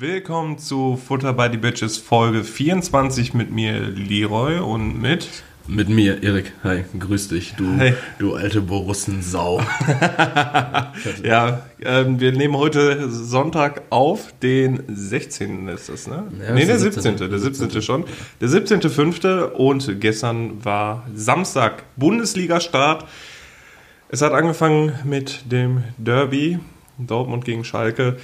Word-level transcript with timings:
willkommen 0.00 0.58
zu 0.58 0.96
Futter 0.96 1.32
by 1.32 1.48
the 1.50 1.56
Bitches 1.56 1.98
Folge 1.98 2.44
24 2.44 3.34
mit 3.34 3.50
mir 3.50 3.80
Leroy 3.80 4.60
und 4.60 5.00
mit 5.00 5.28
mit 5.66 5.88
mir, 5.88 6.22
Erik. 6.22 6.52
Hi, 6.62 6.84
grüß 6.98 7.28
dich, 7.28 7.54
du, 7.56 7.76
hey. 7.76 7.94
du 8.18 8.34
alte 8.34 8.60
Borussensau. 8.60 9.60
ja, 11.24 11.62
ähm, 11.82 12.20
wir 12.20 12.32
nehmen 12.32 12.56
heute 12.56 13.10
Sonntag 13.10 13.82
auf, 13.90 14.32
den 14.40 14.84
16. 14.86 15.68
ist 15.68 15.88
das, 15.88 16.06
ne? 16.06 16.24
Ja, 16.40 16.54
nee, 16.54 16.64
der 16.64 16.78
17. 16.78 17.18
17. 17.18 17.30
Der 17.30 17.38
17. 17.38 17.82
schon. 17.82 18.04
Der 18.40 18.48
17.5. 18.48 19.50
und 19.50 20.00
gestern 20.00 20.64
war 20.64 21.06
Samstag, 21.12 21.82
Bundesliga-Start. 21.96 23.04
Es 24.08 24.22
hat 24.22 24.32
angefangen 24.32 24.92
mit 25.04 25.52
dem 25.52 25.82
Derby, 25.98 26.60
Dortmund 26.98 27.44
gegen 27.44 27.64
Schalke. 27.64 28.16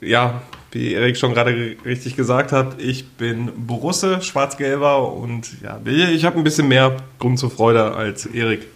Ja, 0.00 0.42
wie 0.76 0.92
Erik 0.92 1.16
schon 1.16 1.32
gerade 1.34 1.76
richtig 1.84 2.16
gesagt 2.16 2.52
hat, 2.52 2.80
ich 2.80 3.08
bin 3.08 3.50
Borusse, 3.66 4.20
Schwarz-Gelber 4.22 5.12
und 5.12 5.48
ja, 5.62 5.80
ich 5.86 6.24
habe 6.24 6.36
ein 6.38 6.44
bisschen 6.44 6.68
mehr 6.68 6.96
Grund 7.18 7.38
zur 7.38 7.50
Freude 7.50 7.94
als 7.94 8.26
Erik. 8.26 8.66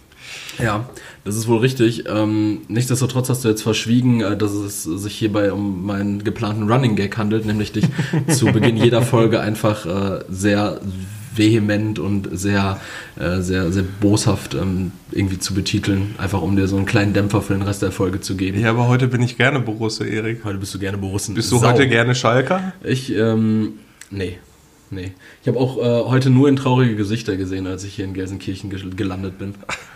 Ja, 0.59 0.89
das 1.23 1.35
ist 1.35 1.47
wohl 1.47 1.59
richtig. 1.59 2.05
Ähm, 2.07 2.61
nichtsdestotrotz 2.67 3.29
hast 3.29 3.43
du 3.43 3.49
jetzt 3.49 3.61
verschwiegen, 3.61 4.21
äh, 4.21 4.37
dass 4.37 4.51
es 4.51 4.83
sich 4.83 5.17
hierbei 5.17 5.51
um 5.51 5.85
meinen 5.85 6.23
geplanten 6.23 6.71
Running 6.71 6.95
Gag 6.95 7.17
handelt, 7.17 7.45
nämlich 7.45 7.71
dich 7.71 7.85
zu 8.27 8.47
Beginn 8.47 8.77
jeder 8.77 9.01
Folge 9.01 9.39
einfach 9.39 9.85
äh, 9.85 10.23
sehr 10.29 10.79
vehement 11.41 11.97
und 11.97 12.29
sehr, 12.31 12.79
äh, 13.19 13.41
sehr, 13.41 13.71
sehr 13.71 13.83
boshaft 13.99 14.53
ähm, 14.53 14.91
irgendwie 15.11 15.39
zu 15.39 15.55
betiteln, 15.55 16.13
einfach 16.19 16.41
um 16.41 16.55
dir 16.55 16.67
so 16.67 16.77
einen 16.77 16.85
kleinen 16.85 17.13
Dämpfer 17.13 17.41
für 17.41 17.53
den 17.53 17.63
Rest 17.63 17.81
der 17.81 17.91
Folge 17.91 18.21
zu 18.21 18.35
geben. 18.35 18.59
Ja, 18.59 18.69
aber 18.69 18.87
heute 18.87 19.07
bin 19.07 19.23
ich 19.23 19.37
gerne 19.37 19.59
Borusse, 19.59 20.07
Erik. 20.07 20.45
Heute 20.45 20.59
bist 20.59 20.73
du 20.73 20.79
gerne 20.79 20.99
Borussen. 20.99 21.33
Bist 21.33 21.51
du 21.51 21.57
Sau. 21.57 21.71
heute 21.71 21.87
gerne 21.87 22.13
Schalker? 22.13 22.73
Ich, 22.83 23.13
ähm, 23.15 23.73
nee. 24.11 24.37
Nee. 24.93 25.13
Ich 25.41 25.47
habe 25.47 25.57
auch 25.57 25.77
äh, 25.77 26.09
heute 26.09 26.29
nur 26.29 26.49
in 26.49 26.57
traurige 26.57 26.97
Gesichter 26.97 27.37
gesehen, 27.37 27.65
als 27.65 27.85
ich 27.85 27.95
hier 27.95 28.03
in 28.03 28.13
Gelsenkirchen 28.13 28.69
gelandet 28.97 29.39
bin. 29.39 29.55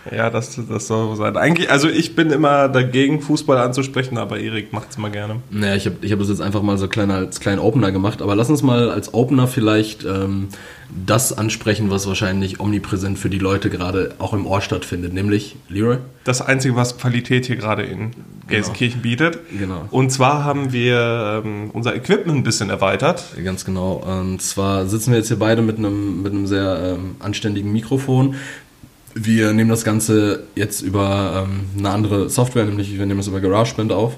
Ja, 0.09 0.29
das, 0.29 0.55
das 0.69 0.87
soll 0.87 1.09
so 1.09 1.15
sein. 1.15 1.35
Eigentlich, 1.35 1.69
also 1.69 1.89
ich 1.89 2.15
bin 2.15 2.31
immer 2.31 2.69
dagegen, 2.69 3.21
Fußball 3.21 3.57
anzusprechen, 3.57 4.17
aber 4.17 4.39
Erik 4.39 4.71
macht 4.71 4.91
es 4.91 4.97
mal 4.97 5.11
gerne. 5.11 5.41
Naja, 5.49 5.75
ich 5.75 5.85
habe 5.85 5.97
ich 6.01 6.13
hab 6.13 6.19
das 6.19 6.29
jetzt 6.29 6.41
einfach 6.41 6.61
mal 6.61 6.77
so 6.77 6.87
klein, 6.87 7.11
als 7.11 7.41
kleinen 7.41 7.59
Opener 7.59 7.91
gemacht, 7.91 8.21
aber 8.21 8.35
lass 8.35 8.49
uns 8.49 8.63
mal 8.63 8.89
als 8.89 9.13
Opener 9.13 9.47
vielleicht 9.47 10.05
ähm, 10.05 10.47
das 11.05 11.37
ansprechen, 11.37 11.89
was 11.89 12.07
wahrscheinlich 12.07 12.59
omnipräsent 12.59 13.19
für 13.19 13.29
die 13.29 13.39
Leute 13.39 13.69
gerade 13.69 14.15
auch 14.17 14.33
im 14.33 14.45
Ohr 14.47 14.61
stattfindet, 14.61 15.13
nämlich 15.13 15.57
Leroy. 15.67 15.97
Das 16.23 16.41
Einzige, 16.41 16.75
was 16.75 16.97
Qualität 16.97 17.45
hier 17.45 17.57
gerade 17.57 17.83
in 17.83 18.11
Gelsenkirchen 18.47 19.01
genau. 19.01 19.11
bietet. 19.11 19.39
Genau. 19.57 19.87
Und 19.91 20.11
zwar 20.11 20.43
haben 20.43 20.71
wir 20.71 21.41
ähm, 21.43 21.69
unser 21.73 21.95
Equipment 21.95 22.37
ein 22.37 22.43
bisschen 22.43 22.69
erweitert. 22.69 23.25
Ganz 23.43 23.65
genau. 23.65 23.93
Und 23.93 24.41
zwar 24.41 24.85
sitzen 24.85 25.11
wir 25.11 25.17
jetzt 25.17 25.27
hier 25.27 25.39
beide 25.39 25.61
mit 25.61 25.77
einem, 25.77 26.21
mit 26.21 26.31
einem 26.31 26.47
sehr 26.47 26.95
ähm, 26.97 27.15
anständigen 27.19 27.71
Mikrofon. 27.71 28.35
Wir 29.13 29.53
nehmen 29.53 29.69
das 29.69 29.83
Ganze 29.83 30.43
jetzt 30.55 30.81
über 30.81 31.47
ähm, 31.47 31.65
eine 31.77 31.89
andere 31.89 32.29
Software, 32.29 32.65
nämlich 32.65 32.97
wir 32.97 33.05
nehmen 33.05 33.19
es 33.19 33.27
über 33.27 33.41
GarageBand 33.41 33.91
auf. 33.91 34.17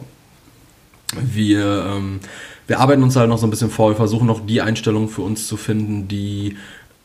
Wir, 1.15 1.85
ähm, 1.95 2.19
wir 2.67 2.79
arbeiten 2.79 3.03
uns 3.03 3.15
halt 3.15 3.29
noch 3.29 3.37
so 3.37 3.47
ein 3.47 3.49
bisschen 3.49 3.69
vor, 3.69 3.91
wir 3.91 3.95
versuchen 3.95 4.27
noch 4.27 4.45
die 4.45 4.61
Einstellungen 4.61 5.09
für 5.09 5.21
uns 5.21 5.47
zu 5.47 5.57
finden, 5.57 6.07
die 6.07 6.57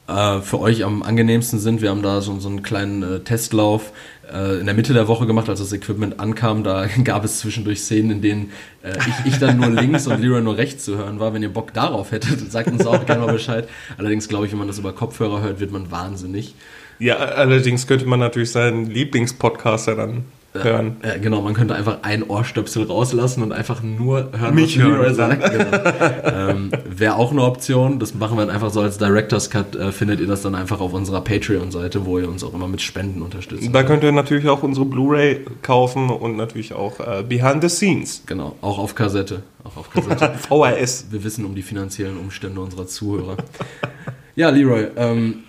äh, 0.08 0.41
für 0.41 0.60
euch 0.60 0.84
am 0.84 1.02
angenehmsten 1.02 1.58
sind. 1.58 1.80
Wir 1.80 1.90
haben 1.90 2.02
da 2.02 2.20
so, 2.20 2.39
so 2.40 2.48
einen 2.48 2.62
kleinen 2.62 3.02
äh, 3.02 3.20
Testlauf 3.20 3.92
äh, 4.33 4.58
in 4.58 4.67
der 4.67 4.74
Mitte 4.74 4.92
der 4.92 5.06
Woche 5.06 5.27
gemacht, 5.27 5.48
als 5.48 5.61
das 5.61 5.73
Equipment 5.73 6.18
ankam. 6.18 6.64
Da 6.64 6.86
gab 7.05 7.24
es 7.24 7.39
zwischendurch 7.39 7.80
Szenen, 7.80 8.11
in 8.11 8.23
denen 8.23 8.52
äh, 8.83 8.96
ich, 8.98 9.33
ich 9.33 9.39
dann 9.39 9.58
nur 9.58 9.70
links 9.70 10.06
und 10.06 10.20
Leroy 10.20 10.42
nur 10.42 10.56
rechts 10.56 10.84
zu 10.84 10.98
hören 10.98 11.20
war. 11.20 11.33
Wenn 11.34 11.42
ihr 11.42 11.52
Bock 11.52 11.73
darauf 11.73 12.11
hättet, 12.11 12.40
sagt 12.52 12.68
uns 12.68 12.84
auch 12.86 13.06
gerne 13.06 13.24
mal 13.24 13.33
Bescheid. 13.33 13.68
Allerdings 13.96 14.29
glaube 14.29 14.46
ich, 14.46 14.52
wenn 14.52 14.58
man 14.58 14.68
das 14.68 14.79
über 14.79 14.92
Kopfhörer 14.92 15.40
hört, 15.40 15.61
wird 15.61 15.70
man 15.70 15.90
wahnsinnig. 15.90 16.55
Ja, 16.98 17.17
allerdings 17.17 17.86
könnte 17.86 18.06
man 18.06 18.20
natürlich 18.20 18.50
seinen 18.50 18.86
Lieblingspodcaster 18.86 19.94
dann 19.94 20.24
hören. 20.52 20.96
Äh, 21.02 21.18
genau, 21.18 21.40
man 21.40 21.55
könnte 21.55 21.74
einfach 21.74 21.98
ein 22.02 22.23
Ohrstöpsel 22.23 22.85
rauslassen 22.85 23.42
und 23.42 23.52
einfach 23.52 23.83
nur 23.83 24.30
hören, 24.36 24.55
Mich 24.55 24.79
was 24.79 24.85
Leroy 24.86 25.14
sagt. 25.14 25.51
Genau. 25.51 26.51
ähm, 26.51 26.70
Wäre 26.89 27.17
auch 27.17 27.33
eine 27.33 27.42
Option. 27.42 27.98
Das 27.98 28.14
machen 28.14 28.36
wir 28.36 28.46
dann 28.46 28.55
einfach 28.55 28.70
so 28.70 28.80
als 28.80 28.98
Director's 28.98 29.51
Cut. 29.51 29.74
Äh, 29.77 29.92
findet 29.92 30.20
ihr 30.20 30.27
das 30.27 30.42
dann 30.42 30.55
einfach 30.55 30.80
auf 30.80 30.92
unserer 30.92 31.23
Patreon-Seite, 31.23 32.05
wo 32.05 32.18
ihr 32.18 32.29
uns 32.29 32.45
auch 32.45 32.55
immer 32.55 32.68
mit 32.68 32.83
Spenden 32.83 33.23
unterstützt. 33.23 33.68
Da 33.73 33.83
könnt 33.83 34.05
ihr 34.05 34.12
natürlich 34.12 34.48
auch 34.48 34.62
unsere 34.62 34.86
Blu-ray 34.86 35.41
kaufen 35.62 36.11
und 36.11 36.36
natürlich 36.36 36.74
auch 36.74 37.01
äh, 37.01 37.23
Behind 37.23 37.62
the 37.62 37.68
Scenes. 37.68 38.23
Genau, 38.27 38.57
auch 38.61 38.79
auf 38.79 38.95
Kassette. 38.95 39.42
Auch 39.64 39.77
auf 39.77 39.91
Kassette. 39.91 40.33
VHS. 40.39 41.07
Wir 41.11 41.24
wissen 41.24 41.45
um 41.45 41.55
die 41.55 41.62
finanziellen 41.62 42.18
Umstände 42.18 42.61
unserer 42.61 42.86
Zuhörer. 42.86 43.36
ja, 44.36 44.51
Leroy, 44.51 44.89
ähm, 44.96 45.45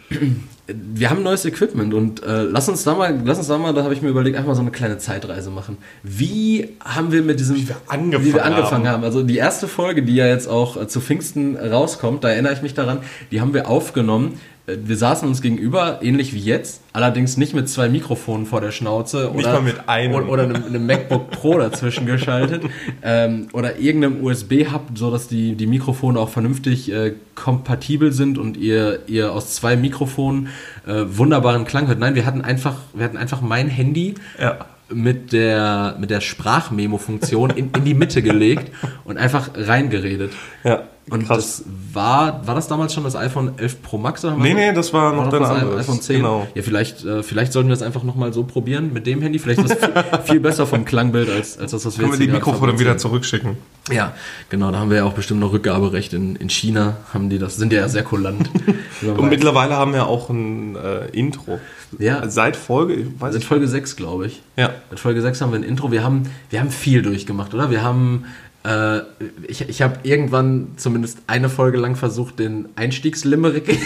wir 0.68 1.10
haben 1.10 1.24
neues 1.24 1.44
Equipment 1.44 1.94
und 1.94 2.24
äh, 2.24 2.44
lass 2.44 2.70
uns 2.70 2.84
da 2.84 2.96
mal, 2.96 3.20
lass 3.26 3.38
uns 3.38 3.48
da 3.48 3.58
mal, 3.58 3.74
da 3.74 3.84
habe 3.84 3.94
ich 3.94 4.02
mir 4.02 4.08
überlegt, 4.08 4.38
einfach 4.38 4.48
mal 4.48 4.56
so 4.56 4.62
eine 4.62 4.72
kleine 4.72 4.98
Zeitreise 4.98 5.50
machen. 5.50 5.78
Wie 6.04 6.78
haben 6.80 7.12
wir 7.12 7.22
mit 7.22 7.40
diesem, 7.40 7.58
wie 7.58 7.68
wir 7.68 7.76
angefangen, 7.88 8.26
wie 8.26 8.34
wir 8.34 8.46
angefangen 8.46 8.88
haben. 8.88 8.94
haben. 8.94 9.04
Also 9.04 9.24
die 9.24 9.36
erste 9.36 9.68
Folge, 9.68 10.04
die 10.04 10.16
ja 10.16 10.26
jetzt 10.28 10.48
auch 10.48 10.78
äh, 10.78 10.88
zu 10.88 11.02
Pfingsten 11.02 11.58
rauskommt, 11.58 12.24
da 12.24 12.30
erinnere 12.30 12.54
ich 12.54 12.62
mich 12.62 12.74
daran, 12.74 13.00
die 13.32 13.42
haben 13.42 13.54
wir 13.54 13.68
aufgenommen 13.68 14.40
wir 14.66 14.96
saßen 14.96 15.28
uns 15.28 15.42
gegenüber, 15.42 16.00
ähnlich 16.02 16.34
wie 16.34 16.40
jetzt, 16.40 16.82
allerdings 16.94 17.36
nicht 17.36 17.54
mit 17.54 17.68
zwei 17.68 17.90
Mikrofonen 17.90 18.46
vor 18.46 18.62
der 18.62 18.72
Schnauze 18.72 19.30
nicht 19.36 19.46
oder, 19.46 19.62
mit 19.62 19.90
einem. 19.90 20.30
oder, 20.30 20.44
einem, 20.44 20.64
einem 20.64 20.86
MacBook 20.86 21.32
Pro 21.32 21.58
dazwischen 21.60 22.06
geschaltet 22.06 22.64
ähm, 23.02 23.50
oder 23.52 23.78
irgendeinem 23.78 24.24
USB-Hub, 24.24 24.92
so 24.96 25.12
dass 25.12 25.28
die, 25.28 25.56
die 25.56 25.68
Mikrofone 25.68 26.18
auch 26.18 26.30
vernünftig 26.30 26.90
äh, 26.94 27.14
kompatibel 27.36 28.14
sind 28.14 28.38
und 28.38 28.56
ihr, 28.56 29.02
ihr 29.08 29.34
aus 29.34 29.54
zwei 29.54 29.76
Mikrofonen 29.76 30.48
äh, 30.88 31.04
wunderbaren 31.08 31.66
Klang 31.66 31.88
hört. 31.88 32.00
Nein, 32.00 32.16
wir 32.16 32.26
hatten 32.26 32.42
einfach, 32.42 32.76
wir 32.94 33.04
hatten 33.04 33.18
einfach 33.18 33.42
mein 33.42 33.68
Handy 33.68 34.16
ja 34.40 34.60
mit 34.90 35.34
der, 35.34 35.96
mit 36.00 36.10
der 36.10 36.22
Sprachmemo-Funktion 36.22 37.50
in, 37.52 37.72
in 37.72 37.84
die 37.84 37.94
Mitte 37.94 38.22
gelegt 38.22 38.72
und 39.06 39.18
einfach 39.18 39.52
reingeredet. 39.56 40.34
Ja. 40.64 40.84
Und 41.10 41.28
Krass. 41.28 41.58
das 41.58 41.64
war, 41.94 42.48
war 42.48 42.56
das 42.56 42.70
damals 42.70 42.94
schon 42.94 43.04
das 43.04 43.16
iPhone 43.16 43.58
11 43.58 43.82
Pro 43.82 43.98
Max? 43.98 44.24
Oder 44.24 44.38
nee, 44.38 44.54
nee, 44.54 44.72
das 44.72 44.94
war 44.94 45.14
noch 45.14 45.32
war 45.32 45.40
das 45.40 45.50
anderes. 45.50 45.82
iPhone 45.82 46.02
10. 46.02 46.18
Genau. 46.18 46.48
Ja, 46.56 46.62
vielleicht, 46.62 47.04
äh, 47.04 47.24
vielleicht 47.24 47.52
sollten 47.52 47.68
wir 47.68 47.76
das 47.76 47.84
einfach 47.84 48.04
nochmal 48.04 48.32
so 48.32 48.44
probieren 48.44 48.94
mit 48.94 49.06
dem 49.06 49.22
Handy. 49.22 49.38
Vielleicht 49.38 49.62
ist 49.62 49.78
das 49.82 50.20
viel, 50.26 50.40
besser 50.40 50.66
vom 50.66 50.86
Klangbild 50.86 51.30
als, 51.30 51.58
als 51.58 51.72
das, 51.72 51.86
was 51.86 51.98
wir 51.98 52.04
Können 52.04 52.14
jetzt 52.14 52.20
wir 52.22 52.28
die 52.28 52.34
Mikrofone 52.34 52.80
wieder 52.80 52.98
zurückschicken. 52.98 53.58
Ja, 53.92 54.14
genau, 54.50 54.72
da 54.72 54.80
haben 54.80 54.90
wir 54.90 54.98
ja 54.98 55.04
auch 55.04 55.14
bestimmt 55.14 55.42
noch 55.42 55.52
Rückgaberecht. 55.52 56.14
In, 56.14 56.38
in 56.38 56.50
China 56.50 56.96
haben 57.14 57.30
die 57.30 57.38
das, 57.38 57.58
sind 57.58 57.74
ja 57.74 57.90
sehr 57.90 58.04
kulant. 58.04 58.50
Und 59.02 59.30
mittlerweile 59.30 59.76
haben 59.76 59.94
wir 59.94 60.08
auch 60.08 60.30
ein 60.30 60.78
äh, 60.78 61.08
Intro. 61.12 61.60
Ja. 62.00 62.30
Seit 62.30 62.56
Folge, 62.56 63.08
weiß 63.20 63.34
Seit 63.34 63.44
Folge 63.44 63.68
6, 63.68 63.98
glaube 63.98 64.28
ich. 64.28 64.42
Ja. 64.56 64.72
Seit 64.90 65.00
Folge 65.00 65.22
6 65.22 65.42
haben 65.42 65.52
wir 65.52 65.60
ein 65.60 65.64
Intro. 65.64 65.92
Wir 65.92 66.04
haben, 66.04 66.24
wir 66.50 66.62
haben 66.62 66.72
viel 66.72 67.02
durchgemacht, 67.02 67.54
oder? 67.54 67.70
Wir 67.72 67.84
haben 67.84 68.26
äh, 68.64 69.02
ich 69.46 69.68
ich 69.68 69.82
habe 69.82 70.00
irgendwann 70.04 70.70
zumindest 70.78 71.20
eine 71.28 71.50
Folge 71.50 71.78
lang 71.78 71.96
versucht, 71.96 72.40
den 72.40 72.70
Einstiegslimerick. 72.76 73.68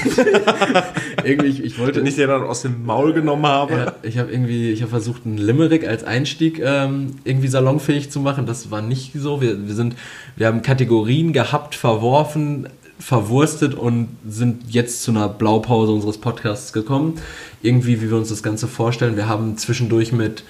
irgendwie, 1.23 1.47
ich, 1.47 1.63
ich 1.63 1.79
wollte. 1.79 2.01
nicht, 2.01 2.17
der 2.17 2.27
dann 2.27 2.43
aus 2.43 2.61
dem 2.61 2.85
Maul 2.85 3.13
genommen 3.13 3.47
habe. 3.47 3.73
Ja, 3.73 3.95
ich 4.03 4.17
habe 4.19 4.31
irgendwie, 4.31 4.71
ich 4.71 4.81
habe 4.81 4.91
versucht, 4.91 5.25
einen 5.25 5.38
Limerick 5.38 5.88
als 5.88 6.03
Einstieg 6.03 6.59
ähm, 6.63 7.15
irgendwie 7.23 7.47
salonfähig 7.47 8.11
zu 8.11 8.19
machen. 8.19 8.45
Das 8.45 8.69
war 8.69 8.83
nicht 8.83 9.13
so. 9.15 9.41
Wir, 9.41 9.68
wir 9.68 9.74
sind, 9.74 9.95
wir 10.35 10.45
haben 10.45 10.62
Kategorien 10.62 11.33
gehabt, 11.33 11.74
verworfen, 11.74 12.69
verwurstet 13.00 13.74
und 13.74 14.09
sind 14.27 14.65
jetzt 14.69 15.01
zu 15.01 15.09
einer 15.12 15.27
Blaupause 15.27 15.91
unseres 15.91 16.19
Podcasts 16.19 16.71
gekommen. 16.71 17.15
Irgendwie, 17.63 18.01
wie 18.01 18.12
wir 18.12 18.18
uns 18.18 18.29
das 18.29 18.44
Ganze 18.44 18.68
vorstellen. 18.68 19.15
Wir 19.15 19.27
haben 19.27 19.57
zwischendurch 19.57 20.12
mit 20.12 20.44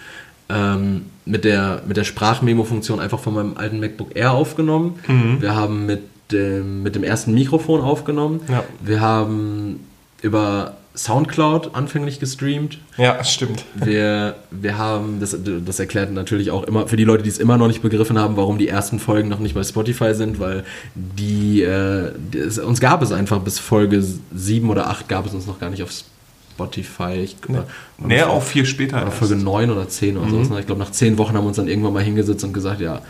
ähm, 0.49 1.05
mit 1.25 1.43
der, 1.43 1.81
mit 1.87 1.97
der 1.97 2.03
Sprachmemo-Funktion 2.03 2.99
einfach 2.99 3.19
von 3.19 3.33
meinem 3.33 3.57
alten 3.57 3.79
MacBook 3.79 4.15
Air 4.15 4.31
aufgenommen. 4.31 4.99
Mhm. 5.07 5.41
Wir 5.41 5.55
haben 5.55 5.85
mit 5.85 6.01
dem, 6.31 6.83
mit 6.83 6.95
dem 6.95 7.03
ersten 7.03 7.33
Mikrofon 7.33 7.81
aufgenommen. 7.81 8.41
Ja. 8.49 8.63
Wir 8.81 9.01
haben 9.01 9.81
über 10.21 10.77
Soundcloud 10.95 11.75
anfänglich 11.75 12.19
gestreamt. 12.19 12.79
Ja, 12.97 13.23
stimmt. 13.23 13.65
Wir, 13.75 14.35
wir 14.49 14.77
haben, 14.77 15.19
das, 15.19 15.37
das 15.65 15.79
erklärt 15.79 16.11
natürlich 16.11 16.49
auch 16.49 16.63
immer, 16.63 16.87
für 16.87 16.97
die 16.97 17.03
Leute, 17.03 17.23
die 17.23 17.29
es 17.29 17.37
immer 17.37 17.57
noch 17.57 17.67
nicht 17.67 17.81
begriffen 17.81 18.17
haben, 18.17 18.35
warum 18.35 18.57
die 18.57 18.67
ersten 18.67 18.99
Folgen 18.99 19.29
noch 19.29 19.39
nicht 19.39 19.53
bei 19.53 19.63
Spotify 19.63 20.15
sind, 20.15 20.39
weil 20.39 20.63
die, 20.95 21.61
äh, 21.61 22.11
es, 22.35 22.57
uns 22.57 22.79
gab 22.79 23.01
es 23.03 23.11
einfach 23.11 23.39
bis 23.39 23.59
Folge 23.59 24.03
7 24.33 24.69
oder 24.69 24.89
8 24.89 25.07
gab 25.07 25.27
es 25.27 25.33
uns 25.33 25.45
noch 25.45 25.59
gar 25.59 25.69
nicht 25.69 25.83
auf 25.83 25.91
Spotify. 25.91 26.16
Spotify. 26.57 27.13
Ich, 27.23 27.37
nee, 27.47 27.59
nee 27.99 28.23
auch 28.23 28.41
viel 28.41 28.65
später. 28.65 28.99
Oder 29.01 29.11
Folge 29.11 29.35
9 29.35 29.69
oder 29.69 29.87
10 29.87 30.17
oder 30.17 30.25
mhm. 30.25 30.31
sowas. 30.31 30.49
Ne? 30.49 30.59
Ich 30.59 30.65
glaube, 30.65 30.81
nach 30.81 30.91
10 30.91 31.19
Wochen 31.19 31.35
haben 31.35 31.43
wir 31.43 31.49
uns 31.49 31.57
dann 31.57 31.67
irgendwann 31.67 31.93
mal 31.93 32.03
hingesetzt 32.03 32.43
und 32.43 32.53
gesagt, 32.53 32.81
ja, 32.81 33.01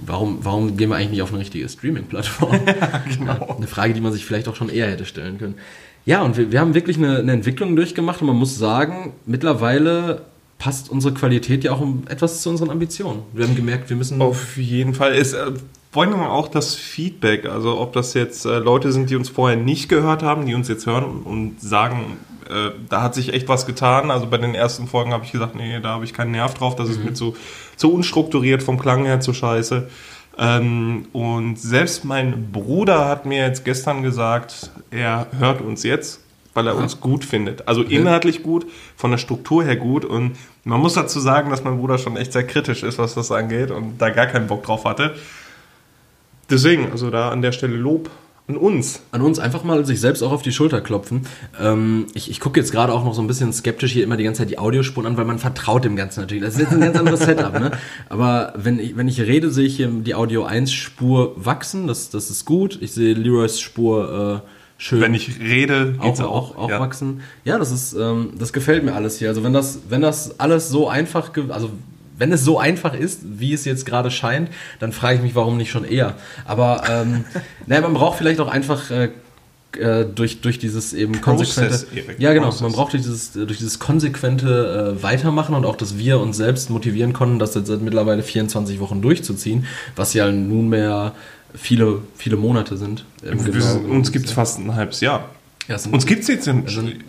warum, 0.00 0.38
warum 0.42 0.76
gehen 0.76 0.90
wir 0.90 0.96
eigentlich 0.96 1.10
nicht 1.10 1.22
auf 1.22 1.30
eine 1.30 1.38
richtige 1.38 1.68
Streaming-Plattform? 1.68 2.58
genau. 3.18 3.54
Eine 3.56 3.68
Frage, 3.68 3.94
die 3.94 4.00
man 4.00 4.12
sich 4.12 4.26
vielleicht 4.26 4.48
auch 4.48 4.56
schon 4.56 4.68
eher 4.68 4.90
hätte 4.90 5.04
stellen 5.04 5.38
können. 5.38 5.54
Ja, 6.04 6.22
und 6.22 6.36
wir, 6.36 6.50
wir 6.50 6.60
haben 6.60 6.74
wirklich 6.74 6.96
eine, 6.96 7.18
eine 7.18 7.32
Entwicklung 7.32 7.76
durchgemacht 7.76 8.20
und 8.20 8.26
man 8.26 8.36
muss 8.36 8.58
sagen, 8.58 9.12
mittlerweile 9.24 10.22
passt 10.58 10.90
unsere 10.90 11.14
Qualität 11.14 11.64
ja 11.64 11.72
auch 11.72 11.86
etwas 12.08 12.42
zu 12.42 12.50
unseren 12.50 12.70
Ambitionen. 12.70 13.22
Wir 13.32 13.46
haben 13.46 13.54
gemerkt, 13.54 13.88
wir 13.88 13.96
müssen. 13.96 14.20
Auf 14.20 14.56
jeden 14.56 14.94
Fall 14.94 15.14
ist, 15.14 15.34
äh, 15.34 15.52
vor 15.92 16.02
allem 16.02 16.14
auch 16.14 16.48
das 16.48 16.74
Feedback, 16.74 17.46
also 17.46 17.80
ob 17.80 17.92
das 17.92 18.12
jetzt 18.14 18.44
äh, 18.44 18.58
Leute 18.58 18.92
sind, 18.92 19.08
die 19.08 19.16
uns 19.16 19.28
vorher 19.28 19.56
nicht 19.56 19.88
gehört 19.88 20.22
haben, 20.22 20.44
die 20.44 20.54
uns 20.54 20.68
jetzt 20.68 20.86
hören 20.86 21.22
und 21.22 21.60
sagen, 21.60 22.18
äh, 22.50 22.70
da 22.88 23.02
hat 23.02 23.14
sich 23.14 23.32
echt 23.32 23.48
was 23.48 23.66
getan. 23.66 24.10
Also 24.10 24.26
bei 24.26 24.38
den 24.38 24.54
ersten 24.54 24.86
Folgen 24.86 25.12
habe 25.12 25.24
ich 25.24 25.32
gesagt, 25.32 25.54
nee, 25.54 25.80
da 25.80 25.90
habe 25.90 26.04
ich 26.04 26.12
keinen 26.12 26.32
Nerv 26.32 26.54
drauf, 26.54 26.76
das 26.76 26.88
mhm. 26.88 26.94
ist 26.94 27.04
mir 27.04 27.14
zu, 27.14 27.36
zu 27.76 27.92
unstrukturiert, 27.92 28.62
vom 28.62 28.78
Klang 28.78 29.04
her 29.04 29.20
zu 29.20 29.32
scheiße. 29.32 29.88
Ähm, 30.38 31.06
und 31.12 31.58
selbst 31.58 32.04
mein 32.04 32.52
Bruder 32.52 33.08
hat 33.08 33.26
mir 33.26 33.46
jetzt 33.46 33.64
gestern 33.64 34.02
gesagt, 34.02 34.70
er 34.90 35.26
hört 35.38 35.60
uns 35.60 35.82
jetzt, 35.82 36.20
weil 36.54 36.66
er 36.66 36.74
ja. 36.74 36.80
uns 36.80 37.00
gut 37.00 37.24
findet. 37.24 37.66
Also 37.68 37.82
inhaltlich 37.82 38.42
gut, 38.42 38.66
von 38.96 39.10
der 39.10 39.18
Struktur 39.18 39.64
her 39.64 39.76
gut. 39.76 40.04
Und 40.04 40.36
man 40.64 40.80
muss 40.80 40.94
dazu 40.94 41.20
sagen, 41.20 41.50
dass 41.50 41.64
mein 41.64 41.78
Bruder 41.78 41.98
schon 41.98 42.16
echt 42.16 42.32
sehr 42.32 42.46
kritisch 42.46 42.82
ist, 42.82 42.98
was 42.98 43.14
das 43.14 43.32
angeht 43.32 43.70
und 43.70 43.98
da 43.98 44.10
gar 44.10 44.26
keinen 44.26 44.46
Bock 44.46 44.62
drauf 44.62 44.84
hatte. 44.84 45.14
Deswegen, 46.50 46.92
also 46.92 47.10
da 47.10 47.30
an 47.30 47.42
der 47.42 47.52
Stelle 47.52 47.76
Lob 47.76 48.10
an 48.48 48.56
uns. 48.56 49.00
An 49.10 49.22
uns 49.22 49.38
einfach 49.38 49.64
mal 49.64 49.84
sich 49.84 50.00
selbst 50.00 50.22
auch 50.22 50.30
auf 50.30 50.42
die 50.42 50.52
Schulter 50.52 50.80
klopfen. 50.80 51.22
Ähm, 51.60 52.06
ich 52.14 52.30
ich 52.30 52.38
gucke 52.38 52.60
jetzt 52.60 52.70
gerade 52.70 52.92
auch 52.92 53.04
noch 53.04 53.14
so 53.14 53.20
ein 53.20 53.26
bisschen 53.26 53.52
skeptisch 53.52 53.92
hier 53.92 54.04
immer 54.04 54.16
die 54.16 54.24
ganze 54.24 54.42
Zeit 54.42 54.50
die 54.50 54.58
Audiospuren 54.58 55.06
an, 55.06 55.16
weil 55.16 55.24
man 55.24 55.38
vertraut 55.38 55.84
dem 55.84 55.96
Ganzen 55.96 56.20
natürlich. 56.20 56.44
Das 56.44 56.54
ist 56.54 56.60
jetzt 56.60 56.72
ein 56.72 56.80
ganz 56.80 56.96
anderes 56.96 57.20
Setup, 57.20 57.58
ne? 57.58 57.72
Aber 58.08 58.52
wenn 58.56 58.78
ich, 58.78 58.96
wenn 58.96 59.08
ich 59.08 59.20
rede, 59.20 59.50
sehe 59.50 59.66
ich 59.66 59.76
hier 59.76 59.88
die 59.88 60.14
Audio 60.14 60.44
1 60.44 60.72
Spur 60.72 61.32
wachsen. 61.36 61.88
Das, 61.88 62.10
das 62.10 62.30
ist 62.30 62.44
gut. 62.44 62.78
Ich 62.80 62.92
sehe 62.92 63.14
Leroys 63.14 63.58
Spur 63.58 64.42
äh, 64.44 64.48
schön. 64.78 65.00
Wenn 65.00 65.14
ich 65.14 65.40
rede, 65.40 65.94
geht's 66.00 66.20
auch, 66.20 66.54
auch, 66.54 66.56
auch 66.56 66.70
ja. 66.70 66.78
wachsen. 66.78 67.22
Ja, 67.44 67.58
das 67.58 67.72
ist, 67.72 67.94
ähm, 67.94 68.34
das 68.38 68.52
gefällt 68.52 68.84
mir 68.84 68.94
alles 68.94 69.18
hier. 69.18 69.28
Also 69.28 69.42
wenn 69.42 69.52
das, 69.52 69.80
wenn 69.88 70.02
das 70.02 70.38
alles 70.38 70.68
so 70.68 70.88
einfach, 70.88 71.32
also 71.48 71.70
wenn 72.18 72.32
es 72.32 72.42
so 72.44 72.58
einfach 72.58 72.94
ist, 72.94 73.20
wie 73.24 73.52
es 73.52 73.64
jetzt 73.64 73.86
gerade 73.86 74.10
scheint, 74.10 74.50
dann 74.80 74.92
frage 74.92 75.16
ich 75.16 75.22
mich, 75.22 75.34
warum 75.34 75.56
nicht 75.56 75.70
schon 75.70 75.84
eher. 75.84 76.14
Aber 76.44 76.84
ähm, 76.88 77.24
naja, 77.66 77.82
man 77.82 77.94
braucht 77.94 78.18
vielleicht 78.18 78.40
auch 78.40 78.48
einfach 78.48 78.90
äh, 78.90 79.10
äh 79.78 80.06
durch, 80.06 80.40
durch 80.40 80.58
dieses 80.58 80.92
eben 80.94 81.20
konsequente. 81.20 81.86
Ja, 82.18 82.32
genau. 82.32 82.46
Process. 82.46 82.62
Man 82.62 82.72
braucht 82.72 82.92
durch 82.94 83.02
dieses, 83.02 83.32
durch 83.32 83.58
dieses 83.58 83.78
konsequente 83.78 84.96
äh, 84.98 85.02
Weitermachen 85.02 85.54
und 85.54 85.66
auch, 85.66 85.76
dass 85.76 85.98
wir 85.98 86.20
uns 86.20 86.36
selbst 86.36 86.70
motivieren 86.70 87.12
konnten, 87.12 87.38
das 87.38 87.54
jetzt 87.54 87.66
seit 87.66 87.82
mittlerweile 87.82 88.22
24 88.22 88.80
Wochen 88.80 89.02
durchzuziehen, 89.02 89.66
was 89.94 90.14
ja 90.14 90.30
nunmehr 90.30 91.12
viele, 91.54 92.02
viele 92.16 92.36
Monate 92.36 92.76
sind. 92.76 93.04
Ähm, 93.24 93.44
genau, 93.44 93.76
uns 93.94 94.12
gibt 94.12 94.26
es 94.26 94.32
fast 94.32 94.58
ein 94.58 94.74
halbes 94.74 95.00
Jahr. 95.00 95.30
Ja, 95.68 95.76
uns 95.90 96.06
gibt 96.06 96.22
es 96.22 96.28
jetzt 96.28 96.46
in, 96.46 96.64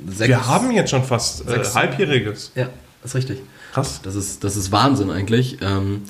Wir 0.08 0.48
haben 0.48 0.72
jetzt 0.72 0.90
schon 0.90 1.04
fast 1.04 1.48
äh, 1.48 1.64
halbjähriges. 1.64 2.52
Ja, 2.56 2.70
ist 3.08 3.16
richtig. 3.16 3.42
Krass. 3.74 4.02
Das 4.04 4.16
ist, 4.16 4.44
das 4.44 4.56
ist 4.56 4.72
Wahnsinn 4.72 5.12
eigentlich. 5.12 5.58
Ähm, 5.62 6.04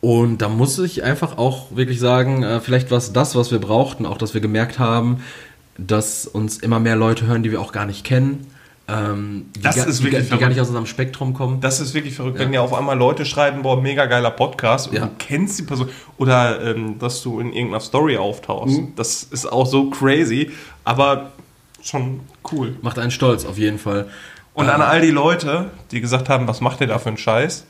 und 0.00 0.38
da 0.38 0.48
muss 0.48 0.78
ich 0.78 1.02
einfach 1.02 1.38
auch 1.38 1.74
wirklich 1.74 1.98
sagen, 1.98 2.42
äh, 2.42 2.60
vielleicht 2.60 2.90
war 2.90 2.98
es 2.98 3.12
das, 3.12 3.34
was 3.34 3.50
wir 3.50 3.58
brauchten, 3.58 4.04
auch 4.04 4.18
dass 4.18 4.34
wir 4.34 4.40
gemerkt 4.40 4.78
haben, 4.78 5.22
dass 5.78 6.26
uns 6.26 6.58
immer 6.58 6.78
mehr 6.78 6.96
Leute 6.96 7.26
hören, 7.26 7.42
die 7.42 7.50
wir 7.50 7.60
auch 7.60 7.72
gar 7.72 7.86
nicht 7.86 8.04
kennen. 8.04 8.46
Ähm, 8.86 9.46
die, 9.56 9.62
das 9.62 9.76
ist 9.76 10.02
wirklich 10.02 10.24
die, 10.24 10.34
die 10.34 10.38
gar 10.38 10.50
nicht 10.50 10.60
aus 10.60 10.68
unserem 10.68 10.84
Spektrum 10.84 11.32
kommen. 11.32 11.62
Das 11.62 11.80
ist 11.80 11.94
wirklich 11.94 12.14
verrückt, 12.14 12.38
ja. 12.38 12.44
wenn 12.44 12.52
ja 12.52 12.60
auf 12.60 12.74
einmal 12.74 12.98
Leute 12.98 13.24
schreiben, 13.24 13.62
boah, 13.62 13.80
mega 13.80 14.04
geiler 14.04 14.30
Podcast 14.30 14.88
und 14.88 14.96
ja. 14.96 15.06
du 15.06 15.12
kennst 15.18 15.58
die 15.58 15.62
Person 15.62 15.88
oder 16.18 16.60
ähm, 16.62 16.98
dass 16.98 17.22
du 17.22 17.40
in 17.40 17.52
irgendeiner 17.52 17.80
Story 17.80 18.18
auftauchst. 18.18 18.76
Mhm. 18.76 18.92
Das 18.96 19.22
ist 19.22 19.50
auch 19.50 19.66
so 19.66 19.88
crazy, 19.88 20.50
aber 20.84 21.32
schon 21.82 22.20
cool. 22.52 22.76
Macht 22.82 22.98
einen 22.98 23.10
stolz, 23.10 23.46
auf 23.46 23.56
jeden 23.56 23.78
Fall. 23.78 24.08
Und 24.54 24.68
an 24.68 24.80
all 24.80 25.00
die 25.00 25.10
Leute, 25.10 25.70
die 25.90 26.00
gesagt 26.00 26.28
haben, 26.28 26.46
was 26.48 26.60
macht 26.60 26.80
ihr 26.80 26.86
da 26.86 26.98
für 26.98 27.08
einen 27.08 27.18
Scheiß, 27.18 27.64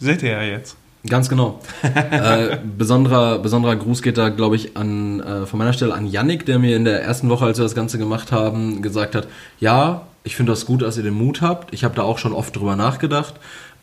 seht 0.00 0.22
ihr 0.22 0.30
ja 0.30 0.42
jetzt. 0.42 0.76
Ganz 1.08 1.28
genau. 1.28 1.60
äh, 1.82 2.58
besonderer, 2.78 3.38
besonderer 3.38 3.76
Gruß 3.76 4.02
geht 4.02 4.18
da, 4.18 4.28
glaube 4.28 4.56
ich, 4.56 4.76
an, 4.76 5.20
äh, 5.20 5.46
von 5.46 5.58
meiner 5.58 5.72
Stelle 5.72 5.94
an 5.94 6.06
Yannick, 6.06 6.46
der 6.46 6.58
mir 6.58 6.76
in 6.76 6.84
der 6.84 7.02
ersten 7.02 7.28
Woche, 7.28 7.44
als 7.44 7.58
wir 7.58 7.64
das 7.64 7.74
Ganze 7.74 7.98
gemacht 7.98 8.32
haben, 8.32 8.82
gesagt 8.82 9.14
hat, 9.14 9.26
ja, 9.58 10.02
ich 10.24 10.36
finde 10.36 10.52
das 10.52 10.64
gut, 10.64 10.82
dass 10.82 10.96
ihr 10.96 11.02
den 11.02 11.14
Mut 11.14 11.42
habt. 11.42 11.74
Ich 11.74 11.84
habe 11.84 11.94
da 11.94 12.02
auch 12.02 12.18
schon 12.18 12.32
oft 12.32 12.54
drüber 12.54 12.76
nachgedacht. 12.76 13.34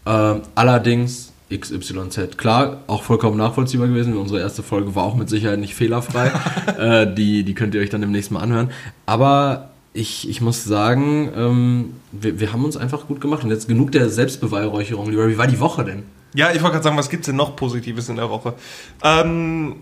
Äh, 0.05 0.35
allerdings 0.55 1.33
XYZ. 1.53 2.37
Klar, 2.37 2.77
auch 2.87 3.03
vollkommen 3.03 3.37
nachvollziehbar 3.37 3.87
gewesen. 3.87 4.15
Unsere 4.15 4.39
erste 4.39 4.63
Folge 4.63 4.95
war 4.95 5.03
auch 5.03 5.15
mit 5.15 5.29
Sicherheit 5.29 5.59
nicht 5.59 5.75
fehlerfrei. 5.75 6.31
äh, 6.79 7.13
die, 7.13 7.43
die 7.43 7.53
könnt 7.53 7.75
ihr 7.75 7.81
euch 7.81 7.89
dann 7.89 8.01
demnächst 8.01 8.31
mal 8.31 8.39
anhören. 8.39 8.71
Aber 9.05 9.71
ich, 9.93 10.29
ich 10.29 10.41
muss 10.41 10.63
sagen, 10.63 11.31
ähm, 11.35 11.93
wir, 12.11 12.39
wir 12.39 12.53
haben 12.53 12.63
uns 12.63 12.77
einfach 12.77 13.07
gut 13.07 13.21
gemacht. 13.21 13.43
Und 13.43 13.49
jetzt 13.49 13.67
genug 13.67 13.91
der 13.91 14.09
Selbstbeweihräucherung. 14.09 15.11
Wie 15.11 15.37
war 15.37 15.47
die 15.47 15.59
Woche 15.59 15.83
denn? 15.83 16.03
Ja, 16.33 16.51
ich 16.51 16.61
wollte 16.61 16.73
gerade 16.73 16.83
sagen, 16.83 16.97
was 16.97 17.09
gibt 17.09 17.21
es 17.21 17.27
denn 17.27 17.35
noch 17.35 17.55
Positives 17.55 18.07
in 18.09 18.15
der 18.15 18.29
Woche? 18.29 18.53
Ähm, 19.03 19.75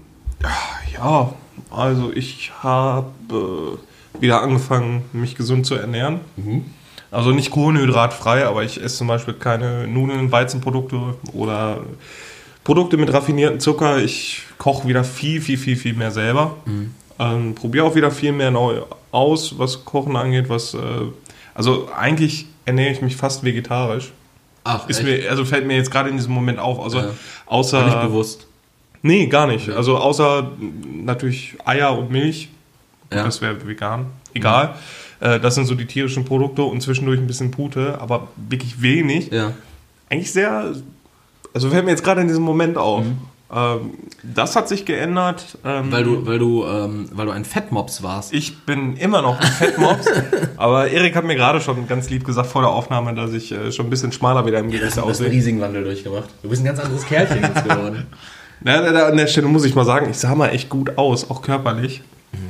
ja, 0.94 1.34
also 1.70 2.12
ich 2.14 2.52
habe 2.64 3.78
wieder 4.20 4.42
angefangen, 4.42 5.04
mich 5.14 5.36
gesund 5.36 5.66
zu 5.66 5.76
ernähren. 5.76 6.22
Mhm. 6.38 6.66
Also 7.12 7.32
nicht 7.32 7.52
kohlenhydratfrei, 7.52 8.46
aber 8.46 8.64
ich 8.64 8.82
esse 8.82 8.98
zum 8.98 9.08
Beispiel 9.08 9.34
keine 9.34 9.88
Nudeln, 9.88 10.32
Weizenprodukte 10.32 11.16
oder 11.34 11.82
Produkte 12.64 12.98
mit 12.98 13.12
raffiniertem 13.14 13.60
Zucker. 13.60 14.00
Ich 14.00 14.44
koche 14.58 14.88
wieder 14.88 15.04
viel, 15.04 15.42
viel, 15.42 15.58
viel, 15.58 15.78
viel 15.78 15.94
mehr 15.94 16.12
selber. 16.12 16.56
Mhm. 16.66 16.94
Ähm, 17.20 17.56
Probiere 17.56 17.86
auch 17.86 17.96
wieder 17.96 18.12
viel 18.12 18.32
mehr 18.32 18.52
neu 18.52 18.82
aus, 19.12 19.58
was 19.58 19.86
Kochen 19.86 20.16
angeht. 20.16 20.50
Was, 20.50 20.74
äh, 20.74 20.78
also 21.54 21.90
eigentlich 21.98 22.48
ernähre 22.66 22.92
ich 22.92 23.02
mich 23.02 23.16
fast 23.16 23.44
vegetarisch. 23.44 24.12
Ach, 24.64 24.88
ist 24.90 25.04
mir, 25.04 25.30
also 25.30 25.46
fällt 25.46 25.66
mir 25.66 25.78
jetzt 25.78 25.92
gerade 25.92 26.10
in 26.10 26.18
diesem 26.18 26.34
Moment 26.34 26.60
auf. 26.60 26.80
Also 26.80 27.00
ja. 27.00 27.10
außer. 27.46 27.86
Nicht 27.86 28.02
bewusst. 28.02 28.48
Nee, 29.02 29.28
gar 29.28 29.48
nicht. 29.48 29.70
Also 29.70 29.98
außer 29.98 30.52
natürlich 30.92 31.56
Eier 31.66 31.98
und 31.98 32.12
Milch. 32.12 32.50
Ja. 33.12 33.24
Das 33.24 33.42
wäre 33.42 33.66
vegan. 33.66 34.08
Egal. 34.34 34.76
Mhm. 35.22 35.28
Äh, 35.28 35.40
das 35.40 35.56
sind 35.56 35.66
so 35.66 35.76
die 35.76 35.86
tierischen 35.86 36.26
Produkte 36.26 36.64
und 36.64 36.82
zwischendurch 36.82 37.20
ein 37.20 37.28
bisschen 37.28 37.52
Pute, 37.52 38.00
aber 38.02 38.28
wirklich 38.36 38.82
wenig. 38.82 39.32
Ja. 39.32 39.54
Eigentlich 40.10 40.32
sehr. 40.32 40.74
Also 41.54 41.70
fällt 41.70 41.86
mir 41.86 41.92
jetzt 41.92 42.04
gerade 42.04 42.22
in 42.22 42.28
diesem 42.28 42.44
Moment 42.44 42.78
auf. 42.78 43.06
Mhm. 43.06 43.18
Ähm, 43.50 43.94
das 44.24 44.56
hat 44.56 44.68
sich 44.68 44.86
geändert. 44.86 45.58
Ähm, 45.64 45.92
weil 45.92 46.04
du, 46.04 46.26
weil 46.26 46.40
du, 46.40 46.66
ähm, 46.66 47.08
weil 47.14 47.28
du 47.28 47.32
ein 47.32 47.46
Fettmops 47.46 48.04
warst. 48.04 48.34
Ich 48.34 48.66
bin 48.66 48.98
immer 48.98 49.22
noch 49.22 49.40
ein 49.40 49.48
Fettmops, 49.48 50.08
aber 50.58 50.90
Erik 50.90 51.16
hat 51.16 51.24
mir 51.24 51.36
gerade 51.36 51.62
schon 51.62 51.88
ganz 51.88 52.10
lieb 52.10 52.26
gesagt 52.26 52.50
vor 52.50 52.62
der 52.62 52.72
Aufnahme, 52.72 53.14
dass 53.14 53.32
ich 53.32 53.52
äh, 53.52 53.72
schon 53.72 53.88
ein 53.88 53.90
bisschen 53.90 54.12
schmaler 54.12 54.46
wieder 54.46 54.60
im 54.60 54.70
Gesicht 54.70 55.00
aussehe. 55.00 55.04
Du 55.04 55.10
hast 55.10 55.22
einen 55.22 55.30
riesigen 55.30 55.62
Wandel 55.62 55.84
durchgemacht. 55.84 56.30
Du 56.44 56.50
bist 56.50 56.62
ein 56.62 56.66
ganz 56.66 56.80
anderes 56.80 57.06
Kerlchen 57.06 57.42
jetzt 57.42 57.64
geworden. 57.64 58.08
Na, 58.60 58.80
an 58.80 59.18
der 59.18 59.28
Stelle 59.28 59.48
muss 59.48 59.66
ich 59.66 59.76
mal 59.76 59.86
sagen, 59.86 60.10
ich 60.10 60.18
sah 60.18 60.34
mal 60.36 60.50
echt 60.50 60.68
gut 60.70 60.98
aus, 60.98 61.30
auch 61.30 61.42
körperlich. 61.42 62.02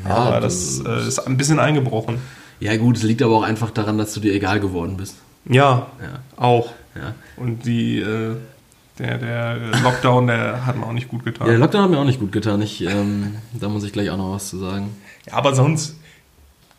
Ja, 0.05 0.15
aber 0.15 0.39
das 0.39 0.81
äh, 0.85 1.07
ist 1.07 1.19
ein 1.19 1.37
bisschen 1.37 1.59
eingebrochen. 1.59 2.17
Ja 2.59 2.75
gut, 2.77 2.97
es 2.97 3.03
liegt 3.03 3.21
aber 3.21 3.35
auch 3.35 3.43
einfach 3.43 3.69
daran, 3.69 3.97
dass 3.97 4.13
du 4.13 4.19
dir 4.19 4.33
egal 4.33 4.59
geworden 4.59 4.97
bist. 4.97 5.15
Ja, 5.45 5.87
ja. 6.01 6.19
auch. 6.37 6.71
Ja. 6.95 7.13
Und 7.35 7.65
die... 7.65 7.99
Äh, 7.99 8.37
der, 8.99 9.17
der 9.17 9.57
Lockdown, 9.83 10.27
der 10.27 10.65
hat 10.65 10.75
mir 10.77 10.85
auch 10.85 10.93
nicht 10.93 11.07
gut 11.07 11.23
getan. 11.23 11.47
Ja, 11.47 11.51
der 11.53 11.59
Lockdown 11.59 11.83
hat 11.83 11.89
mir 11.91 11.99
auch 11.99 12.05
nicht 12.05 12.19
gut 12.19 12.31
getan. 12.31 12.61
Ich, 12.61 12.81
ähm, 12.81 13.35
da 13.53 13.69
muss 13.69 13.83
ich 13.83 13.93
gleich 13.93 14.09
auch 14.09 14.17
noch 14.17 14.33
was 14.33 14.49
zu 14.49 14.57
sagen. 14.57 14.95
Ja, 15.27 15.33
aber 15.33 15.53
sonst 15.53 15.95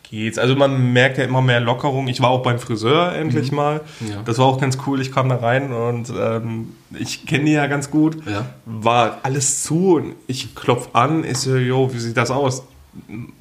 geht's. 0.09 0.37
Also 0.37 0.55
man 0.55 0.91
merkt 0.91 1.17
ja 1.17 1.23
immer 1.23 1.41
mehr 1.41 1.59
Lockerung. 1.59 2.07
Ich 2.07 2.21
war 2.21 2.29
auch 2.29 2.43
beim 2.43 2.59
Friseur 2.59 3.13
endlich 3.13 3.51
mhm. 3.51 3.57
mal. 3.57 3.81
Ja. 4.01 4.21
Das 4.25 4.37
war 4.37 4.45
auch 4.45 4.59
ganz 4.59 4.77
cool. 4.87 5.01
Ich 5.01 5.11
kam 5.11 5.29
da 5.29 5.37
rein 5.37 5.71
und 5.71 6.11
ähm, 6.17 6.73
ich 6.97 7.25
kenne 7.25 7.45
die 7.45 7.51
ja 7.51 7.67
ganz 7.67 7.91
gut. 7.91 8.17
Ja. 8.25 8.45
War 8.65 9.19
alles 9.23 9.63
zu 9.63 9.95
und 9.95 10.15
ich 10.27 10.55
klopf 10.55 10.89
an. 10.93 11.23
Ich 11.23 11.37
so, 11.37 11.55
jo, 11.55 11.93
wie 11.93 11.99
sieht 11.99 12.17
das 12.17 12.31
aus? 12.31 12.63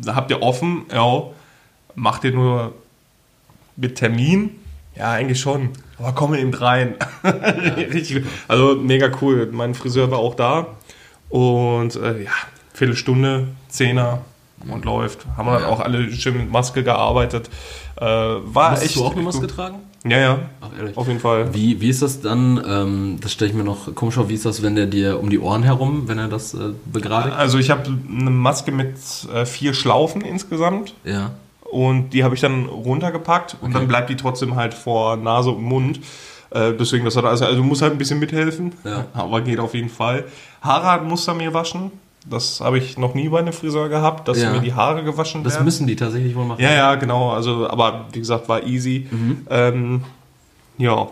Habt 0.07 0.31
ihr 0.31 0.43
offen? 0.43 0.83
Ja. 0.93 1.23
Macht 1.95 2.25
ihr 2.25 2.33
nur 2.33 2.75
mit 3.77 3.97
Termin? 3.97 4.51
Ja, 4.99 5.13
eigentlich 5.13 5.41
schon. 5.41 5.71
Aber 5.99 6.13
komm 6.13 6.35
eben 6.35 6.53
rein. 6.53 6.95
Richtig. 7.77 8.25
Also 8.49 8.75
mega 8.77 9.11
cool. 9.21 9.49
Mein 9.53 9.75
Friseur 9.75 10.11
war 10.11 10.19
auch 10.19 10.35
da. 10.35 10.67
Und 11.29 11.97
äh, 11.97 12.25
ja, 12.25 12.31
Viertelstunde, 12.75 13.49
Zehner 13.69 14.23
und 14.69 14.85
läuft. 14.85 15.27
Haben 15.37 15.47
wir 15.47 15.61
ja. 15.61 15.67
auch 15.69 15.81
alle 15.81 16.11
schön 16.13 16.37
mit 16.37 16.51
Maske 16.51 16.83
gearbeitet. 16.83 17.49
Äh, 17.97 18.05
war 18.05 18.81
echt. 18.81 18.97
du 18.97 19.05
auch 19.05 19.13
eine 19.13 19.23
Maske 19.23 19.47
tragen? 19.47 19.81
Ja, 20.05 20.19
ja. 20.19 20.39
Ach, 20.61 20.69
ehrlich. 20.79 20.97
Auf 20.97 21.09
jeden 21.09 21.21
Fall. 21.21 21.55
Wie, 21.55 21.81
wie 21.81 21.89
ist 21.89 22.03
das 22.03 22.21
dann? 22.21 22.63
Ähm, 22.67 23.19
das 23.21 23.33
stelle 23.33 23.51
ich 23.51 23.57
mir 23.57 23.65
noch 23.65 23.95
komisch 23.95 24.15
vor. 24.15 24.29
Wie 24.29 24.35
ist 24.35 24.47
das, 24.47 24.63
wenn 24.63 24.75
der 24.75 24.87
dir 24.87 25.21
um 25.21 25.31
die 25.31 25.39
Ohren 25.39 25.63
herum, 25.63 26.09
wenn 26.09 26.19
er 26.19 26.29
das 26.29 26.55
äh, 26.55 26.71
begradigt? 26.87 27.37
Also, 27.37 27.59
ich 27.59 27.71
habe 27.71 27.83
eine 27.87 28.31
Maske 28.31 28.73
mit 28.73 28.97
äh, 29.33 29.45
vier 29.45 29.75
Schlaufen 29.75 30.23
insgesamt. 30.23 30.95
Ja. 31.05 31.33
Und 31.71 32.11
die 32.11 32.25
habe 32.25 32.35
ich 32.35 32.41
dann 32.41 32.67
runtergepackt 32.67 33.57
und 33.61 33.69
okay. 33.69 33.79
dann 33.79 33.89
bleibt 33.89 34.09
die 34.11 34.17
trotzdem 34.17 34.57
halt 34.57 34.73
vor 34.73 35.17
Nase 35.17 35.51
und 35.51 35.63
Mund. 35.63 36.01
Äh, 36.51 36.73
deswegen, 36.73 37.05
das 37.05 37.17
hat 37.17 37.25
also, 37.25 37.45
also 37.45 37.59
du 37.59 37.63
musst 37.63 37.83
halt 37.83 37.93
ein 37.93 37.99
bisschen 37.99 38.19
mithelfen, 38.19 38.73
ja. 38.85 39.05
aber 39.13 39.43
geht 39.43 39.59
auf 39.59 39.75
jeden 39.75 39.91
Fall. 39.91 40.25
Haare 40.63 41.05
muss 41.05 41.29
er 41.29 41.35
mir 41.35 41.53
waschen. 41.53 41.93
Das 42.29 42.61
habe 42.61 42.79
ich 42.79 42.99
noch 42.99 43.15
nie 43.15 43.29
bei 43.29 43.39
einem 43.39 43.53
Friseur 43.53 43.89
gehabt, 43.89 44.29
dass 44.29 44.41
ja. 44.41 44.53
mir 44.53 44.61
die 44.61 44.75
Haare 44.75 45.05
gewaschen 45.05 45.43
werden. 45.43 45.55
Das 45.55 45.63
müssen 45.63 45.87
die 45.87 45.97
tatsächlich 45.97 46.35
wohl 46.35 46.45
machen. 46.45 46.63
Ja, 46.63 46.73
ja, 46.73 46.95
genau. 46.95 47.31
Also, 47.31 47.69
aber 47.69 48.07
wie 48.13 48.19
gesagt, 48.19 48.49
war 48.49 48.67
easy. 48.67 49.07
Mhm. 49.11 49.47
Ähm, 49.49 50.05
ja, 50.79 51.09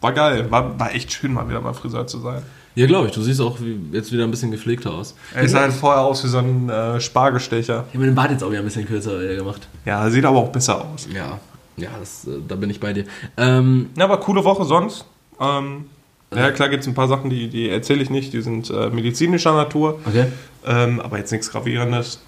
war 0.00 0.12
geil. 0.12 0.50
War, 0.50 0.78
war 0.78 0.94
echt 0.94 1.12
schön, 1.12 1.32
mal 1.32 1.48
wieder 1.48 1.60
beim 1.60 1.74
Friseur 1.74 2.06
zu 2.06 2.20
sein. 2.20 2.42
Ja, 2.76 2.86
glaube 2.86 3.08
ich. 3.08 3.14
Du 3.14 3.22
siehst 3.22 3.40
auch 3.40 3.58
jetzt 3.90 4.12
wieder 4.12 4.24
ein 4.24 4.30
bisschen 4.30 4.50
gepflegter 4.50 4.92
aus. 4.92 5.16
Er 5.34 5.48
sah 5.48 5.60
halt 5.60 5.72
vorher 5.72 6.02
aus 6.02 6.22
wie 6.22 6.28
so 6.28 6.38
ein 6.38 6.68
äh, 6.68 7.00
Spargelstecher. 7.00 7.86
Ich 7.88 7.94
habe 7.94 8.04
den 8.04 8.14
Bart 8.14 8.30
jetzt 8.30 8.44
auch 8.44 8.50
wieder 8.50 8.60
ein 8.60 8.66
bisschen 8.66 8.86
kürzer 8.86 9.18
gemacht. 9.34 9.66
Ja, 9.86 10.08
sieht 10.10 10.26
aber 10.26 10.38
auch 10.38 10.50
besser 10.50 10.84
aus. 10.84 11.08
Ja, 11.12 11.40
ja 11.78 11.88
das, 11.98 12.26
äh, 12.26 12.32
da 12.46 12.54
bin 12.54 12.68
ich 12.68 12.78
bei 12.78 12.92
dir. 12.92 13.06
Ähm, 13.38 13.88
ja, 13.96 14.04
aber 14.04 14.20
coole 14.20 14.44
Woche 14.44 14.66
sonst. 14.66 15.06
Ähm, 15.40 15.86
ja, 16.34 16.50
klar 16.50 16.68
gibt 16.68 16.82
es 16.82 16.86
ein 16.86 16.94
paar 16.94 17.08
Sachen, 17.08 17.30
die, 17.30 17.48
die 17.48 17.70
erzähle 17.70 18.02
ich 18.02 18.10
nicht, 18.10 18.34
die 18.34 18.42
sind 18.42 18.68
äh, 18.68 18.90
medizinischer 18.90 19.54
Natur. 19.54 20.00
Okay. 20.04 20.26
Ähm, 20.66 21.00
aber 21.00 21.16
jetzt 21.16 21.32
nichts 21.32 21.50
Gravierendes. 21.50 22.20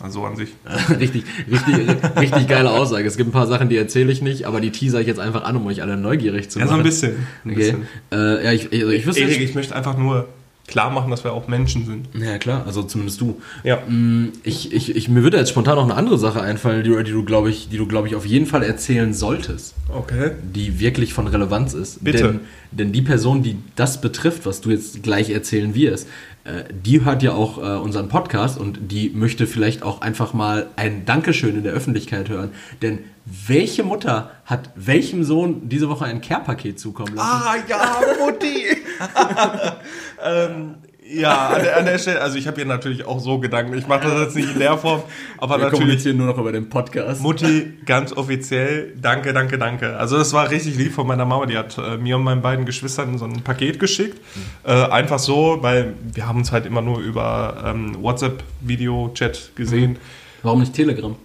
Also 0.00 0.24
an 0.24 0.36
sich. 0.36 0.50
richtig, 1.00 1.24
richtig, 1.50 1.74
richtig 2.20 2.48
geile 2.48 2.70
Aussage. 2.70 3.06
Es 3.06 3.16
gibt 3.16 3.30
ein 3.30 3.32
paar 3.32 3.46
Sachen, 3.46 3.68
die 3.68 3.76
erzähle 3.76 4.12
ich 4.12 4.22
nicht, 4.22 4.44
aber 4.44 4.60
die 4.60 4.70
teaser 4.70 5.00
ich 5.00 5.06
jetzt 5.06 5.20
einfach 5.20 5.44
an, 5.44 5.56
um 5.56 5.66
euch 5.66 5.82
alle 5.82 5.96
neugierig 5.96 6.50
zu 6.50 6.58
machen. 6.58 6.68
Ja, 6.68 6.74
so 6.74 6.78
ein 6.78 6.84
bisschen. 6.84 7.26
Ein 7.44 7.50
okay. 7.50 7.54
Bisschen. 7.54 7.86
Äh, 8.12 8.44
ja, 8.44 8.52
ich, 8.52 8.72
also 8.72 8.90
ich, 8.90 9.06
wüsste 9.06 9.22
Erik, 9.22 9.40
ich 9.40 9.54
möchte 9.54 9.74
einfach 9.74 9.96
nur 9.96 10.28
klar 10.66 10.90
machen, 10.90 11.10
dass 11.10 11.24
wir 11.24 11.32
auch 11.32 11.48
Menschen 11.48 11.86
sind. 11.86 12.08
Ja, 12.20 12.38
klar, 12.38 12.64
also 12.66 12.82
zumindest 12.82 13.20
du. 13.20 13.40
Ja. 13.64 13.78
Mm, 13.88 14.32
ich, 14.42 14.72
ich, 14.72 14.94
ich, 14.94 15.08
mir 15.08 15.22
würde 15.22 15.36
jetzt 15.38 15.50
spontan 15.50 15.76
noch 15.76 15.84
eine 15.84 15.94
andere 15.94 16.18
Sache 16.18 16.40
einfallen, 16.40 16.82
die, 16.82 17.04
die 17.04 17.12
du, 17.12 17.24
glaube 17.24 17.50
ich, 17.50 17.68
die 17.68 17.76
du, 17.76 17.86
glaube 17.86 18.08
ich, 18.08 18.14
auf 18.14 18.26
jeden 18.26 18.46
Fall 18.46 18.62
erzählen 18.62 19.14
solltest. 19.14 19.74
Okay. 19.88 20.32
Die 20.42 20.80
wirklich 20.80 21.12
von 21.12 21.26
Relevanz 21.26 21.72
ist. 21.72 22.02
Bitte. 22.02 22.22
Denn, 22.22 22.40
denn 22.72 22.92
die 22.92 23.02
Person, 23.02 23.42
die 23.42 23.58
das 23.76 24.00
betrifft, 24.00 24.46
was 24.46 24.60
du 24.60 24.70
jetzt 24.70 25.02
gleich 25.02 25.30
erzählen 25.30 25.74
wirst, 25.74 26.08
äh, 26.44 26.64
die 26.72 27.04
hört 27.04 27.22
ja 27.22 27.32
auch 27.32 27.58
äh, 27.58 27.78
unseren 27.78 28.08
Podcast 28.08 28.58
und 28.58 28.78
die 28.90 29.10
möchte 29.10 29.46
vielleicht 29.46 29.82
auch 29.82 30.00
einfach 30.00 30.32
mal 30.32 30.68
ein 30.76 31.04
Dankeschön 31.04 31.56
in 31.56 31.62
der 31.62 31.72
Öffentlichkeit 31.72 32.28
hören. 32.28 32.50
Denn 32.82 33.00
welche 33.24 33.82
Mutter 33.82 34.30
hat 34.44 34.70
welchem 34.76 35.24
Sohn 35.24 35.68
diese 35.68 35.88
Woche 35.88 36.04
ein 36.04 36.20
Care-Paket 36.20 36.78
zukommen 36.78 37.14
lassen? 37.14 37.28
Ah, 37.28 37.54
ja, 37.68 38.00
Mutti! 38.24 38.64
ähm, 40.24 40.74
ja, 41.08 41.48
an 41.48 41.62
der, 41.62 41.76
an 41.76 41.84
der, 41.84 41.98
Stelle, 41.98 42.20
also 42.20 42.36
ich 42.36 42.46
habe 42.46 42.56
hier 42.56 42.64
natürlich 42.66 43.04
auch 43.04 43.20
so 43.20 43.38
Gedanken. 43.38 43.76
Ich 43.76 43.86
mache 43.86 44.08
das 44.08 44.20
jetzt 44.20 44.36
nicht 44.36 44.52
in 44.52 44.58
der 44.58 44.76
Form, 44.76 45.02
aber 45.38 45.58
Wir 45.58 45.70
natürlich. 45.70 46.02
hier 46.02 46.14
nur 46.14 46.26
noch 46.26 46.38
über 46.38 46.52
den 46.52 46.68
Podcast. 46.68 47.22
Mutti, 47.22 47.74
ganz 47.84 48.12
offiziell, 48.12 48.92
danke, 49.00 49.32
danke, 49.32 49.58
danke. 49.58 49.96
Also 49.96 50.18
das 50.18 50.32
war 50.32 50.50
richtig 50.50 50.76
lieb 50.76 50.92
von 50.92 51.06
meiner 51.06 51.24
Mama. 51.24 51.46
Die 51.46 51.56
hat 51.56 51.78
äh, 51.78 51.96
mir 51.96 52.16
und 52.16 52.24
meinen 52.24 52.42
beiden 52.42 52.66
Geschwistern 52.66 53.18
so 53.18 53.24
ein 53.24 53.42
Paket 53.42 53.78
geschickt. 53.78 54.20
Mhm. 54.34 54.70
Äh, 54.70 54.86
einfach 54.86 55.18
so, 55.18 55.58
weil 55.60 55.94
wir 56.12 56.26
haben 56.26 56.38
uns 56.38 56.50
halt 56.52 56.66
immer 56.66 56.82
nur 56.82 56.98
über 56.98 57.62
ähm, 57.64 57.96
WhatsApp-Video-Chat 58.02 59.52
gesehen. 59.54 59.92
Mhm. 59.92 59.98
Warum 60.42 60.60
nicht 60.60 60.74
Telegram? 60.74 61.16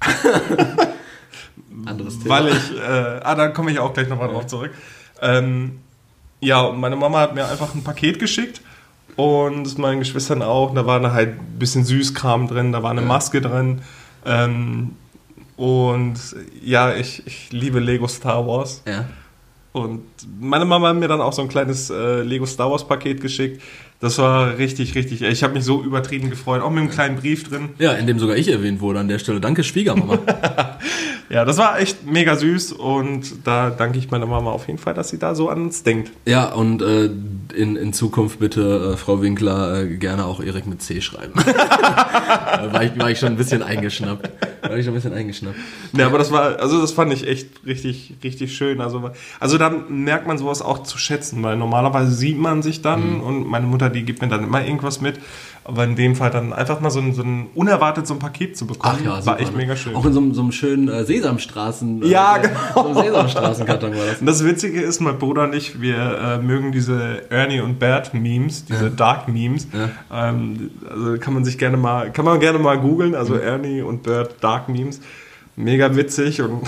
Anderes 1.86 2.18
Thema. 2.18 2.34
Weil 2.34 2.48
ich, 2.48 2.76
äh, 2.76 3.20
ah, 3.22 3.34
da 3.34 3.48
komme 3.48 3.70
ich 3.70 3.78
auch 3.78 3.92
gleich 3.92 4.08
nochmal 4.08 4.28
drauf 4.28 4.46
zurück. 4.46 4.72
Ähm, 5.20 5.80
ja, 6.40 6.62
und 6.62 6.80
meine 6.80 6.96
Mama 6.96 7.20
hat 7.20 7.34
mir 7.34 7.46
einfach 7.46 7.74
ein 7.74 7.82
Paket 7.82 8.18
geschickt 8.18 8.60
und 9.16 9.78
meinen 9.78 9.98
Geschwistern 9.98 10.42
auch. 10.42 10.74
Da 10.74 10.86
war 10.86 11.00
da 11.00 11.12
halt 11.12 11.40
ein 11.40 11.58
bisschen 11.58 11.84
Süßkram 11.84 12.48
drin, 12.48 12.72
da 12.72 12.82
war 12.82 12.90
eine 12.92 13.02
Maske 13.02 13.40
drin. 13.40 13.82
Ähm, 14.24 14.92
und 15.56 16.16
ja, 16.62 16.94
ich, 16.94 17.26
ich 17.26 17.50
liebe 17.50 17.80
Lego 17.80 18.06
Star 18.06 18.46
Wars. 18.46 18.82
Ja. 18.86 19.06
Und 19.72 20.02
meine 20.40 20.64
Mama 20.64 20.88
hat 20.88 20.96
mir 20.96 21.08
dann 21.08 21.20
auch 21.20 21.32
so 21.32 21.42
ein 21.42 21.48
kleines 21.48 21.90
äh, 21.90 22.22
Lego 22.22 22.46
Star 22.46 22.70
Wars 22.70 22.86
Paket 22.86 23.20
geschickt. 23.20 23.60
Das 24.00 24.18
war 24.18 24.56
richtig, 24.56 24.94
richtig. 24.94 25.22
Ich 25.22 25.42
habe 25.42 25.54
mich 25.54 25.64
so 25.64 25.82
übertrieben 25.82 26.30
gefreut. 26.30 26.62
Auch 26.62 26.70
mit 26.70 26.80
einem 26.80 26.90
kleinen 26.90 27.16
Brief 27.16 27.48
drin. 27.48 27.70
Ja, 27.78 27.92
in 27.92 28.06
dem 28.06 28.20
sogar 28.20 28.36
ich 28.36 28.48
erwähnt 28.48 28.80
wurde 28.80 29.00
an 29.00 29.08
der 29.08 29.18
Stelle. 29.18 29.40
Danke, 29.40 29.64
Schwiegermama. 29.64 30.18
ja, 31.30 31.44
das 31.44 31.58
war 31.58 31.78
echt 31.78 32.06
mega 32.06 32.36
süß 32.36 32.72
und 32.72 33.46
da 33.46 33.70
danke 33.70 33.98
ich 33.98 34.10
meiner 34.10 34.26
Mama 34.26 34.50
auf 34.50 34.66
jeden 34.66 34.78
Fall, 34.78 34.94
dass 34.94 35.10
sie 35.10 35.18
da 35.18 35.34
so 35.34 35.50
an 35.50 35.62
uns 35.62 35.82
denkt. 35.82 36.10
Ja, 36.24 36.52
und 36.52 36.80
äh, 36.80 37.10
in, 37.54 37.76
in 37.76 37.92
Zukunft 37.92 38.38
bitte, 38.38 38.92
äh, 38.94 38.96
Frau 38.96 39.20
Winkler, 39.20 39.82
äh, 39.82 39.96
gerne 39.96 40.24
auch 40.24 40.40
Erik 40.40 40.66
mit 40.66 40.80
C 40.80 41.00
schreiben. 41.02 41.34
war, 42.72 42.82
ich, 42.82 42.98
war 42.98 43.10
ich 43.10 43.18
schon 43.18 43.28
ein 43.28 43.36
bisschen 43.36 43.62
eingeschnappt. 43.62 44.30
War 44.62 44.76
ich 44.76 44.84
schon 44.84 44.92
ein 44.92 44.96
bisschen 44.96 45.12
eingeschnappt. 45.12 45.56
Ja, 45.92 46.06
aber 46.06 46.18
das 46.18 46.30
war, 46.30 46.60
also 46.60 46.80
das 46.80 46.92
fand 46.92 47.12
ich 47.12 47.26
echt 47.26 47.66
richtig, 47.66 48.14
richtig 48.24 48.56
schön. 48.56 48.80
Also, 48.80 49.10
also 49.38 49.58
dann 49.58 50.04
merkt 50.04 50.26
man 50.26 50.38
sowas 50.38 50.62
auch 50.62 50.82
zu 50.82 50.96
schätzen, 50.96 51.42
weil 51.42 51.56
normalerweise 51.56 52.12
sieht 52.12 52.38
man 52.38 52.62
sich 52.62 52.80
dann 52.80 53.16
mhm. 53.16 53.20
und 53.20 53.46
meine 53.46 53.66
Mutter 53.66 53.90
die 53.90 54.04
gibt 54.04 54.22
mir 54.22 54.28
dann 54.28 54.44
immer 54.44 54.64
irgendwas 54.64 55.00
mit. 55.00 55.20
Aber 55.68 55.84
in 55.84 55.96
dem 55.96 56.16
Fall 56.16 56.30
dann 56.30 56.54
einfach 56.54 56.80
mal 56.80 56.88
so 56.88 56.98
ein, 56.98 57.12
so 57.12 57.20
ein 57.20 57.48
unerwartet 57.54 58.06
so 58.06 58.14
ein 58.14 58.18
Paket 58.18 58.56
zu 58.56 58.66
bekommen, 58.66 59.04
ja, 59.04 59.24
war 59.26 59.38
echt 59.38 59.52
ne? 59.52 59.58
mega 59.58 59.76
schön. 59.76 59.94
Auch 59.94 60.06
in 60.06 60.14
so, 60.14 60.32
so 60.32 60.40
einem 60.40 60.50
schönen 60.50 60.88
äh, 60.88 61.04
Sesamstraßen. 61.04 62.04
Äh, 62.04 62.06
ja, 62.06 62.38
genau. 62.38 62.58
So 62.74 62.84
einem 62.86 62.94
Sesamstraßenkarton 63.04 63.90
war 63.94 64.06
das. 64.06 64.20
Und 64.20 64.26
das 64.26 64.42
Witzige 64.42 64.80
ist, 64.80 65.00
mein 65.00 65.18
Bruder 65.18 65.44
und 65.44 65.54
ich, 65.54 65.78
wir 65.78 65.96
äh, 65.98 66.38
mögen 66.38 66.72
diese 66.72 67.30
Ernie 67.30 67.60
und 67.60 67.78
Bert 67.78 68.14
Memes, 68.14 68.64
diese 68.64 68.84
ja. 68.84 68.90
Dark 68.90 69.28
Memes. 69.28 69.68
Ja. 70.10 70.30
Ähm, 70.30 70.70
also 70.88 71.18
kann 71.18 71.34
man 71.34 71.44
sich 71.44 71.58
gerne 71.58 71.76
mal, 71.76 72.12
kann 72.12 72.24
man 72.24 72.40
gerne 72.40 72.58
mal 72.58 72.78
googeln, 72.78 73.14
also 73.14 73.34
mhm. 73.34 73.40
Ernie 73.42 73.82
und 73.82 74.04
Bert 74.04 74.36
Dark 74.40 74.70
Memes 74.70 75.02
mega 75.58 75.94
witzig 75.94 76.40
und 76.40 76.62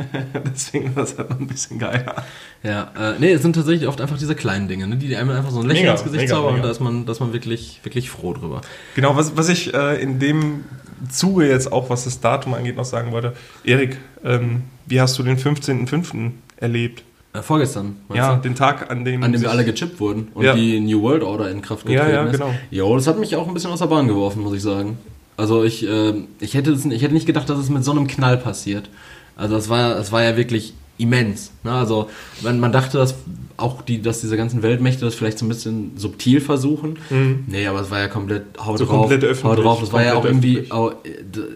deswegen 0.46 0.94
war 0.94 1.02
es 1.02 1.18
halt 1.18 1.30
noch 1.30 1.40
ein 1.40 1.46
bisschen 1.46 1.78
geiler. 1.78 2.24
Ja, 2.62 2.90
äh, 2.98 3.14
nee, 3.18 3.32
es 3.32 3.42
sind 3.42 3.54
tatsächlich 3.54 3.88
oft 3.88 4.00
einfach 4.00 4.16
diese 4.16 4.34
kleinen 4.34 4.68
Dinge, 4.68 4.86
ne, 4.86 4.96
die 4.96 5.14
einem 5.16 5.30
einfach 5.30 5.50
so 5.50 5.60
ein 5.60 5.66
Lächeln 5.66 5.86
mega, 5.86 5.92
ins 5.92 6.04
Gesicht 6.04 6.28
zaubern 6.28 6.54
und 6.56 6.62
da 6.62 6.70
ist 6.70 6.80
man, 6.80 7.04
da 7.04 7.12
ist 7.12 7.20
man 7.20 7.32
wirklich, 7.32 7.80
wirklich 7.82 8.08
froh 8.08 8.32
drüber. 8.32 8.60
Genau, 8.94 9.16
was, 9.16 9.36
was 9.36 9.48
ich 9.48 9.74
äh, 9.74 10.00
in 10.00 10.18
dem 10.18 10.64
Zuge 11.10 11.48
jetzt 11.48 11.72
auch, 11.72 11.90
was 11.90 12.04
das 12.04 12.20
Datum 12.20 12.54
angeht, 12.54 12.76
noch 12.76 12.84
sagen 12.84 13.12
wollte. 13.12 13.34
Erik, 13.64 13.98
ähm, 14.24 14.62
wie 14.86 15.00
hast 15.00 15.18
du 15.18 15.22
den 15.22 15.36
15.05. 15.36 16.30
erlebt? 16.56 17.02
Äh, 17.34 17.42
vorgestern. 17.42 17.96
Ja, 18.14 18.36
du? 18.36 18.42
den 18.42 18.54
Tag, 18.54 18.90
an 18.90 19.04
dem. 19.04 19.22
An 19.22 19.32
dem 19.32 19.42
wir 19.42 19.50
alle 19.50 19.64
gechippt 19.64 20.00
wurden 20.00 20.28
und 20.34 20.44
ja. 20.44 20.54
die 20.54 20.80
New 20.80 21.02
World 21.02 21.22
Order 21.22 21.50
in 21.50 21.60
Kraft 21.62 21.84
getreten 21.84 22.08
ja, 22.08 22.24
ja, 22.24 22.30
genau. 22.30 22.48
ist. 22.48 22.56
Jo, 22.70 22.94
das 22.96 23.06
hat 23.06 23.18
mich 23.18 23.36
auch 23.36 23.46
ein 23.46 23.54
bisschen 23.54 23.70
aus 23.70 23.80
der 23.80 23.86
Bahn 23.86 24.08
geworfen, 24.08 24.42
muss 24.42 24.54
ich 24.54 24.62
sagen. 24.62 24.96
Also 25.36 25.64
ich, 25.64 25.86
äh, 25.86 26.14
ich, 26.40 26.54
hätte 26.54 26.72
ich 26.72 27.02
hätte 27.02 27.14
nicht 27.14 27.26
gedacht, 27.26 27.48
dass 27.48 27.58
es 27.58 27.68
mit 27.68 27.84
so 27.84 27.90
einem 27.90 28.06
Knall 28.06 28.38
passiert. 28.38 28.88
Also 29.36 29.56
es 29.56 29.68
war, 29.68 29.98
es 29.98 30.12
war 30.12 30.22
ja 30.22 30.36
wirklich 30.36 30.72
immens. 30.98 31.52
Ne? 31.66 31.72
Also 31.72 32.08
man, 32.42 32.58
man 32.58 32.72
dachte, 32.72 32.98
dass 32.98 33.14
auch 33.56 33.82
die, 33.82 34.02
dass 34.02 34.20
diese 34.20 34.36
ganzen 34.36 34.62
Weltmächte 34.62 35.04
das 35.04 35.14
vielleicht 35.14 35.38
so 35.38 35.46
ein 35.46 35.48
bisschen 35.48 35.92
subtil 35.96 36.40
versuchen. 36.40 36.98
Mhm. 37.10 37.44
Nee, 37.46 37.66
aber 37.66 37.80
es 37.80 37.90
war 37.90 38.00
ja 38.00 38.08
komplett 38.08 38.44
haut 38.58 38.78
so 38.78 38.84
drauf. 38.84 39.00
Komplett 39.00 39.24
öffentlich, 39.24 39.44
haut 39.44 39.64
drauf. 39.64 39.80
Das 39.80 39.92
war 39.92 40.04
ja 40.04 40.14
auch 40.14 40.24
irgendwie, 40.24 40.70
auch, 40.70 40.92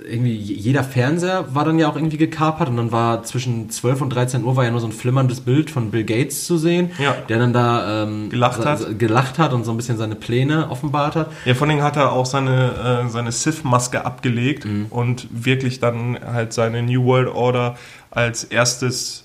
irgendwie, 0.09 0.35
jeder 0.35 0.83
Fernseher 0.83 1.55
war 1.55 1.65
dann 1.65 1.79
ja 1.79 1.89
auch 1.91 1.97
irgendwie 1.97 2.17
gekapert 2.17 2.69
und 2.69 2.77
dann 2.77 2.93
war 2.93 3.23
zwischen 3.25 3.71
12 3.71 4.03
und 4.03 4.11
13 4.11 4.45
Uhr 4.45 4.57
war 4.57 4.65
ja 4.65 4.71
nur 4.71 4.81
so 4.81 4.87
ein 4.87 4.93
flimmerndes 4.93 5.41
Bild 5.41 5.71
von 5.71 5.91
Bill 5.91 6.05
Gates 6.05 6.47
zu 6.47 6.57
sehen, 6.57 6.91
ja. 6.99 7.15
der 7.29 7.39
dann 7.39 7.53
da 7.53 8.05
ähm, 8.05 8.31
gelacht, 8.31 8.65
hat. 8.65 8.99
gelacht 8.99 9.39
hat 9.39 9.53
und 9.53 9.65
so 9.65 9.71
ein 9.71 9.77
bisschen 9.77 9.99
seine 9.99 10.15
Pläne 10.15 10.71
offenbart 10.71 11.17
hat. 11.17 11.33
Ja, 11.45 11.55
vor 11.55 11.69
allem 11.69 11.83
hat 11.83 11.97
er 11.97 12.13
auch 12.13 12.27
seine, 12.27 13.05
äh, 13.07 13.09
seine 13.11 13.33
Sith-Maske 13.33 14.05
abgelegt 14.05 14.65
mhm. 14.65 14.87
und 14.91 15.29
wirklich 15.31 15.81
dann 15.81 16.19
halt 16.25 16.53
seine 16.53 16.83
New 16.83 17.05
World 17.05 17.29
Order 17.29 17.77
als 18.11 18.45
erstes 18.45 19.25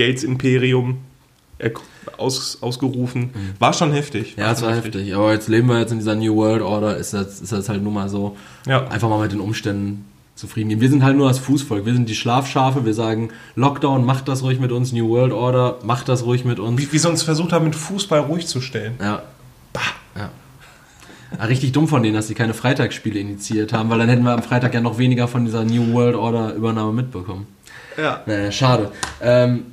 Gates 0.00 0.24
Imperium 0.24 0.98
aus, 2.16 2.58
ausgerufen. 2.62 3.22
Mhm. 3.22 3.54
War 3.58 3.72
schon 3.72 3.92
heftig. 3.92 4.36
War 4.36 4.46
ja, 4.46 4.52
es 4.52 4.62
war 4.62 4.74
heftig. 4.74 4.94
heftig. 5.02 5.14
Aber 5.14 5.32
jetzt 5.32 5.48
leben 5.48 5.68
wir 5.68 5.78
jetzt 5.78 5.92
in 5.92 5.98
dieser 5.98 6.14
New 6.14 6.36
World 6.36 6.62
Order, 6.62 6.96
ist 6.96 7.12
das, 7.12 7.40
ist 7.40 7.52
das 7.52 7.68
halt 7.68 7.82
nun 7.82 7.92
mal 7.94 8.08
so. 8.08 8.36
Ja. 8.66 8.86
Einfach 8.88 9.08
mal 9.08 9.20
mit 9.20 9.32
den 9.32 9.40
Umständen 9.40 10.06
zufrieden 10.34 10.70
gehen. 10.70 10.80
Wir 10.80 10.88
sind 10.88 11.02
halt 11.02 11.16
nur 11.16 11.28
das 11.28 11.38
Fußvolk. 11.38 11.84
Wir 11.84 11.92
sind 11.92 12.08
die 12.08 12.14
Schlafschafe. 12.14 12.86
Wir 12.86 12.94
sagen, 12.94 13.28
Lockdown, 13.56 14.04
macht 14.04 14.26
das 14.28 14.42
ruhig 14.42 14.58
mit 14.58 14.72
uns. 14.72 14.92
New 14.92 15.08
World 15.08 15.32
Order, 15.32 15.78
macht 15.82 16.08
das 16.08 16.24
ruhig 16.24 16.46
mit 16.46 16.58
uns. 16.58 16.80
Wie, 16.80 16.90
wie 16.90 16.98
sie 16.98 17.08
uns 17.08 17.22
versucht 17.22 17.52
haben, 17.52 17.66
mit 17.66 17.74
Fußball 17.74 18.20
ruhig 18.20 18.46
zu 18.46 18.62
stellen. 18.62 18.94
Ja. 19.00 19.22
Bah. 19.74 19.80
Ja. 20.16 20.30
Ja, 21.38 21.44
richtig 21.44 21.72
dumm 21.72 21.88
von 21.88 22.02
denen, 22.02 22.14
dass 22.14 22.26
sie 22.26 22.34
keine 22.34 22.54
Freitagsspiele 22.54 23.20
initiiert 23.20 23.72
haben, 23.72 23.90
weil 23.90 23.98
dann 23.98 24.08
hätten 24.08 24.24
wir 24.24 24.32
am 24.32 24.42
Freitag 24.42 24.74
ja 24.74 24.80
noch 24.80 24.98
weniger 24.98 25.28
von 25.28 25.44
dieser 25.44 25.64
New 25.64 25.92
World 25.92 26.16
Order 26.16 26.54
Übernahme 26.54 26.92
mitbekommen. 26.92 27.46
Ja. 27.96 28.22
Naja, 28.26 28.50
schade. 28.50 28.90
Ähm, 29.20 29.66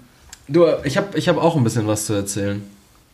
Du, 0.47 0.65
ich 0.83 0.97
habe 0.97 1.17
ich 1.17 1.27
hab 1.27 1.37
auch 1.37 1.55
ein 1.55 1.63
bisschen 1.63 1.87
was 1.87 2.05
zu 2.05 2.13
erzählen. 2.13 2.63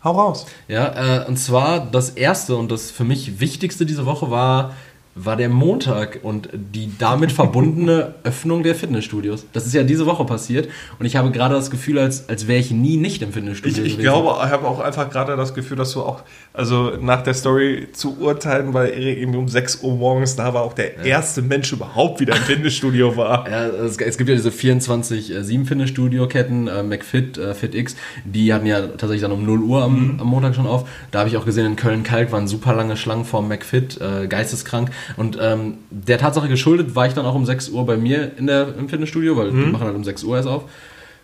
Hau 0.04 0.12
raus. 0.12 0.46
Ja, 0.68 1.24
äh, 1.24 1.28
und 1.28 1.38
zwar 1.38 1.80
das 1.80 2.12
erste 2.12 2.56
und 2.56 2.72
das 2.72 2.92
für 2.92 3.06
mich 3.06 3.40
wichtigste 3.40 3.86
diese 3.86 4.06
Woche 4.06 4.30
war 4.30 4.76
war 5.16 5.36
der 5.36 5.50
Montag 5.50 6.20
und 6.24 6.50
die 6.54 6.92
damit 6.98 7.32
verbundene 7.32 8.16
Öffnung 8.24 8.64
der 8.64 8.74
Fitnessstudios. 8.74 9.46
Das 9.54 9.66
ist 9.66 9.74
ja 9.74 9.84
diese 9.84 10.06
Woche 10.06 10.26
passiert 10.26 10.70
und 11.00 11.06
ich 11.06 11.16
habe 11.16 11.32
gerade 11.32 11.54
das 11.56 11.70
Gefühl, 11.70 12.00
als, 12.00 12.30
als 12.30 12.48
wäre 12.48 12.60
ich 12.60 12.72
nie 12.72 12.98
nicht 12.98 13.22
im 13.22 13.32
Fitnessstudio. 13.32 13.84
Ich, 13.84 13.94
ich 13.94 14.00
glaube, 14.00 14.34
ich 14.44 14.52
habe 14.52 14.68
auch 14.68 14.80
einfach 14.80 15.10
gerade 15.10 15.36
das 15.36 15.54
Gefühl, 15.54 15.78
dass 15.78 15.92
du 15.94 16.02
auch, 16.02 16.24
also 16.54 16.94
nach 17.00 17.22
der 17.22 17.36
Story 17.36 17.90
zu 17.94 18.18
urteilen, 18.20 18.74
weil 18.74 18.90
Erik 18.90 19.20
irgendwie 19.20 19.40
um 19.40 19.48
6 19.48 19.84
Uhr 19.84 19.96
morgens 19.96 20.36
da 20.36 20.54
war, 20.54 20.64
auch 20.64 20.74
der 20.74 20.96
ja. 20.98 21.04
erste 21.04 21.42
Mensch 21.42 21.72
überhaupt 21.72 22.20
wieder 22.20 22.36
im 22.36 22.42
Fitnessstudio 22.42 23.16
war. 23.18 23.44
Ja, 23.54 23.68
es, 23.68 23.98
es 23.98 24.18
gibt 24.18 24.30
ja 24.30 24.36
diese 24.36 24.50
24-7 24.50 25.62
äh, 25.62 25.66
Fitnessstudio-Ketten, 25.66 26.68
äh, 26.68 26.82
McFit, 26.82 27.38
äh, 27.38 27.54
FitX, 27.54 27.96
die 28.24 28.54
hatten 28.54 28.66
ja 28.66 28.82
tatsächlich 28.82 29.22
dann 29.22 29.32
um 29.32 29.46
0 29.46 29.60
Uhr 29.60 29.84
am, 29.84 30.14
mhm. 30.14 30.20
am 30.20 30.28
Montag 30.28 30.56
schon 30.56 30.66
auf. 30.66 30.88
Da 31.12 31.20
habe 31.20 31.30
ich 31.30 31.38
auch 31.38 31.46
gesehen, 31.46 31.66
in 31.66 31.76
Köln-Kalk 31.76 32.32
waren 32.32 32.48
super 32.48 32.74
lange 32.74 32.98
Schlangen 32.98 33.26
vor 33.26 33.42
McFit, 33.44 34.00
äh, 34.02 34.28
geisteskrank. 34.28 34.90
Und 35.18 35.38
ähm, 35.42 35.76
der 35.90 36.18
Tatsache 36.18 36.48
geschuldet 36.48 36.96
war 36.96 37.08
ich 37.08 37.14
dann 37.14 37.26
auch 37.26 37.36
um 37.36 37.46
6 37.46 37.70
Uhr 37.70 37.86
bei 37.86 37.98
mir 37.98 38.32
in 38.38 38.48
der, 38.48 38.76
im 38.78 38.90
Fitnessstudio, 38.90 39.38
weil 39.38 39.52
mhm. 39.52 39.66
die 39.66 39.72
machen 39.72 39.86
halt 39.86 39.96
um 39.96 40.04
6 40.04 40.24
Uhr 40.24 40.38
erst 40.38 40.50
auf. 40.50 40.64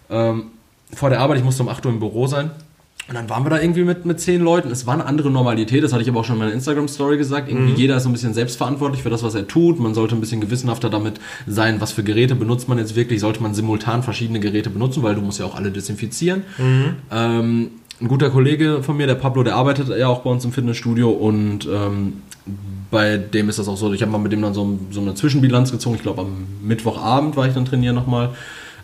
Ähm, 0.10 0.46
vor 0.94 1.10
der 1.10 1.20
Arbeit, 1.20 1.38
ich 1.38 1.44
musste 1.44 1.64
um 1.64 1.70
8 1.70 1.86
Uhr 1.86 1.92
im 1.92 2.00
Büro 2.00 2.28
sein. 2.28 2.52
Und 3.10 3.16
dann 3.16 3.28
waren 3.28 3.44
wir 3.44 3.50
da 3.50 3.60
irgendwie 3.60 3.84
mit, 3.84 4.06
mit 4.06 4.20
zehn 4.20 4.40
Leuten. 4.40 4.70
Es 4.70 4.86
war 4.86 4.94
eine 4.94 5.06
andere 5.06 5.32
Normalität, 5.32 5.84
das 5.84 5.94
hatte 5.94 6.04
ich 6.04 6.10
aber 6.10 6.20
auch 6.20 6.26
schon 6.26 6.36
in 6.36 6.40
meiner 6.42 6.54
Instagram-Story 6.54 7.18
gesagt. 7.18 7.50
Irgendwie 7.50 7.72
mhm. 7.72 7.78
jeder 7.78 7.98
ist 7.98 8.04
so 8.04 8.10
ein 8.10 8.12
bisschen 8.12 8.36
selbstverantwortlich 8.36 9.02
für 9.02 9.10
das, 9.10 9.24
was 9.24 9.34
er 9.34 9.48
tut. 9.48 9.80
Man 9.80 9.96
sollte 9.96 10.14
ein 10.14 10.22
bisschen 10.22 10.42
gewissenhafter 10.42 10.92
damit 10.92 11.20
sein, 11.48 11.82
was 11.82 11.92
für 11.92 12.04
Geräte 12.04 12.36
benutzt 12.36 12.70
man 12.70 12.78
jetzt 12.78 12.96
wirklich. 12.96 13.20
Sollte 13.20 13.42
man 13.42 13.56
simultan 13.56 14.04
verschiedene 14.04 14.40
Geräte 14.40 14.70
benutzen, 14.70 15.02
weil 15.02 15.16
du 15.16 15.22
musst 15.22 15.40
ja 15.40 15.48
auch 15.48 15.56
alle 15.56 15.72
desinfizieren. 15.72 16.44
Mhm. 16.60 16.96
Ähm, 17.12 17.72
ein 18.00 18.08
guter 18.08 18.30
Kollege 18.30 18.84
von 18.84 18.96
mir, 18.96 19.08
der 19.08 19.16
Pablo, 19.16 19.42
der 19.42 19.56
arbeitet 19.56 19.90
ja 19.90 20.08
auch 20.08 20.20
bei 20.20 20.30
uns 20.30 20.46
im 20.46 20.52
Fitnessstudio 20.52 21.10
und 21.10 21.68
ähm, 21.72 22.22
bei 22.92 23.18
dem 23.18 23.50
ist 23.50 23.60
das 23.60 23.68
auch 23.68 23.78
so. 23.78 23.94
Ich 23.94 24.02
habe 24.02 24.12
mal 24.12 24.18
mit 24.18 24.32
dem 24.32 24.42
dann 24.42 24.54
so, 24.54 24.80
so 24.92 25.02
eine 25.02 25.14
Zwischenbilanz 25.14 25.72
gezogen. 25.72 25.96
Ich 25.96 26.02
glaube, 26.02 26.22
am 26.22 26.48
Mittwochabend 26.62 27.36
war 27.36 27.48
ich 27.48 27.54
dann 27.54 27.66
trainieren 27.66 27.96
nochmal. 27.96 28.32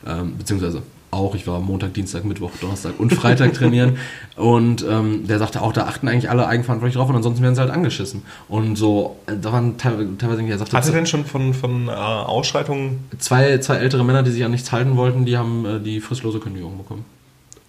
Ähm, 0.05 0.37
beziehungsweise 0.37 0.83
auch. 1.15 1.33
Ich 1.33 1.47
war 1.47 1.59
Montag, 1.59 1.93
Dienstag, 1.93 2.25
Mittwoch, 2.25 2.51
Donnerstag 2.61 2.99
und 2.99 3.13
Freitag 3.13 3.53
trainieren. 3.55 3.97
Und 4.35 4.85
ähm, 4.87 5.25
der 5.27 5.39
sagte 5.39 5.61
auch, 5.61 5.73
da 5.73 5.85
achten 5.85 6.07
eigentlich 6.07 6.29
alle 6.29 6.47
eigenverantwortlich 6.47 6.95
drauf 6.95 7.09
und 7.09 7.15
ansonsten 7.15 7.41
werden 7.41 7.55
sie 7.55 7.61
halt 7.61 7.71
angeschissen. 7.71 8.23
Und 8.47 8.75
so, 8.75 9.17
äh, 9.25 9.33
da 9.41 9.51
waren 9.51 9.77
teilweise, 9.77 10.17
teilweise 10.17 10.43
er 10.43 10.57
sagte, 10.57 10.77
Hat 10.77 10.85
er 10.85 10.91
denn 10.91 11.07
schon 11.07 11.25
von, 11.25 11.53
von 11.53 11.87
äh, 11.87 11.91
Ausschreitungen? 11.91 13.05
Zwei, 13.17 13.57
zwei 13.59 13.77
ältere 13.77 14.03
Männer, 14.03 14.23
die 14.23 14.31
sich 14.31 14.43
an 14.43 14.51
nichts 14.51 14.71
halten 14.71 14.97
wollten, 14.97 15.25
die 15.25 15.37
haben 15.37 15.65
äh, 15.65 15.79
die 15.79 16.01
fristlose 16.01 16.39
Kündigung 16.39 16.77
bekommen. 16.77 17.05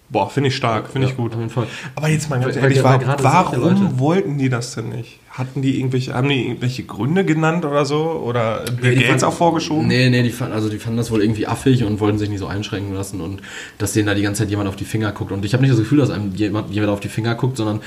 Boah, 0.09 0.29
finde 0.29 0.47
ich 0.47 0.55
stark, 0.55 0.89
finde 0.89 1.07
ja, 1.07 1.11
ich 1.11 1.17
gut. 1.17 1.33
Auf 1.33 1.39
jeden 1.39 1.49
Fall. 1.49 1.67
Aber 1.95 2.07
jetzt 2.07 2.29
mal 2.29 2.39
ganz 2.39 2.55
ehrlich, 2.55 2.81
war, 2.81 3.01
warum 3.21 3.99
wollten 3.99 4.37
die 4.37 4.47
das 4.47 4.73
denn 4.73 4.87
nicht? 4.87 5.19
Hatten 5.29 5.61
die 5.61 5.77
irgendwelche, 5.79 6.13
haben 6.13 6.29
die 6.29 6.47
irgendwelche 6.47 6.83
Gründe 6.83 7.25
genannt 7.25 7.65
oder 7.65 7.83
so? 7.83 8.23
Oder 8.25 8.63
Bill 8.81 8.95
nee, 8.95 9.03
Gates 9.03 9.25
auch 9.25 9.33
vorgeschoben? 9.33 9.85
Nee, 9.85 10.09
nee, 10.09 10.23
die 10.23 10.29
fanden, 10.29 10.53
also 10.53 10.69
die 10.69 10.77
fanden 10.77 10.97
das 10.97 11.11
wohl 11.11 11.21
irgendwie 11.21 11.45
affig 11.45 11.83
und 11.83 11.99
wollten 11.99 12.17
sich 12.17 12.29
nicht 12.29 12.39
so 12.39 12.47
einschränken 12.47 12.95
lassen 12.95 13.19
und 13.19 13.41
dass 13.79 13.91
denen 13.91 14.07
da 14.07 14.13
die 14.13 14.21
ganze 14.21 14.43
Zeit 14.43 14.49
jemand 14.49 14.69
auf 14.69 14.77
die 14.77 14.85
Finger 14.85 15.11
guckt. 15.11 15.33
Und 15.33 15.43
ich 15.43 15.53
habe 15.53 15.61
nicht 15.61 15.71
das 15.71 15.79
Gefühl, 15.79 15.99
dass 15.99 16.09
einem 16.09 16.33
jemand, 16.35 16.71
jemand 16.71 16.93
auf 16.93 17.01
die 17.01 17.09
Finger 17.09 17.35
guckt, 17.35 17.57
sondern 17.57 17.81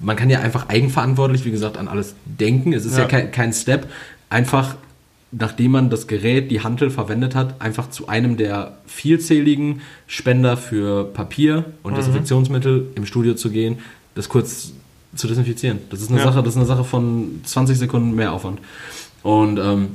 man 0.00 0.16
kann 0.16 0.30
ja 0.30 0.40
einfach 0.40 0.70
eigenverantwortlich, 0.70 1.44
wie 1.44 1.50
gesagt, 1.50 1.76
an 1.76 1.86
alles 1.86 2.14
denken. 2.24 2.72
Es 2.72 2.86
ist 2.86 2.96
ja, 2.96 3.02
ja 3.02 3.08
kein, 3.08 3.30
kein 3.30 3.52
Step. 3.52 3.88
Einfach 4.30 4.76
nachdem 5.30 5.72
man 5.72 5.90
das 5.90 6.06
Gerät, 6.06 6.50
die 6.50 6.62
Hantel 6.62 6.90
verwendet 6.90 7.34
hat, 7.34 7.60
einfach 7.60 7.90
zu 7.90 8.08
einem 8.08 8.36
der 8.36 8.78
vielzähligen 8.86 9.82
Spender 10.06 10.56
für 10.56 11.04
Papier 11.04 11.64
und 11.82 11.92
mhm. 11.92 11.96
Desinfektionsmittel 11.96 12.88
im 12.94 13.06
Studio 13.06 13.34
zu 13.34 13.50
gehen, 13.50 13.78
das 14.14 14.28
kurz 14.28 14.72
zu 15.14 15.26
desinfizieren. 15.26 15.78
Das 15.90 16.00
ist 16.00 16.10
eine 16.10 16.18
ja. 16.18 16.24
Sache, 16.24 16.42
das 16.42 16.54
ist 16.54 16.56
eine 16.56 16.66
Sache 16.66 16.84
von 16.84 17.40
20 17.44 17.78
Sekunden 17.78 18.14
mehr 18.14 18.32
Aufwand. 18.32 18.60
Und 19.22 19.58
ähm, 19.58 19.88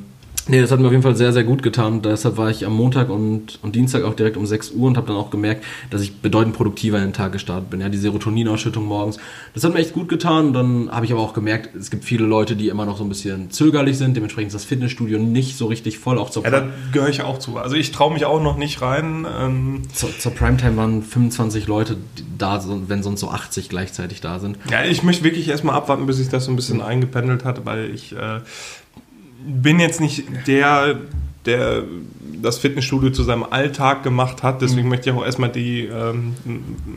Nee, 0.48 0.60
das 0.60 0.72
hat 0.72 0.80
mir 0.80 0.88
auf 0.88 0.92
jeden 0.92 1.04
Fall 1.04 1.16
sehr, 1.16 1.32
sehr 1.32 1.46
gut 1.46 1.64
getan. 1.64 2.02
Deshalb 2.02 2.36
war 2.38 2.50
ich 2.50 2.66
am 2.66 2.74
Montag 2.74 3.10
und, 3.10 3.60
und 3.62 3.76
Dienstag 3.76 4.04
auch 4.04 4.14
direkt 4.14 4.36
um 4.36 4.46
6 4.46 4.72
Uhr 4.72 4.88
und 4.88 4.98
habe 4.98 5.08
dann 5.08 5.16
auch 5.16 5.30
gemerkt, 5.30 5.64
dass 5.90 6.02
ich 6.02 6.18
bedeutend 6.18 6.56
produktiver 6.56 6.98
in 6.98 7.06
den 7.06 7.14
Tag 7.14 7.32
gestartet 7.32 7.70
bin. 7.70 7.80
Ja, 7.80 7.88
die 7.88 7.98
Serotoninausschüttung 7.98 8.86
morgens. 8.86 9.20
Das 9.54 9.64
hat 9.64 9.74
mir 9.74 9.80
echt 9.80 9.94
gut 9.94 10.10
getan. 10.10 10.52
Dann 10.52 10.92
habe 10.92 11.06
ich 11.06 11.14
aber 11.14 11.22
auch 11.22 11.34
gemerkt, 11.34 11.76
es 11.76 11.90
gibt 11.90 12.04
viele 12.04 12.26
Leute, 12.26 12.58
die 12.58 12.68
immer 12.68 12.86
noch 12.86 12.98
so 12.98 13.06
ein 13.06 13.10
bisschen 13.10 13.52
zögerlich 13.52 13.98
sind. 13.98 14.18
Dementsprechend 14.18 14.48
ist 14.48 14.56
das 14.56 14.66
Fitnessstudio 14.66 15.18
nicht 15.18 15.58
so 15.58 15.68
richtig 15.68 15.98
voll. 15.98 16.18
Auch 16.18 16.30
zur 16.30 16.44
ja, 16.44 16.50
da 16.50 16.68
gehöre 16.92 17.10
ich 17.10 17.22
auch 17.22 17.40
zu. 17.40 17.58
Also 17.58 17.78
ich 17.78 17.92
traue 17.92 18.12
mich 18.12 18.26
auch 18.26 18.42
noch 18.42 18.58
nicht 18.58 18.82
rein. 18.82 19.26
Ähm 19.40 19.82
zur, 19.94 20.10
zur 20.18 20.34
Primetime 20.34 20.76
waren 20.76 21.04
25 21.04 21.68
Leute 21.68 21.96
da, 22.38 22.62
wenn 22.88 23.02
sonst 23.02 23.22
so 23.22 23.30
80 23.30 23.70
gleichzeitig 23.70 24.20
da 24.20 24.40
sind. 24.40 24.58
Ja, 24.70 24.84
ich 24.84 25.04
möchte 25.04 25.24
wirklich 25.24 25.48
erstmal 25.48 25.76
abwarten, 25.76 26.06
bis 26.06 26.18
sich 26.18 26.28
das 26.28 26.46
so 26.46 26.52
ein 26.52 26.58
bisschen 26.58 26.82
eingependelt 26.82 27.46
hat, 27.46 27.66
weil 27.66 27.90
ich... 27.94 28.14
Äh, 28.14 28.42
bin 29.46 29.80
jetzt 29.80 30.02
nicht 30.02 30.24
der, 30.48 31.00
der 31.46 31.84
das 32.44 32.58
Fitnessstudio 32.58 33.10
zu 33.10 33.24
seinem 33.24 33.44
Alltag 33.44 34.04
gemacht 34.04 34.44
hat. 34.44 34.62
Deswegen 34.62 34.84
mhm. 34.84 34.90
möchte 34.90 35.10
ich 35.10 35.16
auch 35.16 35.26
erstmal 35.26 35.50
die 35.50 35.86
ähm, 35.86 36.34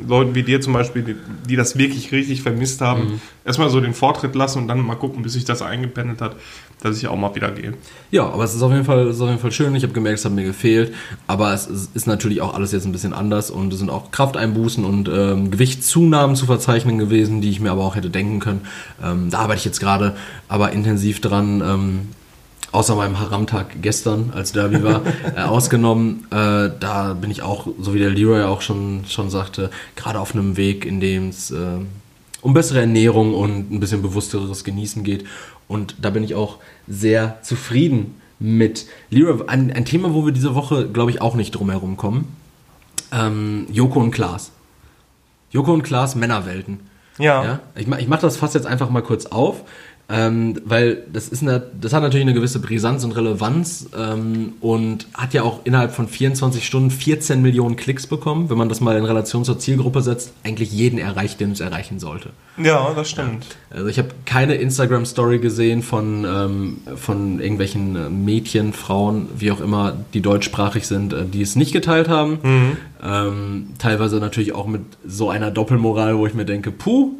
Leute 0.07 0.35
wie 0.35 0.43
dir 0.43 0.61
zum 0.61 0.73
Beispiel, 0.73 1.03
die, 1.03 1.17
die, 1.49 1.57
das 1.57 1.79
wirklich 1.79 2.13
richtig 2.13 2.43
vermisst 2.43 2.81
haben, 2.81 3.05
mhm. 3.05 3.21
erstmal 3.45 3.71
so 3.71 3.81
den 3.81 3.95
Vortritt 3.95 4.35
lassen 4.35 4.59
und 4.59 4.69
dann 4.69 4.81
mal 4.81 4.97
gucken, 4.97 5.23
bis 5.23 5.35
sich 5.35 5.45
das 5.45 5.63
eingependelt 5.63 6.21
hat, 6.21 6.37
dass 6.83 6.99
ich 6.99 7.07
auch 7.09 7.17
mal 7.17 7.35
wieder 7.35 7.51
gehe. 7.53 7.75
Ja, 8.11 8.29
aber 8.29 8.45
es 8.45 8.55
ist 8.55 8.63
auf 8.63 8.73
jeden 8.73 8.85
Fall, 8.85 9.07
ist 9.07 9.21
auf 9.21 9.29
jeden 9.29 9.41
Fall 9.41 9.53
schön. 9.53 9.75
Ich 9.75 9.85
habe 9.85 9.93
gemerkt, 9.93 10.19
es 10.19 10.25
hat 10.25 10.33
mir 10.33 10.45
gefehlt. 10.45 10.93
Aber 11.27 11.55
es 11.55 11.67
ist 11.67 12.07
natürlich 12.07 12.43
auch 12.43 12.53
alles 12.55 12.73
jetzt 12.73 12.85
ein 12.85 12.93
bisschen 12.93 13.13
anders 13.13 13.51
und 13.51 13.73
es 13.73 13.79
sind 13.79 13.89
auch 13.89 14.11
Krafteinbußen 14.11 14.85
und 14.85 15.09
ähm, 15.09 15.51
Gewichtszunahmen 15.51 16.37
zu 16.37 16.47
verzeichnen 16.47 16.99
gewesen, 16.99 17.41
die 17.41 17.51
ich 17.51 17.61
mir 17.61 17.71
aber 17.71 17.85
auch 17.85 17.95
hätte 17.95 18.11
denken 18.11 18.41
können. 18.41 18.63
Ähm, 19.03 19.31
da 19.31 19.39
arbeite 19.39 19.59
ich 19.59 19.65
jetzt 19.65 19.81
gerade 19.81 20.17
aber 20.49 20.73
intensiv 20.73 21.21
dran. 21.21 22.09
Außer 22.73 22.95
meinem 22.95 23.19
Haram-Tag 23.19 23.81
gestern, 23.81 24.33
als 24.35 24.53
Derby 24.53 24.83
war, 24.83 25.03
äh, 25.37 25.41
ausgenommen. 25.43 26.27
Äh, 26.31 26.71
da 26.79 27.17
bin 27.19 27.31
ich 27.31 27.43
auch, 27.43 27.67
so 27.81 27.95
wie 27.95 27.99
der 27.99 28.11
Leroy 28.11 28.43
auch 28.43 28.61
schon, 28.61 29.05
schon 29.09 29.31
sagte, 29.31 29.71
gerade 29.95 30.21
auf 30.21 30.35
einem 30.35 30.57
Weg, 30.57 30.85
in 30.85 31.01
dem 31.01 31.29
es 31.29 31.51
äh, 31.51 31.79
um 32.43 32.55
bessere 32.55 32.81
Ernährung 32.81 33.35
und 33.35 33.73
ein 33.73 33.81
bisschen 33.81 34.03
bewussteres 34.03 34.65
Genießen 34.65 35.05
geht. 35.05 35.25
Und 35.69 35.97
da 36.01 36.11
bin 36.11 36.23
ich 36.23 36.35
auch 36.35 36.59
sehr 36.87 37.39
zufrieden 37.43 38.21
mit. 38.39 38.87
Leroy, 39.11 39.45
ein, 39.47 39.73
ein 39.73 39.85
Thema, 39.85 40.13
wo 40.13 40.25
wir 40.27 40.33
diese 40.33 40.55
Woche, 40.55 40.89
glaube 40.89 41.11
ich, 41.11 41.21
auch 41.21 41.35
nicht 41.35 41.53
drum 41.53 41.71
herum 41.71 41.97
kommen. 41.97 42.37
Ähm, 43.13 43.67
Joko 43.71 44.01
und 44.01 44.11
Klaas. 44.11 44.53
Joko 45.51 45.73
und 45.73 45.83
Klaas 45.83 46.15
Männerwelten. 46.15 46.81
Ja. 47.19 47.45
ja? 47.45 47.61
Ich, 47.75 47.89
ich 47.89 48.09
mache 48.09 48.23
das 48.23 48.37
fast 48.37 48.55
jetzt 48.55 48.67
einfach 48.67 48.91
mal 48.91 49.03
kurz 49.03 49.27
auf. 49.27 49.63
Ähm, 50.09 50.61
weil 50.65 51.03
das 51.13 51.29
ist 51.29 51.43
eine, 51.43 51.61
das 51.81 51.93
hat 51.93 52.01
natürlich 52.01 52.25
eine 52.25 52.35
gewisse 52.35 52.61
Brisanz 52.61 53.03
und 53.03 53.13
Relevanz 53.13 53.89
ähm, 53.99 54.53
und 54.61 55.09
hat 55.15 55.35
ja 55.35 55.43
auch 55.43 55.61
innerhalb 55.65 55.93
von 55.93 56.07
24 56.07 56.65
Stunden 56.65 56.93
14 56.93 57.43
Millionen 57.43 57.75
Klicks 57.75 58.07
bekommen, 58.07 58.49
wenn 58.49 58.57
man 58.57 58.69
das 58.69 58.81
mal 58.81 58.97
in 58.97 59.05
Relation 59.05 59.45
zur 59.45 59.59
Zielgruppe 59.59 60.03
setzt, 60.03 60.33
eigentlich 60.45 60.71
jeden 60.71 61.01
erreicht, 61.01 61.41
den 61.41 61.51
es 61.51 61.61
erreichen 61.61 61.99
sollte. 61.99 62.31
Ja, 62.57 62.93
das 62.95 63.11
stimmt. 63.11 63.47
Ja. 63.71 63.79
Also 63.79 63.89
ich 63.89 63.99
habe 63.99 64.11
keine 64.27 64.55
Instagram-Story 64.55 65.41
gesehen 65.41 65.83
von, 65.83 66.25
ähm, 66.25 66.77
von 66.97 67.41
irgendwelchen 67.41 67.97
äh, 67.97 68.09
Mädchen, 68.09 68.73
Frauen, 68.73 69.29
wie 69.37 69.51
auch 69.51 69.61
immer, 69.61 69.97
die 70.15 70.21
deutschsprachig 70.21 70.87
sind, 70.87 71.15
äh, 71.15 71.25
die 71.25 71.43
es 71.43 71.57
nicht 71.57 71.73
geteilt 71.73 72.09
haben. 72.09 72.39
Mhm. 72.43 72.77
Ähm, 73.05 73.67
teilweise 73.79 74.17
natürlich 74.19 74.55
auch 74.55 74.69
mit 74.69 74.83
so 75.05 75.31
einer 75.31 75.51
Doppelmoral, 75.51 76.17
wo 76.17 76.29
ich 76.29 76.35
mir 76.35 76.45
denke, 76.45 76.71
puh, 76.71 77.15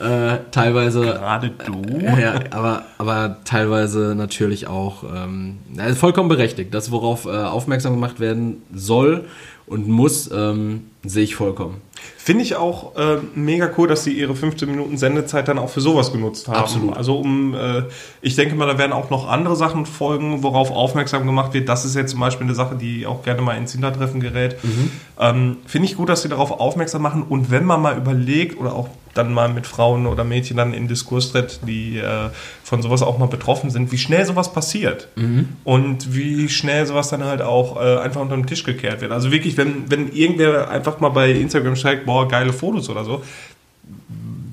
äh, 0.00 0.38
teilweise. 0.50 1.02
Gerade 1.02 1.50
du. 1.50 1.82
Äh, 1.98 2.22
ja, 2.22 2.34
aber, 2.50 2.84
aber 2.98 3.36
teilweise 3.44 4.14
natürlich 4.16 4.66
auch 4.66 5.04
ähm, 5.04 5.58
vollkommen 5.94 6.28
berechtigt. 6.28 6.72
Das, 6.72 6.90
worauf 6.90 7.26
äh, 7.26 7.30
aufmerksam 7.30 7.94
gemacht 7.94 8.18
werden 8.18 8.62
soll 8.74 9.26
und 9.66 9.88
muss, 9.88 10.30
ähm, 10.32 10.86
sehe 11.04 11.24
ich 11.24 11.36
vollkommen. 11.36 11.80
Finde 12.16 12.42
ich 12.42 12.56
auch 12.56 12.96
äh, 12.96 13.18
mega 13.34 13.70
cool, 13.76 13.88
dass 13.88 14.04
sie 14.04 14.12
ihre 14.12 14.34
15 14.34 14.70
Minuten 14.70 14.96
Sendezeit 14.96 15.48
dann 15.48 15.58
auch 15.58 15.68
für 15.68 15.80
sowas 15.80 16.12
genutzt 16.12 16.48
haben. 16.48 16.56
Absolut. 16.56 16.96
Also 16.96 17.18
um, 17.18 17.54
äh, 17.54 17.84
ich 18.20 18.36
denke 18.36 18.54
mal, 18.54 18.66
da 18.66 18.78
werden 18.78 18.92
auch 18.92 19.10
noch 19.10 19.28
andere 19.28 19.54
Sachen 19.54 19.86
folgen, 19.86 20.42
worauf 20.42 20.70
aufmerksam 20.70 21.24
gemacht 21.24 21.54
wird. 21.54 21.68
Das 21.68 21.84
ist 21.84 21.94
jetzt 21.94 22.10
zum 22.10 22.20
Beispiel 22.20 22.46
eine 22.46 22.54
Sache, 22.54 22.74
die 22.76 23.06
auch 23.06 23.22
gerne 23.22 23.42
mal 23.42 23.56
ins 23.56 23.72
Hintertreffen 23.72 24.20
gerät. 24.20 24.56
Mhm. 24.64 24.90
Ähm, 25.18 25.56
Finde 25.66 25.88
ich 25.88 25.96
gut, 25.96 26.08
dass 26.08 26.22
sie 26.22 26.28
darauf 26.28 26.50
aufmerksam 26.50 27.02
machen. 27.02 27.22
Und 27.22 27.50
wenn 27.50 27.64
man 27.64 27.80
mal 27.80 27.96
überlegt 27.96 28.58
oder 28.58 28.74
auch 28.74 28.88
dann 29.14 29.32
mal 29.32 29.48
mit 29.48 29.66
Frauen 29.66 30.06
oder 30.06 30.24
Mädchen 30.24 30.56
dann 30.56 30.72
in 30.72 30.88
Diskurs 30.88 31.32
tritt, 31.32 31.60
die 31.66 31.98
äh, 31.98 32.30
von 32.62 32.82
sowas 32.82 33.02
auch 33.02 33.18
mal 33.18 33.26
betroffen 33.26 33.70
sind, 33.70 33.90
wie 33.92 33.98
schnell 33.98 34.24
sowas 34.24 34.52
passiert 34.52 35.08
mhm. 35.16 35.48
und 35.64 36.14
wie 36.14 36.48
schnell 36.48 36.86
sowas 36.86 37.08
dann 37.08 37.24
halt 37.24 37.42
auch 37.42 37.76
äh, 37.76 37.98
einfach 37.98 38.20
unter 38.20 38.36
den 38.36 38.46
Tisch 38.46 38.64
gekehrt 38.64 39.00
wird. 39.00 39.12
Also 39.12 39.32
wirklich, 39.32 39.56
wenn, 39.56 39.90
wenn 39.90 40.12
irgendwer 40.12 40.70
einfach 40.70 41.00
mal 41.00 41.08
bei 41.08 41.30
Instagram 41.32 41.76
schreibt, 41.76 42.06
boah, 42.06 42.28
geile 42.28 42.52
Fotos 42.52 42.88
oder 42.88 43.04
so, 43.04 43.22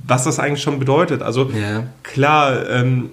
was 0.07 0.23
das 0.23 0.39
eigentlich 0.39 0.63
schon 0.63 0.79
bedeutet. 0.79 1.21
Also 1.21 1.51
ja. 1.51 1.83
klar, 2.03 2.67
ähm, 2.69 3.09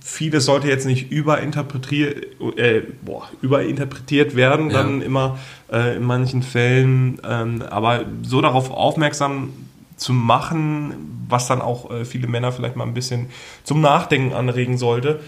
vieles 0.00 0.46
sollte 0.46 0.68
jetzt 0.68 0.86
nicht 0.86 1.12
überinterpretiert, 1.12 2.26
äh, 2.56 2.82
boah, 3.02 3.28
überinterpretiert 3.42 4.34
werden, 4.34 4.70
ja. 4.70 4.78
dann 4.78 5.02
immer 5.02 5.38
äh, 5.70 5.96
in 5.96 6.02
manchen 6.02 6.42
Fällen, 6.42 7.20
ähm, 7.28 7.62
aber 7.68 8.04
so 8.22 8.40
darauf 8.40 8.70
aufmerksam 8.70 9.50
zu 9.98 10.12
machen, 10.12 11.26
was 11.28 11.46
dann 11.46 11.60
auch 11.60 11.90
äh, 11.90 12.04
viele 12.04 12.26
Männer 12.26 12.52
vielleicht 12.52 12.76
mal 12.76 12.84
ein 12.84 12.94
bisschen 12.94 13.26
zum 13.64 13.80
Nachdenken 13.80 14.32
anregen 14.32 14.78
sollte, 14.78 15.20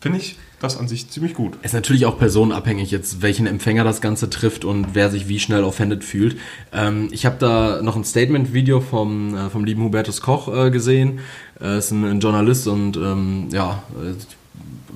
finde 0.00 0.18
ich 0.18 0.36
das 0.60 0.76
an 0.76 0.88
sich 0.88 1.08
ziemlich 1.08 1.34
gut. 1.34 1.56
Ist 1.62 1.74
natürlich 1.74 2.04
auch 2.06 2.18
personenabhängig 2.18 2.90
jetzt, 2.90 3.22
welchen 3.22 3.46
Empfänger 3.46 3.84
das 3.84 4.00
Ganze 4.00 4.28
trifft 4.28 4.64
und 4.64 4.88
wer 4.94 5.10
sich 5.10 5.28
wie 5.28 5.38
schnell 5.38 5.62
offended 5.62 6.02
fühlt. 6.02 6.36
Ähm, 6.72 7.08
ich 7.12 7.26
habe 7.26 7.36
da 7.38 7.80
noch 7.82 7.94
ein 7.94 8.04
Statement-Video 8.04 8.80
vom, 8.80 9.36
äh, 9.36 9.50
vom 9.50 9.64
lieben 9.64 9.82
Hubertus 9.84 10.20
Koch 10.20 10.48
äh, 10.52 10.70
gesehen. 10.70 11.20
Er 11.60 11.78
ist 11.78 11.92
ein, 11.92 12.04
ein 12.04 12.20
Journalist 12.20 12.66
und 12.66 12.96
ähm, 12.96 13.48
ja, 13.52 13.82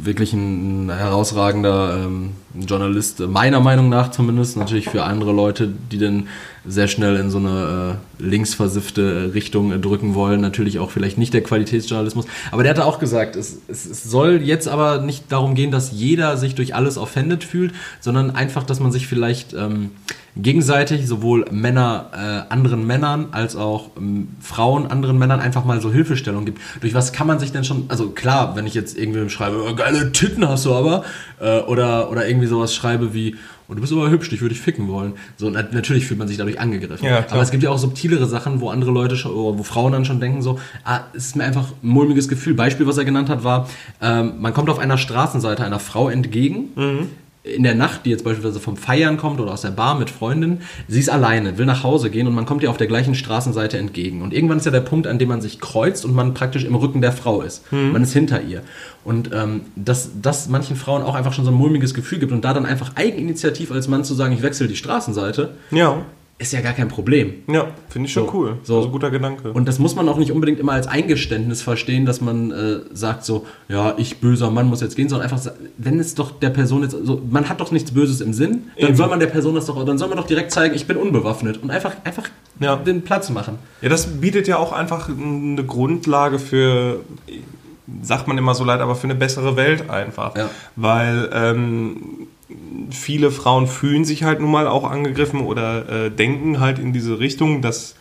wirklich 0.05 0.33
ein, 0.33 0.91
herausragender 0.91 2.05
ähm, 2.05 2.31
Journalist, 2.55 3.21
meiner 3.21 3.61
Meinung 3.61 3.89
nach 3.89 4.11
zumindest. 4.11 4.57
Natürlich 4.57 4.89
für 4.89 5.05
andere 5.05 5.33
Leute, 5.33 5.73
die 5.91 5.99
dann 5.99 6.29
sehr 6.67 6.89
schnell 6.89 7.17
in 7.17 7.31
so 7.31 7.39
eine 7.39 7.99
äh, 8.21 8.25
linksversiffte 8.25 9.33
Richtung 9.35 9.73
äh, 9.73 9.79
drücken 9.79 10.15
wollen. 10.15 10.41
Natürlich 10.41 10.79
auch 10.79 10.91
vielleicht 10.91 11.19
nicht 11.19 11.35
der 11.35 11.43
Qualitätsjournalismus. 11.43 12.27
Aber 12.51 12.63
der 12.63 12.71
hatte 12.71 12.85
auch 12.85 12.99
gesagt, 12.99 13.37
es, 13.37 13.59
es, 13.69 13.87
es, 13.87 14.05
soll 14.05 14.43
jetzt 14.43 14.69
aber 14.69 15.01
nicht 15.01 15.31
darum 15.31 15.55
gehen, 15.55 15.71
dass 15.71 15.93
jeder 15.93 16.37
sich 16.37 16.55
durch 16.55 16.75
alles 16.75 16.99
offended 16.99 17.45
fühlt, 17.45 17.73
sondern 18.01 18.31
einfach, 18.31 18.65
dass 18.65 18.81
man 18.81 18.93
sich 18.93 19.07
vielleicht 19.07 19.55
ähm, 19.55 19.91
gegenseitig 20.37 21.07
sowohl 21.07 21.45
Männer 21.51 22.11
äh, 22.13 22.53
anderen 22.53 22.87
Männern 22.87 23.29
als 23.33 23.55
auch 23.55 23.91
ähm, 23.97 24.29
Frauen 24.41 24.87
anderen 24.87 25.19
Männern 25.19 25.41
einfach 25.41 25.65
mal 25.65 25.81
so 25.81 25.93
Hilfestellung 25.93 26.47
gibt. 26.47 26.61
Durch 26.81 26.95
was 26.95 27.13
kann 27.13 27.27
man 27.27 27.39
sich 27.39 27.53
denn 27.53 27.65
schon, 27.65 27.85
also 27.89 28.11
klar, 28.11 28.57
wenn 28.57 28.67
ich 28.67 28.75
jetzt 28.75 28.97
irgendwie 28.97 29.29
schreibe, 29.29 29.63
oh, 29.69 29.75
geile 29.75 30.13
Titten 30.13 30.49
hast 30.49 30.65
du 30.65 30.75
aber, 30.75 31.05
äh, 31.41 31.61
oder, 31.61 32.11
oder 32.11 32.27
irgendwie 32.27 32.47
sowas 32.47 32.75
schreibe 32.75 33.13
wie, 33.13 33.37
oh, 33.69 33.75
du 33.75 33.83
bist 33.83 33.93
aber 33.93 34.09
hübsch, 34.09 34.31
dich 34.31 34.41
würde 34.41 34.55
ich 34.55 34.61
ficken 34.61 34.89
wollen. 34.89 35.15
So, 35.37 35.51
natürlich 35.51 36.07
fühlt 36.07 36.19
man 36.19 36.29
sich 36.29 36.39
dadurch 36.39 36.59
angegriffen. 36.59 37.07
Ja, 37.07 37.27
aber 37.31 37.43
es 37.43 37.51
gibt 37.51 37.63
ja 37.63 37.69
auch 37.69 37.79
subtilere 37.79 38.27
Sachen, 38.27 38.63
wo 38.63 38.71
andere 38.71 38.91
Leute 38.91 39.17
schon, 39.17 39.33
wo 39.35 39.63
Frauen 39.63 39.93
dann 39.93 40.07
schon 40.07 40.19
denken 40.19 40.41
so, 40.41 40.59
ah, 40.85 41.01
es 41.13 41.27
ist 41.27 41.37
mir 41.37 41.45
einfach 41.45 41.73
ein 41.83 41.89
mulmiges 41.89 42.29
Gefühl. 42.29 42.55
Beispiel, 42.55 42.87
was 42.87 42.97
er 42.97 43.05
genannt 43.05 43.29
hat, 43.29 43.45
war, 43.45 43.69
ähm, 44.01 44.35
man 44.41 44.55
kommt 44.55 44.71
auf 44.71 44.79
einer 44.79 44.97
Straßenseite 44.97 45.63
einer 45.63 45.79
Frau 45.79 46.09
entgegen, 46.09 46.71
mhm 46.75 47.09
in 47.45 47.65
der 47.65 47.75
Nacht, 47.75 48.05
die 48.05 48.11
jetzt 48.11 48.23
beispielsweise 48.23 48.61
vom 48.61 48.77
Feiern 48.77 49.17
kommt 49.17 49.41
oder 49.41 49.53
aus 49.53 49.63
der 49.63 49.73
Bar 49.73 49.99
mit 49.99 50.11
Freundin, 50.11 50.61
sie 50.87 51.01
ist 51.01 51.11
alleine, 51.11 51.59
will 51.59 51.67
nach 51.67 51.83
Hause 51.83 52.09
gehen 52.09 52.29
und 52.29 52.35
man 52.35 52.47
kommt 52.47 52.63
ihr 52.63 52.71
auf 52.71 52.77
der 52.77 52.87
gleichen 52.87 53.17
Straßenseite 53.17 53.79
entgegen. 53.79 54.23
Und 54.23 54.33
irgendwann 54.33 54.59
ist 54.59 54.65
ja 54.65 54.71
der 54.71 54.81
Punkt, 54.81 55.09
an 55.09 55.19
dem 55.19 55.29
man 55.29 55.41
sich 55.41 55.61
kreuzt 55.61 56.05
und 56.05 56.15
man 56.15 56.35
praktisch 56.35 56.65
im 56.65 56.77
Rücken 56.77 57.01
der 57.01 57.13
Frau 57.13 57.43
ist. 57.43 57.71
Mhm. 57.73 57.93
Man 57.93 58.03
ist 58.05 58.13
hinter 58.13 58.43
ihr. 58.43 58.63
Und 59.05 59.31
ähm, 59.33 59.63
dass 59.75 60.11
das 60.23 60.49
manchen 60.49 60.77
Frauen 60.77 61.03
auch 61.03 61.17
einfach 61.17 61.33
schon 61.33 61.45
so 61.45 61.51
ein 61.51 61.57
mulmiges 61.57 61.95
Gefühl 61.95 62.21
gibt 62.21 62.31
und 62.31 62.45
da 62.45 62.55
dann 62.55 62.65
einfach 62.65 62.93
eigeninitiativ 62.95 63.73
als 63.73 63.89
Mann 63.89 64.05
zu 64.05 64.15
sagen, 64.15 64.33
ich 64.33 64.43
wechsle 64.43 64.69
die 64.69 64.77
Straßenseite, 64.77 65.55
ja 65.73 66.03
ist 66.43 66.53
ja 66.53 66.61
gar 66.61 66.73
kein 66.73 66.89
Problem. 66.89 67.35
Ja, 67.47 67.69
finde 67.89 68.07
ich 68.07 68.13
schon 68.13 68.27
so, 68.27 68.33
cool. 68.35 68.59
So. 68.63 68.77
Also 68.77 68.91
guter 68.91 69.11
Gedanke. 69.11 69.53
Und 69.53 69.69
das 69.69 69.79
muss 69.79 69.95
man 69.95 70.09
auch 70.09 70.19
nicht 70.19 70.33
unbedingt 70.33 70.61
immer 70.61 70.73
als 70.73 70.87
Eingeständnis 70.87 71.63
verstehen, 71.63 72.05
dass 72.05 72.21
man 72.21 72.51
äh, 72.51 72.81
sagt 72.93 73.25
so, 73.25 73.47
ja, 73.69 73.95
ich 73.97 74.19
böser 74.19 74.51
Mann 74.51 74.69
muss 74.69 74.81
jetzt 74.81 74.97
gehen, 74.97 75.09
sondern 75.09 75.31
einfach, 75.31 75.53
wenn 75.79 75.99
es 75.99 76.15
doch 76.15 76.33
der 76.33 76.51
Person 76.51 76.83
jetzt, 76.83 76.97
so, 77.03 77.23
man 77.31 77.49
hat 77.49 77.61
doch 77.61 77.71
nichts 77.71 77.93
Böses 77.93 78.21
im 78.21 78.33
Sinn, 78.33 78.65
dann 78.77 78.89
Eben. 78.89 78.97
soll 78.97 79.09
man 79.09 79.21
der 79.21 79.29
Person 79.29 79.55
das 79.55 79.67
doch, 79.67 79.83
dann 79.85 79.99
soll 79.99 80.09
man 80.09 80.19
doch 80.19 80.27
direkt 80.27 80.51
zeigen, 80.51 80.75
ich 80.75 80.87
bin 80.87 80.97
unbewaffnet 80.97 81.63
und 81.63 81.71
einfach, 81.71 81.95
einfach 82.05 82.29
ja. 82.61 82.77
den 82.77 83.03
Platz 83.03 83.31
machen. 83.31 83.59
Ja, 83.81 83.89
das 83.89 84.07
bietet 84.21 84.49
ja 84.49 84.59
auch 84.59 84.73
einfach 84.73 85.09
eine 85.09 85.65
Grundlage 85.65 86.39
für, 86.39 87.01
sagt 88.03 88.29
man 88.29 88.39
immer 88.39 88.55
so 88.55 88.65
leid, 88.65 88.81
aber 88.81 88.95
für 88.95 89.05
eine 89.05 89.15
bessere 89.15 89.57
Welt 89.57 89.91
einfach. 89.91 90.37
Ja. 90.37 90.51
Weil 90.77 91.31
ähm, 91.33 91.97
viele 92.91 93.31
Frauen 93.31 93.67
fühlen 93.67 94.05
sich 94.05 94.25
halt 94.25 94.41
nun 94.41 94.51
mal 94.51 94.67
auch 94.67 94.89
angegriffen 94.89 95.41
oder 95.41 96.07
äh, 96.07 96.11
denken 96.11 96.61
halt 96.61 96.79
in 96.79 96.93
diese 96.93 97.19
Richtung, 97.19 97.63
dass 97.63 97.95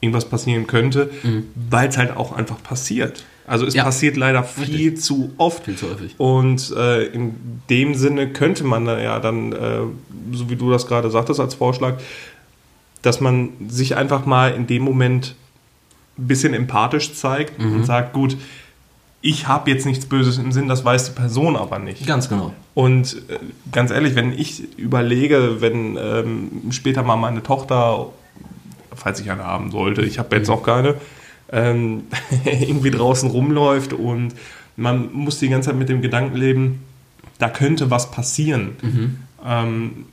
irgendwas 0.00 0.24
passieren 0.24 0.66
könnte, 0.66 1.10
mhm. 1.22 1.44
weil 1.68 1.88
es 1.88 1.98
halt 1.98 2.16
auch 2.16 2.32
einfach 2.32 2.62
passiert. 2.62 3.24
Also 3.46 3.66
es 3.66 3.74
ja. 3.74 3.82
passiert 3.82 4.16
leider 4.16 4.44
viel 4.44 4.76
Richtig. 4.76 5.02
zu 5.02 5.32
oft. 5.36 5.64
Viel 5.64 5.76
zu 5.76 5.90
häufig. 5.90 6.14
Und 6.18 6.72
äh, 6.76 7.06
in 7.06 7.34
dem 7.68 7.94
Sinne 7.94 8.28
könnte 8.28 8.64
man 8.64 8.86
ja 8.86 9.18
dann, 9.18 9.52
äh, 9.52 9.80
so 10.32 10.48
wie 10.48 10.56
du 10.56 10.70
das 10.70 10.86
gerade 10.86 11.10
sagtest 11.10 11.40
als 11.40 11.54
Vorschlag, 11.54 11.94
dass 13.02 13.20
man 13.20 13.50
sich 13.68 13.96
einfach 13.96 14.24
mal 14.24 14.52
in 14.52 14.66
dem 14.66 14.82
Moment 14.82 15.34
ein 16.18 16.28
bisschen 16.28 16.54
empathisch 16.54 17.14
zeigt 17.14 17.58
mhm. 17.58 17.76
und 17.76 17.84
sagt, 17.86 18.12
gut, 18.12 18.36
ich 19.22 19.48
habe 19.48 19.70
jetzt 19.70 19.84
nichts 19.84 20.06
Böses 20.06 20.38
im 20.38 20.52
Sinn, 20.52 20.68
das 20.68 20.84
weiß 20.84 21.06
die 21.06 21.12
Person 21.12 21.56
aber 21.56 21.78
nicht. 21.78 22.06
Ganz 22.06 22.28
genau. 22.28 22.54
Und 22.74 23.16
äh, 23.28 23.38
ganz 23.70 23.90
ehrlich, 23.90 24.14
wenn 24.14 24.32
ich 24.32 24.78
überlege, 24.78 25.60
wenn 25.60 25.98
ähm, 26.00 26.50
später 26.70 27.02
mal 27.02 27.16
meine 27.16 27.42
Tochter, 27.42 28.06
falls 28.94 29.20
ich 29.20 29.30
eine 29.30 29.44
haben 29.44 29.70
sollte, 29.70 30.02
ich 30.02 30.18
habe 30.18 30.36
jetzt 30.36 30.48
mhm. 30.48 30.54
auch 30.54 30.62
keine, 30.62 30.94
ähm, 31.52 32.04
irgendwie 32.44 32.90
draußen 32.90 33.30
rumläuft 33.30 33.92
und 33.92 34.34
man 34.76 35.12
muss 35.12 35.38
die 35.38 35.48
ganze 35.48 35.70
Zeit 35.70 35.78
mit 35.78 35.90
dem 35.90 36.00
Gedanken 36.00 36.36
leben, 36.36 36.82
da 37.38 37.48
könnte 37.48 37.90
was 37.90 38.10
passieren. 38.10 38.76
Mhm. 38.80 39.16
Ähm, 39.44 40.06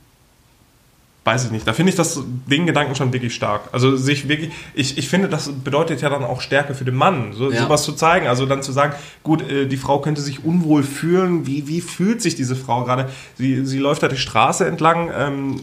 weiß 1.28 1.44
ich 1.44 1.50
nicht. 1.50 1.66
Da 1.66 1.74
finde 1.74 1.90
ich 1.90 1.96
das, 1.96 2.22
den 2.46 2.64
Gedanken 2.64 2.94
schon 2.94 3.12
wirklich 3.12 3.34
stark. 3.34 3.68
Also 3.72 3.96
sich 3.96 4.28
wirklich, 4.28 4.50
ich, 4.72 4.96
ich 4.96 5.10
finde, 5.10 5.28
das 5.28 5.50
bedeutet 5.52 6.00
ja 6.00 6.08
dann 6.08 6.24
auch 6.24 6.40
Stärke 6.40 6.74
für 6.74 6.86
den 6.86 6.94
Mann, 6.94 7.34
so, 7.34 7.52
ja. 7.52 7.64
sowas 7.64 7.82
zu 7.82 7.92
zeigen. 7.92 8.26
Also 8.26 8.46
dann 8.46 8.62
zu 8.62 8.72
sagen, 8.72 8.94
gut, 9.22 9.42
äh, 9.42 9.66
die 9.66 9.76
Frau 9.76 10.00
könnte 10.00 10.22
sich 10.22 10.42
unwohl 10.42 10.82
fühlen. 10.82 11.46
Wie, 11.46 11.68
wie 11.68 11.82
fühlt 11.82 12.22
sich 12.22 12.34
diese 12.34 12.56
Frau 12.56 12.84
gerade? 12.84 13.10
Sie, 13.36 13.66
sie 13.66 13.78
läuft 13.78 14.02
da 14.02 14.08
die 14.08 14.16
Straße 14.16 14.66
entlang. 14.66 15.10
Ähm, 15.14 15.60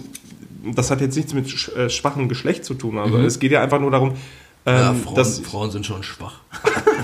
das 0.75 0.91
hat 0.91 1.01
jetzt 1.01 1.15
nichts 1.15 1.34
mit 1.34 1.47
äh, 1.75 1.89
schwachem 1.89 2.30
Geschlecht 2.30 2.63
zu 2.63 2.75
tun. 2.75 2.99
Also 2.99 3.17
mhm. 3.17 3.25
es 3.25 3.39
geht 3.39 3.51
ja 3.51 3.63
einfach 3.63 3.80
nur 3.80 3.89
darum, 3.89 4.12
ähm, 4.67 4.75
ja, 4.75 4.93
Frauen, 4.93 5.15
dass 5.15 5.39
Frauen 5.39 5.71
sind 5.71 5.88
schon 5.88 6.04
schwach. 6.04 6.41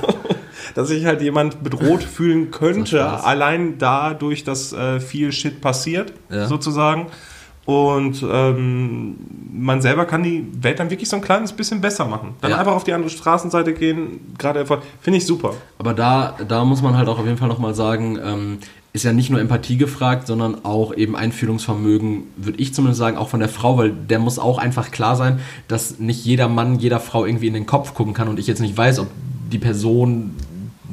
dass 0.76 0.89
sich 0.89 1.06
halt 1.06 1.21
jemand 1.24 1.63
bedroht 1.63 2.04
fühlen 2.04 2.52
könnte, 2.52 3.04
allein 3.24 3.80
dadurch, 3.80 4.43
dass 4.43 4.71
äh, 4.71 5.00
viel 5.00 5.32
Shit 5.32 5.62
passiert, 5.62 6.13
ja. 6.30 6.45
sozusagen. 6.45 7.08
Und 7.65 8.26
ähm, 8.28 9.17
man 9.54 9.82
selber 9.82 10.06
kann 10.06 10.24
die 10.24 10.47
Welt 10.62 10.80
dann 10.80 10.89
wirklich 10.89 11.10
so 11.10 11.17
ein 11.17 11.21
kleines 11.21 11.54
bisschen 11.54 11.80
besser 11.80 12.06
machen. 12.06 12.36
Dann 12.41 12.52
ja. 12.52 12.58
einfach 12.58 12.74
auf 12.74 12.84
die 12.84 12.93
andere 12.93 13.12
Straßenseite 13.12 13.74
gehen, 13.74 14.34
gerade 14.38 14.65
finde 15.02 15.17
ich 15.17 15.26
super. 15.26 15.54
Aber 15.78 15.93
da, 15.93 16.36
da 16.47 16.65
muss 16.65 16.82
man 16.82 16.97
halt 16.97 17.08
auch 17.08 17.19
auf 17.19 17.26
jeden 17.26 17.38
Fall 17.38 17.47
nochmal 17.47 17.76
sagen, 17.76 18.17
ähm, 18.24 18.58
ist 18.93 19.04
ja 19.04 19.13
nicht 19.13 19.30
nur 19.30 19.39
Empathie 19.39 19.78
gefragt, 19.78 20.28
sondern 20.28 20.65
auch 20.65 20.93
eben 20.93 21.15
Einfühlungsvermögen, 21.15 22.24
würde 22.36 22.60
ich 22.60 22.74
zumindest 22.74 23.00
sagen, 23.00 23.17
auch 23.17 23.30
von 23.30 23.39
der 23.39 23.47
Frau, 23.47 23.78
weil 23.78 23.91
der 23.91 24.19
muss 24.19 24.38
auch 24.38 24.58
einfach 24.58 24.91
klar 24.91 25.15
sein, 25.15 25.39
dass 25.67 26.00
nicht 26.00 26.26
jeder 26.26 26.50
Mann 26.50 26.80
jeder 26.80 27.00
Frau 27.00 27.26
irgendwie 27.26 27.47
in 27.47 27.54
den 27.54 27.65
Kopf 27.65 27.93
gucken 27.93 28.13
kann 28.13 28.28
und 28.28 28.38
ich 28.38 28.47
jetzt 28.47 28.60
nicht 28.60 28.76
weiß, 28.76 29.00
ob 29.00 29.08
die 29.52 29.60
Person 29.60 30.36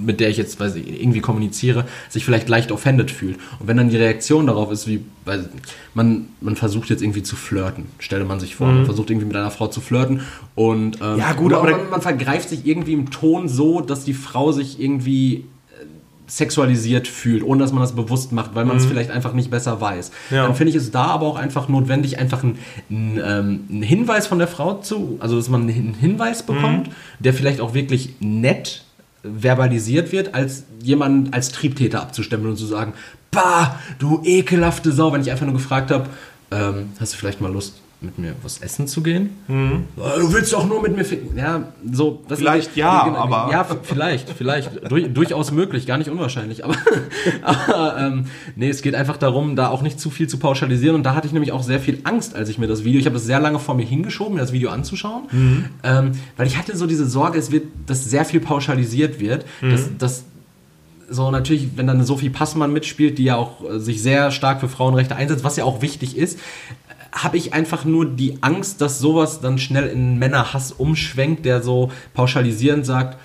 mit 0.05 0.21
der 0.21 0.29
ich 0.29 0.37
jetzt 0.37 0.59
weiß 0.61 0.77
ich, 0.77 1.01
irgendwie 1.01 1.21
kommuniziere, 1.21 1.85
sich 2.09 2.25
vielleicht 2.25 2.49
leicht 2.49 2.73
offended 2.73 3.11
fühlt. 3.11 3.37
Und 3.59 3.69
wenn 3.69 3.77
dann 3.77 3.91
die 3.91 3.97
Reaktion 3.97 4.47
darauf 4.47 4.71
ist, 4.71 4.87
wie, 4.87 5.05
weil 5.25 5.49
man, 5.95 6.27
man 6.41 6.57
versucht 6.57 6.91
jetzt 6.91 7.03
irgendwie 7.03 7.23
zu 7.23 7.37
flirten, 7.37 7.87
stelle 7.99 8.25
man 8.25 8.41
sich 8.41 8.55
vor, 8.55 8.69
mhm. 8.69 8.77
man 8.77 8.85
versucht 8.87 9.11
irgendwie 9.11 9.27
mit 9.27 9.37
einer 9.37 9.51
Frau 9.51 9.69
zu 9.69 9.81
flirten 9.81 10.23
und 10.55 11.01
ähm, 11.01 11.19
ja, 11.19 11.33
gut, 11.33 11.53
aber 11.53 11.71
man, 11.71 11.91
man 11.91 12.03
vergreift 12.03 12.49
sich 12.49 12.67
irgendwie 12.67 12.93
im 12.93 13.11
Ton 13.11 13.49
so, 13.49 13.81
dass 13.81 14.05
die 14.05 14.15
Frau 14.15 14.53
sich 14.53 14.81
irgendwie 14.81 15.37
äh, 15.37 15.85
sexualisiert 16.27 17.09
fühlt, 17.09 17.43
ohne 17.43 17.61
dass 17.61 17.73
man 17.73 17.83
das 17.83 17.95
bewusst 17.95 18.33
macht, 18.33 18.55
weil 18.55 18.65
man 18.65 18.77
es 18.77 18.85
mhm. 18.85 18.89
vielleicht 18.89 19.11
einfach 19.11 19.33
nicht 19.33 19.51
besser 19.51 19.81
weiß. 19.81 20.11
Ja. 20.31 20.47
Dann 20.47 20.55
finde 20.55 20.71
ich 20.71 20.77
es 20.77 20.91
da 20.91 21.05
aber 21.05 21.27
auch 21.27 21.37
einfach 21.37 21.69
notwendig, 21.69 22.19
einfach 22.19 22.43
einen, 22.43 22.59
ähm, 22.91 23.61
einen, 23.71 23.83
Hinweis 23.83 24.27
von 24.27 24.39
der 24.39 24.49
Frau 24.49 24.75
zu, 24.75 25.19
also 25.21 25.37
dass 25.37 25.49
man 25.49 25.63
einen 25.63 25.95
Hinweis 25.95 26.43
bekommt, 26.43 26.89
mhm. 26.89 26.93
der 27.21 27.35
vielleicht 27.35 27.61
auch 27.61 27.75
wirklich 27.75 28.15
nett 28.21 28.85
verbalisiert 29.23 30.13
wird, 30.13 30.35
als 30.35 30.65
jemand 30.83 31.35
als 31.35 31.51
Triebtäter 31.51 32.01
abzustempeln 32.01 32.53
und 32.53 32.57
zu 32.57 32.67
sagen, 32.67 32.93
bah, 33.31 33.79
du 33.99 34.23
ekelhafte 34.25 34.93
Sau, 34.93 35.13
wenn 35.13 35.21
ich 35.21 35.31
einfach 35.31 35.47
nur 35.47 35.55
gefragt 35.55 35.91
habe, 35.91 36.09
ähm, 36.51 36.91
hast 36.99 37.13
du 37.13 37.19
vielleicht 37.19 37.41
mal 37.41 37.53
Lust, 37.53 37.81
mit 38.01 38.17
mir 38.17 38.37
was 38.43 38.59
essen 38.59 38.87
zu 38.87 39.03
gehen. 39.03 39.31
Mhm. 39.49 39.85
Du 39.97 40.33
willst 40.33 40.53
doch 40.53 40.67
nur 40.69 40.81
mit 40.83 40.97
mir 40.97 41.05
ficken. 41.05 41.37
Ja, 41.37 41.73
so. 41.91 42.23
vielleicht 42.29 42.77
ja, 42.77 43.05
genau, 43.05 43.19
aber. 43.19 43.51
Ja, 43.51 43.65
vielleicht, 43.65 44.31
vielleicht. 44.31 44.89
Dur 44.89 45.01
durchaus 45.01 45.51
möglich, 45.51 45.85
gar 45.87 45.99
nicht 45.99 46.09
unwahrscheinlich. 46.09 46.65
Aber, 46.65 46.77
aber 47.43 47.99
ähm, 47.99 48.27
nee, 48.55 48.69
es 48.69 48.83
geht 48.83 48.95
einfach 48.95 49.17
darum, 49.17 49.57
da 49.57 49.69
auch 49.69 49.83
nicht 49.83 49.99
zu 49.99 50.11
viel 50.11 50.29
zu 50.29 50.39
pauschalisieren. 50.39 50.95
Und 50.95 51.03
da 51.03 51.17
hatte 51.17 51.27
ich 51.27 51.33
nämlich 51.33 51.51
auch 51.51 51.65
sehr 51.65 51.81
viel 51.81 51.99
Angst, 52.05 52.37
als 52.37 52.49
ich 52.49 52.59
mir 52.59 52.69
das 52.69 52.85
Video, 52.85 53.01
ich 53.01 53.07
habe 53.07 53.15
das 53.15 53.25
sehr 53.25 53.41
lange 53.41 53.59
vor 53.59 53.75
mir 53.75 53.85
hingeschoben, 53.85 54.35
mir 54.35 54.41
das 54.41 54.53
Video 54.53 54.71
anzuschauen. 54.71 55.25
Mhm. 55.33 55.65
Ähm, 55.83 56.13
weil 56.37 56.47
ich 56.47 56.57
hatte 56.57 56.77
so 56.77 56.87
diese 56.87 57.07
Sorge, 57.07 57.37
es 57.37 57.51
wird, 57.51 57.65
dass 57.87 58.05
sehr 58.05 58.25
viel 58.25 58.41
pauschalisiert 58.41 59.19
wird. 59.19 59.45
Mhm. 59.61 59.71
Dass, 59.71 59.99
dass 59.99 60.25
so 61.11 61.31
natürlich, 61.31 61.71
wenn 61.77 61.87
dann 61.87 62.05
Sophie 62.05 62.31
Passmann 62.31 62.73
mitspielt, 62.73 63.19
die 63.19 63.25
ja 63.25 63.37
auch 63.37 63.65
äh, 63.65 63.81
sich 63.81 64.03
sehr 64.03 64.31
stark 64.31 64.61
für 64.61 64.69
Frauenrechte 64.69 65.17
einsetzt, 65.17 65.43
was 65.43 65.57
ja 65.57 65.65
auch 65.65 65.83
wichtig 65.83 66.17
ist, 66.17 66.39
habe 67.13 67.37
ich 67.37 67.55
einfach 67.55 67.85
nur 67.85 68.07
die 68.07 68.43
Angst, 68.43 68.81
dass 68.81 68.99
sowas 68.99 69.41
dann 69.41 69.59
schnell 69.59 69.89
in 69.89 70.19
Männerhass 70.19 70.73
umschwenkt, 70.73 71.45
der 71.45 71.63
so 71.63 71.91
pauschalisierend 72.15 72.85
sagt, 72.85 73.19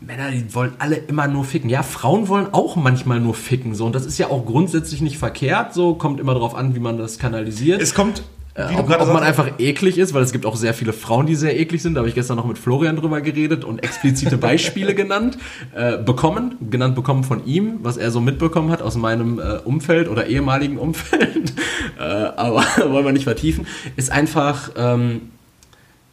Männer, 0.00 0.32
die 0.32 0.52
wollen 0.52 0.72
alle 0.78 0.96
immer 0.96 1.28
nur 1.28 1.44
ficken. 1.44 1.70
Ja, 1.70 1.84
Frauen 1.84 2.26
wollen 2.26 2.48
auch 2.52 2.74
manchmal 2.74 3.20
nur 3.20 3.34
ficken. 3.34 3.74
So. 3.76 3.86
Und 3.86 3.94
das 3.94 4.04
ist 4.04 4.18
ja 4.18 4.28
auch 4.28 4.44
grundsätzlich 4.44 5.00
nicht 5.00 5.16
verkehrt. 5.16 5.74
So 5.74 5.94
kommt 5.94 6.18
immer 6.18 6.34
darauf 6.34 6.56
an, 6.56 6.74
wie 6.74 6.80
man 6.80 6.98
das 6.98 7.18
kanalisiert. 7.18 7.80
Es 7.80 7.94
kommt 7.94 8.24
äh, 8.56 8.74
ob, 8.76 8.88
ob 8.88 9.08
man 9.08 9.22
einfach 9.22 9.50
eklig 9.58 9.98
ist, 9.98 10.14
weil 10.14 10.22
es 10.22 10.32
gibt 10.32 10.46
auch 10.46 10.56
sehr 10.56 10.72
viele 10.72 10.94
Frauen, 10.94 11.26
die 11.26 11.34
sehr 11.34 11.58
eklig 11.60 11.82
sind. 11.82 11.94
Da 11.94 11.98
habe 11.98 12.08
ich 12.08 12.14
gestern 12.14 12.36
noch 12.36 12.46
mit 12.46 12.56
Florian 12.56 12.96
drüber 12.96 13.20
geredet 13.20 13.64
und 13.64 13.80
explizite 13.80 14.38
Beispiele 14.38 14.94
genannt, 14.96 15.36
äh, 15.74 15.98
bekommen, 15.98 16.56
genannt 16.70 16.94
bekommen 16.94 17.22
von 17.22 17.44
ihm, 17.44 17.80
was 17.82 17.98
er 17.98 18.10
so 18.10 18.20
mitbekommen 18.20 18.70
hat 18.70 18.80
aus 18.80 18.96
meinem 18.96 19.38
äh, 19.38 19.58
Umfeld 19.64 20.08
oder 20.08 20.26
ehemaligen 20.26 20.78
Umfeld. 20.78 21.52
äh, 21.98 22.02
aber 22.02 22.64
wollen 22.90 23.04
wir 23.04 23.12
nicht 23.12 23.24
vertiefen. 23.24 23.66
Ist 23.96 24.10
einfach, 24.10 24.70
ähm, 24.76 25.32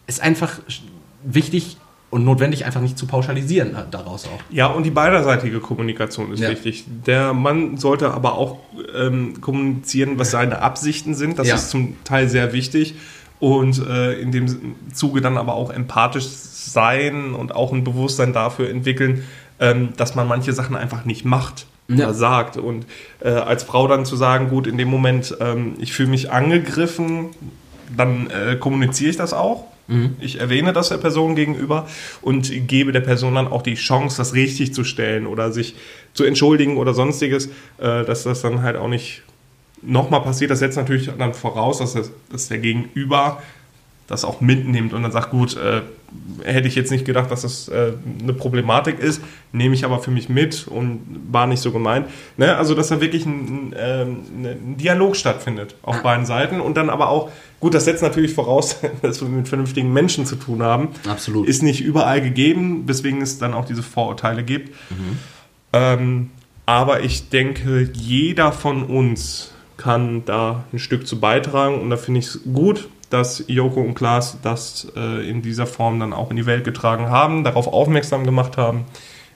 ist 0.07 0.21
einfach 0.21 0.59
wichtig, 1.23 1.77
und 2.13 2.25
notwendig 2.25 2.63
einfach 2.63 2.79
nicht 2.79 2.95
zu 2.95 3.07
pauschalisieren 3.07 3.73
äh, 3.73 3.85
daraus 3.89 4.25
auch. 4.25 4.39
Ja, 4.51 4.67
und 4.67 4.83
die 4.83 4.91
beiderseitige 4.91 5.59
Kommunikation 5.59 6.31
ist 6.31 6.41
ja. 6.41 6.51
wichtig. 6.51 6.85
Der 7.07 7.33
Mann 7.33 7.77
sollte 7.77 8.11
aber 8.11 8.37
auch 8.37 8.59
ähm, 8.95 9.41
kommunizieren, 9.41 10.19
was 10.19 10.29
seine 10.29 10.61
Absichten 10.61 11.15
sind. 11.15 11.39
Das 11.39 11.47
ja. 11.47 11.55
ist 11.55 11.71
zum 11.71 11.95
Teil 12.03 12.29
sehr 12.29 12.53
wichtig. 12.53 12.93
Und 13.39 13.83
äh, 13.87 14.13
in 14.21 14.31
dem 14.31 14.75
Zuge 14.93 15.21
dann 15.21 15.37
aber 15.37 15.55
auch 15.55 15.71
empathisch 15.71 16.25
sein 16.25 17.33
und 17.33 17.55
auch 17.55 17.73
ein 17.73 17.83
Bewusstsein 17.83 18.31
dafür 18.31 18.69
entwickeln, 18.69 19.23
ähm, 19.59 19.89
dass 19.97 20.13
man 20.13 20.27
manche 20.27 20.53
Sachen 20.53 20.75
einfach 20.75 21.05
nicht 21.05 21.25
macht. 21.25 21.65
ja. 21.87 22.13
sagt. 22.13 22.57
Und 22.57 22.85
äh, 23.21 23.29
als 23.29 23.63
Frau 23.63 23.87
dann 23.87 24.05
zu 24.05 24.15
sagen, 24.15 24.49
gut, 24.49 24.67
in 24.67 24.77
dem 24.77 24.87
Moment, 24.87 25.35
ähm, 25.39 25.73
ich 25.79 25.93
fühle 25.93 26.09
mich 26.09 26.31
angegriffen, 26.31 27.31
dann 27.95 28.29
äh, 28.29 28.55
kommuniziere 28.55 29.09
ich 29.09 29.17
das 29.17 29.33
auch. 29.33 29.65
Mhm. 29.87 30.15
Ich 30.19 30.39
erwähne 30.39 30.73
das 30.73 30.89
der 30.89 30.97
Person 30.97 31.35
gegenüber 31.35 31.87
und 32.21 32.51
gebe 32.67 32.91
der 32.91 33.01
Person 33.01 33.35
dann 33.35 33.47
auch 33.47 33.61
die 33.61 33.75
Chance, 33.75 34.17
das 34.17 34.33
richtig 34.33 34.73
zu 34.73 34.83
stellen 34.83 35.27
oder 35.27 35.51
sich 35.51 35.75
zu 36.13 36.23
entschuldigen 36.23 36.77
oder 36.77 36.93
sonstiges, 36.93 37.47
äh, 37.77 38.05
dass 38.05 38.23
das 38.23 38.41
dann 38.41 38.61
halt 38.61 38.77
auch 38.77 38.87
nicht 38.87 39.23
nochmal 39.81 40.21
passiert. 40.21 40.51
Das 40.51 40.59
setzt 40.59 40.77
natürlich 40.77 41.09
dann 41.17 41.33
voraus, 41.33 41.79
dass, 41.79 41.93
das, 41.93 42.11
dass 42.31 42.47
der 42.47 42.59
Gegenüber 42.59 43.41
das 44.13 44.23
auch 44.25 44.41
mitnimmt 44.41 44.93
und 44.93 45.03
dann 45.03 45.11
sagt, 45.11 45.31
gut, 45.31 45.57
äh, 45.57 45.81
hätte 46.43 46.67
ich 46.67 46.75
jetzt 46.75 46.91
nicht 46.91 47.05
gedacht, 47.05 47.31
dass 47.31 47.41
das 47.41 47.67
äh, 47.67 47.93
eine 48.21 48.33
Problematik 48.33 48.99
ist, 48.99 49.21
nehme 49.51 49.73
ich 49.73 49.85
aber 49.85 49.99
für 49.99 50.11
mich 50.11 50.29
mit 50.29 50.67
und 50.67 51.01
war 51.31 51.47
nicht 51.47 51.61
so 51.61 51.71
gemeint. 51.71 52.07
Ne? 52.37 52.55
Also, 52.55 52.75
dass 52.75 52.89
da 52.89 53.01
wirklich 53.01 53.25
ein, 53.25 53.73
ähm, 53.77 54.17
ein 54.43 54.77
Dialog 54.77 55.15
stattfindet 55.15 55.75
auf 55.81 56.01
beiden 56.01 56.25
Seiten 56.25 56.61
und 56.61 56.77
dann 56.77 56.89
aber 56.89 57.09
auch, 57.09 57.31
gut, 57.59 57.73
das 57.73 57.85
setzt 57.85 58.03
natürlich 58.03 58.33
voraus, 58.33 58.77
dass 59.01 59.21
wir 59.21 59.29
mit 59.29 59.47
vernünftigen 59.47 59.91
Menschen 59.91 60.25
zu 60.25 60.35
tun 60.35 60.63
haben. 60.63 60.89
Absolut. 61.07 61.47
Ist 61.47 61.63
nicht 61.63 61.81
überall 61.81 62.21
gegeben, 62.21 62.83
weswegen 62.85 63.21
es 63.21 63.39
dann 63.39 63.53
auch 63.53 63.65
diese 63.65 63.83
Vorurteile 63.83 64.43
gibt. 64.43 64.69
Mhm. 64.91 65.17
Ähm, 65.73 66.29
aber 66.65 67.01
ich 67.01 67.29
denke, 67.29 67.89
jeder 67.93 68.51
von 68.51 68.83
uns 68.83 69.51
kann 69.77 70.23
da 70.25 70.63
ein 70.71 70.79
Stück 70.79 71.07
zu 71.07 71.19
beitragen 71.19 71.81
und 71.81 71.89
da 71.89 71.97
finde 71.97 72.19
ich 72.19 72.27
es 72.27 72.39
gut, 72.53 72.87
dass 73.09 73.43
Joko 73.47 73.81
und 73.81 73.95
Klaas 73.95 74.37
das 74.41 74.87
äh, 74.95 75.29
in 75.29 75.41
dieser 75.41 75.67
Form 75.67 75.99
dann 75.99 76.13
auch 76.13 76.29
in 76.29 76.35
die 76.35 76.45
Welt 76.45 76.63
getragen 76.63 77.09
haben, 77.09 77.43
darauf 77.43 77.67
aufmerksam 77.67 78.25
gemacht 78.25 78.57
haben 78.57 78.85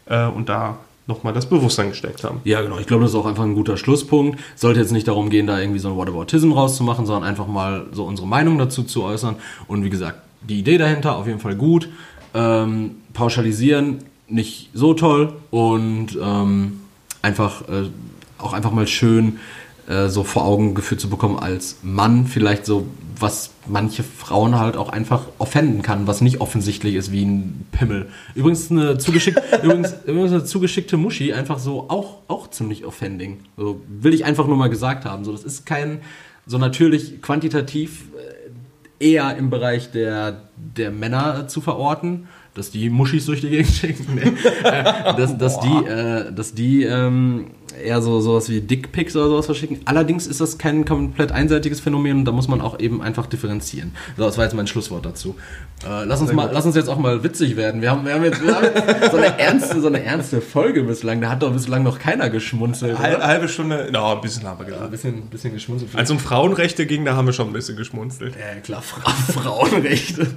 äh, 0.07 0.25
und 0.25 0.49
da 0.49 0.77
nochmal 1.07 1.33
das 1.33 1.47
Bewusstsein 1.47 1.89
gesteckt 1.89 2.23
haben. 2.23 2.41
Ja, 2.43 2.61
genau. 2.61 2.77
Ich 2.79 2.87
glaube, 2.87 3.03
das 3.03 3.11
ist 3.11 3.17
auch 3.17 3.25
einfach 3.25 3.43
ein 3.43 3.55
guter 3.55 3.77
Schlusspunkt. 3.77 4.39
Sollte 4.55 4.79
jetzt 4.79 4.91
nicht 4.91 5.07
darum 5.07 5.29
gehen, 5.29 5.47
da 5.47 5.59
irgendwie 5.59 5.79
so 5.79 5.89
ein 5.89 5.97
Whataboutism 5.97 6.51
rauszumachen, 6.51 7.05
sondern 7.05 7.23
einfach 7.23 7.47
mal 7.47 7.85
so 7.91 8.03
unsere 8.03 8.27
Meinung 8.27 8.57
dazu 8.57 8.83
zu 8.83 9.03
äußern. 9.03 9.37
Und 9.67 9.83
wie 9.83 9.89
gesagt, 9.89 10.19
die 10.41 10.59
Idee 10.59 10.77
dahinter 10.77 11.15
auf 11.15 11.27
jeden 11.27 11.39
Fall 11.39 11.55
gut. 11.55 11.89
Ähm, 12.33 12.95
pauschalisieren 13.13 13.99
nicht 14.27 14.69
so 14.73 14.93
toll 14.93 15.33
und 15.49 16.17
ähm, 16.21 16.81
einfach 17.21 17.61
äh, 17.69 17.89
auch 18.37 18.53
einfach 18.53 18.71
mal 18.71 18.87
schön 18.87 19.39
äh, 19.87 20.07
so 20.09 20.23
vor 20.23 20.45
Augen 20.45 20.75
geführt 20.75 21.01
zu 21.01 21.09
bekommen 21.09 21.39
als 21.39 21.77
Mann 21.81 22.27
vielleicht 22.27 22.65
so 22.65 22.87
was 23.19 23.51
manche 23.67 24.03
Frauen 24.03 24.59
halt 24.59 24.77
auch 24.77 24.89
einfach 24.89 25.25
offenden 25.37 25.81
kann, 25.81 26.07
was 26.07 26.21
nicht 26.21 26.41
offensichtlich 26.41 26.95
ist 26.95 27.11
wie 27.11 27.25
ein 27.25 27.65
Pimmel. 27.71 28.07
Übrigens 28.35 28.71
eine 28.71 28.97
zugeschickte, 28.97 29.41
übrigens, 29.63 29.95
übrigens 30.05 30.31
eine 30.31 30.43
zugeschickte 30.45 30.97
Muschi 30.97 31.33
einfach 31.33 31.59
so 31.59 31.89
auch, 31.89 32.17
auch 32.27 32.49
ziemlich 32.49 32.85
offending. 32.85 33.39
So 33.57 33.81
will 33.87 34.13
ich 34.13 34.25
einfach 34.25 34.47
nur 34.47 34.57
mal 34.57 34.69
gesagt 34.69 35.05
haben. 35.05 35.25
So, 35.25 35.31
das 35.31 35.43
ist 35.43 35.65
kein, 35.65 36.01
so 36.45 36.57
natürlich 36.57 37.21
quantitativ 37.21 38.05
äh, 38.99 39.05
eher 39.13 39.35
im 39.37 39.49
Bereich 39.49 39.91
der, 39.91 40.49
der 40.55 40.91
Männer 40.91 41.47
zu 41.47 41.61
verorten, 41.61 42.27
dass 42.53 42.71
die 42.71 42.89
Muschis 42.89 43.25
durch 43.25 43.41
die 43.41 43.49
Gegend 43.49 43.69
schicken. 43.73 44.05
Nee. 44.15 44.67
Äh, 44.67 44.83
dass, 45.15 45.37
dass 45.37 45.59
die, 45.59 45.85
äh, 45.85 46.31
dass 46.31 46.53
die 46.53 46.83
ähm, 46.83 47.47
eher 47.83 48.01
so 48.01 48.19
sowas 48.19 48.49
wie 48.49 48.61
Dickpics 48.61 49.15
oder 49.15 49.27
sowas 49.27 49.45
verschicken. 49.45 49.79
Allerdings 49.85 50.27
ist 50.27 50.41
das 50.41 50.57
kein 50.57 50.85
komplett 50.85 51.31
einseitiges 51.31 51.79
Phänomen 51.79 52.19
und 52.19 52.25
da 52.25 52.31
muss 52.31 52.47
man 52.47 52.61
auch 52.61 52.79
eben 52.79 53.01
einfach 53.01 53.27
differenzieren. 53.27 53.93
So, 54.17 54.23
das 54.23 54.37
war 54.37 54.45
jetzt 54.45 54.53
mein 54.53 54.67
Schlusswort 54.67 55.05
dazu. 55.05 55.35
Äh, 55.85 56.05
lass, 56.05 56.21
uns 56.21 56.33
mal, 56.33 56.49
lass 56.51 56.65
uns 56.65 56.75
jetzt 56.75 56.89
auch 56.89 56.97
mal 56.97 57.23
witzig 57.23 57.55
werden. 57.55 57.81
Wir 57.81 57.91
haben, 57.91 58.05
wir 58.05 58.13
haben 58.15 58.23
jetzt, 58.23 58.43
wir 58.43 58.55
haben 58.55 58.65
jetzt 58.65 59.11
so, 59.11 59.17
eine 59.17 59.39
ernste, 59.39 59.79
so 59.79 59.87
eine 59.87 60.03
ernste 60.03 60.41
Folge 60.41 60.83
bislang. 60.83 61.21
Da 61.21 61.29
hat 61.29 61.43
doch 61.43 61.53
bislang 61.53 61.83
noch 61.83 61.99
keiner 61.99 62.29
geschmunzelt. 62.29 62.99
Eine 62.99 63.23
halbe 63.23 63.47
Stunde, 63.47 63.89
no, 63.91 64.13
ein 64.13 64.21
bisschen 64.21 64.47
haben 64.47 64.65
wir. 64.65 64.73
Ja, 64.73 64.85
ein 64.85 64.91
bisschen, 64.91 65.27
bisschen 65.27 65.53
geschmunzelt. 65.53 65.95
Als 65.95 66.09
um 66.09 66.19
Frauenrechte 66.19 66.85
ging, 66.87 67.05
da 67.05 67.15
haben 67.15 67.27
wir 67.27 67.33
schon 67.33 67.47
ein 67.47 67.53
bisschen 67.53 67.77
geschmunzelt. 67.77 68.35
Ja, 68.35 68.59
klar, 68.61 68.81
Fra 68.81 69.11
Frauenrechte. 69.31 70.27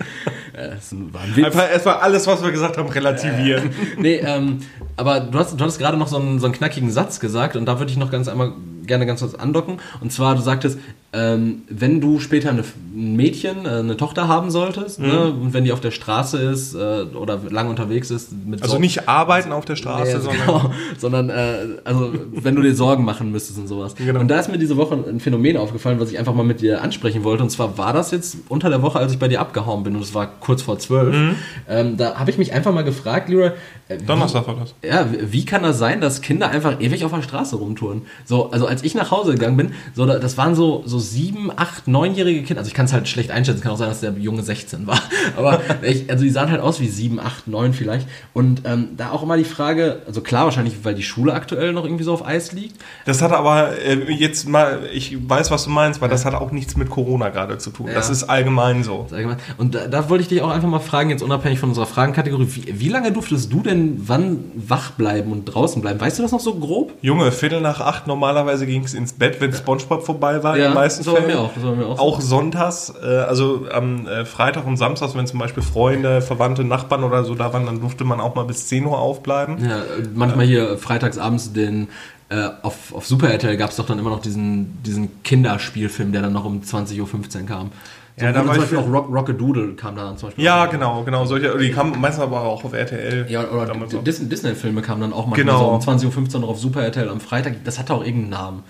das 0.55 0.93
war 0.93 1.23
ein 1.23 1.37
Witz. 1.37 1.47
Einfach 1.47 1.71
erstmal 1.71 1.97
alles, 1.97 2.27
was 2.27 2.43
wir 2.43 2.51
gesagt 2.51 2.77
haben, 2.77 2.89
relativieren. 2.91 3.71
Äh, 3.71 4.01
nee, 4.01 4.17
ähm, 4.17 4.59
aber 4.97 5.21
du 5.21 5.39
hast, 5.39 5.59
du 5.59 5.65
hast 5.65 5.79
gerade 5.79 5.97
noch 5.97 6.09
so 6.09 6.19
einen, 6.19 6.39
so 6.39 6.47
einen 6.47 6.55
knackigen 6.55 6.91
Satz 6.91 7.19
gesagt 7.19 7.30
und 7.57 7.67
da 7.67 7.79
würde 7.79 7.91
ich 7.91 7.99
noch 7.99 8.11
ganz 8.11 8.29
einmal 8.29 8.53
gerne 8.87 9.07
ganz 9.07 9.21
kurz 9.21 9.35
andocken. 9.35 9.81
Und 10.01 10.13
zwar, 10.13 10.35
du 10.35 10.43
sagtest, 10.43 10.79
ähm, 11.13 11.63
wenn 11.69 12.01
du 12.01 12.21
später 12.21 12.51
eine, 12.51 12.63
ein 12.95 13.17
Mädchen, 13.17 13.67
äh, 13.67 13.69
eine 13.69 13.97
Tochter 13.97 14.29
haben 14.29 14.53
solltest, 14.53 15.01
ne, 15.01 15.09
mhm. 15.09 15.13
ne, 15.13 15.25
und 15.25 15.55
wenn 15.55 15.65
die 15.65 15.73
auf 15.73 15.81
der 15.81 15.91
Straße 15.91 16.39
ist 16.39 16.75
äh, 16.75 17.03
oder 17.15 17.41
lang 17.51 17.69
unterwegs 17.69 18.13
ist, 18.13 18.31
mit 18.33 18.63
also 18.63 18.73
Sorgen, 18.73 18.83
nicht 18.83 19.09
arbeiten 19.09 19.51
auf 19.51 19.65
der 19.65 19.75
Straße, 19.75 20.19
nee, 20.19 20.23
sondern 20.23 20.47
genau, 20.47 20.71
sondern 20.99 21.31
äh, 21.31 21.81
also 21.83 22.13
wenn 22.33 22.55
du 22.55 22.63
dir 22.63 22.77
Sorgen 22.77 23.05
machen 23.05 23.33
müsstest 23.33 23.59
und 23.59 23.67
sowas. 23.67 23.97
Genau. 23.97 24.21
Und 24.21 24.29
da 24.29 24.39
ist 24.39 24.53
mir 24.53 24.59
diese 24.59 24.77
Woche 24.77 24.95
ein 24.95 25.19
Phänomen 25.19 25.57
aufgefallen, 25.57 25.99
was 25.99 26.13
ich 26.13 26.19
einfach 26.19 26.35
mal 26.35 26.45
mit 26.45 26.61
dir 26.61 26.81
ansprechen 26.81 27.25
wollte. 27.25 27.43
Und 27.43 27.51
zwar 27.51 27.77
war 27.77 27.93
das 27.93 28.13
jetzt 28.13 28.37
unter 28.49 28.71
der 28.71 28.83
Woche, 28.83 29.01
als 29.01 29.13
ich 29.13 29.19
bei 29.19 29.27
dir 29.27 29.41
abgehauen 29.41 29.83
bin, 29.83 29.97
und 29.97 30.03
es 30.03 30.15
war 30.15 30.29
kurz 30.39 30.63
vor 30.63 30.79
zwölf. 30.79 31.17
Mhm. 31.17 31.35
Ähm, 31.69 31.97
da 31.97 32.21
habe 32.21 32.31
ich 32.31 32.39
mich 32.39 32.53
einfach 32.53 32.73
mal 32.73 32.85
gefragt, 32.85 33.29
Leroy. 33.29 33.51
Äh, 33.89 33.99
Donnerstag 33.99 34.47
war 34.47 34.55
das. 34.55 34.75
Ja, 34.89 35.09
wie 35.11 35.45
kann 35.45 35.65
das 35.65 35.79
sein, 35.79 36.01
dass 36.01 36.21
Kinder 36.21 36.51
einfach 36.51 36.81
ewig 36.81 37.05
auf 37.05 37.13
der 37.13 37.23
Straße 37.23 37.57
rumtouren? 37.57 38.03
So, 38.25 38.53
also 38.53 38.67
als 38.67 38.85
ich 38.85 38.95
nach 38.95 39.11
Hause 39.11 39.33
gegangen 39.33 39.57
bin, 39.57 39.73
so 39.93 40.07
das 40.07 40.39
waren 40.39 40.55
so 40.55 40.85
so 40.87 41.00
sieben, 41.01 41.51
acht, 41.55 41.89
neunjährige 41.89 42.43
Kinder. 42.43 42.61
Also 42.61 42.69
ich 42.69 42.75
kann 42.75 42.87
es 42.87 42.93
halt 42.93 43.09
schlecht 43.09 43.31
einschätzen. 43.31 43.61
Kann 43.61 43.73
auch 43.73 43.77
sein, 43.77 43.89
dass 43.89 44.01
der 44.01 44.13
Junge 44.13 44.43
16 44.43 44.87
war. 44.87 45.01
Aber 45.37 45.61
ich, 45.83 46.11
also 46.11 46.25
die 46.25 46.31
sahen 46.31 46.51
halt 46.51 46.61
aus 46.61 46.81
wie 46.81 46.89
sieben, 46.89 47.19
acht, 47.21 47.49
neun 47.49 47.73
vielleicht. 47.73 48.07
Und 48.33 48.63
ähm, 48.65 48.91
da 48.97 49.11
auch 49.11 49.23
immer 49.23 49.37
die 49.37 49.45
Frage, 49.45 50.03
also 50.07 50.21
klar 50.21 50.45
wahrscheinlich, 50.45 50.85
weil 50.85 50.95
die 50.95 51.03
Schule 51.03 51.35
aktuell 51.35 51.73
noch 51.73 51.85
irgendwie 51.85 52.05
so 52.05 52.13
auf 52.13 52.25
Eis 52.25 52.53
liegt. 52.53 52.81
Das 53.07 53.23
hat 53.23 53.33
aber 53.33 53.79
äh, 53.79 54.13
jetzt 54.13 54.49
mal, 54.49 54.81
ich 54.93 55.17
weiß, 55.29 55.51
was 55.51 55.65
du 55.65 55.71
meinst, 55.71 56.01
weil 56.01 56.09
ja. 56.09 56.13
das 56.13 56.25
hat 56.25 56.35
auch 56.35 56.53
nichts 56.53 56.77
mit 56.77 56.91
Corona 56.91 57.31
gerade 57.31 57.59
zu 57.59 57.71
tun. 57.71 57.89
Ja. 57.89 57.95
Das 57.95 58.11
ist 58.11 58.25
allgemein 58.25 58.85
so. 58.85 59.05
Ist 59.07 59.15
allgemein. 59.15 59.39
Und 59.59 59.75
da, 59.75 59.87
da, 59.87 60.09
wollte 60.09 60.23
ich 60.23 60.29
dich 60.29 60.43
auch 60.43 60.51
einfach 60.51 60.69
mal 60.69 60.81
fragen, 60.81 61.11
jetzt 61.11 61.23
unabhängig 61.23 61.59
von 61.59 61.71
unserer 61.71 61.87
Fragenkategorie, 61.87 62.49
wie, 62.51 62.81
wie 62.81 62.89
lange 62.89 63.13
durftest 63.13 63.53
du 63.53 63.63
denn 63.63 64.03
wann 64.07 64.45
wach 64.55 64.93
bleiben 64.93 65.33
und 65.33 65.47
draußen 65.47 65.81
bleiben? 65.83 66.01
Weißt 66.01 66.19
du 66.19 66.23
das 66.23 66.33
noch 66.33 66.41
so 66.41 66.55
grob? 66.55 66.93
Junge, 67.01 67.33
Viertel 67.33 67.61
nach 67.61 67.81
acht, 67.81 68.07
normalerweise 68.07 68.67
ging 68.67 68.85
es 68.85 68.95
ins 68.95 69.13
Bett, 69.13 69.41
wenn 69.41 69.53
Spongebob 69.53 70.05
vorbei 70.05 70.43
war, 70.43 70.57
ja, 70.57 70.71
meisten 70.91 71.05
so 71.05 71.17
Fällen. 71.17 71.37
Auch, 71.37 71.51
so 71.61 71.87
auch. 71.87 71.99
Auch 71.99 72.21
sonntags, 72.21 72.93
äh, 73.03 73.07
also 73.07 73.67
am 73.73 74.07
äh, 74.07 74.25
Freitag 74.25 74.67
und 74.67 74.77
Samstag, 74.77 75.15
wenn 75.15 75.27
zum 75.27 75.39
Beispiel 75.39 75.63
Freunde, 75.63 76.21
Verwandte, 76.23 76.65
Nachbarn 76.65 77.05
oder 77.05 77.25
so 77.25 77.35
da 77.35 77.53
waren, 77.53 77.67
dann 77.67 77.81
durfte 77.81 78.05
man 78.05 78.21
auch 78.21 78.35
mal 78.35 78.45
bis 78.45 78.67
10 78.69 78.85
Uhr 78.87 78.99
aufbleiben. 78.99 79.59
Ja, 79.65 79.83
manchmal 80.15 80.47
hier 80.47 80.79
freitagsabends 80.79 81.53
den 81.53 81.89
äh, 82.31 82.49
auf, 82.63 82.95
auf 82.95 83.07
Super 83.07 83.29
RTL 83.31 83.57
gab 83.57 83.71
es 83.71 83.77
doch 83.77 83.87
dann 83.87 83.99
immer 83.99 84.11
noch 84.11 84.21
diesen, 84.21 84.81
diesen 84.85 85.23
Kinderspielfilm, 85.25 86.13
der 86.13 86.23
dann 86.23 86.33
noch 86.33 86.45
um 86.45 86.61
20.15 86.61 87.01
Uhr 87.01 87.47
kam. 87.47 87.73
So, 88.17 88.27
ja, 88.27 88.33
da 88.33 88.47
war 88.47 88.53
zum 88.53 88.63
Beispiel 88.63 88.79
auch 88.79 88.89
Rock, 88.89 89.09
Rockadoodle 89.11 89.75
kam 89.75 89.97
da 89.97 90.05
dann 90.05 90.17
zum 90.17 90.29
Beispiel. 90.29 90.45
Ja, 90.45 90.67
genau, 90.67 91.03
genau. 91.05 91.25
Solche, 91.25 91.57
die 91.59 91.71
kamen 91.71 92.01
meistens 92.01 92.23
aber 92.23 92.43
auch 92.43 92.63
auf 92.65 92.73
RTL. 92.73 93.27
Ja, 93.29 93.49
oder 93.49 93.75
Disney-Filme 93.75 94.83
kamen 94.83 95.01
dann 95.01 95.13
auch 95.13 95.27
mal 95.27 95.37
genau. 95.37 95.81
so 95.81 95.91
um 95.91 95.99
20.15 95.99 96.35
Uhr 96.35 96.41
noch 96.41 96.49
auf 96.51 96.59
Super 96.59 96.83
RTL 96.83 97.09
am 97.09 97.21
Freitag. 97.21 97.65
Das 97.65 97.79
hatte 97.79 97.95
auch 97.95 98.05
irgendeinen 98.05 98.31
Namen. 98.31 98.63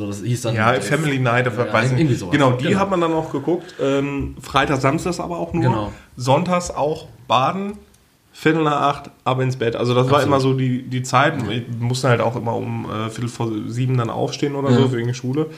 So, 0.00 0.06
das 0.06 0.22
hieß 0.22 0.42
dann. 0.42 0.54
Ja, 0.54 0.72
Family 0.80 1.18
Night, 1.18 1.44
ja, 1.44 1.72
weiß 1.72 1.92
nicht. 1.92 2.18
Sowas. 2.18 2.32
Genau, 2.32 2.52
die 2.52 2.68
genau. 2.68 2.80
hat 2.80 2.88
man 2.88 3.02
dann 3.02 3.12
auch 3.12 3.30
geguckt. 3.30 3.74
Ähm, 3.78 4.34
Freitag, 4.40 4.80
Samstags 4.80 5.20
aber 5.20 5.38
auch 5.38 5.52
nur. 5.52 5.62
Genau. 5.62 5.92
Sonntags 6.16 6.70
auch 6.70 7.06
Baden. 7.28 7.74
Viertel 8.32 8.62
nach 8.62 8.80
acht, 8.80 9.10
ab 9.24 9.40
ins 9.40 9.56
Bett. 9.56 9.76
Also 9.76 9.92
das 9.92 10.04
Absolut. 10.04 10.20
war 10.20 10.26
immer 10.26 10.40
so 10.40 10.54
die, 10.54 10.84
die 10.84 11.02
Zeit. 11.02 11.34
Ich 11.50 11.64
musste 11.78 12.08
halt 12.08 12.22
auch 12.22 12.34
immer 12.36 12.54
um 12.54 12.86
äh, 12.86 13.10
Viertel 13.10 13.28
vor 13.28 13.50
sieben 13.66 13.98
dann 13.98 14.08
aufstehen 14.08 14.54
oder 14.54 14.70
ja. 14.70 14.78
so 14.78 14.92
wegen 14.94 15.12
Schule. 15.12 15.48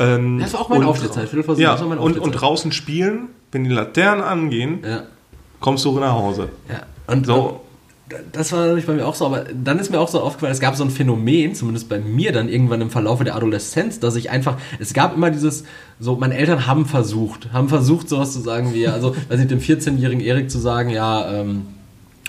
Ähm, 0.00 0.40
das 0.40 0.52
war 0.54 0.62
auch 0.62 0.68
meine 0.68 0.88
Aufstehzeit. 0.88 1.28
Viertel 1.28 1.44
vor 1.44 1.54
sieben. 1.54 1.68
Ja, 1.68 1.84
meine 1.84 2.00
und, 2.00 2.18
und 2.18 2.32
draußen 2.32 2.72
spielen, 2.72 3.28
wenn 3.52 3.62
die 3.62 3.70
Laternen 3.70 4.24
angehen, 4.24 4.80
ja. 4.84 5.02
kommst 5.60 5.84
du 5.84 5.96
nach 6.00 6.14
Hause. 6.14 6.48
Ja. 6.68 6.82
Und 7.06 7.26
so 7.26 7.60
das 8.32 8.52
war 8.52 8.60
natürlich 8.60 8.86
bei 8.86 8.92
mir 8.94 9.06
auch 9.06 9.16
so, 9.16 9.26
aber 9.26 9.44
dann 9.52 9.80
ist 9.80 9.90
mir 9.90 9.98
auch 9.98 10.08
so 10.08 10.20
aufgefallen, 10.20 10.52
es 10.52 10.60
gab 10.60 10.76
so 10.76 10.84
ein 10.84 10.90
Phänomen, 10.90 11.54
zumindest 11.54 11.88
bei 11.88 11.98
mir 11.98 12.32
dann 12.32 12.48
irgendwann 12.48 12.80
im 12.80 12.90
Verlauf 12.90 13.22
der 13.22 13.34
Adoleszenz, 13.34 13.98
dass 13.98 14.14
ich 14.14 14.30
einfach, 14.30 14.58
es 14.78 14.94
gab 14.94 15.16
immer 15.16 15.30
dieses, 15.30 15.64
so, 15.98 16.14
meine 16.14 16.36
Eltern 16.36 16.66
haben 16.68 16.86
versucht, 16.86 17.52
haben 17.52 17.68
versucht, 17.68 18.08
sowas 18.08 18.32
zu 18.32 18.40
sagen 18.40 18.74
wie, 18.74 18.86
also, 18.86 19.16
weiß 19.28 19.40
ich, 19.40 19.48
dem 19.48 19.60
14-jährigen 19.60 20.20
Erik 20.20 20.50
zu 20.50 20.58
sagen, 20.58 20.90
ja, 20.90 21.32
ähm, 21.32 21.66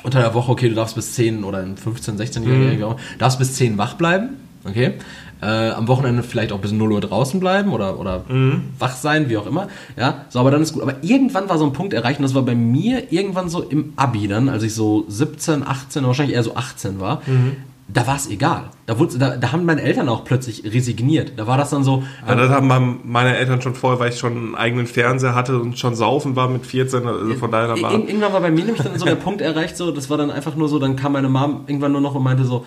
unter 0.03 0.19
der 0.19 0.33
Woche, 0.33 0.51
okay, 0.51 0.69
du 0.69 0.75
darfst 0.75 0.95
bis 0.95 1.13
10 1.13 1.43
oder 1.43 1.59
ein 1.59 1.75
15-, 1.75 2.17
16-jähriger 2.17 2.93
mhm. 2.93 3.19
Darfst 3.19 3.37
bis 3.37 3.53
10 3.55 3.77
wach 3.77 3.95
bleiben, 3.95 4.29
okay, 4.63 4.93
äh, 5.41 5.69
am 5.69 5.87
Wochenende 5.87 6.23
vielleicht 6.23 6.51
auch 6.51 6.59
bis 6.59 6.71
0 6.71 6.91
Uhr 6.91 7.01
draußen 7.01 7.39
bleiben 7.39 7.71
oder, 7.71 7.99
oder 7.99 8.23
mhm. 8.27 8.63
wach 8.79 8.95
sein, 8.95 9.29
wie 9.29 9.37
auch 9.37 9.45
immer. 9.45 9.67
Ja, 9.95 10.25
so, 10.29 10.39
aber 10.39 10.51
dann 10.51 10.61
ist 10.61 10.73
gut. 10.73 10.83
Aber 10.83 10.95
irgendwann 11.01 11.49
war 11.49 11.57
so 11.57 11.65
ein 11.65 11.73
Punkt 11.73 11.93
erreicht 11.93 12.19
und 12.19 12.23
das 12.23 12.35
war 12.35 12.43
bei 12.43 12.55
mir 12.55 13.11
irgendwann 13.11 13.49
so 13.49 13.61
im 13.61 13.93
Abi 13.95 14.27
dann, 14.27 14.49
als 14.49 14.63
ich 14.63 14.73
so 14.73 15.05
17, 15.07 15.65
18, 15.65 16.05
wahrscheinlich 16.05 16.35
eher 16.35 16.43
so 16.43 16.55
18 16.55 16.99
war. 16.99 17.21
Mhm. 17.25 17.57
Da 17.89 18.05
war 18.05 18.17
es 18.17 18.29
egal. 18.29 18.65
Da, 18.85 18.99
wurde, 18.99 19.17
da, 19.17 19.37
da, 19.37 19.53
haben 19.53 19.63
meine 19.63 19.81
Eltern 19.81 20.09
auch 20.09 20.25
plötzlich 20.25 20.65
resigniert. 20.65 21.33
Da 21.37 21.47
war 21.47 21.57
das 21.57 21.69
dann 21.69 21.85
so. 21.85 22.03
Ja, 22.27 22.35
das 22.35 22.49
haben 22.49 22.99
meine 23.05 23.37
Eltern 23.37 23.61
schon 23.61 23.75
vorher, 23.75 23.97
weil 24.01 24.11
ich 24.11 24.19
schon 24.19 24.35
einen 24.35 24.55
eigenen 24.55 24.87
Fernseher 24.87 25.35
hatte 25.35 25.57
und 25.57 25.79
schon 25.79 25.95
saufen 25.95 26.35
war 26.35 26.49
mit 26.49 26.65
14. 26.65 27.07
Also 27.07 27.35
von 27.35 27.49
daher 27.49 27.81
war. 27.81 27.93
Irgendwann 27.93 28.33
war 28.33 28.41
bei 28.41 28.51
mir 28.51 28.65
nämlich 28.65 28.83
dann 28.83 28.99
so 28.99 29.05
der 29.05 29.15
Punkt 29.15 29.39
erreicht, 29.39 29.77
so, 29.77 29.91
das 29.91 30.09
war 30.09 30.17
dann 30.17 30.31
einfach 30.31 30.57
nur 30.57 30.67
so, 30.67 30.79
dann 30.79 30.97
kam 30.97 31.13
meine 31.13 31.29
Mom 31.29 31.61
irgendwann 31.67 31.93
nur 31.93 32.01
noch 32.01 32.13
und 32.13 32.23
meinte 32.23 32.43
so, 32.43 32.65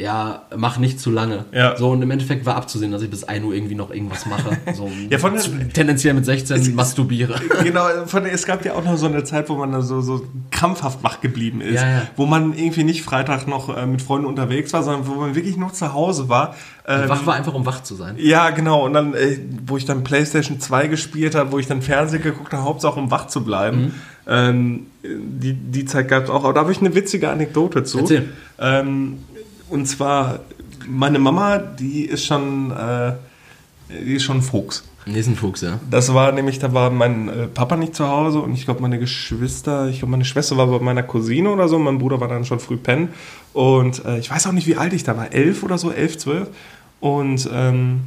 ja, 0.00 0.42
mach 0.56 0.78
nicht 0.78 1.00
zu 1.00 1.10
lange. 1.10 1.44
Ja. 1.52 1.76
So, 1.76 1.90
und 1.90 2.00
im 2.02 2.10
Endeffekt 2.12 2.46
war 2.46 2.54
abzusehen, 2.54 2.92
dass 2.92 3.02
ich 3.02 3.10
bis 3.10 3.24
1 3.24 3.44
Uhr 3.44 3.52
irgendwie 3.52 3.74
noch 3.74 3.90
irgendwas 3.90 4.26
mache. 4.26 4.56
So, 4.74 4.88
Ja, 5.10 5.18
von 5.18 5.34
der- 5.34 5.68
tendenziell 5.72 6.14
mit 6.14 6.24
16 6.24 6.74
masturbiere. 6.74 7.34
Genau, 7.64 7.84
von, 8.06 8.24
es 8.26 8.46
gab 8.46 8.64
ja 8.64 8.74
auch 8.74 8.84
noch 8.84 8.96
so 8.96 9.06
eine 9.06 9.24
Zeit, 9.24 9.48
wo 9.48 9.56
man 9.56 9.72
da 9.72 9.82
so, 9.82 10.00
so 10.00 10.24
krampfhaft 10.52 11.02
wach 11.02 11.20
geblieben 11.20 11.60
ist. 11.60 11.74
Ja, 11.82 11.88
ja. 11.90 12.02
Wo 12.16 12.26
man 12.26 12.54
irgendwie 12.56 12.84
nicht 12.84 13.02
Freitag 13.02 13.48
noch 13.48 13.76
äh, 13.76 13.86
mit 13.86 14.00
Freunden 14.00 14.26
unterwegs 14.26 14.72
war, 14.72 14.84
sondern 14.84 15.08
wo 15.08 15.14
man 15.14 15.34
wirklich 15.34 15.56
nur 15.56 15.72
zu 15.72 15.92
Hause 15.92 16.28
war. 16.28 16.54
Ähm, 16.86 17.08
Wach 17.08 17.26
war 17.26 17.34
einfach, 17.34 17.52
um 17.54 17.66
wach 17.66 17.82
zu 17.82 17.94
sein. 17.96 18.14
Ja, 18.18 18.48
genau. 18.50 18.86
Und 18.86 18.94
dann, 18.94 19.12
äh, 19.14 19.38
wo 19.66 19.76
ich 19.76 19.84
dann 19.84 20.04
PlayStation 20.04 20.58
2 20.60 20.86
gespielt 20.86 21.34
habe, 21.34 21.52
wo 21.52 21.58
ich 21.58 21.66
dann 21.66 21.82
Fernsehen 21.82 22.22
geguckt 22.22 22.52
habe, 22.52 22.62
Hauptsache 22.64 22.98
um 22.98 23.10
wach 23.10 23.26
zu 23.26 23.44
bleiben. 23.44 23.80
Mhm. 23.80 23.94
Ähm, 24.26 24.86
die, 25.02 25.52
die 25.54 25.84
Zeit 25.84 26.08
gab 26.08 26.24
es 26.24 26.30
auch. 26.30 26.44
Aber 26.44 26.52
da 26.54 26.60
habe 26.60 26.72
ich 26.72 26.80
eine 26.80 26.94
witzige 26.94 27.28
Anekdote 27.30 27.82
zu. 27.84 27.98
Erzähl. 27.98 28.28
Ähm, 28.58 29.18
und 29.70 29.86
zwar, 29.86 30.40
meine 30.86 31.18
Mama, 31.18 31.58
die 31.58 32.04
ist 32.04 32.26
schon, 32.26 32.70
äh, 32.70 33.12
die 33.88 34.14
ist 34.14 34.24
schon 34.24 34.38
ein 34.38 34.42
Fuchs. 34.42 34.84
Nächsten 35.06 35.36
Fuchs, 35.36 35.62
ja. 35.62 35.80
Das 35.90 36.12
war 36.12 36.32
nämlich, 36.32 36.58
da 36.58 36.74
war 36.74 36.90
mein 36.90 37.28
äh, 37.28 37.46
Papa 37.46 37.76
nicht 37.76 37.94
zu 37.94 38.06
Hause 38.06 38.40
und 38.40 38.52
ich 38.52 38.64
glaube 38.64 38.82
meine 38.82 38.98
Geschwister, 38.98 39.88
ich 39.88 40.00
glaube 40.00 40.10
meine 40.10 40.24
Schwester 40.24 40.56
war 40.56 40.66
bei 40.66 40.78
meiner 40.80 41.02
Cousine 41.02 41.50
oder 41.50 41.68
so, 41.68 41.78
mein 41.78 41.98
Bruder 41.98 42.20
war 42.20 42.28
dann 42.28 42.44
schon 42.44 42.60
früh 42.60 42.76
pennen 42.76 43.08
und 43.54 44.04
äh, 44.04 44.18
ich 44.18 44.30
weiß 44.30 44.46
auch 44.46 44.52
nicht, 44.52 44.66
wie 44.66 44.76
alt 44.76 44.92
ich 44.92 45.04
da 45.04 45.16
war, 45.16 45.32
elf 45.32 45.62
oder 45.62 45.78
so, 45.78 45.90
elf, 45.90 46.18
zwölf 46.18 46.48
und 47.00 47.48
ähm, 47.52 48.00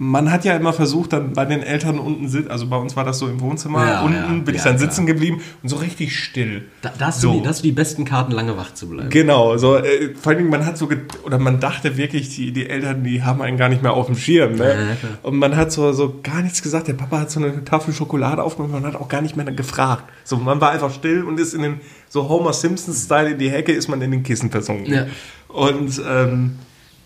man 0.00 0.30
hat 0.30 0.44
ja 0.44 0.54
immer 0.56 0.72
versucht, 0.72 1.12
dann 1.12 1.32
bei 1.32 1.44
den 1.44 1.60
Eltern 1.62 1.98
unten 1.98 2.28
sitzen, 2.28 2.50
also 2.52 2.68
bei 2.68 2.76
uns 2.76 2.94
war 2.94 3.04
das 3.04 3.18
so 3.18 3.26
im 3.26 3.40
Wohnzimmer, 3.40 3.84
Ja, 3.84 4.00
unten 4.02 4.14
ja. 4.16 4.26
bin 4.44 4.54
ich 4.54 4.60
Ja, 4.60 4.68
dann 4.68 4.76
klar. 4.76 4.88
sitzen 4.90 5.06
geblieben 5.06 5.40
und 5.62 5.68
so 5.68 5.74
richtig 5.76 6.16
still. 6.16 6.66
Da, 6.82 6.92
da, 6.96 7.06
hast 7.06 7.20
So. 7.20 7.32
du 7.32 7.38
die, 7.38 7.42
da 7.42 7.48
hast 7.50 7.58
du 7.58 7.62
die 7.64 7.72
besten 7.72 8.04
Karten, 8.04 8.30
lange 8.30 8.56
wach 8.56 8.72
zu 8.74 8.88
bleiben. 8.88 9.10
Genau, 9.10 9.56
so 9.56 9.76
äh, 9.76 10.14
vor 10.14 10.30
allen 10.30 10.38
Dingen, 10.38 10.50
man 10.50 10.64
hat 10.64 10.78
so 10.78 10.88
oder 11.24 11.38
man 11.40 11.58
dachte 11.58 11.96
wirklich, 11.96 12.34
die, 12.36 12.52
die 12.52 12.68
Eltern, 12.68 13.02
die 13.02 13.24
haben 13.24 13.42
einen 13.42 13.56
gar 13.56 13.68
nicht 13.68 13.82
mehr 13.82 13.92
auf 13.92 14.06
dem 14.06 14.16
Schirm, 14.16 14.54
ne? 14.54 14.96
Und 15.24 15.36
man 15.36 15.56
hat 15.56 15.72
so, 15.72 15.92
so 15.92 16.20
gar 16.22 16.42
nichts 16.42 16.62
gesagt. 16.62 16.86
Der 16.86 16.94
Papa 16.94 17.18
hat 17.20 17.30
so 17.32 17.40
eine 17.40 17.64
Tafel 17.64 17.92
Schokolade 17.92 18.42
aufgemacht, 18.44 18.72
man 18.72 18.84
hat 18.86 18.94
auch 18.94 19.08
gar 19.08 19.20
nicht 19.20 19.36
mehr 19.36 19.46
gefragt. 19.46 20.04
So, 20.22 20.36
man 20.36 20.60
war 20.60 20.70
einfach 20.70 20.92
still 20.94 21.24
und 21.24 21.40
ist 21.40 21.54
in 21.54 21.62
den 21.62 21.80
so 22.08 22.28
Homer 22.28 22.52
Simpson-Style 22.52 23.30
in 23.30 23.38
die 23.38 23.50
Hecke, 23.50 23.72
ist 23.72 23.88
man 23.88 24.00
in 24.00 24.12
den 24.12 24.22
Kissen 24.22 24.50
versunken. 24.50 25.06
Und 25.48 26.00
ähm, 26.08 26.56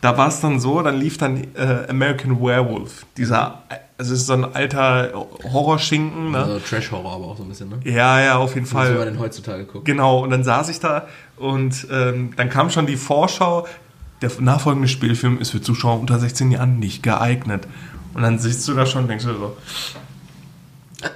da 0.03 0.19
war 0.19 0.29
es 0.29 0.41
dann 0.41 0.61
so, 0.61 0.83
dann 0.83 0.99
lief 0.99 1.17
dann 1.17 1.47
äh, 1.55 1.87
American 1.89 2.39
Werewolf, 2.43 3.07
dieser, 3.17 3.63
also 3.97 4.13
es 4.13 4.21
ist 4.21 4.27
so 4.27 4.33
ein 4.35 4.45
alter 4.55 5.13
Horrorschinken, 5.51 6.33
ne? 6.33 6.39
Also 6.39 6.59
Trash-Horror 6.59 7.13
aber 7.15 7.25
auch 7.27 7.37
so 7.39 7.45
ein 7.45 7.49
bisschen, 7.49 7.71
ne? 7.71 7.79
Ja, 7.85 8.21
ja, 8.21 8.37
auf 8.37 8.55
jeden 8.55 8.67
So 8.67 8.73
wie 8.73 8.77
man 8.79 8.95
Fall. 8.97 9.05
denn 9.07 9.19
heutzutage 9.21 9.65
guckt. 9.65 9.85
Genau, 9.87 10.19
und 10.19 10.31
dann 10.31 10.45
saß 10.45 10.69
ich 10.69 10.81
da 10.81 11.07
und 11.37 11.87
ähm, 11.91 12.33
dann 12.37 12.51
kam 12.51 12.69
schon 12.69 12.87
die 12.87 12.97
Vorschau, 12.97 13.67
der 14.21 14.31
nachfolgende 14.41 14.89
Spielfilm 14.89 15.39
ist 15.41 15.51
für 15.51 15.63
Zuschauer 15.63 15.99
unter 16.01 16.19
16 16.19 16.51
Jahren 16.51 16.79
nicht 16.79 17.03
geeignet. 17.03 17.67
Und 18.15 18.23
dann 18.23 18.39
sitzt 18.39 18.69
du 18.69 18.75
da 18.75 18.85
schon 18.87 19.03
und 19.03 19.09
denkst 19.09 19.25
du 19.25 19.33
so, 19.35 19.57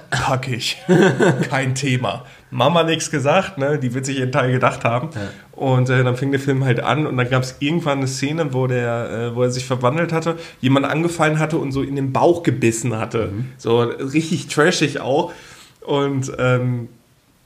pack 0.09 0.47
ich, 0.47 0.77
kein 1.49 1.75
Thema. 1.75 2.25
Mama 2.49 2.83
nichts 2.83 3.11
gesagt, 3.11 3.57
ne? 3.57 3.77
die 3.77 3.93
wird 3.93 4.05
sich 4.05 4.19
ihren 4.19 4.31
Teil 4.31 4.51
gedacht 4.51 4.85
haben. 4.85 5.09
Ja. 5.13 5.21
Und 5.51 5.89
äh, 5.89 6.03
dann 6.03 6.15
fing 6.15 6.31
der 6.31 6.39
Film 6.39 6.63
halt 6.63 6.79
an 6.81 7.05
und 7.07 7.17
dann 7.17 7.29
gab 7.29 7.43
es 7.43 7.55
irgendwann 7.59 7.97
eine 7.97 8.07
Szene, 8.07 8.53
wo, 8.53 8.67
der, 8.67 9.09
äh, 9.31 9.35
wo 9.35 9.43
er 9.43 9.49
sich 9.51 9.65
verwandelt 9.65 10.13
hatte, 10.13 10.37
jemand 10.61 10.85
angefallen 10.85 11.39
hatte 11.39 11.57
und 11.57 11.71
so 11.71 11.81
in 11.81 11.95
den 11.95 12.13
Bauch 12.13 12.43
gebissen 12.43 12.97
hatte. 12.97 13.31
So 13.57 13.81
richtig 13.81 14.47
trashig 14.47 15.01
auch. 15.01 15.33
Und 15.81 16.31
ähm, 16.37 16.89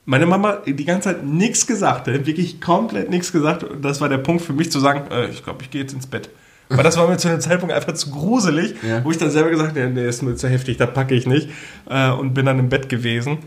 meine 0.05 0.25
Mama 0.25 0.57
die 0.65 0.85
ganze 0.85 1.09
Zeit 1.09 1.23
nichts 1.25 1.65
gesagt, 1.67 2.07
wirklich 2.07 2.59
komplett 2.59 3.09
nichts 3.09 3.31
gesagt. 3.31 3.63
Und 3.63 3.83
das 3.83 4.01
war 4.01 4.09
der 4.09 4.17
Punkt 4.17 4.41
für 4.43 4.53
mich 4.53 4.71
zu 4.71 4.79
sagen, 4.79 5.09
äh, 5.11 5.27
ich 5.29 5.43
glaube, 5.43 5.63
ich 5.63 5.71
gehe 5.71 5.81
jetzt 5.81 5.93
ins 5.93 6.07
Bett. 6.07 6.29
Weil 6.73 6.83
das 6.83 6.95
war 6.97 7.07
mir 7.09 7.17
zu 7.17 7.27
dem 7.27 7.41
Zeitpunkt 7.41 7.75
einfach 7.75 7.93
zu 7.93 8.09
gruselig, 8.11 8.75
Ja. 8.81 9.03
wo 9.03 9.11
ich 9.11 9.17
dann 9.17 9.29
selber 9.29 9.49
gesagt 9.49 9.77
habe, 9.77 9.89
nee, 9.89 10.07
ist 10.07 10.21
mir 10.23 10.35
zu 10.35 10.47
heftig, 10.47 10.77
da 10.77 10.85
packe 10.85 11.13
ich 11.15 11.27
nicht. 11.27 11.49
Äh, 11.89 12.11
und 12.11 12.33
bin 12.33 12.45
dann 12.45 12.59
im 12.59 12.69
Bett 12.69 12.87
gewesen. 12.87 13.39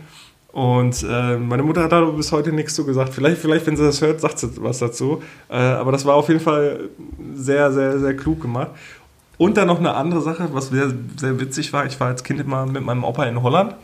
Und 0.55 1.03
äh, 1.03 1.37
meine 1.37 1.64
Mutter 1.64 1.83
hat 1.83 1.90
da 1.90 2.01
bis 2.05 2.31
heute 2.31 2.53
nichts 2.53 2.75
zu 2.77 2.87
gesagt. 2.87 3.12
Vielleicht, 3.12 3.38
vielleicht, 3.38 3.67
wenn 3.67 3.77
sie 3.77 3.83
das 3.83 4.01
hört, 4.01 4.21
sagt 4.21 4.38
sie 4.38 4.51
was 4.62 4.79
dazu. 4.79 5.21
Äh, 5.49 5.57
aber 5.57 5.90
das 5.90 6.05
war 6.05 6.14
auf 6.14 6.29
jeden 6.29 6.38
Fall 6.38 6.90
sehr, 7.35 7.73
sehr, 7.73 7.99
sehr 7.99 8.14
klug 8.17 8.40
gemacht. 8.40 8.71
Und 9.37 9.57
dann 9.57 9.67
noch 9.67 9.81
eine 9.81 9.95
andere 9.95 10.21
Sache, 10.21 10.49
was 10.53 10.69
sehr, 10.69 10.93
sehr 11.17 11.40
witzig 11.40 11.73
war. 11.73 11.87
Ich 11.87 11.99
war 11.99 12.07
als 12.07 12.23
Kind 12.23 12.38
immer 12.40 12.67
mit 12.67 12.85
meinem 12.85 13.03
Opa 13.03 13.25
in 13.25 13.43
Holland. 13.43 13.75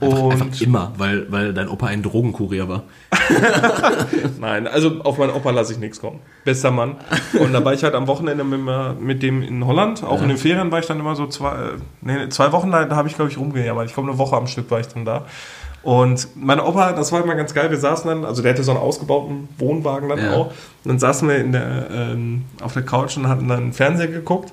Und 0.00 0.32
Einfach 0.32 0.60
immer, 0.60 0.92
weil, 0.96 1.30
weil 1.30 1.54
dein 1.54 1.68
Opa 1.68 1.86
ein 1.86 2.02
Drogenkurier 2.02 2.68
war. 2.68 2.82
Nein, 4.40 4.66
also 4.66 5.00
auf 5.02 5.18
meinen 5.18 5.30
Opa 5.32 5.50
lasse 5.50 5.72
ich 5.72 5.78
nichts 5.78 6.00
kommen. 6.00 6.18
Bester 6.44 6.70
Mann. 6.70 6.96
Und 7.38 7.52
da 7.52 7.64
war 7.64 7.72
ich 7.72 7.84
halt 7.84 7.94
am 7.94 8.06
Wochenende 8.06 8.42
mit, 8.44 8.60
mit 9.00 9.22
dem 9.22 9.42
in 9.42 9.64
Holland. 9.66 10.02
Auch 10.04 10.16
Ja. 10.16 10.22
in 10.22 10.28
den 10.28 10.38
Ferien 10.38 10.70
war 10.72 10.78
ich 10.80 10.86
dann 10.86 10.98
immer 11.00 11.14
so 11.16 11.26
zwei, 11.26 11.52
äh, 11.52 11.70
nee, 12.00 12.28
zwei 12.30 12.52
Wochen, 12.52 12.70
da, 12.70 12.84
da 12.84 12.96
habe 12.96 13.08
ich 13.08 13.14
glaube 13.14 13.30
ich 13.30 13.38
rumgejammert. 13.38 13.86
Ich 13.86 13.94
glaube 13.94 14.08
eine 14.08 14.18
Woche 14.18 14.36
am 14.36 14.46
Stück 14.46 14.70
war 14.70 14.80
ich 14.80 14.88
dann 14.88 15.04
da. 15.04 15.24
Und 15.82 16.28
mein 16.34 16.60
Opa, 16.60 16.92
das 16.92 17.12
war 17.12 17.22
immer 17.22 17.34
ganz 17.36 17.54
geil, 17.54 17.70
wir 17.70 17.78
saßen 17.78 18.08
dann, 18.08 18.24
also 18.24 18.42
der 18.42 18.52
hatte 18.52 18.62
so 18.64 18.72
einen 18.72 18.80
ausgebauten 18.80 19.48
Wohnwagen 19.58 20.08
dann 20.08 20.18
Ja. 20.18 20.32
auch. 20.34 20.46
Und 20.48 20.54
dann 20.84 20.98
saßen 20.98 21.28
wir 21.28 21.36
in 21.38 21.52
der, 21.52 21.88
ähm, 21.90 22.44
auf 22.62 22.72
der 22.74 22.82
Couch 22.82 23.16
und 23.16 23.28
hatten 23.28 23.48
dann 23.48 23.72
Fernseher 23.72 24.08
geguckt. 24.08 24.52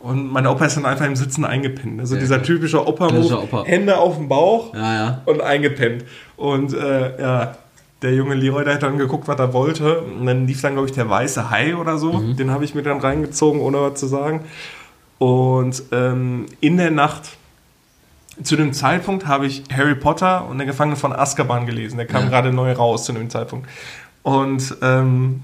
Und 0.00 0.32
mein 0.32 0.46
Opa 0.46 0.64
ist 0.64 0.76
dann 0.76 0.86
einfach 0.86 1.06
im 1.06 1.14
Sitzen 1.14 1.44
eingepennt. 1.44 2.00
Also 2.00 2.14
Ja, 2.16 2.20
dieser 2.22 2.36
klar. 2.36 2.46
typische 2.46 2.84
Opa-Move. 2.86 3.64
Hände 3.66 3.98
auf 3.98 4.16
dem 4.16 4.28
Bauch 4.28 4.74
Ja, 4.74 4.94
ja. 4.94 5.22
und 5.26 5.40
eingepennt. 5.40 6.04
Und 6.36 6.74
äh, 6.74 7.20
ja, 7.20 7.54
der 8.00 8.12
junge 8.14 8.34
Leroy, 8.34 8.64
der 8.64 8.74
hat 8.74 8.82
dann 8.82 8.98
geguckt, 8.98 9.28
was 9.28 9.38
er 9.38 9.52
wollte. 9.52 10.00
Und 10.00 10.26
dann 10.26 10.48
lief 10.48 10.60
dann, 10.60 10.72
glaube 10.72 10.88
ich, 10.88 10.94
der 10.94 11.08
weiße 11.08 11.50
Hai 11.50 11.76
oder 11.76 11.98
so. 11.98 12.18
Den 12.36 12.50
habe 12.50 12.64
ich 12.64 12.74
mir 12.74 12.82
dann 12.82 12.98
reingezogen, 12.98 13.60
ohne 13.60 13.80
was 13.80 14.00
zu 14.00 14.06
sagen. 14.08 14.40
Und 15.18 15.84
ähm, 15.92 16.46
in 16.60 16.78
der 16.78 16.90
Nacht, 16.90 17.36
zu 18.44 18.56
dem 18.56 18.72
Zeitpunkt, 18.72 19.26
habe 19.26 19.46
ich 19.46 19.62
Harry 19.74 19.94
Potter 19.94 20.46
und 20.48 20.58
der 20.58 20.66
Gefangene 20.66 20.96
von 20.96 21.12
Azkaban 21.12 21.66
gelesen. 21.66 21.96
Der 21.96 22.06
kam 22.06 22.24
Ja. 22.24 22.28
gerade 22.28 22.52
neu 22.52 22.72
raus 22.72 23.04
zu 23.04 23.12
dem 23.12 23.30
Zeitpunkt. 23.30 23.68
Und 24.22 24.76
ähm, 24.82 25.42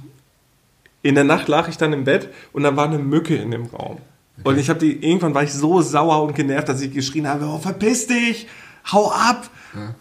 in 1.02 1.14
der 1.14 1.24
Nacht 1.24 1.48
lag 1.48 1.68
ich 1.68 1.76
dann 1.76 1.92
im 1.92 2.04
Bett 2.04 2.28
und 2.52 2.62
da 2.62 2.76
war 2.76 2.86
eine 2.86 2.98
Mücke 2.98 3.36
in 3.36 3.50
dem 3.50 3.66
Raum. 3.66 3.98
Und 4.44 4.56
ich 4.58 4.68
habe 4.70 4.78
die, 4.78 5.04
irgendwann 5.04 5.34
war 5.34 5.42
ich 5.42 5.52
so 5.52 5.80
sauer 5.82 6.22
und 6.22 6.34
genervt, 6.36 6.68
dass 6.68 6.80
ich 6.80 6.92
geschrien 6.92 7.26
habe, 7.26 7.44
oh, 7.44 7.58
verpiss 7.58 8.06
dich, 8.06 8.46
hau 8.92 9.10
ab. 9.10 9.50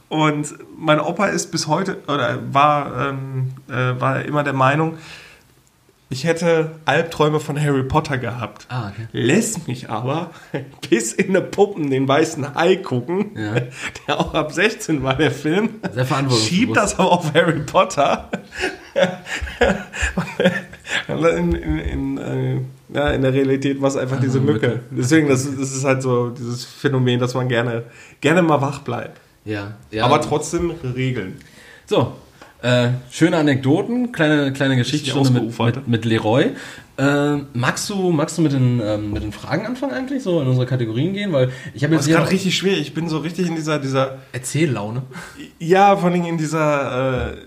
Und 0.10 0.54
mein 0.78 1.00
Opa 1.00 1.26
ist 1.28 1.52
bis 1.52 1.68
heute, 1.68 1.98
oder 2.08 2.40
war, 2.54 3.10
ähm, 3.10 3.52
äh, 3.68 4.00
war 4.00 4.24
immer 4.24 4.44
der 4.44 4.54
Meinung, 4.54 4.98
ich 6.10 6.24
hätte 6.24 6.72
Albträume 6.86 7.40
von 7.40 7.60
Harry 7.62 7.84
Potter 7.84 8.18
gehabt. 8.18 8.66
Ah, 8.70 8.90
okay. 8.90 9.08
Lässt 9.12 9.68
mich 9.68 9.90
aber 9.90 10.32
bis 10.90 11.12
in 11.14 11.30
eine 11.30 11.42
Puppen 11.42 11.90
den 11.90 12.08
weißen 12.08 12.56
Hai 12.56 12.78
gucken, 12.78 13.32
Ja. 13.36 13.56
der 14.08 14.20
auch 14.20 14.34
ab 14.34 14.52
16 14.52 15.04
war, 15.04 15.16
der 15.16 15.32
Film. 15.32 15.70
Sehr 15.94 16.06
verantwortungsbewusst. 16.06 16.48
Schiebt 16.50 16.78
das 16.78 16.98
aber 16.98 17.12
auf 17.12 17.34
Harry 17.34 17.60
Potter. 17.60 18.30
In, 21.08 21.54
in, 21.54 21.80
in, 21.80 22.18
äh, 22.18 22.60
ja, 22.94 23.10
in 23.12 23.22
der 23.22 23.34
Realität 23.34 23.82
war 23.82 23.90
es 23.90 23.96
einfach 23.98 24.20
diese 24.20 24.40
Mücke. 24.40 24.82
Deswegen, 24.92 25.28
das, 25.28 25.44
das 25.44 25.76
ist 25.76 25.84
halt 25.84 26.02
so 26.02 26.30
dieses 26.30 26.64
Phänomen, 26.66 27.20
dass 27.20 27.34
man 27.34 27.48
gerne, 27.50 27.84
gerne 28.22 28.42
mal 28.42 28.62
wach 28.62 28.80
bleibt. 28.80 29.20
Ja, 29.46 29.76
ja. 29.92 30.06
Aber 30.06 30.22
trotzdem 30.22 30.72
Regeln. 30.96 31.38
So, 31.86 32.14
äh, 32.62 32.90
schöne 33.12 33.38
Anekdoten, 33.38 34.12
kleine, 34.12 34.52
kleine 34.54 34.76
Geschichtsstunde 34.76 35.32
mit, 35.32 35.60
mit, 35.60 35.88
mit 35.88 36.06
Leroy. 36.06 36.52
Äh, 36.98 37.38
magst 37.54 37.90
du, 37.92 38.10
magst 38.10 38.40
du 38.40 38.42
mit, 38.42 38.54
den, 38.54 38.82
ähm, 38.84 39.12
mit 39.12 39.22
den 39.22 39.32
Fragen 39.32 39.68
anfangen 39.68 39.94
eigentlich, 39.94 40.24
so 40.24 40.42
in 40.42 40.48
unsere 40.48 40.66
Kategorien 40.66 41.14
gehen? 41.14 41.32
Weil 41.32 41.52
ich 41.76 41.84
habe 41.84 41.96
Das 41.96 42.08
jetzt 42.08 42.14
ist 42.14 42.20
gerade 42.20 42.32
richtig 42.32 42.58
schwer. 42.58 42.78
Ich 42.78 42.96
bin 42.96 43.08
so 43.08 43.20
richtig 43.20 43.48
in 43.48 43.56
dieser, 43.56 43.78
dieser, 43.78 44.18
Erzähllaune. 44.32 45.04
ja, 45.60 45.96
vor 45.96 46.10
allem 46.10 46.26
in 46.26 46.38
dieser, 46.40 47.34
äh, 47.34 47.38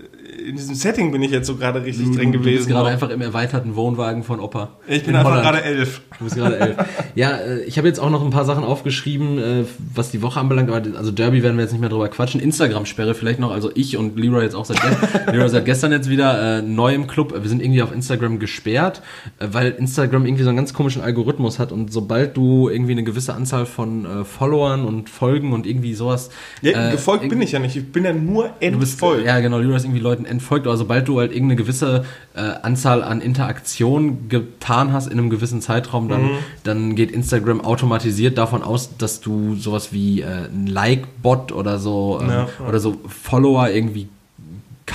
in 0.47 0.55
diesem 0.55 0.75
Setting 0.75 1.11
bin 1.11 1.21
ich 1.21 1.31
jetzt 1.31 1.47
so 1.47 1.55
gerade 1.55 1.83
richtig 1.83 2.15
drin 2.15 2.31
Du 2.31 2.39
bist 2.39 2.51
gewesen. 2.53 2.69
gerade 2.69 2.89
einfach 2.89 3.09
im 3.09 3.21
erweiterten 3.21 3.75
Wohnwagen 3.75 4.23
von 4.23 4.39
Opa. 4.39 4.69
ich 4.87 5.01
bin 5.03 5.11
in 5.11 5.15
einfach 5.17 5.41
gerade 5.41 5.63
elf. 5.63 6.01
Du 6.17 6.23
bist 6.25 6.35
gerade 6.35 6.59
elf. 6.59 6.75
ja, 7.15 7.31
äh, 7.31 7.63
ich 7.63 7.77
habe 7.77 7.87
jetzt 7.87 7.99
auch 7.99 8.09
noch 8.09 8.23
ein 8.23 8.29
paar 8.31 8.45
Sachen 8.45 8.63
aufgeschrieben, 8.63 9.37
äh, 9.37 9.63
was 9.93 10.11
die 10.11 10.21
Woche 10.21 10.39
anbelangt. 10.39 10.69
Also 10.97 11.11
Derby 11.11 11.43
werden 11.43 11.57
wir 11.57 11.63
jetzt 11.63 11.71
nicht 11.71 11.81
mehr 11.81 11.89
drüber 11.89 12.07
quatschen. 12.09 12.41
Instagram-Sperre 12.41 13.13
vielleicht 13.13 13.39
noch. 13.39 13.51
Also 13.51 13.71
ich 13.75 13.97
und 13.97 14.17
Leroy 14.19 14.43
jetzt 14.43 14.55
auch 14.55 14.65
seit, 14.65 14.79
Leroy 15.31 15.49
seit 15.49 15.65
gestern 15.65 15.91
jetzt 15.91 16.09
wieder 16.09 16.59
äh, 16.59 16.61
neu 16.61 16.93
im 16.93 17.07
Club. 17.07 17.33
Wir 17.39 17.49
sind 17.49 17.61
irgendwie 17.61 17.81
auf 17.81 17.91
Instagram 17.93 18.39
gesperrt, 18.39 19.01
äh, 19.39 19.47
weil 19.51 19.71
Instagram 19.71 20.25
irgendwie 20.25 20.43
so 20.43 20.49
einen 20.49 20.57
ganz 20.57 20.73
komischen 20.73 21.01
Algorithmus 21.01 21.59
hat. 21.59 21.71
Und 21.71 21.91
sobald 21.91 22.35
du 22.37 22.69
irgendwie 22.69 22.93
eine 22.93 23.03
gewisse 23.03 23.33
Anzahl 23.33 23.65
von 23.65 24.05
äh, 24.05 24.23
Followern 24.25 24.85
und 24.85 25.09
Folgen 25.09 25.53
und 25.53 25.65
irgendwie 25.67 25.93
sowas... 25.93 26.29
Ja, 26.61 26.89
äh, 26.89 26.91
gefolgt 26.91 27.27
bin 27.29 27.41
ich 27.41 27.51
ja 27.51 27.59
nicht. 27.59 27.75
Ich 27.75 27.91
bin 27.91 28.03
ja 28.05 28.13
nur 28.13 28.49
Du 28.59 28.65
entfolgt. 28.65 29.25
ja, 29.25 29.39
genau, 29.39 29.57
Leroy 29.59 29.75
ist 29.75 29.85
irgendwie 29.85 29.99
Leuten 30.01 30.25
entfolgt, 30.31 30.65
aber 30.65 30.77
sobald 30.77 31.07
du 31.07 31.19
halt 31.19 31.31
irgendeine 31.31 31.57
gewisse 31.57 32.05
äh, 32.33 32.39
Anzahl 32.63 33.03
an 33.03 33.21
Interaktionen 33.21 34.29
getan 34.29 34.91
hast 34.93 35.07
in 35.07 35.19
einem 35.19 35.29
gewissen 35.29 35.61
Zeitraum, 35.61 36.09
dann, 36.09 36.23
Mhm. 36.23 36.29
dann 36.63 36.95
geht 36.95 37.11
Instagram 37.11 37.61
automatisiert 37.61 38.37
davon 38.37 38.63
aus, 38.63 38.97
dass 38.97 39.21
du 39.21 39.55
sowas 39.55 39.93
wie 39.93 40.21
äh, 40.21 40.25
ein 40.51 40.65
Like-Bot 40.67 41.51
oder 41.51 41.77
so 41.77 42.19
ähm, 42.21 42.29
Ja, 42.29 42.47
ja. 42.59 42.67
oder 42.67 42.79
so 42.79 42.97
Follower 43.07 43.69
irgendwie 43.69 44.07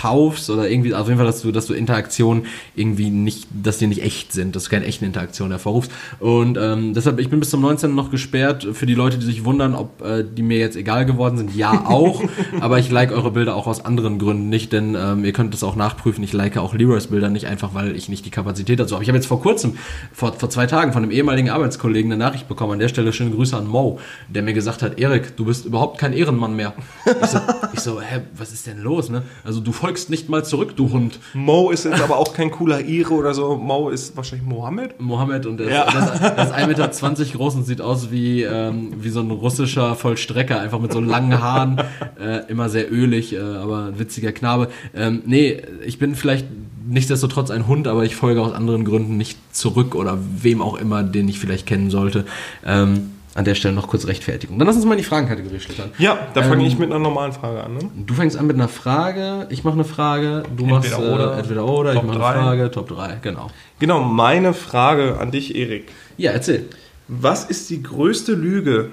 kaufst 0.07 0.50
oder 0.50 0.70
irgendwie, 0.70 0.94
auf 0.94 1.09
jeden 1.09 1.18
Fall, 1.18 1.26
dass 1.26 1.42
du, 1.42 1.50
dass 1.50 1.66
du 1.66 1.74
Interaktionen 1.74 2.46
irgendwie 2.76 3.11
nicht, 3.11 3.48
dass 3.50 3.78
die 3.78 3.88
nicht 3.88 4.02
echt 4.02 4.32
sind, 4.32 4.54
dass 4.54 4.64
du 4.64 4.70
keine 4.70 4.86
echten 4.86 5.04
Interaktionen 5.04 5.50
hervorrufst. 5.52 5.90
Und 6.20 6.57
ähm, 6.61 6.94
deshalb, 6.94 7.18
ich 7.18 7.28
bin 7.28 7.40
bis 7.40 7.50
zum 7.50 7.61
19. 7.61 7.94
noch 7.94 8.11
gesperrt. 8.11 8.68
Für 8.72 8.86
die 8.86 8.94
Leute, 8.94 9.18
die 9.18 9.26
sich 9.26 9.44
wundern, 9.44 9.74
ob 9.74 10.02
äh, 10.02 10.24
die 10.24 10.42
mir 10.42 10.59
jetzt 10.59 10.76
egal 10.76 11.07
geworden 11.07 11.38
sind, 11.38 11.57
ja 11.57 11.86
auch. 11.86 12.22
aber 12.61 12.78
ich 12.78 12.90
like 12.90 13.11
eure 13.11 13.32
Bilder 13.32 13.57
auch 13.57 13.66
aus 13.66 13.84
anderen 13.84 14.18
Gründen 14.18 14.48
nicht, 14.48 14.72
denn 14.72 14.96
ähm, 14.98 15.24
ihr 15.24 15.32
könnt 15.32 15.52
das 15.54 15.64
auch 15.64 15.74
nachprüfen. 15.74 16.22
Ich 16.22 16.32
like 16.32 16.57
auch 16.57 16.74
Leroys 16.74 17.09
Bilder 17.09 17.28
nicht 17.28 17.46
einfach, 17.46 17.74
weil 17.74 17.96
ich 17.96 18.09
nicht 18.09 18.24
die 18.24 18.30
Kapazität 18.30 18.78
dazu 18.78 18.94
habe. 18.94 19.02
Ich 19.02 19.09
habe 19.09 19.18
jetzt 19.18 19.26
vor 19.26 19.40
kurzem, 19.40 19.76
vor, 20.12 20.34
vor 20.34 20.50
zwei 20.50 20.66
Tagen, 20.66 20.92
von 20.92 21.02
einem 21.02 21.11
ehemaligen 21.11 21.50
Arbeitskollegen 21.50 22.12
eine 22.12 22.22
Nachricht 22.22 22.46
bekommen. 22.46 22.74
An 22.74 22.78
der 22.78 22.88
Stelle 22.88 23.12
schöne 23.12 23.30
Grüße 23.30 23.57
an 23.57 23.66
Mo, 23.66 23.98
der 24.28 24.44
mir 24.44 24.52
gesagt 24.52 24.82
hat, 24.82 25.00
Erik, 25.00 25.36
du 25.36 25.46
bist 25.46 25.66
überhaupt 25.66 25.98
kein 25.98 26.12
Ehrenmann 26.12 26.54
mehr. 26.54 26.74
Ich 27.22 27.28
so, 27.28 27.38
ich 27.72 27.80
so 27.80 28.00
hä, 28.00 28.20
was 28.36 28.52
ist 28.52 28.66
denn 28.66 28.80
los? 28.80 29.11
Ne? 29.11 29.22
Also 29.44 29.61
du 29.61 29.72
folgst 29.72 29.95
nicht 30.09 30.28
mal 30.28 30.44
zurück, 30.44 30.76
du 30.76 30.90
Hund. 30.92 31.18
Mo 31.34 31.70
ist 31.70 31.84
jetzt 31.84 32.01
aber 32.01 32.18
auch 32.18 32.32
kein 32.32 32.51
cooler 32.51 32.84
Ire 32.84 33.14
oder 33.14 33.34
so. 33.34 33.57
Mo 33.57 33.88
ist 33.88 34.16
wahrscheinlich 34.16 34.47
Mohammed. 34.47 35.01
Mohammed 35.01 35.47
und 35.47 35.59
der, 35.59 35.68
ja. 35.68 35.82
ist, 35.84 36.20
der 36.20 36.44
ist 36.44 36.55
1,20 36.55 36.66
Meter 36.66 37.24
groß 37.36 37.55
und 37.57 37.64
sieht 37.64 37.80
aus 37.80 38.11
wie, 38.11 38.42
ähm, 38.42 38.92
wie 38.99 39.11
so 39.11 39.20
ein 39.20 39.30
russischer 39.30 39.94
Vollstrecker, 39.94 40.61
einfach 40.61 40.80
mit 40.80 40.92
so 40.92 41.01
langen 41.01 41.40
Haaren, 41.40 41.80
äh, 42.20 42.49
immer 42.49 42.68
sehr 42.68 42.92
ölig, 42.92 43.34
äh, 43.34 43.40
aber 43.40 43.86
ein 43.86 43.99
witziger 43.99 44.32
Knabe. 44.32 44.68
Ähm, 44.94 45.22
nee, 45.26 45.62
ich 45.84 45.99
bin 45.99 46.14
vielleicht 46.14 46.47
nichtsdestotrotz 46.88 47.51
ein 47.51 47.66
Hund, 47.66 47.88
aber 47.88 48.05
ich 48.05 48.16
folge 48.16 48.40
aus 48.40 48.53
anderen 48.53 48.84
Gründen 48.84 49.16
nicht 49.16 49.38
zurück 49.55 49.94
oder 49.94 50.18
wem 50.40 50.62
auch 50.62 50.76
immer, 50.76 51.03
den 51.03 51.28
ich 51.28 51.38
vielleicht 51.38 51.66
kennen 51.66 51.90
sollte. 51.90 52.24
Ähm, 52.64 53.11
an 53.37 53.45
der 53.45 53.55
Stelle 53.55 53.74
noch 53.74 53.87
kurz 53.87 54.07
Rechtfertigung. 54.07 54.59
Dann 54.59 54.66
lass 54.66 54.76
uns 54.76 54.87
mal 54.87 54.95
in 54.95 54.99
die 54.99 55.05
Fragenkategorie 55.05 55.61
schlittern. 55.61 55.91
Ja, 55.99 56.18
da 56.32 56.43
fange 56.43 56.62
ähm, 56.62 56.68
ich 56.68 56.78
mit 56.78 56.91
einer 56.91 56.99
normalen 56.99 57.32
Frage 57.32 57.62
an. 57.62 57.74
Ne? 57.74 57.91
Du 58.07 58.14
fängst 58.14 58.37
an 58.37 58.47
mit 58.47 58.57
einer 58.57 58.68
Frage, 58.68 59.47
ich 59.51 59.62
mache 59.62 59.74
eine 59.74 59.84
Frage, 59.84 60.43
du 60.57 60.64
entweder 60.64 60.70
machst 60.70 60.93
äh, 60.93 61.12
oder, 61.12 61.39
entweder 61.39 61.66
oder, 61.66 61.95
ich 61.95 62.03
mache 62.03 62.12
eine 62.12 62.18
Frage, 62.18 62.70
Top 62.70 62.89
3, 62.89 63.18
genau. 63.20 63.51
Genau, 63.78 64.03
meine 64.03 64.55
Frage 64.55 65.18
an 65.20 65.32
dich, 65.32 65.55
Erik. 65.55 65.91
Ja, 66.16 66.32
erzähl. 66.32 66.64
Was 67.09 67.45
ist 67.45 67.68
die 67.68 67.82
größte 67.82 68.32
Lüge, 68.32 68.91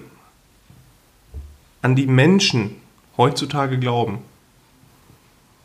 an 1.81 1.95
die 1.95 2.05
Menschen 2.05 2.75
heutzutage 3.17 3.79
glauben? 3.79 4.19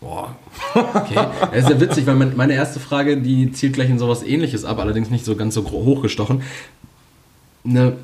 Boah. 0.00 0.36
Okay. 0.74 1.14
Das 1.50 1.64
ist 1.64 1.70
ja 1.70 1.80
witzig, 1.80 2.06
weil 2.06 2.14
meine 2.14 2.54
erste 2.54 2.78
Frage, 2.78 3.16
die 3.16 3.50
zielt 3.50 3.72
gleich 3.72 3.90
in 3.90 3.98
sowas 3.98 4.22
ähnliches 4.22 4.64
ab, 4.64 4.78
allerdings 4.78 5.10
nicht 5.10 5.24
so 5.24 5.34
ganz 5.34 5.54
so 5.54 5.68
hochgestochen. 5.68 6.42
Eine 7.64 7.96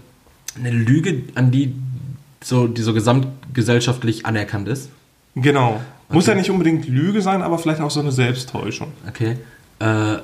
eine 0.56 0.70
Lüge, 0.70 1.22
an 1.34 1.50
die 1.50 1.74
so, 2.42 2.66
die 2.66 2.82
so 2.82 2.92
gesamtgesellschaftlich 2.92 4.26
anerkannt 4.26 4.68
ist. 4.68 4.90
Genau. 5.34 5.80
Okay. 6.08 6.14
Muss 6.14 6.26
ja 6.26 6.34
nicht 6.34 6.50
unbedingt 6.50 6.86
Lüge 6.86 7.22
sein, 7.22 7.42
aber 7.42 7.58
vielleicht 7.58 7.80
auch 7.80 7.90
so 7.90 8.00
eine 8.00 8.12
Selbsttäuschung. 8.12 8.92
Okay. 9.08 9.36
Äh, 9.78 9.84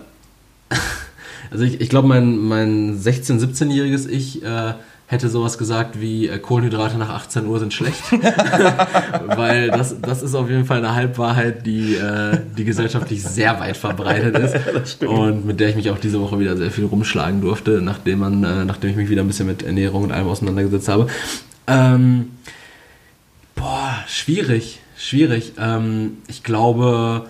also 1.51 1.65
ich, 1.65 1.81
ich 1.81 1.89
glaube, 1.89 2.09
mein, 2.09 2.39
mein 2.39 3.01
16-, 3.01 3.41
17-jähriges 3.41 4.09
Ich 4.09 4.43
äh, 4.43 4.75
hätte 5.11 5.29
sowas 5.29 5.59
gesagt 5.59 6.01
wie 6.01 6.29
äh, 6.29 6.39
Kohlenhydrate 6.39 6.97
nach 6.97 7.09
18 7.09 7.45
Uhr 7.45 7.59
sind 7.59 7.75
schlecht. 7.75 8.01
Weil 9.27 9.69
das, 9.73 10.01
das 10.01 10.23
ist 10.23 10.37
auf 10.37 10.49
jeden 10.49 10.65
Fall 10.65 10.79
eine 10.79 10.95
Halbwahrheit, 10.95 11.67
die, 11.67 11.97
äh, 11.97 12.39
die 12.57 12.65
gesellschaftlich 12.65 13.21
sehr 13.25 13.59
weit 13.59 13.77
verbreitet 13.77 14.39
ist. 14.39 15.03
und 15.05 15.45
mit 15.45 15.59
der 15.59 15.71
ich 15.71 15.75
mich 15.75 15.91
auch 15.91 15.99
diese 15.99 16.21
Woche 16.21 16.39
wieder 16.39 16.57
sehr 16.57 16.71
viel 16.71 16.85
rumschlagen 16.85 17.41
durfte, 17.41 17.83
nachdem, 17.83 18.21
man, 18.21 18.45
äh, 18.45 18.65
nachdem 18.65 18.91
ich 18.91 18.97
mich 18.97 19.11
wieder 19.11 19.23
ein 19.23 19.27
bisschen 19.27 19.49
mit 19.49 19.65
Ernährung 19.65 20.05
und 20.05 20.13
allem 20.13 20.29
auseinandergesetzt 20.29 20.89
habe. 20.89 21.09
Ähm, 21.67 22.31
boah, 23.57 23.99
schwierig, 24.07 24.79
schwierig. 24.97 25.55
Ähm, 25.59 26.19
ich 26.29 26.45
glaube 26.45 27.27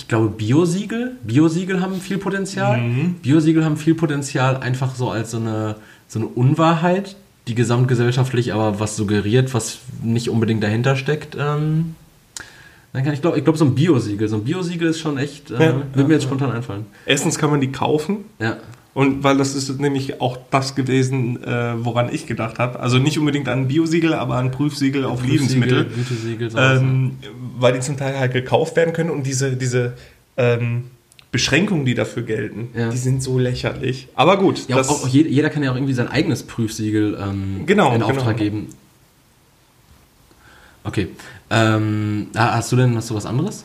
ich 0.00 0.08
glaube, 0.08 0.28
Biosiegel, 0.30 1.16
Biosiegel 1.22 1.82
haben 1.82 2.00
viel 2.00 2.16
Potenzial. 2.16 2.80
Mhm. 2.80 3.14
Biosiegel 3.22 3.64
haben 3.64 3.76
viel 3.76 3.94
Potenzial, 3.94 4.56
einfach 4.56 4.94
so 4.94 5.10
als 5.10 5.30
so 5.30 5.36
eine, 5.36 5.76
so 6.08 6.20
eine 6.20 6.28
Unwahrheit, 6.28 7.16
die 7.46 7.54
gesamtgesellschaftlich 7.54 8.54
aber 8.54 8.80
was 8.80 8.96
suggeriert, 8.96 9.52
was 9.52 9.80
nicht 10.02 10.30
unbedingt 10.30 10.62
dahinter 10.62 10.96
steckt. 10.96 11.36
Ähm, 11.38 11.96
dann 12.94 13.04
kann 13.04 13.12
ich 13.12 13.20
glaube, 13.20 13.36
ich 13.36 13.44
glaube, 13.44 13.58
so 13.58 13.66
ein 13.66 13.74
Biosiegel, 13.74 14.26
so 14.26 14.36
ein 14.36 14.44
Biosiegel 14.44 14.88
ist 14.88 15.00
schon 15.00 15.18
echt, 15.18 15.50
äh, 15.50 15.54
ja, 15.54 15.74
wird 15.74 15.96
ja, 15.96 16.04
mir 16.04 16.14
jetzt 16.14 16.22
ja. 16.22 16.28
spontan 16.28 16.50
einfallen. 16.50 16.86
Erstens 17.04 17.36
kann 17.36 17.50
man 17.50 17.60
die 17.60 17.70
kaufen. 17.70 18.24
Ja. 18.38 18.56
Und 18.92 19.22
weil 19.22 19.36
das 19.36 19.54
ist 19.54 19.80
nämlich 19.80 20.20
auch 20.20 20.36
das 20.50 20.74
gewesen, 20.74 21.42
äh, 21.44 21.74
woran 21.84 22.12
ich 22.12 22.26
gedacht 22.26 22.58
habe. 22.58 22.80
Also 22.80 22.98
nicht 22.98 23.18
unbedingt 23.18 23.48
an 23.48 23.68
Biosiegel, 23.68 24.14
aber 24.14 24.34
an 24.34 24.50
Prüfsiegel 24.50 25.04
auf 25.04 25.20
Prüfsiegel, 25.20 25.86
Lebensmittel. 25.86 26.56
Ähm, 26.56 27.12
weil 27.58 27.74
die 27.74 27.80
zum 27.80 27.96
Teil 27.96 28.18
halt 28.18 28.32
gekauft 28.32 28.74
werden 28.74 28.92
können 28.92 29.10
und 29.10 29.24
diese, 29.24 29.56
diese 29.56 29.94
ähm, 30.36 30.84
Beschränkungen, 31.30 31.84
die 31.84 31.94
dafür 31.94 32.24
gelten, 32.24 32.70
ja. 32.74 32.90
die 32.90 32.96
sind 32.96 33.22
so 33.22 33.38
lächerlich. 33.38 34.08
Aber 34.16 34.36
gut. 34.36 34.68
Ja, 34.68 34.80
auch, 34.80 35.04
auch 35.04 35.08
jeder, 35.08 35.50
kann 35.50 35.62
ja 35.62 35.70
auch 35.70 35.76
irgendwie 35.76 35.94
sein 35.94 36.08
eigenes 36.08 36.42
Prüfsiegel 36.42 37.16
ähm, 37.20 37.66
genau, 37.66 37.94
in 37.94 38.02
Auftrag 38.02 38.36
genau. 38.36 38.50
geben. 38.50 38.66
Okay. 40.82 41.08
Ähm, 41.50 42.28
hast 42.34 42.72
du 42.72 42.76
denn 42.76 42.96
hast 42.96 43.10
du 43.10 43.14
was 43.14 43.26
anderes? 43.26 43.64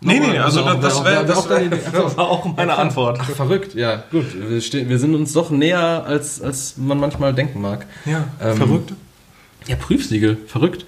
Nee, 0.00 0.20
nee, 0.20 0.38
also, 0.38 0.62
also 0.62 0.80
das, 0.80 0.94
das 0.94 1.04
wäre 1.04 1.26
das, 1.26 1.48
wär, 1.48 1.68
das 1.68 2.16
war 2.16 2.28
auch 2.28 2.44
meine 2.56 2.76
Antwort. 2.76 3.18
Ach, 3.20 3.30
verrückt, 3.30 3.74
ja, 3.74 4.04
gut. 4.12 4.26
Wir, 4.48 4.60
stehen, 4.60 4.88
wir 4.88 4.98
sind 4.98 5.14
uns 5.14 5.32
doch 5.32 5.50
näher, 5.50 6.04
als, 6.06 6.40
als 6.40 6.76
man 6.76 7.00
manchmal 7.00 7.34
denken 7.34 7.60
mag. 7.60 7.84
Ja, 8.04 8.28
ähm, 8.40 8.56
verrückt. 8.56 8.92
Ja, 9.66 9.74
Prüfsiegel, 9.74 10.36
verrückt. 10.46 10.86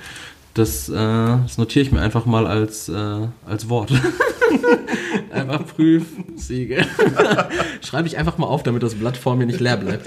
Das, 0.55 0.89
äh, 0.89 0.95
das 0.95 1.59
notiere 1.59 1.85
ich 1.85 1.93
mir 1.93 2.01
einfach 2.01 2.25
mal 2.25 2.47
als, 2.47 2.89
äh, 2.89 3.27
als 3.47 3.69
Wort. 3.69 3.93
einfach 5.33 5.67
Prüfsiegel. 5.67 6.85
Schreibe 7.85 8.07
ich 8.07 8.17
einfach 8.17 8.39
mal 8.39 8.47
auf, 8.47 8.63
damit 8.63 8.83
das 8.85 8.95
Blatt 8.95 9.17
vor 9.17 9.35
mir 9.35 9.47
nicht 9.47 9.61
leer 9.61 9.77
bleibt. 9.77 10.07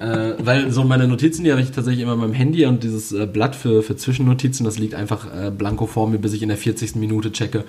Äh, 0.00 0.34
weil 0.38 0.70
so 0.70 0.84
meine 0.84 1.08
Notizen, 1.08 1.42
die 1.42 1.50
habe 1.50 1.60
ich 1.60 1.72
tatsächlich 1.72 2.02
immer 2.02 2.16
beim 2.16 2.32
Handy 2.32 2.66
und 2.66 2.84
dieses 2.84 3.12
äh, 3.12 3.26
Blatt 3.26 3.56
für, 3.56 3.82
für 3.82 3.96
Zwischennotizen, 3.96 4.64
das 4.64 4.78
liegt 4.78 4.94
einfach 4.94 5.26
äh, 5.26 5.50
blanko 5.50 5.86
vor 5.86 6.08
mir, 6.08 6.18
bis 6.18 6.32
ich 6.32 6.42
in 6.42 6.48
der 6.48 6.58
40. 6.58 6.96
Minute 6.96 7.32
checke. 7.32 7.64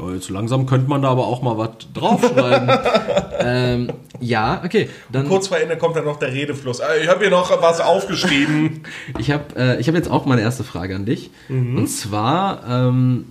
Ja, 0.00 0.14
jetzt 0.14 0.30
langsam 0.30 0.66
könnte 0.66 0.88
man 0.88 1.02
da 1.02 1.08
aber 1.08 1.26
auch 1.26 1.42
mal 1.42 1.58
was 1.58 1.70
draufschreiben. 1.92 2.70
ähm, 3.38 3.92
ja, 4.20 4.62
okay. 4.64 4.88
Dann, 5.10 5.28
kurz 5.28 5.48
vor 5.48 5.58
Ende 5.58 5.76
kommt 5.76 5.96
dann 5.96 6.04
noch 6.04 6.18
der 6.18 6.32
Redefluss. 6.32 6.80
Äh, 6.80 7.02
ich 7.02 7.08
habe 7.08 7.20
hier 7.20 7.30
noch 7.30 7.50
was 7.62 7.80
aufgeschrieben. 7.80 8.82
ich 9.18 9.30
habe 9.30 9.54
äh, 9.56 9.82
hab 9.82 9.94
jetzt 9.94 10.10
auch 10.10 10.26
meine 10.26 10.42
erste 10.42 10.64
Frage 10.64 10.94
an 10.94 11.06
dich. 11.06 11.30
Mhm. 11.48 11.78
Und 11.78 11.88
zwar, 11.88 12.62
ähm, 12.68 13.26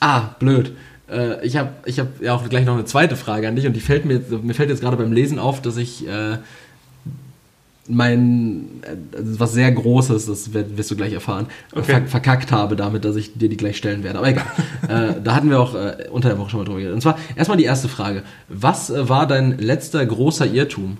ah, 0.00 0.34
blöd. 0.38 0.72
Äh, 1.10 1.44
ich 1.44 1.56
habe 1.56 1.70
ich 1.84 1.98
hab 1.98 2.20
ja 2.20 2.34
auch 2.34 2.48
gleich 2.48 2.64
noch 2.64 2.74
eine 2.74 2.84
zweite 2.84 3.16
Frage 3.16 3.48
an 3.48 3.56
dich 3.56 3.66
und 3.66 3.74
die 3.74 3.80
fällt 3.80 4.04
mir, 4.04 4.22
mir 4.42 4.54
fällt 4.54 4.70
jetzt 4.70 4.80
gerade 4.80 4.96
beim 4.96 5.12
Lesen 5.12 5.38
auf, 5.38 5.60
dass 5.62 5.76
ich 5.76 6.06
äh, 6.06 6.38
mein, 7.88 8.82
äh, 8.82 8.96
was 9.12 9.52
sehr 9.52 9.72
Großes, 9.72 10.26
das 10.26 10.54
wirst 10.54 10.90
du 10.90 10.96
gleich 10.96 11.12
erfahren, 11.12 11.46
okay. 11.74 12.02
verkackt 12.06 12.52
habe 12.52 12.76
damit, 12.76 13.04
dass 13.04 13.16
ich 13.16 13.34
dir 13.34 13.48
die 13.48 13.56
gleich 13.56 13.76
stellen 13.76 14.04
werde. 14.04 14.18
Aber 14.18 14.28
egal. 14.28 14.46
äh, 14.88 15.20
da 15.22 15.34
hatten 15.34 15.50
wir 15.50 15.60
auch 15.60 15.74
äh, 15.74 16.08
unter 16.10 16.28
der 16.28 16.38
Woche 16.38 16.50
schon 16.50 16.60
mal 16.60 16.64
drüber 16.64 16.78
geredet. 16.78 16.94
Und 16.94 17.00
zwar 17.00 17.18
erstmal 17.34 17.58
die 17.58 17.64
erste 17.64 17.88
Frage. 17.88 18.22
Was 18.48 18.90
äh, 18.90 19.08
war 19.08 19.26
dein 19.26 19.58
letzter 19.58 20.04
großer 20.04 20.46
Irrtum? 20.46 20.98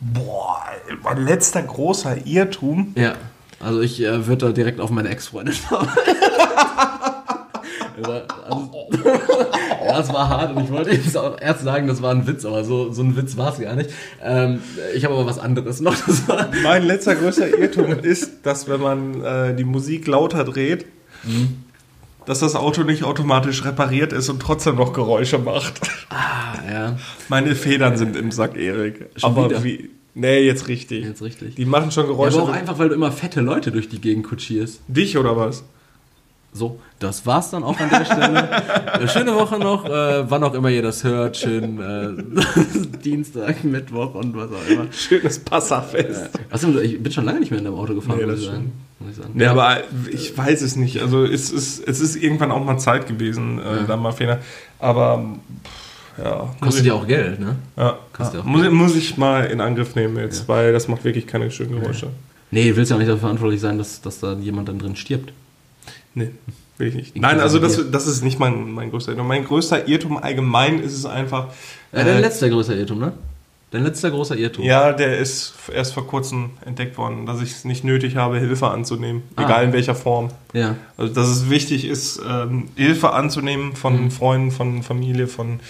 Boah, 0.00 0.64
mein 1.02 1.24
letzter 1.24 1.62
großer 1.62 2.26
Irrtum? 2.26 2.92
Ja. 2.96 3.14
Also 3.60 3.80
ich 3.80 4.02
äh, 4.02 4.26
würde 4.26 4.46
da 4.46 4.52
direkt 4.52 4.80
auf 4.80 4.90
meine 4.90 5.08
Ex-Freundin 5.08 5.54
schauen. 5.68 5.88
also, 7.96 8.88
ja, 9.84 10.00
es 10.00 10.12
war 10.12 10.28
hart 10.28 10.54
und 10.54 10.64
ich 10.64 10.70
wollte 10.70 10.90
jetzt 10.90 11.16
auch 11.16 11.40
erst 11.40 11.62
sagen, 11.62 11.86
das 11.86 12.02
war 12.02 12.10
ein 12.10 12.26
Witz, 12.26 12.44
aber 12.44 12.64
so, 12.64 12.92
so 12.92 13.02
ein 13.02 13.16
Witz 13.16 13.36
war 13.36 13.52
es 13.52 13.60
gar 13.60 13.74
nicht. 13.74 13.90
Ähm, 14.22 14.60
ich 14.94 15.04
habe 15.04 15.14
aber 15.14 15.26
was 15.26 15.38
anderes 15.38 15.80
noch. 15.80 15.96
mein 16.62 16.84
letzter 16.84 17.14
größter 17.14 17.58
Irrtum 17.58 17.98
ist, 18.00 18.44
dass 18.44 18.68
wenn 18.68 18.80
man 18.80 19.24
äh, 19.24 19.54
die 19.54 19.64
Musik 19.64 20.06
lauter 20.06 20.44
dreht, 20.44 20.86
mhm. 21.24 21.64
dass 22.26 22.40
das 22.40 22.54
Auto 22.54 22.82
nicht 22.82 23.04
automatisch 23.04 23.64
repariert 23.64 24.12
ist 24.12 24.28
und 24.28 24.40
trotzdem 24.40 24.76
noch 24.76 24.92
Geräusche 24.92 25.38
macht. 25.38 25.80
Ah, 26.10 26.54
ja. 26.70 26.98
Meine 27.28 27.54
Federn 27.54 27.96
sind 27.96 28.16
im 28.16 28.30
Sack, 28.30 28.56
Erik. 28.56 29.06
Schon 29.16 29.30
aber 29.30 29.48
wieder? 29.48 29.64
wie. 29.64 29.90
Nee, 30.14 30.40
jetzt 30.40 30.68
richtig. 30.68 31.04
Jetzt 31.04 31.22
richtig. 31.22 31.56
Die 31.56 31.66
machen 31.66 31.90
schon 31.90 32.06
Geräusche. 32.06 32.36
Ja, 32.36 32.42
aber 32.42 32.52
auch 32.52 32.56
einfach, 32.56 32.78
weil 32.78 32.88
du 32.88 32.94
immer 32.94 33.12
fette 33.12 33.40
Leute 33.40 33.70
durch 33.70 33.88
die 33.88 34.00
Gegend 34.00 34.26
kutschierst. 34.26 34.80
Dich 34.88 35.18
oder 35.18 35.36
was? 35.36 35.64
So, 36.52 36.80
das 36.98 37.26
war's 37.26 37.50
dann 37.50 37.62
auch 37.64 37.78
an 37.78 37.90
der 37.90 38.04
Stelle. 38.04 38.48
Äh, 38.96 39.08
schöne 39.08 39.34
Woche 39.34 39.58
noch, 39.58 39.84
äh, 39.84 40.30
wann 40.30 40.42
auch 40.42 40.54
immer 40.54 40.70
ihr 40.70 40.80
das 40.80 41.04
hört. 41.04 41.36
Schön 41.36 41.78
äh, 41.78 42.98
Dienstag, 43.04 43.62
Mittwoch 43.62 44.14
und 44.14 44.34
was 44.34 44.48
auch 44.50 44.70
immer. 44.70 44.90
Schönes 44.90 45.38
Passafest. 45.38 46.34
Äh, 46.34 46.38
also, 46.48 46.78
ich 46.80 47.02
bin 47.02 47.12
schon 47.12 47.26
lange 47.26 47.40
nicht 47.40 47.50
mehr 47.50 47.58
in 47.58 47.66
deinem 47.66 47.76
Auto 47.76 47.94
gefahren, 47.94 48.18
nee, 48.18 48.26
muss, 48.26 48.40
ich 48.40 48.46
sagen, 48.46 48.72
muss 48.98 49.10
ich 49.10 49.16
sagen. 49.16 49.30
Nee, 49.34 49.46
aber 49.46 49.78
ich 50.10 50.36
weiß 50.36 50.62
es 50.62 50.76
nicht. 50.76 51.02
Also 51.02 51.24
es 51.24 51.50
ist, 51.50 51.86
es 51.86 52.00
ist 52.00 52.16
irgendwann 52.16 52.50
auch 52.52 52.64
mal 52.64 52.78
Zeit 52.78 53.06
gewesen, 53.06 53.58
äh, 53.58 53.62
ja. 53.62 53.82
da 53.82 53.96
mal 53.98 54.12
Fehler. 54.12 54.40
Aber 54.78 55.22
ja. 56.18 56.54
Kostet 56.60 56.86
ja 56.86 56.94
auch 56.94 57.06
Geld, 57.06 57.40
ne? 57.40 57.56
Ja. 57.76 57.98
ja. 58.18 58.42
Muss, 58.44 58.70
muss, 58.70 58.96
ich 58.96 59.16
mal 59.18 59.44
in 59.44 59.60
Angriff 59.60 59.94
nehmen 59.94 60.16
jetzt, 60.16 60.42
ja. 60.42 60.48
weil 60.48 60.72
das 60.72 60.88
macht 60.88 61.04
wirklich 61.04 61.26
keine 61.26 61.50
schönen 61.50 61.80
Geräusche. 61.80 62.08
Nee, 62.50 62.70
du 62.70 62.76
willst 62.76 62.90
ja 62.90 62.96
auch 62.96 63.00
nicht 63.00 63.08
dafür 63.08 63.20
verantwortlich 63.20 63.60
sein, 63.60 63.76
dass, 63.76 64.00
dass 64.00 64.20
da 64.20 64.32
jemand 64.34 64.68
dann 64.68 64.78
drin 64.78 64.96
stirbt. 64.96 65.32
Nee. 66.16 66.30
Will 66.78 66.88
ich 66.88 66.94
nicht. 66.94 67.16
Nein, 67.16 67.40
also 67.40 67.58
das, 67.58 67.90
das 67.90 68.06
ist 68.06 68.22
nicht 68.22 68.38
mein, 68.38 68.72
mein 68.72 68.90
größter 68.90 69.12
Irrtum. 69.12 69.28
Mein 69.28 69.44
größter 69.44 69.86
Irrtum 69.86 70.18
allgemein 70.18 70.80
ist 70.80 70.94
es 70.94 71.06
einfach. 71.06 71.48
Ja, 71.92 72.04
dein 72.04 72.16
äh, 72.16 72.20
letzter 72.20 72.48
größter 72.48 72.74
Irrtum, 72.74 72.98
ne? 72.98 73.12
Dein 73.70 73.82
letzter 73.82 74.10
großer 74.10 74.36
Irrtum. 74.36 74.64
Ja, 74.64 74.92
der 74.92 75.18
ist 75.18 75.54
erst 75.74 75.92
vor 75.92 76.06
kurzem 76.06 76.50
entdeckt 76.64 76.96
worden, 76.98 77.26
dass 77.26 77.42
ich 77.42 77.50
es 77.50 77.64
nicht 77.64 77.82
nötig 77.82 78.16
habe, 78.16 78.38
Hilfe 78.38 78.68
anzunehmen, 78.68 79.22
ah. 79.36 79.44
egal 79.44 79.64
in 79.64 79.72
welcher 79.72 79.94
Form. 79.94 80.30
Ja. 80.52 80.76
Also, 80.96 81.12
dass 81.12 81.28
es 81.28 81.50
wichtig 81.50 81.84
ist, 81.84 82.20
ähm, 82.26 82.68
Hilfe 82.76 83.12
anzunehmen 83.12 83.74
von 83.74 84.04
mhm. 84.04 84.10
Freunden, 84.10 84.50
von 84.52 84.82
Familie, 84.82 85.26
von 85.26 85.60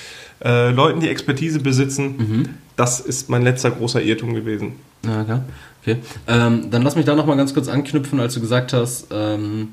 äh, 0.44 0.70
Leuten, 0.70 1.00
die 1.00 1.08
Expertise 1.08 1.58
besitzen. 1.60 2.16
Mhm. 2.16 2.48
Das 2.76 3.00
ist 3.00 3.30
mein 3.30 3.42
letzter 3.42 3.70
großer 3.70 4.02
Irrtum 4.02 4.34
gewesen. 4.34 4.74
Ja, 5.04 5.22
okay. 5.22 5.40
okay. 5.82 5.96
Ähm, 6.28 6.70
dann 6.70 6.82
lass 6.82 6.96
mich 6.96 7.06
da 7.06 7.14
nochmal 7.14 7.36
ganz 7.36 7.54
kurz 7.54 7.68
anknüpfen, 7.68 8.20
als 8.20 8.34
du 8.34 8.40
gesagt 8.40 8.72
hast, 8.72 9.06
ähm, 9.10 9.70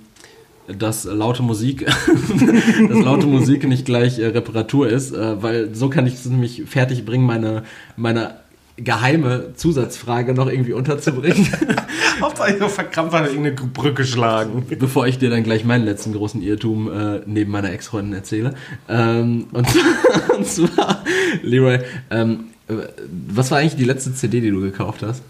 dass 0.67 1.03
laute 1.05 1.43
Musik, 1.43 1.85
dass 2.89 2.99
laute 2.99 3.27
Musik 3.27 3.67
nicht 3.67 3.85
gleich 3.85 4.19
äh, 4.19 4.27
Reparatur 4.27 4.87
ist, 4.87 5.13
äh, 5.13 5.41
weil 5.41 5.75
so 5.75 5.89
kann 5.89 6.07
ich 6.07 6.15
es 6.15 6.25
nämlich 6.25 6.63
fertig 6.65 7.05
bringen, 7.05 7.25
meine, 7.25 7.63
meine 7.95 8.35
geheime 8.77 9.53
Zusatzfrage 9.55 10.33
noch 10.33 10.47
irgendwie 10.47 10.73
unterzubringen. 10.73 11.47
Hauptsache 12.21 12.53
ich 12.53 12.59
so 12.59 12.67
verkrampft 12.67 13.13
an 13.13 13.25
irgendeine 13.25 13.55
Brücke 13.55 14.03
schlagen. 14.03 14.65
Bevor 14.79 15.05
ich 15.05 15.19
dir 15.19 15.29
dann 15.29 15.43
gleich 15.43 15.63
meinen 15.63 15.85
letzten 15.85 16.13
großen 16.13 16.41
Irrtum 16.41 16.91
äh, 16.91 17.21
neben 17.25 17.51
meiner 17.51 17.71
Ex-Freundin 17.71 18.13
erzähle. 18.13 18.55
Ähm, 18.89 19.47
und, 19.51 19.67
und, 20.37 20.47
zwar, 20.47 21.03
Leroy, 21.43 21.79
ähm, 22.09 22.45
äh, 22.67 22.73
was 23.35 23.51
war 23.51 23.59
eigentlich 23.59 23.75
die 23.75 23.85
letzte 23.85 24.13
CD, 24.13 24.41
die 24.41 24.49
du 24.49 24.61
gekauft 24.61 25.03
hast? 25.03 25.21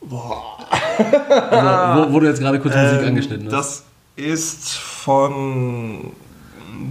Boah. 0.00 0.58
Also, 0.98 2.10
wo, 2.10 2.14
wo, 2.14 2.20
du 2.20 2.26
jetzt 2.26 2.40
gerade 2.40 2.60
kurz 2.60 2.74
Musik 2.74 3.00
ähm, 3.00 3.08
angeschnitten 3.08 3.46
hast. 3.46 3.52
Das 3.52 3.84
ist 4.24 4.74
von 4.74 6.12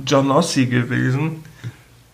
John 0.05 0.31
Ossi 0.31 0.65
gewesen. 0.65 1.43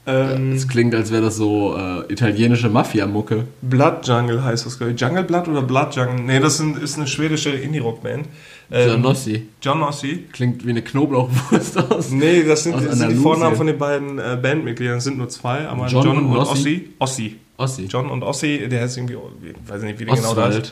Ähm, 0.08 0.54
es 0.54 0.70
klingt, 0.70 0.96
als 0.96 1.12
wäre 1.12 1.24
das 1.24 1.36
so 1.36 1.76
äh, 1.78 2.12
italienische 2.12 2.70
Mafia-Mucke. 2.70 3.46
Blood 3.62 4.08
Jungle 4.08 4.42
heißt 4.42 4.66
das, 4.66 4.78
glaube 4.78 4.94
ich. 4.94 5.02
Jungle 5.02 5.24
Blood 5.24 5.50
oder 5.50 5.62
Blood 5.62 5.96
Jungle? 5.96 6.24
Nee, 6.24 6.40
das 6.40 6.62
ist 6.62 6.98
eine 6.98 7.08
schwedische 7.08 7.50
Indie-Rock-Band. 7.50 8.26
Ähm, 8.72 8.90
John 8.90 9.06
Ossi. 9.06 9.48
John 9.62 9.84
Ossi. 9.84 10.26
Klingt 10.32 10.66
wie 10.66 10.70
eine 10.70 10.82
Knoblauchwurst 10.82 11.92
aus. 11.92 12.12
Nee, 12.12 12.44
das 12.44 12.64
sind, 12.64 12.76
das 12.76 13.00
sind 13.00 13.12
die 13.12 13.16
Vornamen 13.16 13.58
von 13.58 13.68
den 13.68 13.78
beiden 13.78 14.18
äh, 14.18 14.38
Bandmitgliedern. 14.42 15.00
Es 15.00 15.04
sind 15.04 15.18
nur 15.18 15.28
zwei, 15.28 15.68
aber 15.68 15.88
John, 15.88 16.06
John 16.06 16.18
und, 16.20 16.26
und 16.28 16.38
Ossi. 16.38 16.90
Ossi. 17.00 17.36
Ossi. 17.58 17.86
John 17.86 18.10
und 18.10 18.24
Ossi, 18.24 18.70
der 18.70 18.82
heißt 18.84 18.98
irgendwie, 18.98 19.16
ich 19.16 19.70
weiß 19.70 19.82
nicht, 19.82 20.00
wie 20.00 20.06
der 20.06 20.16
genau 20.16 20.34
da 20.34 20.48
ist. 20.48 20.72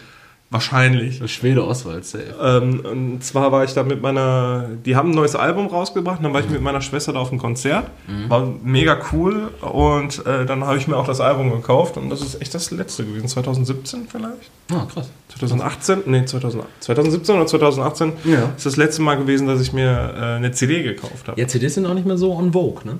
Wahrscheinlich. 0.51 1.19
Schwede 1.31 1.65
Oswald, 1.65 2.05
safe. 2.05 2.35
Ähm, 2.39 2.81
und 2.85 3.23
zwar 3.23 3.51
war 3.51 3.63
ich 3.63 3.73
da 3.73 3.83
mit 3.83 4.01
meiner, 4.01 4.69
die 4.85 4.95
haben 4.95 5.09
ein 5.09 5.15
neues 5.15 5.35
Album 5.35 5.67
rausgebracht, 5.67 6.23
dann 6.23 6.33
war 6.33 6.41
ich 6.41 6.49
mit 6.49 6.61
meiner 6.61 6.81
Schwester 6.81 7.13
da 7.13 7.19
auf 7.19 7.31
einem 7.31 7.39
Konzert, 7.39 7.89
mhm. 8.07 8.29
war 8.29 8.53
mega 8.63 8.97
cool 9.11 9.49
und 9.61 10.25
äh, 10.25 10.45
dann 10.45 10.63
habe 10.63 10.77
ich 10.77 10.87
mir 10.87 10.97
auch 10.97 11.07
das 11.07 11.19
Album 11.19 11.51
gekauft 11.51 11.97
und 11.97 12.09
das 12.09 12.21
ist 12.21 12.41
echt 12.41 12.53
das 12.53 12.69
letzte 12.69 13.05
gewesen, 13.05 13.27
2017 13.27 14.07
vielleicht? 14.07 14.51
Ah, 14.71 14.85
krass. 14.85 15.09
2018? 15.37 16.03
Nee, 16.05 16.25
2000, 16.25 16.63
2017 16.79 17.35
oder 17.35 17.47
2018 17.47 18.13
ja. 18.25 18.51
ist 18.55 18.67
das 18.67 18.77
letzte 18.77 19.01
Mal 19.01 19.15
gewesen, 19.15 19.47
dass 19.47 19.59
ich 19.61 19.73
mir 19.73 20.13
äh, 20.15 20.21
eine 20.35 20.51
CD 20.51 20.83
gekauft 20.83 21.27
habe. 21.27 21.41
Ja, 21.41 21.47
CDs 21.47 21.73
sind 21.73 21.87
auch 21.87 21.95
nicht 21.95 22.05
mehr 22.05 22.17
so 22.17 22.33
on 22.33 22.53
vogue, 22.53 22.85
ne? 22.85 22.99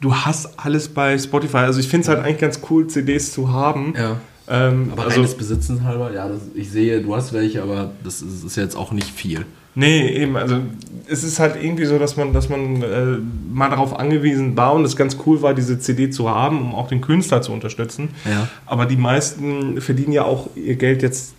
Du 0.00 0.14
hast 0.14 0.58
alles 0.58 0.88
bei 0.88 1.16
Spotify, 1.16 1.58
also 1.58 1.80
ich 1.80 1.88
finde 1.88 2.02
es 2.02 2.08
halt 2.08 2.22
eigentlich 2.22 2.38
ganz 2.38 2.60
cool, 2.68 2.86
CDs 2.86 3.32
zu 3.32 3.50
haben. 3.50 3.94
Ja 3.96 4.16
ähm, 4.48 4.90
aber 4.92 5.04
also, 5.04 5.20
reines 5.20 5.34
Besitzens 5.34 5.82
halber, 5.82 6.12
ja, 6.12 6.28
das, 6.28 6.40
ich 6.54 6.70
sehe, 6.70 7.00
du 7.00 7.14
hast 7.14 7.32
welche, 7.32 7.62
aber 7.62 7.92
das 8.04 8.22
ist, 8.22 8.44
ist, 8.44 8.56
jetzt 8.56 8.76
auch 8.76 8.92
nicht 8.92 9.10
viel. 9.10 9.44
Nee, 9.74 10.08
eben, 10.08 10.36
also 10.36 10.58
es 11.06 11.22
ist 11.22 11.38
halt 11.38 11.62
irgendwie 11.62 11.84
so, 11.84 11.98
dass 11.98 12.16
man, 12.16 12.32
dass 12.32 12.48
man 12.48 12.82
äh, 12.82 13.18
mal 13.52 13.68
darauf 13.68 13.98
angewiesen 13.98 14.56
war 14.56 14.72
und 14.72 14.84
es 14.84 14.96
ganz 14.96 15.18
cool 15.26 15.42
war, 15.42 15.52
diese 15.52 15.78
CD 15.78 16.10
zu 16.10 16.30
haben, 16.30 16.60
um 16.60 16.74
auch 16.74 16.88
den 16.88 17.00
Künstler 17.02 17.42
zu 17.42 17.52
unterstützen. 17.52 18.10
Ja. 18.24 18.48
Aber 18.64 18.86
die 18.86 18.96
meisten 18.96 19.80
verdienen 19.80 20.12
ja 20.12 20.24
auch 20.24 20.48
ihr 20.56 20.76
Geld 20.76 21.02
jetzt 21.02 21.34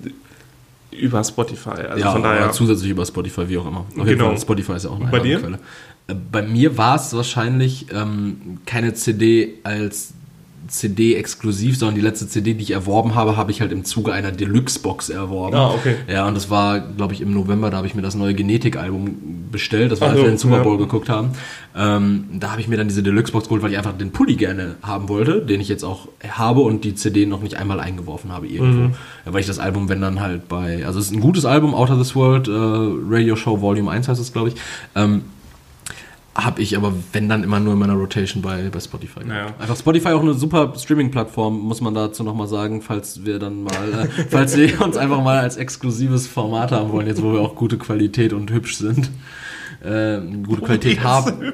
über 0.92 1.24
Spotify. 1.24 1.70
Also 1.90 2.04
ja, 2.04 2.12
von 2.12 2.24
daher 2.24 2.52
zusätzlich 2.52 2.92
über 2.92 3.06
Spotify, 3.06 3.50
wie 3.50 3.58
auch 3.58 3.68
immer. 3.68 3.86
Auf 3.98 4.06
genau. 4.06 4.28
Fall, 4.28 4.40
Spotify 4.40 4.74
ist 4.74 4.86
ja 4.86 4.92
auch 4.92 5.00
eine 5.00 5.10
Bei 5.10 5.20
dir? 5.20 5.40
Quelle. 5.40 5.60
Äh, 6.08 6.16
bei 6.32 6.42
mir 6.42 6.78
war 6.78 6.96
es 6.96 7.16
wahrscheinlich 7.16 7.88
ähm, 7.92 8.60
keine 8.66 8.94
CD 8.94 9.56
als 9.64 10.14
CD 10.68 11.16
exklusiv, 11.16 11.78
sondern 11.78 11.96
die 11.96 12.02
letzte 12.02 12.28
CD, 12.28 12.54
die 12.54 12.64
ich 12.64 12.72
erworben 12.72 13.16
habe, 13.16 13.38
habe 13.38 13.52
ich 13.52 13.62
halt 13.62 13.72
im 13.72 13.84
Zuge 13.86 14.12
einer 14.12 14.32
Deluxe-Box 14.32 15.10
erworben. 15.10 15.56
Ah, 15.56 15.72
okay. 15.72 15.96
Ja, 16.08 16.28
und 16.28 16.36
das 16.36 16.50
war, 16.50 16.80
glaube 16.80 17.14
ich, 17.14 17.22
im 17.22 17.34
November, 17.34 17.70
da 17.70 17.78
habe 17.78 17.88
ich 17.88 17.96
mir 17.96 18.02
das 18.02 18.16
neue 18.16 18.34
Genetik-Album 18.34 19.50
bestellt, 19.52 19.92
das 19.92 20.02
war, 20.02 20.10
als 20.10 20.18
wir 20.18 20.26
den 20.26 20.38
Super 20.38 20.60
Bowl 20.60 20.74
ja. 20.74 20.80
geguckt 20.80 21.10
haben. 21.10 21.32
Ähm, 21.76 22.26
da 22.34 22.52
habe 22.52 22.62
ich 22.62 22.68
mir 22.68 22.78
dann 22.78 22.88
diese 22.88 23.04
Deluxe-Box 23.04 23.46
geholt, 23.46 23.62
weil 23.62 23.72
ich 23.72 23.78
einfach 23.78 23.98
den 23.98 24.12
Pulli 24.12 24.36
gerne 24.36 24.76
haben 24.82 25.10
wollte, 25.10 25.46
den 25.46 25.62
ich 25.62 25.70
jetzt 25.70 25.84
auch 25.84 26.08
habe 26.28 26.62
und 26.62 26.84
die 26.84 26.96
CD 26.96 27.26
noch 27.26 27.42
nicht 27.42 27.56
einmal 27.56 27.80
eingeworfen 27.80 28.32
habe 28.32 28.48
irgendwo. 28.48 28.88
Mhm. 28.88 28.94
Ja, 29.26 29.34
weil 29.34 29.42
ich 29.42 29.48
das 29.48 29.60
Album, 29.60 29.90
wenn 29.90 30.02
dann 30.02 30.20
halt 30.20 30.48
bei, 30.48 30.86
also 30.86 31.00
es 31.00 31.08
ist 31.08 31.14
ein 31.14 31.22
gutes 31.22 31.46
Album, 31.46 31.74
Outer 31.74 31.98
This 31.98 32.16
World, 32.16 32.48
äh, 32.48 32.52
Radio 32.52 33.36
Show 33.36 33.62
Volume 33.62 33.92
1 33.92 34.08
heißt 34.08 34.20
es, 34.20 34.34
glaube 34.34 34.50
ich. 34.50 34.56
Ähm, 34.96 35.24
habe 36.38 36.62
ich 36.62 36.78
aber, 36.78 36.94
wenn 37.14 37.28
dann 37.28 37.44
immer 37.44 37.60
nur 37.60 37.74
in 37.74 37.80
meiner 37.80 37.96
Rotation 37.96 38.44
bei, 38.44 38.70
bei 38.70 38.80
Spotify. 38.80 39.22
Ja. 39.28 39.48
Einfach 39.58 39.76
Spotify 39.76 40.10
auch 40.10 40.22
eine 40.22 40.36
super 40.36 40.74
Streaming-Plattform, 40.78 41.60
muss 41.60 41.82
man 41.82 41.96
dazu 41.96 42.24
nochmal 42.24 42.48
sagen, 42.48 42.84
falls 42.84 43.26
wir 43.26 43.40
dann 43.40 43.64
mal, 43.64 43.74
äh, 43.74 44.08
falls 44.30 44.56
wir 44.56 44.82
uns 44.82 44.98
einfach 44.98 45.24
mal 45.24 45.40
als 45.40 45.58
exklusives 45.58 46.28
Format 46.28 46.72
haben 46.72 46.92
wollen, 46.92 47.08
jetzt 47.08 47.24
wo 47.24 47.34
wir 47.34 47.42
auch 47.42 47.56
gute 47.56 47.80
Qualität 47.80 48.34
und 48.34 48.52
hübsch 48.52 48.78
sind. 48.78 49.10
Äh, 49.84 50.22
gute 50.46 50.62
Qualität 50.62 51.04
haben. 51.04 51.54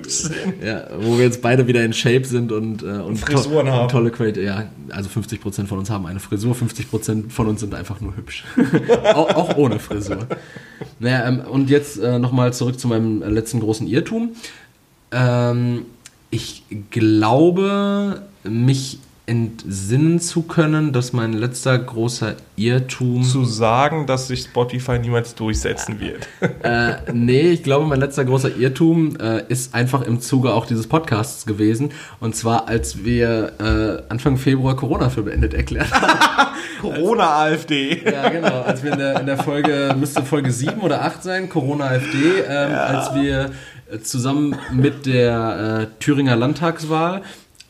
Ja, 0.66 0.88
wo 1.00 1.18
wir 1.18 1.26
jetzt 1.26 1.42
beide 1.42 1.68
wieder 1.68 1.84
in 1.84 1.92
Shape 1.92 2.24
sind 2.24 2.52
und, 2.54 2.82
äh, 2.82 2.86
und, 2.86 3.18
Frisuren 3.18 3.66
to 3.66 3.72
haben. 3.72 3.90
tolle 3.90 4.12
Qualität. 4.12 4.46
Ja, 4.46 4.68
also 4.90 5.10
50% 5.10 5.68
von 5.68 5.80
uns 5.80 5.90
haben 5.90 6.06
eine 6.06 6.22
Frisur, 6.22 6.56
50% 6.56 7.30
von 7.30 7.48
uns 7.48 7.60
sind 7.60 7.76
einfach 7.76 8.00
nur 8.00 8.16
hübsch. 8.16 8.46
auch, 9.14 9.36
auch, 9.36 9.58
ohne 9.58 9.78
Frisur. 9.80 10.20
Naja, 11.00 11.28
ähm, 11.28 11.42
und 11.42 11.70
jetzt 11.70 12.00
äh, 12.00 12.18
nochmal 12.18 12.54
zurück 12.54 12.80
zu 12.80 12.88
meinem 12.88 13.22
letzten 13.22 13.60
großen 13.60 13.88
Irrtum. 13.88 14.32
Ähm, 15.14 15.86
ich 16.30 16.64
glaube, 16.90 18.24
mich 18.44 19.00
entsinnen 19.26 20.20
zu 20.20 20.42
können, 20.42 20.92
dass 20.92 21.14
mein 21.14 21.32
letzter 21.32 21.78
großer 21.80 22.36
Irrtum. 22.58 23.24
Zu 23.24 23.46
sagen, 23.46 24.06
dass 24.06 24.28
sich 24.28 24.42
Spotify 24.42 25.00
niemals 25.00 25.36
durchsetzen 25.36 26.02
wird. 26.02 26.28
äh, 26.64 27.12
nee, 27.14 27.52
ich 27.52 27.64
glaube, 27.64 27.86
mein 27.86 28.02
letzter 28.02 28.26
großer 28.26 28.58
Irrtum 28.58 29.16
äh, 29.18 29.44
ist 29.48 29.74
einfach 29.74 30.02
im 30.02 30.20
Zuge 30.20 30.54
auch 30.54 30.66
dieses 30.66 30.88
Podcasts 30.88 31.46
gewesen. 31.46 31.92
Und 32.20 32.36
zwar, 32.36 32.68
als 32.68 33.06
wir 33.06 33.54
äh, 33.60 34.12
Anfang 34.12 34.36
Februar 34.36 34.76
Corona 34.76 35.10
für 35.10 35.24
beendet 35.24 35.54
erklärt 35.54 35.92
haben. 35.94 36.50
Corona-AfD. 36.82 38.04
ja, 38.04 38.28
genau. 38.28 38.64
Als 38.64 38.84
wir 38.84 38.92
in 38.92 39.00
der, 39.00 39.20
in 39.22 39.26
der 39.26 39.38
Folge, 39.38 39.96
müsste 39.98 40.24
Folge 40.24 40.52
7 40.52 40.82
oder 40.82 41.02
8 41.04 41.24
sein, 41.24 41.48
Corona-AfD, 41.48 42.42
ähm, 42.46 42.72
ja. 42.72 42.84
als 42.84 43.16
wir 43.16 43.52
zusammen 44.02 44.56
mit 44.72 45.06
der 45.06 45.90
äh, 45.90 46.00
Thüringer 46.00 46.36
Landtagswahl 46.36 47.22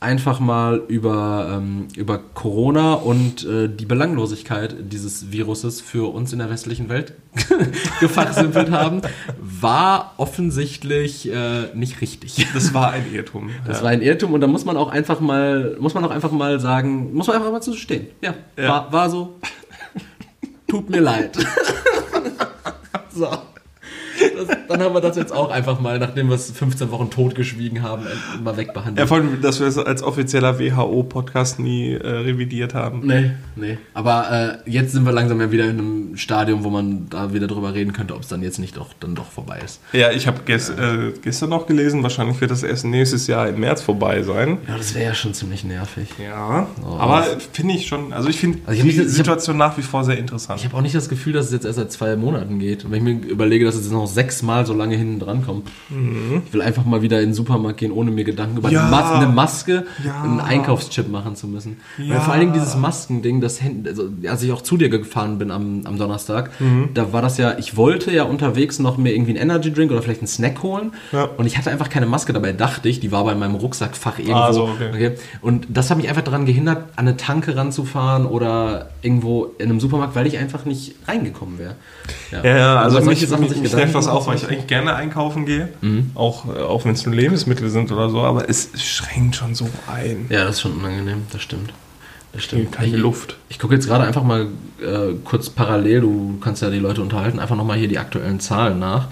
einfach 0.03 0.41
mal 0.41 0.81
über, 0.89 1.49
ähm, 1.57 1.87
über 1.95 2.19
Corona 2.33 2.93
und 2.93 3.45
äh, 3.45 3.69
die 3.69 3.85
Belanglosigkeit 3.85 4.75
dieses 4.91 5.31
Viruses 5.31 5.79
für 5.79 6.13
uns 6.13 6.33
in 6.33 6.39
der 6.39 6.49
westlichen 6.49 6.89
Welt 6.89 7.13
gefachsimpelt 8.01 8.69
haben, 8.69 9.01
war 9.39 10.13
offensichtlich 10.17 11.31
äh, 11.31 11.73
nicht 11.73 12.01
richtig. 12.01 12.45
Das 12.53 12.73
war 12.73 12.91
ein 12.91 13.11
Irrtum. 13.13 13.49
Das 13.65 13.77
ja. 13.77 13.83
war 13.83 13.91
ein 13.91 14.01
Irrtum 14.01 14.33
und 14.33 14.41
da 14.41 14.47
muss 14.47 14.65
man 14.65 14.75
auch 14.75 14.89
einfach 14.89 15.21
mal, 15.21 15.77
muss 15.79 15.93
man 15.93 16.03
auch 16.03 16.11
einfach 16.11 16.31
mal 16.31 16.59
sagen, 16.59 17.13
muss 17.13 17.27
man 17.27 17.37
einfach 17.37 17.51
mal 17.51 17.61
zu 17.61 17.73
stehen. 17.73 18.07
Ja, 18.21 18.33
ja. 18.57 18.67
War, 18.67 18.91
war 18.91 19.09
so. 19.09 19.39
Tut 20.67 20.89
mir 20.89 20.99
leid. 20.99 21.37
so. 23.09 23.29
Das, 24.35 24.57
dann 24.67 24.81
haben 24.81 24.93
wir 24.93 25.01
das 25.01 25.17
jetzt 25.17 25.31
auch 25.31 25.51
einfach 25.51 25.79
mal, 25.79 25.99
nachdem 25.99 26.29
wir 26.29 26.35
es 26.35 26.51
15 26.51 26.91
Wochen 26.91 27.09
totgeschwiegen 27.09 27.81
haben, 27.81 28.05
mal 28.43 28.57
wegbehandelt. 28.57 28.99
Ja, 28.99 29.07
vor 29.07 29.17
allem, 29.17 29.41
dass 29.41 29.59
wir 29.59 29.67
es 29.67 29.77
als 29.77 30.03
offizieller 30.03 30.59
WHO-Podcast 30.59 31.59
nie 31.59 31.93
äh, 31.93 32.07
revidiert 32.07 32.73
haben. 32.73 33.01
Nee, 33.05 33.31
nee. 33.55 33.77
Aber 33.93 34.59
äh, 34.65 34.69
jetzt 34.69 34.93
sind 34.93 35.05
wir 35.05 35.11
langsam 35.11 35.39
ja 35.41 35.51
wieder 35.51 35.65
in 35.65 35.79
einem 35.79 36.17
Stadium, 36.17 36.63
wo 36.63 36.69
man 36.69 37.07
da 37.09 37.33
wieder 37.33 37.47
drüber 37.47 37.73
reden 37.73 37.93
könnte, 37.93 38.15
ob 38.15 38.21
es 38.21 38.27
dann 38.27 38.41
jetzt 38.41 38.59
nicht 38.59 38.77
doch, 38.77 38.89
dann 38.99 39.15
doch 39.15 39.31
vorbei 39.31 39.59
ist. 39.63 39.81
Ja, 39.91 40.11
ich 40.11 40.27
habe 40.27 40.41
ges 40.45 40.69
äh, 40.69 41.13
gestern 41.21 41.49
noch 41.49 41.67
gelesen, 41.67 42.03
wahrscheinlich 42.03 42.39
wird 42.41 42.51
das 42.51 42.63
erst 42.63 42.85
nächstes 42.85 43.27
Jahr 43.27 43.47
im 43.47 43.59
März 43.59 43.81
vorbei 43.81 44.23
sein. 44.23 44.57
Ja, 44.67 44.77
das 44.77 44.93
wäre 44.95 45.05
ja 45.05 45.13
schon 45.13 45.33
ziemlich 45.33 45.63
nervig. 45.63 46.09
Ja, 46.23 46.67
oh, 46.83 46.97
aber 46.97 47.25
finde 47.51 47.75
ich 47.75 47.87
schon, 47.87 48.13
also 48.13 48.29
ich 48.29 48.39
finde 48.39 48.59
also 48.65 48.81
die 48.81 48.91
Situation 48.91 49.59
hab, 49.61 49.71
nach 49.71 49.77
wie 49.77 49.81
vor 49.81 50.03
sehr 50.03 50.17
interessant. 50.17 50.59
Ich 50.59 50.65
habe 50.65 50.77
auch 50.77 50.81
nicht 50.81 50.95
das 50.95 51.09
Gefühl, 51.09 51.33
dass 51.33 51.47
es 51.47 51.51
jetzt 51.51 51.65
erst 51.65 51.77
seit 51.77 51.91
zwei 51.91 52.15
Monaten 52.15 52.59
geht. 52.59 52.85
Und 52.85 52.91
wenn 52.91 53.05
ich 53.07 53.15
mir 53.15 53.29
überlege, 53.29 53.65
dass 53.65 53.75
es 53.75 53.83
jetzt 53.83 53.91
noch 53.91 54.07
sechs 54.13 54.41
Mal 54.41 54.65
so 54.65 54.73
lange 54.73 54.95
hinten 54.95 55.19
dran 55.19 55.45
kommen. 55.45 55.63
Mhm. 55.89 56.43
Ich 56.45 56.53
will 56.53 56.61
einfach 56.61 56.85
mal 56.85 57.01
wieder 57.01 57.19
in 57.19 57.29
den 57.29 57.33
Supermarkt 57.33 57.79
gehen, 57.79 57.91
ohne 57.91 58.11
mir 58.11 58.23
Gedanken 58.23 58.57
über 58.57 58.69
ja. 58.69 58.93
Eine 58.93 59.27
Maske, 59.27 59.85
ja. 60.05 60.21
einen 60.21 60.39
Einkaufschip 60.39 61.09
machen 61.09 61.35
zu 61.35 61.47
müssen. 61.47 61.77
Ja. 61.97 62.15
Weil 62.15 62.21
vor 62.21 62.33
allen 62.33 62.41
Dingen 62.41 62.53
dieses 62.53 62.75
Maskending, 62.75 63.41
das 63.41 63.59
also, 63.85 64.09
als 64.27 64.43
ich 64.43 64.51
auch 64.51 64.61
zu 64.61 64.77
dir 64.77 64.89
gefahren 64.89 65.37
bin 65.37 65.51
am, 65.51 65.81
am 65.85 65.97
Donnerstag, 65.97 66.51
mhm. 66.59 66.89
da 66.93 67.11
war 67.11 67.21
das 67.21 67.37
ja, 67.37 67.57
ich 67.57 67.75
wollte 67.75 68.11
ja 68.11 68.23
unterwegs 68.23 68.79
noch 68.79 68.97
mir 68.97 69.13
irgendwie 69.13 69.31
einen 69.31 69.49
Energy 69.49 69.71
Drink 69.71 69.91
oder 69.91 70.01
vielleicht 70.01 70.21
einen 70.21 70.27
Snack 70.27 70.63
holen 70.63 70.91
und 71.37 71.45
ich 71.45 71.57
hatte 71.57 71.71
einfach 71.71 71.89
keine 71.89 72.05
Maske 72.05 72.33
dabei, 72.33 72.53
dachte 72.53 72.89
ich, 72.89 72.99
die 72.99 73.11
war 73.11 73.23
bei 73.23 73.35
meinem 73.35 73.55
Rucksackfach 73.55 74.19
irgendwo. 74.19 74.37
Ah, 74.37 74.53
so, 74.53 74.63
okay. 74.63 74.89
okay. 74.93 75.11
Und 75.41 75.67
das 75.69 75.89
hat 75.89 75.97
mich 75.97 76.09
einfach 76.09 76.23
daran 76.23 76.45
gehindert, 76.45 76.85
an 76.95 77.07
eine 77.07 77.17
Tanke 77.17 77.55
ranzufahren 77.55 78.25
oder 78.25 78.89
irgendwo 79.01 79.53
in 79.57 79.69
einem 79.69 79.79
Supermarkt, 79.79 80.15
weil 80.15 80.27
ich 80.27 80.37
einfach 80.37 80.65
nicht 80.65 80.95
reingekommen 81.07 81.59
wäre. 81.59 81.75
Ja, 82.31 82.43
ja 82.43 82.75
also, 82.77 82.97
also 82.97 83.09
mich, 83.09 83.27
Sachen 83.27 83.47
mich, 83.47 83.55
mich 83.55 83.75
das 84.05 84.13
auch, 84.13 84.27
weil 84.27 84.37
ich 84.37 84.47
eigentlich 84.47 84.67
gerne 84.67 84.95
einkaufen 84.95 85.45
gehe, 85.45 85.69
mhm. 85.81 86.11
auch, 86.15 86.45
äh, 86.47 86.59
auch 86.59 86.85
wenn 86.85 86.93
es 86.93 87.05
nur 87.05 87.15
Lebensmittel 87.15 87.69
sind 87.69 87.91
oder 87.91 88.09
so, 88.09 88.21
aber 88.21 88.49
es 88.49 88.69
schränkt 88.77 89.35
schon 89.35 89.55
so 89.55 89.69
ein. 89.87 90.27
Ja, 90.29 90.45
das 90.45 90.55
ist 90.55 90.61
schon 90.61 90.73
unangenehm, 90.73 91.23
das 91.31 91.41
stimmt. 91.41 91.73
Das 92.33 92.43
stimmt. 92.43 92.71
Keine 92.71 92.97
Luft. 92.97 93.37
Ich 93.49 93.59
gucke 93.59 93.75
jetzt 93.75 93.87
gerade 93.87 94.05
einfach 94.05 94.23
mal 94.23 94.47
äh, 94.81 95.13
kurz 95.23 95.49
parallel, 95.49 96.01
du 96.01 96.37
kannst 96.41 96.61
ja 96.61 96.71
die 96.71 96.79
Leute 96.79 97.01
unterhalten, 97.01 97.39
einfach 97.39 97.55
nochmal 97.55 97.77
hier 97.77 97.87
die 97.87 97.99
aktuellen 97.99 98.39
Zahlen 98.39 98.79
nach. 98.79 99.07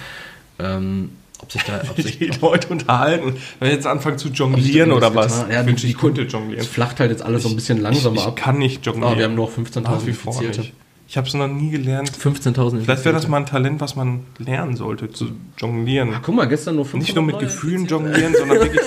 Ähm, 0.57 1.11
ob 1.41 1.51
sich 1.51 1.63
da 1.63 1.81
ob 1.89 1.95
sich, 2.01 2.17
die 2.17 2.31
Leute 2.41 2.67
unterhalten. 2.69 3.35
Wenn 3.59 3.69
wir 3.69 3.75
jetzt 3.75 3.87
anfangen 3.87 4.17
zu 4.17 4.29
jonglieren 4.29 4.91
oder 4.91 5.13
was? 5.13 5.45
Ja, 5.51 5.63
ich, 5.65 5.83
ich 5.83 5.97
könnte 5.97 6.23
jonglieren. 6.23 6.61
Es 6.61 6.67
flacht 6.67 6.99
halt 6.99 7.11
jetzt 7.11 7.23
alles 7.23 7.43
so 7.43 7.49
ein 7.49 7.55
bisschen 7.55 7.79
langsamer 7.79 8.15
ich, 8.15 8.21
ich 8.21 8.27
ab. 8.27 8.33
Ich 8.37 8.43
kann 8.43 8.57
nicht 8.57 8.85
jonglieren. 8.85 9.13
Oh, 9.13 9.17
wir 9.17 9.25
haben 9.25 9.35
nur 9.35 9.49
15.000 9.49 10.07
Infizierte. 10.07 10.65
Ich 11.11 11.17
habe 11.17 11.27
es 11.27 11.33
noch 11.33 11.49
nie 11.49 11.71
gelernt. 11.71 12.09
15.000. 12.09 12.83
Vielleicht 12.83 13.03
wäre 13.03 13.13
das 13.13 13.27
mal 13.27 13.39
ein 13.39 13.45
Talent, 13.45 13.81
was 13.81 13.97
man 13.97 14.21
lernen 14.37 14.77
sollte, 14.77 15.11
zu 15.11 15.31
jonglieren. 15.57 16.13
Ach, 16.15 16.21
guck 16.23 16.35
mal, 16.35 16.45
gestern 16.45 16.77
nur 16.77 16.85
500 16.85 17.05
Nicht 17.05 17.15
nur 17.17 17.25
mit 17.25 17.37
Gefühlen 17.37 17.85
jonglieren, 17.85 18.33
sondern 18.33 18.59
wirklich 18.61 18.81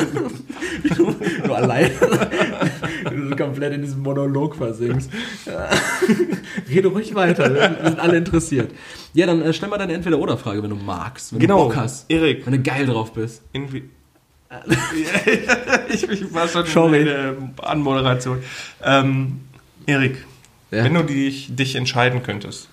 mit 0.82 1.46
nur 1.46 1.54
allein. 1.54 1.90
du 3.04 3.36
komplett 3.36 3.74
in 3.74 3.82
diesem 3.82 4.00
Monolog 4.00 4.56
versinkst. 4.56 5.10
Rede 6.70 6.88
ruhig 6.88 7.14
weiter, 7.14 7.54
wir 7.54 7.90
sind 7.90 8.00
alle 8.00 8.16
interessiert. 8.16 8.70
Ja, 9.12 9.26
dann 9.26 9.42
äh, 9.42 9.52
stell 9.52 9.68
mal 9.68 9.76
deine 9.76 9.92
Entweder-Oder-Frage, 9.92 10.62
wenn 10.62 10.70
du 10.70 10.76
magst, 10.76 11.34
wenn 11.34 11.40
genau, 11.40 11.58
du 11.58 11.64
Bock 11.64 11.76
hast. 11.76 12.10
Erik. 12.10 12.46
Wenn 12.46 12.54
du 12.54 12.62
geil 12.62 12.86
drauf 12.86 13.12
bist. 13.12 13.42
Irgendwie 13.52 13.82
ich, 15.92 16.08
ich, 16.08 16.32
war 16.32 16.48
schon 16.48 16.64
Sorry. 16.64 17.00
in 17.00 17.04
der 17.04 17.34
Anmoderation. 17.62 18.38
Ähm, 18.82 19.40
Erik, 19.84 20.24
ja. 20.74 20.84
Wenn 20.84 20.94
du 20.94 21.02
dich, 21.02 21.54
dich 21.54 21.76
entscheiden 21.76 22.22
könntest, 22.22 22.68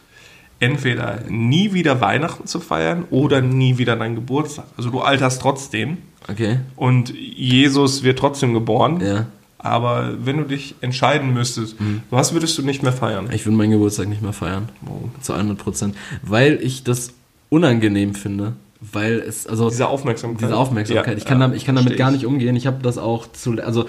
entweder 0.60 1.22
nie 1.28 1.74
wieder 1.74 2.02
Weihnachten 2.02 2.48
zu 2.48 2.60
feiern 2.60 3.06
oder 3.10 3.42
nie 3.42 3.78
wieder 3.78 3.96
dein 3.96 4.16
Geburtstag. 4.16 4.66
Also 4.78 4.90
du 4.90 5.02
alterst 5.02 5.42
trotzdem. 5.42 5.98
Okay. 6.30 6.60
Und 6.76 7.14
Jesus 7.14 8.04
wird 8.04 8.20
trotzdem 8.20 8.54
geboren. 8.54 9.02
Ja. 9.02 9.26
Aber 9.58 10.14
wenn 10.24 10.38
du 10.38 10.44
dich 10.44 10.76
entscheiden 10.82 11.34
müsstest, 11.34 11.80
mhm. 11.80 12.02
was 12.10 12.34
würdest 12.34 12.58
du 12.58 12.64
nicht 12.64 12.82
mehr 12.84 12.94
feiern? 12.94 13.30
Ich 13.32 13.46
würde 13.46 13.58
meinen 13.58 13.72
Geburtstag 13.72 14.08
nicht 14.08 14.22
mehr 14.22 14.34
feiern. 14.34 14.70
Oh. 14.88 15.10
Zu 15.22 15.34
100 15.34 15.58
Prozent. 15.58 15.96
Weil 16.24 16.60
ich 16.62 16.84
das 16.84 17.14
unangenehm 17.50 18.16
finde. 18.16 18.54
Weil 18.80 19.20
es, 19.20 19.46
also. 19.46 19.70
Diese 19.70 19.88
Aufmerksamkeit. 19.88 20.42
Diese 20.42 20.58
Aufmerksamkeit. 20.58 21.14
Ja, 21.14 21.18
ich 21.18 21.26
kann, 21.26 21.40
ja, 21.40 21.46
damit, 21.46 21.58
ich 21.58 21.66
kann 21.66 21.76
damit 21.76 21.98
gar 21.98 22.10
nicht 22.10 22.26
umgehen. 22.26 22.56
Ich 22.56 22.66
habe 22.66 22.82
das 22.82 22.98
auch 22.98 23.32
zu, 23.32 23.62
also 23.64 23.86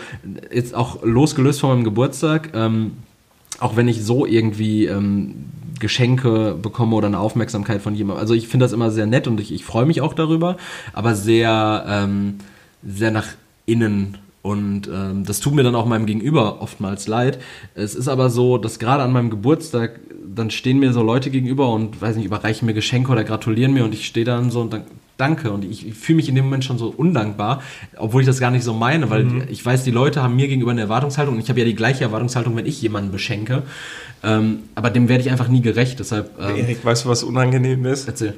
jetzt 0.53 0.75
auch 0.75 1.03
losgelöst 1.03 1.61
von 1.61 1.71
meinem 1.71 1.85
Geburtstag. 1.85 2.51
Ähm, 2.55 2.93
auch 3.63 3.77
wenn 3.77 3.89
ich 3.89 4.05
so 4.05 4.27
irgendwie 4.27 4.87
ähm, 4.87 5.47
Geschenke 5.79 6.57
bekomme 6.61 6.97
oder 6.97 7.07
eine 7.07 7.19
Aufmerksamkeit 7.19 7.83
von 7.83 7.95
jemandem. 7.95 8.21
Also 8.21 8.35
ich 8.35 8.49
finde 8.49 8.65
das 8.65 8.73
immer 8.73 8.91
sehr 8.91 9.07
nett 9.07 9.27
und 9.27 9.41
ich, 9.41 9.53
ich 9.53 9.65
freue 9.65 9.87
mich 9.87 10.01
auch 10.01 10.15
darüber, 10.15 10.57
aber 10.93 11.15
sehr, 11.15 11.85
ähm, 11.89 12.37
sehr 12.85 13.11
nach 13.11 13.29
innen 13.67 14.19
und 14.43 14.89
ähm, 14.89 15.25
das 15.25 15.39
tut 15.39 15.55
mir 15.55 15.63
dann 15.63 15.77
auch 15.77 15.87
meinem 15.87 16.07
Gegenüber 16.07 16.61
oftmals 16.61 17.07
leid. 17.07 17.39
Es 17.75 17.95
ist 17.95 18.09
aber 18.09 18.29
so, 18.29 18.59
dass 18.59 18.81
gerade 18.81 19.03
an 19.03 19.13
meinem 19.13 19.31
Geburtstag, 19.31 20.01
dann 20.35 20.51
stehen 20.51 20.81
mir 20.81 20.93
so 20.93 21.03
Leute 21.03 21.31
gegenüber 21.31 21.73
und, 21.73 22.01
weiß 22.01 22.17
nicht, 22.17 22.27
überreichen 22.27 22.67
mir 22.67 22.75
Geschenke 22.75 23.13
oder 23.13 23.23
gratulieren 23.23 23.73
mir 23.73 23.85
und 23.85 23.95
ich 23.95 24.07
stehe 24.07 24.27
dann 24.27 24.51
so 24.51 24.61
und 24.61 24.73
dann, 24.73 24.85
danke. 25.23 25.53
Und 25.53 25.65
ich, 25.65 25.87
ich 25.87 25.95
fühle 25.95 26.17
mich 26.17 26.29
in 26.29 26.35
dem 26.35 26.45
Moment 26.45 26.65
schon 26.65 26.79
so 26.79 26.89
undankbar, 26.89 27.63
obwohl 27.97 28.23
ich 28.23 28.27
das 28.27 28.41
gar 28.41 28.51
nicht 28.51 28.65
so 28.65 28.75
meine, 28.75 29.09
weil 29.09 29.25
mhm. 29.25 29.45
ich 29.49 29.65
weiß, 29.65 29.85
die 29.85 29.91
Leute 29.91 30.23
haben 30.23 30.37
mir 30.37 30.49
gegenüber 30.49 30.73
eine 30.73 30.83
Erwartungshaltung 30.83 31.35
und 31.37 31.41
ich 31.41 31.49
habe 31.49 31.61
ja 31.61 31.67
die 31.67 31.75
gleiche 31.77 32.05
Erwartungshaltung, 32.05 32.57
wenn 32.57 32.67
ich 32.67 32.83
jemanden 32.83 33.13
beschenke. 33.13 33.63
Ähm, 34.25 34.61
aber 34.75 34.91
dem 34.91 35.09
werde 35.09 35.23
ich 35.23 35.31
einfach 35.31 35.49
nie 35.49 35.63
gerecht. 35.63 35.99
Deshalb. 36.01 36.31
Ähm, 36.41 36.57
Erik, 36.57 36.85
weißt 36.85 37.05
du, 37.05 37.09
was 37.09 37.23
unangenehm 37.23 37.87
ist? 37.87 38.09
Erzähl 38.09 38.35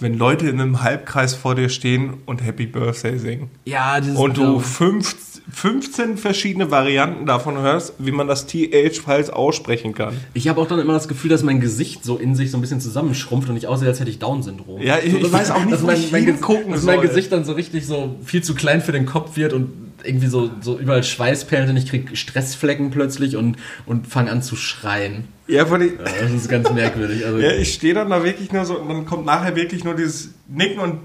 wenn 0.00 0.16
Leute 0.16 0.48
in 0.48 0.60
einem 0.60 0.82
Halbkreis 0.82 1.34
vor 1.34 1.54
dir 1.54 1.68
stehen 1.68 2.14
und 2.26 2.42
Happy 2.44 2.66
Birthday 2.66 3.18
singen. 3.18 3.50
Ja, 3.64 4.00
das 4.00 4.16
Und 4.16 4.36
du 4.36 4.58
fünf, 4.58 5.14
15 5.52 6.16
verschiedene 6.16 6.70
Varianten 6.70 7.26
davon 7.26 7.58
hörst, 7.58 7.94
wie 7.98 8.12
man 8.12 8.26
das 8.26 8.46
TH 8.46 8.98
falls 9.04 9.30
aussprechen 9.30 9.94
kann. 9.94 10.14
Ich 10.34 10.48
habe 10.48 10.60
auch 10.60 10.66
dann 10.66 10.78
immer 10.78 10.94
das 10.94 11.08
Gefühl, 11.08 11.30
dass 11.30 11.42
mein 11.42 11.60
Gesicht 11.60 12.04
so 12.04 12.16
in 12.16 12.34
sich 12.34 12.50
so 12.50 12.58
ein 12.58 12.60
bisschen 12.60 12.80
zusammenschrumpft 12.80 13.48
und 13.48 13.56
ich 13.56 13.66
aussehe, 13.66 13.88
als 13.88 14.00
hätte 14.00 14.10
ich 14.10 14.18
Down-Syndrom. 14.18 14.80
Ja, 14.80 14.98
ich, 15.02 15.12
so, 15.12 15.18
ich 15.18 15.32
weiß 15.32 15.50
auch 15.50 15.60
nicht, 15.60 15.72
dass 15.72 15.82
mein, 15.82 16.02
mein, 16.10 16.40
gucken 16.40 16.72
dass 16.72 16.84
mein 16.84 17.00
Gesicht 17.00 17.32
dann 17.32 17.44
so 17.44 17.52
richtig 17.52 17.86
so 17.86 18.16
viel 18.24 18.42
zu 18.42 18.54
klein 18.54 18.80
für 18.80 18.92
den 18.92 19.06
Kopf 19.06 19.36
wird 19.36 19.52
und 19.52 19.70
irgendwie 20.04 20.28
so, 20.28 20.50
so 20.60 20.78
überall 20.78 21.04
Schweißperlen. 21.04 21.76
Ich 21.76 21.86
kriege 21.86 22.16
Stressflecken 22.16 22.90
plötzlich 22.90 23.36
und, 23.36 23.56
und 23.86 24.06
fange 24.06 24.30
an 24.30 24.42
zu 24.42 24.56
schreien. 24.56 25.24
Ja, 25.50 25.66
von 25.66 25.80
ja, 25.80 25.88
das 25.98 26.32
ist 26.32 26.48
ganz 26.48 26.70
merkwürdig. 26.70 27.26
Also, 27.26 27.38
ja, 27.38 27.52
ich 27.52 27.74
stehe 27.74 27.94
dann 27.94 28.10
da 28.10 28.22
wirklich 28.24 28.52
nur 28.52 28.64
so 28.64 28.78
und 28.78 28.88
dann 28.88 29.06
kommt 29.06 29.26
nachher 29.26 29.56
wirklich 29.56 29.84
nur 29.84 29.94
dieses 29.94 30.30
Nicken 30.48 30.80
und 30.80 30.98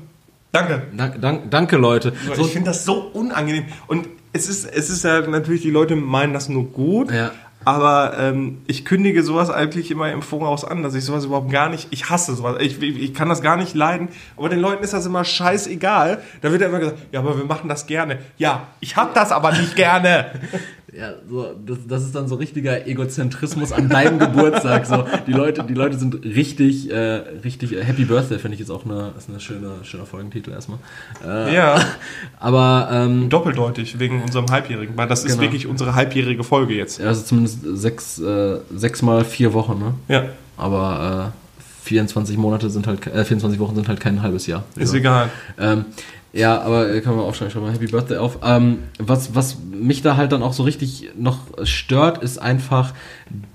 Danke. 0.55 0.83
Dank, 0.95 1.21
dank, 1.21 1.51
danke, 1.51 1.75
Leute. 1.75 2.13
So, 2.33 2.45
ich 2.45 2.53
finde 2.53 2.69
das 2.69 2.85
so 2.85 2.93
unangenehm. 3.13 3.65
Und 3.87 4.07
es 4.31 4.47
ist, 4.47 4.65
es 4.65 4.89
ist 4.89 5.03
ja 5.03 5.19
natürlich, 5.27 5.61
die 5.61 5.69
Leute 5.69 5.97
meinen 5.97 6.31
das 6.31 6.47
nur 6.47 6.63
gut. 6.63 7.11
Ja. 7.11 7.31
Aber 7.65 8.13
ähm, 8.17 8.59
ich 8.67 8.85
kündige 8.85 9.23
sowas 9.23 9.49
eigentlich 9.49 9.91
immer 9.91 10.11
im 10.11 10.21
Voraus 10.21 10.63
an, 10.63 10.83
dass 10.83 10.95
ich 10.95 11.03
sowas 11.03 11.25
überhaupt 11.25 11.51
gar 11.51 11.69
nicht, 11.69 11.87
ich 11.91 12.09
hasse 12.09 12.35
sowas, 12.35 12.57
ich, 12.61 12.81
ich 12.81 13.13
kann 13.13 13.27
das 13.27 13.41
gar 13.41 13.57
nicht 13.57 13.73
leiden, 13.73 14.09
aber 14.37 14.49
den 14.49 14.59
Leuten 14.59 14.83
ist 14.83 14.93
das 14.93 15.05
immer 15.05 15.23
scheißegal. 15.23 16.21
Da 16.41 16.51
wird 16.51 16.61
ja 16.61 16.67
immer 16.67 16.79
gesagt, 16.79 16.99
ja, 17.11 17.19
aber 17.19 17.37
wir 17.37 17.45
machen 17.45 17.67
das 17.67 17.87
gerne. 17.87 18.19
Ja, 18.37 18.67
ich 18.79 18.95
hab 18.95 19.13
das 19.13 19.31
aber 19.31 19.51
nicht 19.51 19.75
gerne. 19.75 20.27
Ja, 20.97 21.13
so, 21.29 21.53
das, 21.65 21.79
das 21.87 22.03
ist 22.03 22.15
dann 22.15 22.29
so 22.29 22.35
richtiger 22.35 22.87
Egozentrismus 22.87 23.73
an 23.73 23.89
deinem 23.89 24.17
Geburtstag. 24.17 24.85
So, 24.85 25.05
die 25.27 25.33
Leute, 25.33 25.63
die 25.63 25.73
Leute 25.73 25.97
sind 25.97 26.23
richtig, 26.23 26.89
äh, 26.89 26.95
richtig. 27.43 27.73
Äh, 27.73 27.83
Happy 27.83 28.05
Birthday 28.05 28.39
finde 28.39 28.53
ich 28.53 28.61
jetzt 28.61 28.69
auch 28.69 28.85
eine, 28.85 29.11
ist 29.17 29.27
eine 29.27 29.41
schöne, 29.41 29.83
schöner 29.83 30.05
Folgentitel 30.05 30.51
erstmal. 30.51 30.79
Äh, 31.25 31.53
ja. 31.53 31.83
Aber 32.39 32.87
ähm, 32.91 33.29
doppeldeutig 33.29 33.99
wegen 33.99 34.21
unserem 34.21 34.49
halbjährigen, 34.49 34.95
weil 34.95 35.09
das 35.09 35.23
genau. 35.23 35.35
ist 35.35 35.41
wirklich 35.41 35.67
unsere 35.67 35.95
halbjährige 35.95 36.45
Folge 36.45 36.75
jetzt. 36.75 36.99
Ja, 36.99 37.07
also 37.07 37.23
zumindest 37.23 37.54
sechs, 37.63 38.19
äh, 38.19 38.59
sechs 38.75 39.01
mal 39.01 39.25
vier 39.25 39.53
Wochen, 39.53 39.79
ne? 39.79 39.93
Ja. 40.07 40.23
Aber 40.57 41.33
äh, 41.33 41.85
24 41.85 42.37
Monate 42.37 42.69
sind 42.69 42.87
halt, 42.87 43.05
äh, 43.07 43.23
24 43.23 43.59
Wochen 43.59 43.75
sind 43.75 43.87
halt 43.87 43.99
kein 43.99 44.21
halbes 44.21 44.47
Jahr. 44.47 44.63
Ist 44.75 44.81
also, 44.81 44.97
egal. 44.97 45.29
Ähm, 45.59 45.85
ja, 46.33 46.61
aber 46.61 46.93
äh, 46.93 46.99
kann 47.01 47.15
man 47.15 47.23
aufschreiben, 47.23 47.51
schon 47.51 47.61
mal 47.63 47.71
Happy 47.71 47.87
Birthday 47.87 48.17
auf. 48.17 48.39
Ähm, 48.43 48.79
was, 48.99 49.35
was 49.35 49.57
mich 49.71 50.01
da 50.01 50.17
halt 50.17 50.33
dann 50.33 50.43
auch 50.43 50.51
so 50.51 50.63
richtig 50.63 51.11
noch 51.17 51.39
stört, 51.63 52.21
ist 52.21 52.39
einfach, 52.39 52.93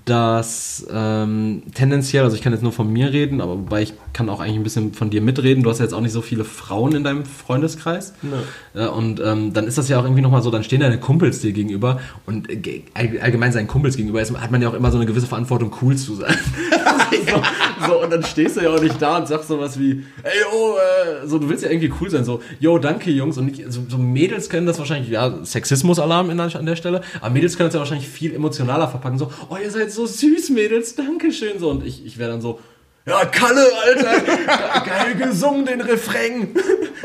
dass 0.05 0.85
ähm, 0.91 1.63
tendenziell, 1.75 2.23
also 2.23 2.35
ich 2.35 2.41
kann 2.41 2.53
jetzt 2.53 2.63
nur 2.63 2.71
von 2.71 2.91
mir 2.91 3.13
reden, 3.13 3.39
aber 3.39 3.53
wobei 3.53 3.83
ich 3.83 3.93
kann 4.13 4.29
auch 4.29 4.39
eigentlich 4.39 4.55
ein 4.55 4.63
bisschen 4.63 4.93
von 4.93 5.09
dir 5.09 5.21
mitreden. 5.21 5.63
Du 5.63 5.69
hast 5.69 5.77
ja 5.77 5.85
jetzt 5.85 5.93
auch 5.93 6.01
nicht 6.01 6.11
so 6.11 6.21
viele 6.21 6.43
Frauen 6.43 6.95
in 6.95 7.03
deinem 7.03 7.25
Freundeskreis. 7.25 8.13
Nee. 8.21 8.85
und 8.87 9.19
ähm, 9.19 9.53
dann 9.53 9.67
ist 9.67 9.77
das 9.77 9.89
ja 9.89 9.99
auch 9.99 10.03
irgendwie 10.03 10.21
nochmal 10.21 10.41
so, 10.41 10.49
dann 10.49 10.63
stehen 10.63 10.79
deine 10.79 10.99
Kumpels 10.99 11.39
dir 11.39 11.51
gegenüber 11.51 11.99
und 12.25 12.49
äh, 12.49 12.83
allgemein 12.93 13.51
seinen 13.51 13.67
Kumpels 13.67 13.95
gegenüber 13.95 14.21
ist, 14.21 14.35
hat 14.35 14.51
man 14.51 14.61
ja 14.61 14.69
auch 14.69 14.73
immer 14.73 14.91
so 14.91 14.97
eine 14.97 15.05
gewisse 15.05 15.27
Verantwortung, 15.27 15.73
cool 15.81 15.95
zu 15.95 16.15
sein. 16.15 16.35
so, 17.29 17.87
so, 17.87 18.03
und 18.03 18.11
dann 18.11 18.23
stehst 18.23 18.57
du 18.57 18.61
ja 18.61 18.69
auch 18.69 18.81
nicht 18.81 19.01
da 19.01 19.17
und 19.17 19.27
sagst 19.27 19.47
sowas 19.47 19.79
wie, 19.79 20.03
ey, 20.23 20.31
oh, 20.51 20.75
äh, 20.77 21.27
so, 21.27 21.37
du 21.37 21.49
willst 21.49 21.63
ja 21.63 21.69
irgendwie 21.69 21.91
cool 22.01 22.09
sein, 22.09 22.25
so, 22.25 22.41
yo, 22.59 22.77
danke 22.79 23.11
Jungs. 23.11 23.37
Und 23.37 23.45
nicht, 23.45 23.63
so, 23.71 23.81
so 23.87 23.97
Mädels 23.97 24.49
können 24.49 24.65
das 24.65 24.79
wahrscheinlich, 24.79 25.09
ja, 25.09 25.43
Sexismus-Alarm 25.43 26.29
an 26.29 26.65
der 26.65 26.75
Stelle, 26.75 27.01
aber 27.19 27.29
Mädels 27.29 27.57
können 27.57 27.67
das 27.67 27.75
ja 27.75 27.79
wahrscheinlich 27.79 28.07
viel 28.07 28.33
emotionaler 28.33 28.87
verpacken, 28.87 29.17
so, 29.17 29.31
oh, 29.49 29.57
ihr 29.61 29.69
seid 29.71 29.90
so 29.95 30.05
süß, 30.05 30.49
Mädels, 30.49 30.95
danke 30.95 31.31
schön, 31.31 31.59
so. 31.59 31.69
Und 31.69 31.85
ich, 31.85 32.05
ich 32.05 32.17
wäre 32.17 32.31
dann 32.31 32.41
so, 32.41 32.59
ja, 33.05 33.25
Kalle, 33.25 33.65
Alter, 33.83 34.85
geil 34.85 35.15
gesungen, 35.15 35.65
den 35.65 35.81
Refrain, 35.81 36.49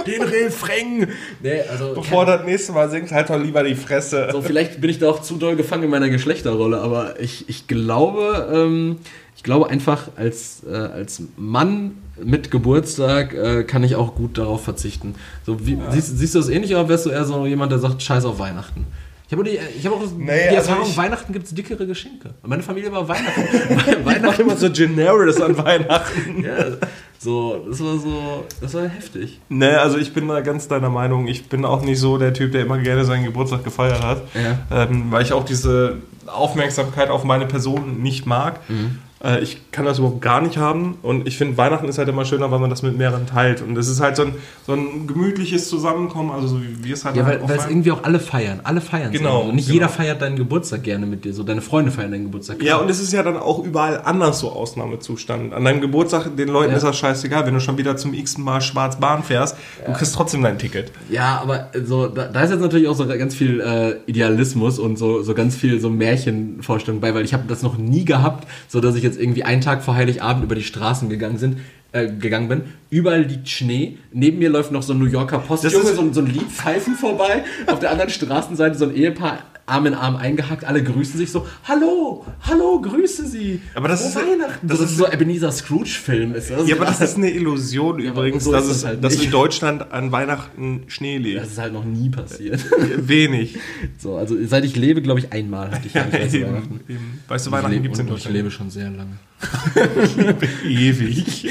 den 0.06 0.22
Refrain. 0.22 1.08
Nee, 1.42 1.62
also, 1.70 1.94
Bevor 1.94 2.26
das 2.26 2.44
nächste 2.44 2.72
Mal 2.72 2.90
singt, 2.90 3.10
halt 3.12 3.30
doch 3.30 3.38
lieber 3.38 3.62
die 3.62 3.74
Fresse. 3.74 4.28
So, 4.30 4.42
vielleicht 4.42 4.80
bin 4.80 4.90
ich 4.90 4.98
da 4.98 5.08
auch 5.08 5.22
zu 5.22 5.36
doll 5.36 5.56
gefangen 5.56 5.84
in 5.84 5.90
meiner 5.90 6.10
Geschlechterrolle, 6.10 6.82
aber 6.82 7.18
ich, 7.18 7.48
ich 7.48 7.66
glaube, 7.66 8.46
ähm, 8.52 8.98
ich 9.36 9.42
glaube 9.42 9.70
einfach, 9.70 10.08
als, 10.16 10.62
äh, 10.70 10.74
als 10.74 11.22
Mann 11.36 11.96
mit 12.22 12.50
Geburtstag 12.50 13.32
äh, 13.32 13.64
kann 13.64 13.82
ich 13.82 13.96
auch 13.96 14.14
gut 14.14 14.36
darauf 14.36 14.64
verzichten. 14.64 15.14
So, 15.46 15.66
wie, 15.66 15.74
ja. 15.74 15.90
siehst, 15.92 16.18
siehst, 16.18 16.34
du 16.34 16.40
das 16.40 16.50
ähnlich 16.50 16.72
oder 16.72 16.90
wärst 16.90 17.06
du 17.06 17.10
eher 17.10 17.24
so 17.24 17.46
jemand, 17.46 17.72
der 17.72 17.78
sagt, 17.78 18.02
scheiß 18.02 18.26
auf 18.26 18.38
Weihnachten? 18.38 18.86
Ich 19.28 19.36
habe 19.36 19.50
hab 19.50 19.92
auch 19.92 20.06
nee, 20.16 20.50
die 20.50 20.56
also 20.56 20.70
Erfahrung, 20.70 20.96
Weihnachten 20.96 21.32
gibt 21.32 21.46
es 21.46 21.54
dickere 21.54 21.84
Geschenke. 21.84 22.34
Meine 22.44 22.62
Familie 22.62 22.92
war 22.92 23.08
Weihnachten. 23.08 23.42
Weihnachten 24.04 24.40
immer 24.42 24.56
so 24.56 24.70
generous 24.70 25.40
an 25.40 25.58
Weihnachten. 25.58 26.44
ja, 26.44 26.76
So, 27.18 27.66
das 27.68 27.80
war 27.82 27.98
so, 27.98 28.44
das 28.60 28.74
war 28.74 28.88
heftig. 28.88 29.40
Ne, 29.48 29.80
also 29.80 29.98
ich 29.98 30.14
bin 30.14 30.28
da 30.28 30.40
ganz 30.42 30.68
deiner 30.68 30.90
Meinung. 30.90 31.26
Ich 31.26 31.48
bin 31.48 31.64
auch 31.64 31.82
nicht 31.82 31.98
so 31.98 32.18
der 32.18 32.34
Typ, 32.34 32.52
der 32.52 32.62
immer 32.62 32.78
gerne 32.78 33.04
seinen 33.04 33.24
Geburtstag 33.24 33.64
gefeiert 33.64 34.02
hat. 34.02 34.22
Ja. 34.34 34.84
Ähm, 34.84 35.06
weil 35.10 35.22
ich 35.22 35.32
auch 35.32 35.44
diese 35.44 35.96
Aufmerksamkeit 36.26 37.10
auf 37.10 37.24
meine 37.24 37.46
Person 37.46 38.00
nicht 38.02 38.26
mag. 38.26 38.60
Mhm. 38.68 38.98
Äh, 39.24 39.40
ich 39.42 39.70
kann 39.72 39.84
das 39.84 39.98
überhaupt 39.98 40.20
gar 40.20 40.40
nicht 40.40 40.58
haben. 40.58 40.98
Und 41.02 41.26
ich 41.26 41.36
finde, 41.38 41.56
Weihnachten 41.56 41.88
ist 41.88 41.98
halt 41.98 42.08
immer 42.08 42.24
schöner, 42.24 42.50
weil 42.50 42.58
man 42.58 42.70
das 42.70 42.82
mit 42.82 42.96
mehreren 42.96 43.26
teilt. 43.26 43.62
Und 43.62 43.76
es 43.78 43.88
ist 43.88 44.00
halt 44.00 44.16
so 44.16 44.22
ein, 44.22 44.34
so 44.66 44.72
ein 44.72 45.06
gemütliches 45.06 45.68
Zusammenkommen, 45.68 46.30
also 46.30 46.48
so 46.48 46.60
wie 46.62 46.84
wir 46.84 46.94
es 46.94 47.04
halt 47.04 47.16
Ja, 47.16 47.26
weil, 47.26 47.40
weil 47.48 47.58
es 47.58 47.66
irgendwie 47.66 47.92
auch 47.92 48.04
alle 48.04 48.20
feiern. 48.20 48.60
Alle 48.64 48.80
feiern 48.80 49.12
Genau. 49.12 49.42
Und 49.42 49.56
nicht 49.56 49.66
genau. 49.66 49.74
jeder 49.74 49.88
feiert 49.88 50.20
deinen 50.22 50.36
Geburtstag 50.36 50.82
gerne 50.82 51.06
mit 51.06 51.24
dir. 51.24 51.32
So 51.32 51.42
deine 51.42 51.62
Freunde 51.62 51.90
feiern 51.90 52.10
deinen 52.10 52.24
Geburtstag. 52.24 52.62
Ja, 52.62 52.76
und 52.76 52.90
es 52.90 53.00
ist 53.00 53.12
ja 53.12 53.22
dann 53.22 53.36
auch 53.36 53.64
überall 53.64 54.02
anders 54.04 54.40
so 54.40 54.50
Ausnahmezustand. 54.52 55.54
An 55.54 55.64
deinem 55.64 55.80
Geburtstag, 55.80 56.36
den 56.36 56.48
Leuten 56.48 56.70
Ja. 56.72 56.76
ist 56.76 56.82
das 56.82 56.96
scheißegal. 56.98 57.46
Wenn 57.46 57.54
du 57.54 57.60
schon 57.60 57.78
wieder 57.78 57.96
zum 57.96 58.12
x 58.12 58.36
Mal 58.38 58.60
Schwarzbahn 58.60 59.22
fährst, 59.22 59.56
du 59.86 59.92
kriegst 59.92 60.14
trotzdem 60.14 60.42
dein 60.42 60.58
Ticket. 60.58 60.92
Ja, 61.08 61.40
aber 61.42 61.70
so, 61.84 62.06
da, 62.08 62.26
da 62.26 62.42
ist 62.42 62.50
jetzt 62.50 62.60
natürlich 62.60 62.88
auch 62.88 62.94
so 62.96 63.06
ganz 63.06 63.34
viel 63.34 63.60
äh, 63.60 63.96
Idealismus 64.06 64.78
und 64.78 64.98
so, 64.98 65.22
so 65.22 65.32
ganz 65.34 65.56
viel 65.56 65.80
so 65.80 65.88
Märchenvorstellung 65.88 67.00
bei, 67.00 67.14
weil 67.14 67.24
ich 67.24 67.32
habe 67.32 67.44
das 67.48 67.62
noch 67.62 67.78
nie 67.78 68.04
gehabt, 68.04 68.46
so 68.68 68.80
dass 68.80 68.94
ich 68.94 69.05
jetzt 69.06 69.18
irgendwie 69.18 69.44
einen 69.44 69.60
Tag 69.62 69.82
vor 69.82 69.94
Heiligabend 69.94 70.44
über 70.44 70.54
die 70.54 70.62
Straßen 70.62 71.08
gegangen 71.08 71.38
sind, 71.38 71.58
äh, 71.92 72.08
gegangen 72.08 72.48
bin. 72.48 72.62
Überall 72.90 73.22
liegt 73.22 73.48
Schnee. 73.48 73.96
Neben 74.12 74.38
mir 74.38 74.50
läuft 74.50 74.72
noch 74.72 74.82
so 74.82 74.92
ein 74.92 74.98
New 74.98 75.06
Yorker 75.06 75.38
Postjunge, 75.38 75.94
so, 75.94 76.02
ein- 76.02 76.12
so 76.12 76.20
ein 76.20 76.26
Liedpfeifen 76.26 76.94
vorbei. 76.94 77.44
Auf 77.66 77.78
der 77.78 77.90
anderen 77.92 78.10
Straßenseite 78.10 78.76
so 78.76 78.84
ein 78.86 78.94
Ehepaar 78.94 79.38
Arm 79.68 79.86
in 79.86 79.94
Arm 79.94 80.14
eingehackt, 80.14 80.64
alle 80.64 80.82
grüßen 80.82 81.18
sich 81.18 81.30
so, 81.32 81.44
hallo, 81.64 82.24
hallo, 82.42 82.80
grüße 82.80 83.26
Sie. 83.26 83.60
Aber 83.74 83.88
das 83.88 84.06
ist- 84.06 84.14
Weihnachten. 84.14 84.68
das 84.68 84.78
Das, 84.78 84.90
ist 84.92 84.96
so 84.96 85.08
Ebenezer 85.10 85.50
Scrooge-Film. 85.50 86.34
Ist 86.36 86.50
das? 86.50 86.68
Ja, 86.68 86.76
aber 86.76 86.84
das 86.84 87.00
ist 87.00 87.16
eine 87.16 87.30
Illusion 87.30 87.96
aber 87.96 88.06
übrigens, 88.20 88.44
so 88.44 88.52
dass, 88.52 88.66
es, 88.66 88.84
halt 88.84 89.02
dass 89.02 89.16
in 89.20 89.30
Deutschland 89.30 89.90
an 89.92 90.12
Weihnachten 90.12 90.84
Schnee 90.86 91.18
liegt. 91.18 91.40
das 91.40 91.48
ist 91.48 91.58
halt 91.58 91.72
noch 91.72 91.84
nie 91.84 92.08
passiert. 92.10 92.64
Wenig. 92.96 93.58
So, 93.98 94.16
also 94.16 94.36
seit 94.46 94.64
ich 94.64 94.76
lebe, 94.76 95.02
glaube 95.02 95.20
ich, 95.20 95.32
einmal 95.32 95.70
hatte 95.70 95.86
ich 95.88 95.94
Ja, 95.94 96.08
zu 96.10 96.16
eben, 96.36 96.46
Weihnachten. 96.46 96.80
eben. 96.88 97.20
Weißt 97.28 97.46
du, 97.46 97.50
Ich 97.50 97.52
Weihnachten 97.52 97.72
lebe- 97.72 97.82
gibt 97.82 97.94
es 97.94 98.00
in 98.00 98.06
und 98.06 98.08
Ich 98.08 98.14
Deutschland. 98.22 98.36
lebe 98.36 98.50
schon 98.50 98.70
sehr 98.70 98.90
lange. 98.90 99.16
ewig. 100.64 101.48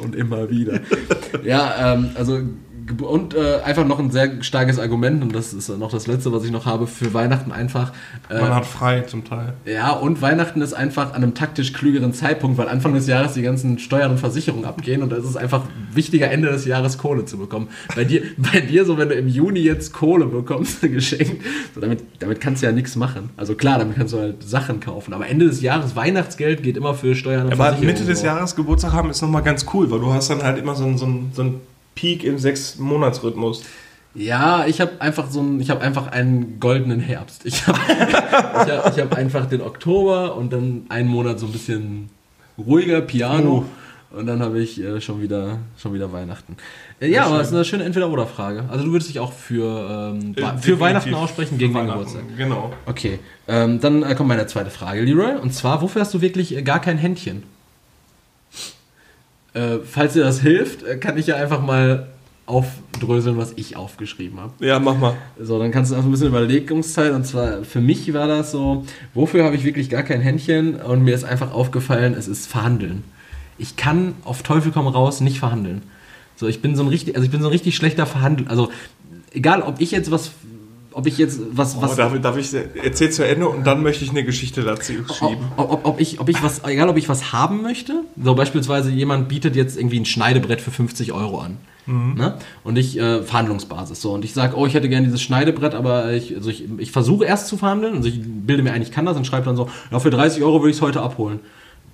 und 0.00 0.14
immer 0.14 0.48
wieder. 0.50 0.80
ja, 1.44 1.94
ähm, 1.94 2.10
also 2.14 2.40
und 3.00 3.34
äh, 3.34 3.60
einfach 3.64 3.86
noch 3.86 3.98
ein 3.98 4.10
sehr 4.10 4.42
starkes 4.42 4.78
Argument 4.78 5.22
und 5.22 5.34
das 5.34 5.52
ist 5.52 5.68
noch 5.68 5.90
das 5.90 6.06
letzte, 6.06 6.32
was 6.32 6.44
ich 6.44 6.50
noch 6.50 6.66
habe 6.66 6.86
für 6.86 7.12
Weihnachten 7.14 7.52
einfach. 7.52 7.92
Äh, 8.30 8.40
Man 8.40 8.54
hat 8.54 8.66
frei 8.66 9.00
zum 9.02 9.24
Teil. 9.24 9.54
ja, 9.64 9.90
und 9.92 10.22
Weihnachten 10.22 10.60
ist 10.62 10.72
einfach 10.74 11.10
an 11.14 11.22
einem 11.22 11.34
taktisch 11.34 11.72
klügeren 11.72 12.12
Zeitpunkt, 12.14 12.58
weil 12.58 12.68
Anfang 12.68 12.94
des 12.94 13.06
Jahres 13.06 13.34
die 13.34 13.42
ganzen 13.42 13.78
Steuern 13.78 14.10
und 14.12 14.18
Versicherungen 14.18 14.64
abgehen 14.64 15.02
und 15.02 15.12
es 15.12 15.24
ist 15.24 15.36
einfach 15.36 15.62
wichtiger, 15.92 16.30
Ende 16.30 16.48
des 16.50 16.64
Jahres 16.64 16.98
Kohle 16.98 17.24
zu 17.24 17.38
bekommen. 17.38 17.68
Bei 17.94 18.04
dir, 18.04 18.22
bei 18.36 18.60
dir 18.60 18.84
so, 18.84 18.98
wenn 18.98 19.08
du 19.08 19.14
im 19.14 19.28
Juni 19.28 19.60
jetzt 19.60 19.92
Kohle 19.92 20.26
bekommst, 20.26 20.80
geschenkt, 20.82 21.42
so 21.74 21.80
damit, 21.80 22.02
damit 22.20 22.40
kannst 22.40 22.62
du 22.62 22.66
ja 22.66 22.72
nichts 22.72 22.96
machen. 22.96 23.30
Also 23.36 23.54
klar, 23.54 23.78
damit 23.78 23.96
kannst 23.96 24.14
du 24.14 24.18
halt 24.18 24.42
Sachen 24.42 24.80
kaufen, 24.80 25.12
aber 25.14 25.26
Ende 25.28 25.46
des 25.46 25.60
Jahres 25.62 25.96
Weihnachtsgeld 25.96 26.62
geht 26.62 26.76
immer 26.76 26.94
für 26.94 27.14
Steuern 27.14 27.46
und 27.46 27.52
Aber 27.52 27.64
Versicherungen. 27.64 27.94
Mitte 27.94 28.04
des. 28.06 28.22
Jahres 28.22 28.56
Geburtstag 28.56 28.92
haben 28.92 29.10
ist 29.10 29.22
nochmal 29.22 29.42
ganz 29.42 29.64
cool, 29.72 29.90
weil 29.90 30.00
du 30.00 30.12
hast 30.12 30.28
dann 30.30 30.42
halt 30.42 30.58
immer 30.58 30.74
so 30.74 30.84
einen, 30.84 30.98
so 30.98 31.04
einen, 31.06 31.30
so 31.32 31.42
einen 31.42 31.60
Peak 31.98 32.22
im 32.22 32.38
Sechs-Monats-Rhythmus. 32.38 33.64
Ja, 34.14 34.66
ich 34.66 34.80
habe 34.80 35.00
einfach 35.00 35.28
so 35.30 35.40
einen, 35.40 35.60
ich 35.60 35.68
habe 35.70 35.80
einfach 35.80 36.06
einen 36.06 36.60
goldenen 36.60 37.00
Herbst. 37.00 37.44
Ich 37.44 37.66
habe 37.66 37.78
ich 37.88 38.72
hab, 38.72 38.96
ich 38.96 39.02
hab 39.02 39.14
einfach 39.16 39.46
den 39.46 39.60
Oktober 39.60 40.36
und 40.36 40.52
dann 40.52 40.86
einen 40.90 41.08
Monat 41.08 41.40
so 41.40 41.46
ein 41.46 41.52
bisschen 41.52 42.08
ruhiger 42.56 43.00
Piano 43.00 43.64
und 44.10 44.26
dann 44.26 44.40
habe 44.40 44.60
ich 44.60 44.80
äh, 44.80 45.00
schon 45.00 45.20
wieder 45.20 45.58
schon 45.76 45.92
wieder 45.92 46.12
Weihnachten. 46.12 46.56
Äh, 47.00 47.08
ja, 47.10 47.26
aber 47.26 47.40
es 47.40 47.48
ist 47.48 47.54
eine 47.54 47.64
schöne 47.64 47.84
Entweder-oder-Frage. 47.84 48.64
Also 48.70 48.84
du 48.84 48.92
würdest 48.92 49.10
dich 49.10 49.18
auch 49.18 49.32
für 49.32 50.12
ähm, 50.14 50.34
Äh, 50.36 50.56
für 50.58 50.78
Weihnachten 50.78 51.14
aussprechen 51.14 51.58
gegen 51.58 51.74
Weihnachten, 51.74 51.98
Geburtstag. 51.98 52.36
Genau. 52.36 52.72
Okay, 52.86 53.18
ähm, 53.48 53.80
dann 53.80 54.04
äh, 54.04 54.14
kommt 54.14 54.28
meine 54.28 54.46
zweite 54.46 54.70
Frage, 54.70 55.02
Leroy. 55.02 55.36
Und 55.40 55.52
zwar, 55.52 55.82
wofür 55.82 56.02
hast 56.02 56.14
du 56.14 56.20
wirklich 56.20 56.56
äh, 56.56 56.62
gar 56.62 56.80
kein 56.80 56.96
Händchen? 56.96 57.42
Äh, 59.54 59.78
falls 59.84 60.12
dir 60.12 60.24
das 60.24 60.40
hilft, 60.40 60.82
äh, 60.82 60.96
kann 60.96 61.16
ich 61.18 61.26
ja 61.26 61.36
einfach 61.36 61.62
mal 61.62 62.08
aufdröseln, 62.48 63.36
was 63.36 63.52
ich 63.56 63.76
aufgeschrieben 63.76 64.40
habe. 64.40 64.52
Ja, 64.64 64.78
mach 64.78 64.96
mal. 64.96 65.16
So, 65.38 65.58
dann 65.58 65.70
kannst 65.70 65.92
du 65.92 65.96
auch 65.96 66.02
ein 66.02 66.10
bisschen 66.10 66.28
Überlegungszeit. 66.28 67.12
Und 67.12 67.24
zwar 67.24 67.64
für 67.64 67.80
mich 67.80 68.12
war 68.14 68.26
das 68.26 68.52
so, 68.52 68.84
wofür 69.14 69.44
habe 69.44 69.54
ich 69.54 69.64
wirklich 69.64 69.90
gar 69.90 70.02
kein 70.02 70.20
Händchen? 70.20 70.76
Und 70.76 71.02
mir 71.02 71.14
ist 71.14 71.24
einfach 71.24 71.52
aufgefallen, 71.52 72.14
es 72.14 72.26
ist 72.26 72.46
Verhandeln. 72.46 73.04
Ich 73.58 73.76
kann 73.76 74.14
auf 74.24 74.42
Teufel 74.42 74.72
komm 74.72 74.86
raus 74.86 75.20
nicht 75.20 75.38
verhandeln. 75.38 75.82
So, 76.36 76.46
ich 76.46 76.62
bin 76.62 76.76
so 76.76 76.82
ein 76.82 76.88
richtig, 76.88 77.16
also 77.16 77.24
ich 77.24 77.30
bin 77.30 77.42
so 77.42 77.48
ein 77.48 77.52
richtig 77.52 77.76
schlechter 77.76 78.06
Verhandler. 78.06 78.48
Also 78.48 78.70
egal, 79.32 79.62
ob 79.62 79.80
ich 79.80 79.90
jetzt 79.90 80.10
was, 80.10 80.30
ob 80.92 81.06
ich 81.06 81.18
jetzt 81.18 81.40
was, 81.52 81.76
Oh, 81.76 81.82
was, 81.82 81.96
darf, 81.96 82.14
ich- 82.14 82.20
darf 82.20 82.36
ich 82.36 82.48
erzähl 82.82 83.10
zu 83.10 83.26
Ende 83.26 83.48
und 83.48 83.66
dann 83.66 83.82
möchte 83.82 84.04
ich 84.04 84.10
eine 84.10 84.24
Geschichte 84.24 84.62
dazu 84.62 84.92
ob, 85.08 85.14
schieben. 85.14 85.44
ob, 85.56 85.84
ob, 85.84 86.00
ich, 86.00 86.20
ob 86.20 86.28
ich 86.28 86.42
was, 86.42 86.64
egal 86.64 86.88
ob 86.88 86.96
ich 86.96 87.08
was 87.08 87.32
haben 87.32 87.62
möchte, 87.62 88.02
so 88.22 88.34
beispielsweise 88.34 88.90
jemand 88.90 89.28
bietet 89.28 89.54
jetzt 89.56 89.76
irgendwie 89.78 90.00
ein 90.00 90.04
Schneidebrett 90.06 90.60
für 90.60 90.70
50 90.70 91.12
Euro 91.12 91.40
an. 91.40 91.56
Ne? 91.90 92.34
Und 92.64 92.76
ich, 92.76 92.98
äh, 92.98 93.22
Verhandlungsbasis, 93.22 94.02
so. 94.02 94.12
Und 94.12 94.22
ich 94.22 94.34
sage, 94.34 94.54
oh, 94.58 94.66
ich 94.66 94.74
hätte 94.74 94.90
gerne 94.90 95.06
dieses 95.06 95.22
Schneidebrett, 95.22 95.74
aber 95.74 96.12
ich, 96.12 96.36
also 96.36 96.50
ich, 96.50 96.64
ich 96.76 96.92
versuche 96.92 97.24
erst 97.24 97.48
zu 97.48 97.56
verhandeln, 97.56 97.96
also 97.96 98.08
ich 98.08 98.20
bilde 98.22 98.62
mir 98.62 98.72
ein, 98.72 98.82
ich 98.82 98.90
kann 98.90 99.06
das 99.06 99.16
und 99.16 99.26
schreibe 99.26 99.46
dann 99.46 99.56
so, 99.56 99.70
ja, 99.90 99.98
für 99.98 100.10
30 100.10 100.42
Euro 100.42 100.60
würde 100.60 100.68
ich 100.70 100.76
es 100.76 100.82
heute 100.82 101.00
abholen. 101.00 101.40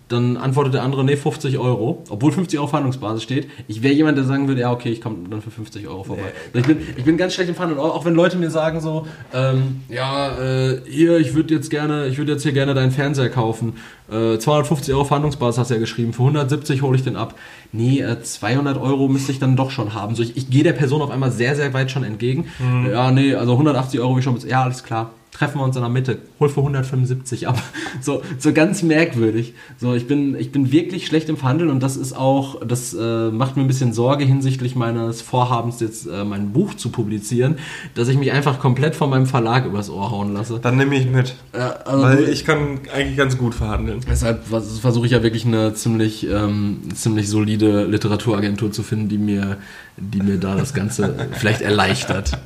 Dann 0.09 0.36
antwortet 0.36 0.74
der 0.74 0.82
andere, 0.82 1.02
nee, 1.02 1.16
50 1.16 1.59
Euro, 1.59 2.05
obwohl 2.11 2.30
50 2.30 2.59
Euro 2.59 2.68
Verhandlungsbasis 2.68 3.22
steht. 3.22 3.48
Ich 3.68 3.82
wäre 3.82 3.94
jemand, 3.94 4.18
der 4.18 4.24
sagen 4.24 4.48
würde, 4.48 4.61
ja, 4.61 4.70
okay, 4.70 4.90
ich 4.90 5.00
komme 5.00 5.16
dann 5.30 5.40
für 5.40 5.50
50 5.50 5.88
Euro 5.88 6.05
vorbei. 6.05 6.32
Also 6.52 6.59
ich, 6.59 6.66
bin, 6.66 6.86
ich 6.94 7.05
bin 7.05 7.16
ganz 7.16 7.32
schlecht 7.32 7.48
im 7.48 7.55
Verhandeln, 7.55 7.80
auch 7.80 8.05
wenn 8.05 8.14
Leute 8.14 8.36
mir 8.36 8.50
sagen 8.50 8.80
so, 8.80 9.07
ähm, 9.32 9.80
ja, 9.88 10.38
äh, 10.38 10.80
hier, 10.86 11.18
ich 11.18 11.34
würde 11.34 11.55
jetzt 11.55 11.70
gerne, 11.70 12.07
ich 12.09 12.18
würde 12.18 12.32
jetzt 12.32 12.42
hier 12.42 12.52
gerne 12.52 12.74
deinen 12.74 12.90
Fernseher 12.90 13.30
kaufen. 13.30 13.76
Äh, 14.11 14.36
250 14.38 14.92
Euro 14.92 15.05
Verhandlungsbasis 15.05 15.59
hast 15.59 15.70
du 15.70 15.74
ja 15.74 15.80
geschrieben, 15.80 16.12
für 16.12 16.22
170 16.22 16.82
hole 16.82 16.96
ich 16.96 17.02
den 17.02 17.16
ab. 17.16 17.34
Nee, 17.72 18.00
äh, 18.00 18.22
200 18.22 18.78
Euro 18.78 19.09
müsste 19.09 19.32
ich 19.32 19.38
dann 19.38 19.57
doch 19.57 19.70
schon 19.70 19.94
haben. 19.94 20.16
So, 20.16 20.22
ich, 20.22 20.36
ich 20.36 20.50
gehe 20.50 20.64
der 20.64 20.74
Person 20.74 21.00
auf 21.00 21.11
einmal 21.11 21.32
sehr, 21.32 21.57
sehr 21.57 21.72
weit 21.72 21.90
schon 21.90 22.05
entgegen. 22.05 22.46
Ja, 22.90 23.11
nee, 23.11 23.34
also 23.34 23.52
180 23.52 24.00
Euro 24.00 24.18
ich 24.18 24.24
schon, 24.24 24.38
ja, 24.46 24.64
alles 24.64 24.84
klar 24.84 25.12
treffen 25.35 25.59
wir 25.59 25.64
uns 25.64 25.76
in 25.76 25.82
der 25.82 25.91
Mitte, 25.91 26.18
hol 26.41 26.49
für 26.49 26.61
175 26.61 27.49
ab. 27.49 27.61
So, 28.01 28.22
so 28.39 28.53
ganz 28.53 28.82
merkwürdig. 28.82 29.55
So, 29.78 29.95
ich 29.95 30.07
bin, 30.07 30.35
ich 30.39 30.53
bin 30.53 30.72
wirklich 30.72 31.07
schlecht 31.07 31.28
im 31.28 31.37
Verhandeln 31.37 31.70
und 31.70 31.82
das 31.82 31.97
ist 31.97 32.12
auch, 32.12 32.61
das 32.66 32.93
äh, 32.93 33.30
macht 33.30 33.57
mir 33.57 33.62
ein 33.62 33.68
bisschen 33.68 33.93
Sorge 33.93 34.24
hinsichtlich 34.24 34.74
meines 34.74 35.22
Vorhabens, 35.22 35.80
jetzt 35.80 36.07
äh, 36.07 36.24
mein 36.24 36.53
Buch 36.53 36.74
zu 36.74 36.91
publizieren, 36.91 37.57
dass 37.95 38.09
ich 38.09 38.18
mich 38.18 38.32
einfach 38.32 38.59
komplett 38.59 38.95
von 38.97 39.11
meinem 39.11 39.26
Verlag 39.26 39.64
übers 39.64 39.91
Ohr 39.91 40.11
hauen 40.11 40.35
lasse. 40.35 40.59
Dann 40.61 40.76
nehme 40.76 40.97
ich 40.97 41.07
mit. 41.07 41.37
Äh, 41.53 41.59
also 41.59 42.03
Weil 42.03 42.28
ich 42.28 42.45
kann 42.45 42.80
eigentlich 42.93 43.16
ganz 43.16 43.39
gut 43.39 43.55
verhandeln. 43.55 44.01
Deshalb 44.09 44.45
versuche 44.45 45.07
ich 45.07 45.12
ja 45.12 45.22
wirklich 45.22 45.47
eine 45.47 45.72
ziemlich, 45.74 46.28
ähm, 46.28 46.82
ziemlich 46.95 47.28
solide 47.28 47.85
Literaturagentur 47.85 48.72
zu 48.72 48.82
finden, 48.82 49.09
die 49.09 49.18
mir, 49.18 49.57
die 49.97 50.20
mir 50.20 50.37
da 50.37 50.57
das 50.57 50.74
Ganze 50.74 51.28
vielleicht 51.32 51.62
erleichtert. 51.62 52.39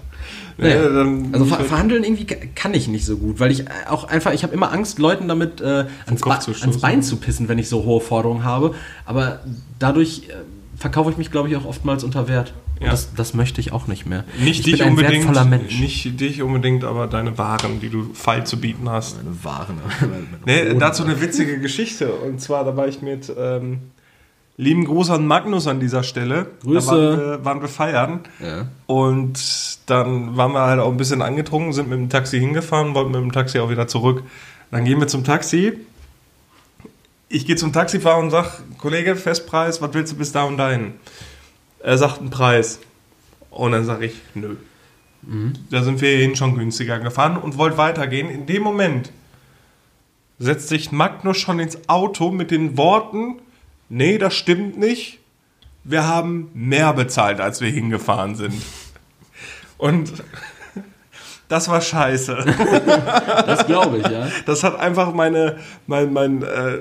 Naja, 0.57 0.83
Ja, 0.83 0.89
dann- 0.89 1.29
also 1.33 1.45
ver 1.45 1.61
verhandeln 1.65 2.03
irgendwie 2.05 2.25
ka- 2.27 2.47
kann 2.55 2.75
ich 2.75 2.89
nicht 2.89 3.05
so 3.05 3.17
gut, 3.17 3.39
weil 3.41 3.51
ich 3.51 3.61
äh, 3.61 3.65
auch 3.89 4.05
einfach, 4.05 4.33
ich 4.33 4.43
habe 4.43 4.53
immer 4.55 4.73
Angst, 4.73 4.99
Leuten 4.99 5.29
damit 5.29 5.61
äh, 5.61 5.87
ans, 6.07 6.21
Ba- 6.23 6.39
ans 6.63 6.79
Bein 6.81 7.03
zu 7.03 7.17
pissen, 7.17 7.49
wenn 7.49 7.59
ich 7.59 7.69
so 7.69 7.85
hohe 7.85 8.01
Forderungen 8.01 8.45
habe. 8.45 8.75
Aber 9.05 9.41
dadurch 9.79 10.25
äh, 10.29 10.33
verkaufe 10.77 11.11
ich 11.11 11.17
mich, 11.17 11.31
glaube 11.31 11.49
ich, 11.49 11.57
auch 11.57 11.65
oftmals 11.65 12.05
unter 12.05 12.29
Wert. 12.29 12.53
Und 12.81 12.85
Ja. 12.87 12.91
das, 12.93 13.13
das 13.15 13.35
möchte 13.35 13.61
ich 13.61 13.73
auch 13.73 13.89
nicht 13.89 14.07
mehr. 14.07 14.23
Nicht 14.41 14.61
ich 14.61 14.65
dich 14.65 14.73
bin 14.79 14.83
ein 14.83 14.91
unbedingt, 14.91 15.25
wertvoller 15.27 15.45
Mensch. 15.45 15.81
nicht 15.81 16.21
dich 16.21 16.43
unbedingt, 16.43 16.85
aber 16.85 17.09
deine 17.09 17.37
Waren, 17.37 17.81
die 17.81 17.89
du 17.89 18.11
feil 18.15 18.47
zu 18.47 18.61
bieten 18.61 18.89
hast. 18.89 19.17
Meine 19.25 19.37
Waren. 19.45 19.79
Nee, 20.47 20.75
dazu 20.79 21.03
eine 21.05 21.21
witzige 21.21 21.59
Geschichte. 21.59 22.13
Und 22.13 22.41
zwar, 22.41 22.65
da 22.65 22.77
war 22.77 22.87
ich 22.87 23.03
mit 23.03 23.33
ähm, 23.37 23.79
lieben 24.59 24.85
Gruß 24.85 25.11
an 25.11 25.27
Magnus 25.27 25.67
an 25.67 25.81
dieser 25.81 26.03
Stelle. 26.03 26.51
Grüße. 26.63 26.91
Da 26.91 26.93
waren 26.93 27.19
wir, 27.19 27.45
waren 27.45 27.61
wir 27.63 27.69
feiern. 27.69 28.21
Ja. 28.41 28.67
Und 28.87 29.39
dann 29.87 30.37
waren 30.37 30.53
wir 30.53 30.61
halt 30.61 30.81
auch 30.81 30.91
ein 30.91 30.99
bisschen 30.99 31.23
angetrunken, 31.23 31.73
sind 31.73 31.89
mit 31.89 31.99
dem 31.99 32.11
Taxi 32.11 32.39
hingefahren, 32.39 32.95
wollten 32.95 33.13
mit 33.13 33.21
dem 33.21 33.33
Taxi 33.33 33.61
auch 33.61 33.71
wieder 33.71 33.89
zurück. 33.89 34.25
Dann 34.71 34.85
gehen 34.85 35.01
wir 35.01 35.07
zum 35.07 35.25
Taxi. 35.25 35.79
Ich 37.31 37.47
gehe 37.47 37.57
zum 37.57 37.73
Taxifahrer 37.73 38.19
und 38.19 38.31
sag, 38.31 38.63
Kollege, 38.79 39.17
Festpreis, 39.17 39.81
was 39.81 39.95
willst 39.95 40.13
du 40.13 40.17
bis 40.17 40.33
da 40.33 40.43
und 40.43 40.59
dahin? 40.59 40.95
Er 41.81 41.97
sagt 41.97 42.21
einen 42.21 42.31
Preis. 42.31 42.81
Und 43.51 43.73
dann 43.73 43.85
sage 43.85 44.07
ich, 44.07 44.15
nö. 44.35 44.57
Da 45.71 45.83
sind 45.83 46.01
wir 46.01 46.09
hierhin 46.11 46.37
schon 46.37 46.57
günstiger 46.57 46.99
gefahren 47.01 47.37
und 47.37 47.59
wollt 47.59 47.77
weitergehen. 47.77 48.31
In 48.31 48.47
dem 48.47 48.63
Moment 48.63 49.13
setzt 50.39 50.69
sich 50.69 50.91
Magnus 50.91 51.37
schon 51.37 51.59
ins 51.59 51.89
Auto 51.89 52.31
mit 52.31 52.51
den 52.51 52.77
Worten, 52.77 53.37
nee, 53.89 54.19
das 54.19 54.35
stimmt 54.35 54.79
nicht. 54.79 55.19
Wir 55.85 56.07
haben 56.07 56.51
mehr 56.55 56.93
bezahlt, 56.93 57.41
als 57.41 57.61
wir 57.61 57.71
hingefahren 57.71 58.35
sind. 58.35 58.55
Und 59.79 60.13
das 61.49 61.69
war 61.69 61.81
scheiße. 61.81 62.45
Das 63.47 63.67
glaube 63.67 63.99
ich, 63.99 64.07
ja. 64.07 64.29
Das 64.45 64.63
hat 64.63 64.79
einfach 64.79 65.15
meine, 65.15 65.57
mein, 65.87 66.13
mein, 66.13 66.43
äh, 66.43 66.81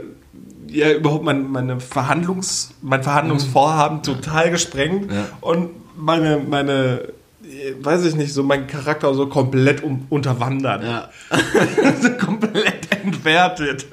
ja 0.68 0.92
überhaupt 0.92 1.24
mein, 1.24 1.50
meine 1.50 1.80
Verhandlungs, 1.80 2.74
mein 2.82 3.04
Verhandlungsvorhaben 3.04 4.04
total 4.04 4.52
gesprengt 4.52 5.12
Ja. 5.12 5.28
und 5.40 5.70
meine, 5.96 6.38
meine, 6.46 7.14
weiß 7.82 8.06
ich 8.06 8.16
nicht, 8.16 8.34
so 8.34 8.44
mein 8.44 8.68
Charakter 8.68 9.14
so 9.14 9.28
komplett 9.28 9.82
um, 9.84 10.06
unterwandert. 10.10 10.84
Ja. 10.84 11.10
so 12.02 12.10
komplett 12.26 12.77
entwertet. 13.28 13.86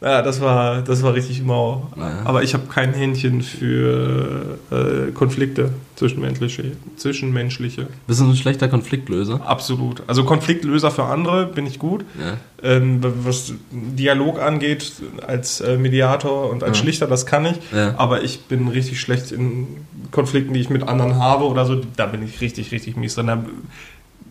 Ja, 0.00 0.20
das 0.20 0.40
war, 0.40 0.82
das 0.82 1.02
war 1.02 1.14
richtig 1.14 1.42
mau. 1.42 1.90
Ja. 1.96 2.20
Aber 2.24 2.42
ich 2.42 2.52
habe 2.52 2.64
kein 2.66 2.92
Händchen 2.92 3.40
für 3.40 4.58
äh, 4.70 5.10
Konflikte 5.12 5.70
zwischenmenschliche, 5.96 6.72
zwischenmenschliche. 6.96 7.86
Bist 8.06 8.20
du 8.20 8.24
ein 8.28 8.36
schlechter 8.36 8.68
Konfliktlöser? 8.68 9.40
Absolut. 9.46 10.02
Also 10.06 10.24
Konfliktlöser 10.24 10.90
für 10.90 11.04
andere 11.04 11.46
bin 11.46 11.66
ich 11.66 11.78
gut. 11.78 12.04
Ja. 12.20 12.36
Ähm, 12.62 13.00
was 13.24 13.54
Dialog 13.70 14.38
angeht, 14.40 14.92
als 15.26 15.60
äh, 15.62 15.78
Mediator 15.78 16.50
und 16.50 16.62
als 16.62 16.76
Ja. 16.76 16.82
Schlichter, 16.82 17.06
das 17.06 17.24
kann 17.24 17.46
ich. 17.46 17.56
Aber 17.96 18.22
ich 18.22 18.42
bin 18.42 18.68
richtig 18.68 19.00
schlecht 19.00 19.32
in 19.32 19.66
Konflikten, 20.10 20.52
die 20.52 20.60
ich 20.60 20.68
mit 20.70 20.86
anderen 20.86 21.16
habe 21.16 21.44
oder 21.44 21.64
so. 21.64 21.80
Da 21.96 22.06
bin 22.06 22.22
ich 22.22 22.40
richtig, 22.42 22.70
richtig 22.70 22.96
mies 22.96 23.14
drin. 23.14 23.26
Da 23.28 23.44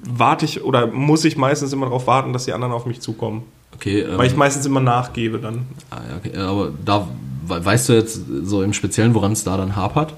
warte 0.07 0.45
ich 0.45 0.63
oder 0.63 0.85
muss 0.85 1.25
ich 1.25 1.37
meistens 1.37 1.73
immer 1.73 1.87
darauf 1.87 2.05
warten, 2.05 2.33
dass 2.33 2.45
die 2.45 2.53
anderen 2.53 2.73
auf 2.73 2.85
mich 2.85 3.01
zukommen. 3.01 3.43
Okay, 3.75 4.01
ähm, 4.01 4.17
Weil 4.17 4.27
ich 4.27 4.35
meistens 4.35 4.65
immer 4.65 4.79
nachgebe 4.79 5.39
dann. 5.39 5.65
ah, 5.91 5.97
ja, 6.09 6.17
okay, 6.17 6.37
aber 6.37 6.71
da 6.83 7.07
we- 7.47 7.63
weißt 7.65 7.89
du 7.89 7.93
jetzt 7.93 8.21
so 8.43 8.63
im 8.63 8.73
Speziellen, 8.73 9.13
woran 9.13 9.33
es 9.33 9.43
da 9.43 9.57
dann 9.57 9.75
hapert? 9.75 10.13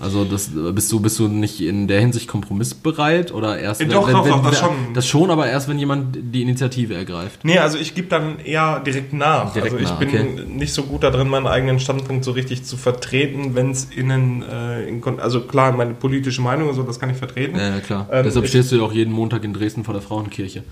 Also 0.00 0.24
das, 0.24 0.50
bist 0.74 0.92
du 0.92 1.00
bist 1.00 1.18
du 1.18 1.26
nicht 1.26 1.60
in 1.60 1.88
der 1.88 2.00
Hinsicht 2.00 2.28
kompromissbereit 2.28 3.32
oder 3.32 3.58
erst 3.58 3.80
Äh, 3.80 3.86
doch, 3.86 4.08
doch, 4.10 4.26
doch, 4.26 4.42
das 4.44 4.60
schon. 4.60 4.94
das 4.94 5.06
schon, 5.06 5.30
aber 5.30 5.48
erst 5.48 5.68
wenn 5.68 5.78
jemand 5.78 6.16
die 6.20 6.42
Initiative 6.42 6.94
ergreift. 6.94 7.40
Nee, 7.44 7.58
also 7.58 7.78
ich 7.78 7.94
gebe 7.94 8.08
dann 8.08 8.38
eher 8.38 8.80
direkt 8.80 9.12
nach. 9.12 9.52
Direkt 9.52 9.72
also 9.72 9.84
ich 9.84 9.90
nach, 9.90 9.98
bin 9.98 10.08
okay. 10.08 10.44
nicht 10.46 10.72
so 10.72 10.84
gut 10.84 11.02
da 11.02 11.10
drin, 11.10 11.28
meinen 11.28 11.48
eigenen 11.48 11.80
Standpunkt 11.80 12.24
so 12.24 12.30
richtig 12.30 12.64
zu 12.64 12.76
vertreten, 12.76 13.56
wenn 13.56 13.72
es 13.72 13.86
innen, 13.86 14.42
äh, 14.42 14.88
in, 14.88 15.02
also 15.18 15.40
klar, 15.40 15.72
meine 15.72 15.94
politische 15.94 16.42
Meinung 16.42 16.68
und 16.68 16.74
so, 16.74 16.84
das 16.84 17.00
kann 17.00 17.10
ich 17.10 17.16
vertreten. 17.16 17.58
Ja, 17.58 17.70
ja 17.70 17.80
klar. 17.80 18.08
Ähm, 18.12 18.24
Deshalb 18.24 18.46
stehst 18.46 18.70
du 18.70 18.76
ja 18.76 18.82
auch 18.82 18.92
jeden 18.92 19.12
Montag 19.12 19.42
in 19.42 19.52
Dresden 19.52 19.82
vor 19.82 19.94
der 19.94 20.02
Frauenkirche. 20.02 20.62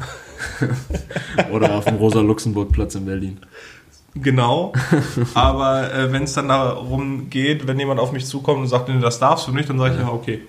oder 1.53 1.75
auf 1.75 1.85
dem 1.85 1.97
Rosa-Luxemburg-Platz 1.97 2.95
in 2.95 3.07
Berlin. 3.07 3.39
Genau. 4.23 4.73
Aber 5.35 5.93
äh, 5.93 6.13
wenn 6.13 6.25
es 6.25 6.33
dann 6.33 6.49
darum 6.49 7.29
geht, 7.31 7.67
wenn 7.67 7.79
jemand 7.79 8.01
auf 8.01 8.13
mich 8.13 8.27
zukommt 8.27 8.61
und 8.61 8.69
sagt, 8.69 8.89
nee, 8.89 9.01
das 9.01 9.19
darfst 9.19 9.47
du 9.47 9.53
nicht, 9.53 9.69
dann 9.69 9.79
sage 9.79 9.95
ich 9.95 10.01
ja, 10.01 10.09
okay. 10.09 10.43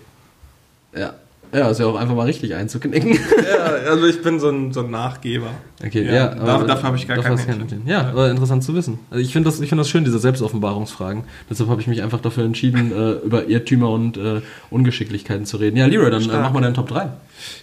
Ja. 0.95 1.13
Ja, 1.53 1.69
ist 1.69 1.79
ja 1.79 1.85
auch 1.85 1.95
einfach 1.95 2.15
mal 2.15 2.25
richtig 2.25 2.53
einzuknicken. 2.55 3.17
Ja, 3.57 3.63
also 3.91 4.05
ich 4.05 4.21
bin 4.21 4.39
so 4.39 4.49
ein, 4.49 4.73
so 4.73 4.81
ein 4.81 4.91
Nachgeber. 4.91 5.47
Okay, 5.85 6.05
Ja, 6.05 6.13
ja. 6.13 6.35
da- 6.35 6.63
dafür 6.63 6.83
habe 6.83 6.97
ich 6.97 7.07
gar 7.07 7.15
dafür 7.17 7.35
kein 7.35 7.39
hast 7.39 7.47
du 7.47 7.51
Händchen. 7.59 7.87
Ja, 7.87 8.09
aber 8.09 8.29
interessant 8.29 8.63
zu 8.63 8.73
wissen. 8.75 8.99
Also 9.09 9.23
ich 9.23 9.31
finde 9.31 9.49
das, 9.49 9.59
ich 9.61 9.69
finde 9.69 9.81
das 9.81 9.89
schön, 9.89 10.03
diese 10.03 10.19
Selbstoffenbarungsfragen. 10.19 11.23
Deshalb 11.49 11.69
habe 11.69 11.79
ich 11.81 11.87
mich 11.87 12.01
einfach 12.01 12.19
dafür 12.21 12.43
entschieden, 12.45 12.91
äh, 12.95 13.11
über 13.25 13.47
Irrtümer 13.47 13.89
und 13.89 14.17
äh, 14.17 14.41
Ungeschicklichkeiten 14.69 15.45
zu 15.45 15.57
reden. 15.57 15.77
Ja, 15.77 15.85
Leroy, 15.85 16.11
dann 16.11 16.23
äh, 16.23 16.27
mach 16.41 16.51
mal 16.51 16.61
deinen 16.61 16.73
Top 16.73 16.89
3. 16.89 17.09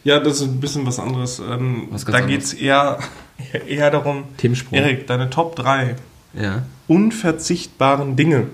Ja, 0.05 0.19
das 0.21 0.35
ist 0.41 0.43
ein 0.49 0.61
bisschen 0.61 0.87
was 0.87 0.99
anderes. 0.99 1.41
Ähm, 1.41 1.89
Was 1.91 2.05
da 2.05 2.21
geht 2.21 2.43
es 2.43 2.55
eher, 2.55 2.99
eher 3.69 3.91
darum, 3.91 4.25
Themensprung. 4.39 4.79
Erik, 4.79 5.07
deine 5.07 5.29
Top 5.31 5.57
3 5.57 5.97
Ja. 6.41 6.63
unverzichtbaren 6.89 8.17
Dinge 8.17 8.47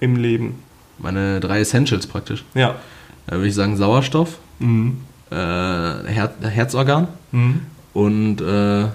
im 0.00 0.16
Leben. 0.16 0.62
Meine 0.98 1.40
drei 1.40 1.60
Essentials 1.60 2.06
praktisch. 2.06 2.44
Ja. 2.54 2.76
Da 3.26 3.36
würde 3.36 3.48
ich 3.48 3.54
sagen 3.54 3.76
Sauerstoff, 3.76 4.38
Mhm. 4.58 4.98
äh, 5.30 5.34
Her 5.34 6.32
Herzorgan 6.42 7.08
Mhm. 7.32 7.60
und, 7.94 8.40
äh, 8.40 8.86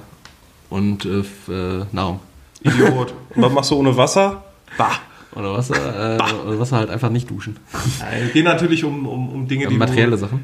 und 0.70 1.05
äh, 1.05 1.20
äh, 1.51 1.86
Nahrung. 1.91 2.20
Idiot. 2.64 3.14
Und 3.36 3.41
was 3.43 3.53
machst 3.53 3.72
du 3.72 3.76
ohne 3.78 3.95
Wasser? 3.97 4.43
Bah. 4.78 4.91
Oder 5.36 5.53
Wasser, 5.53 6.18
äh, 6.18 6.59
Wasser 6.59 6.78
halt 6.78 6.89
einfach 6.89 7.09
nicht 7.09 7.30
duschen. 7.30 7.57
Es 8.28 8.34
geht 8.34 8.43
natürlich 8.43 8.84
um, 8.84 9.07
um, 9.07 9.30
um 9.30 9.47
Dinge, 9.47 9.68
die 9.68 9.78
Materielle 9.78 10.12
du, 10.12 10.18
Sachen. 10.18 10.43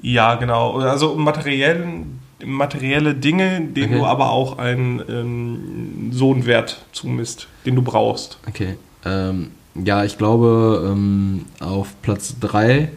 Ja, 0.00 0.34
genau. 0.36 0.78
Also 0.78 1.10
um 1.10 1.22
materiellen, 1.24 2.18
materielle 2.44 3.14
Dinge, 3.14 3.60
denen 3.60 3.92
Okay. 3.92 3.98
du 3.98 4.06
aber 4.06 4.30
auch 4.30 4.58
einen 4.58 5.02
ähm, 5.08 6.10
so 6.12 6.32
einen 6.32 6.46
Wert 6.46 6.80
zumisst, 6.92 7.48
den 7.66 7.76
du 7.76 7.82
brauchst. 7.82 8.38
Okay. 8.48 8.76
Ähm, 9.04 9.50
ja, 9.74 10.04
ich 10.04 10.16
glaube, 10.18 10.88
ähm, 10.90 11.44
auf 11.60 11.94
Platz 12.02 12.34
3, 12.40 12.90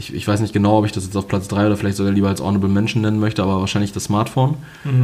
ich, 0.00 0.14
ich 0.14 0.26
weiß 0.26 0.40
nicht 0.40 0.54
genau, 0.54 0.78
ob 0.78 0.86
ich 0.86 0.92
das 0.92 1.04
jetzt 1.04 1.14
auf 1.16 1.28
Platz 1.28 1.46
3 1.48 1.66
oder 1.66 1.76
vielleicht 1.76 1.98
sogar 1.98 2.10
lieber 2.12 2.28
als 2.28 2.40
Honorable 2.40 2.70
Mention 2.70 3.02
nennen 3.02 3.20
möchte, 3.20 3.42
aber 3.42 3.60
wahrscheinlich 3.60 3.92
das 3.92 4.04
Smartphone. 4.04 4.54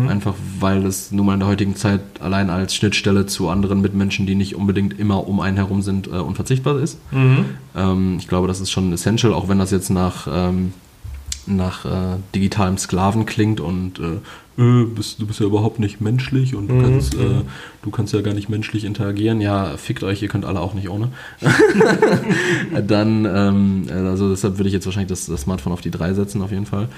Einfach 0.08 0.34
weil 0.58 0.86
es 0.86 1.12
nun 1.12 1.26
mal 1.26 1.34
in 1.34 1.40
der 1.40 1.48
heutigen 1.48 1.76
Zeit 1.76 2.00
allein 2.20 2.48
als 2.48 2.74
Schnittstelle 2.74 3.26
zu 3.26 3.50
anderen 3.50 3.82
Mitmenschen, 3.82 4.26
die 4.26 4.34
nicht 4.34 4.56
unbedingt 4.56 4.98
immer 4.98 5.28
um 5.28 5.40
einen 5.40 5.58
herum 5.58 5.82
sind, 5.82 6.06
äh, 6.06 6.12
unverzichtbar 6.12 6.78
ist. 6.80 6.98
Ähm, 7.76 8.16
ich 8.18 8.26
glaube, 8.26 8.48
das 8.48 8.60
ist 8.60 8.70
schon 8.70 8.90
essential, 8.92 9.34
auch 9.34 9.48
wenn 9.48 9.58
das 9.58 9.70
jetzt 9.70 9.90
nach, 9.90 10.26
ähm, 10.32 10.72
nach 11.46 11.84
äh, 11.84 12.16
digitalem 12.34 12.78
Sklaven 12.78 13.26
klingt 13.26 13.60
und 13.60 13.98
äh, 13.98 14.18
äh, 14.58 14.84
bist, 14.84 15.20
du 15.20 15.26
bist 15.26 15.40
ja 15.40 15.46
überhaupt 15.46 15.78
nicht 15.78 16.00
menschlich 16.00 16.54
und 16.54 16.68
du, 16.68 16.74
Mhm, 16.74 16.82
kannst, 16.82 17.14
äh, 17.14 17.42
du 17.82 17.90
kannst 17.90 18.14
ja 18.14 18.20
gar 18.22 18.34
nicht 18.34 18.48
menschlich 18.48 18.84
interagieren. 18.84 19.40
Ja, 19.40 19.76
fickt 19.76 20.02
euch, 20.02 20.22
ihr 20.22 20.28
könnt 20.28 20.44
alle 20.44 20.60
auch 20.60 20.74
nicht 20.74 20.88
ohne. 20.88 21.10
Dann, 22.86 23.24
ähm, 23.24 23.86
also 23.90 24.30
deshalb 24.30 24.58
würde 24.58 24.68
ich 24.68 24.74
jetzt 24.74 24.86
wahrscheinlich 24.86 25.10
das, 25.10 25.26
das 25.26 25.42
Smartphone 25.42 25.72
auf 25.72 25.80
die 25.80 25.90
3 25.90 26.14
setzen, 26.14 26.42
auf 26.42 26.50
jeden 26.50 26.66
Fall. 26.66 26.88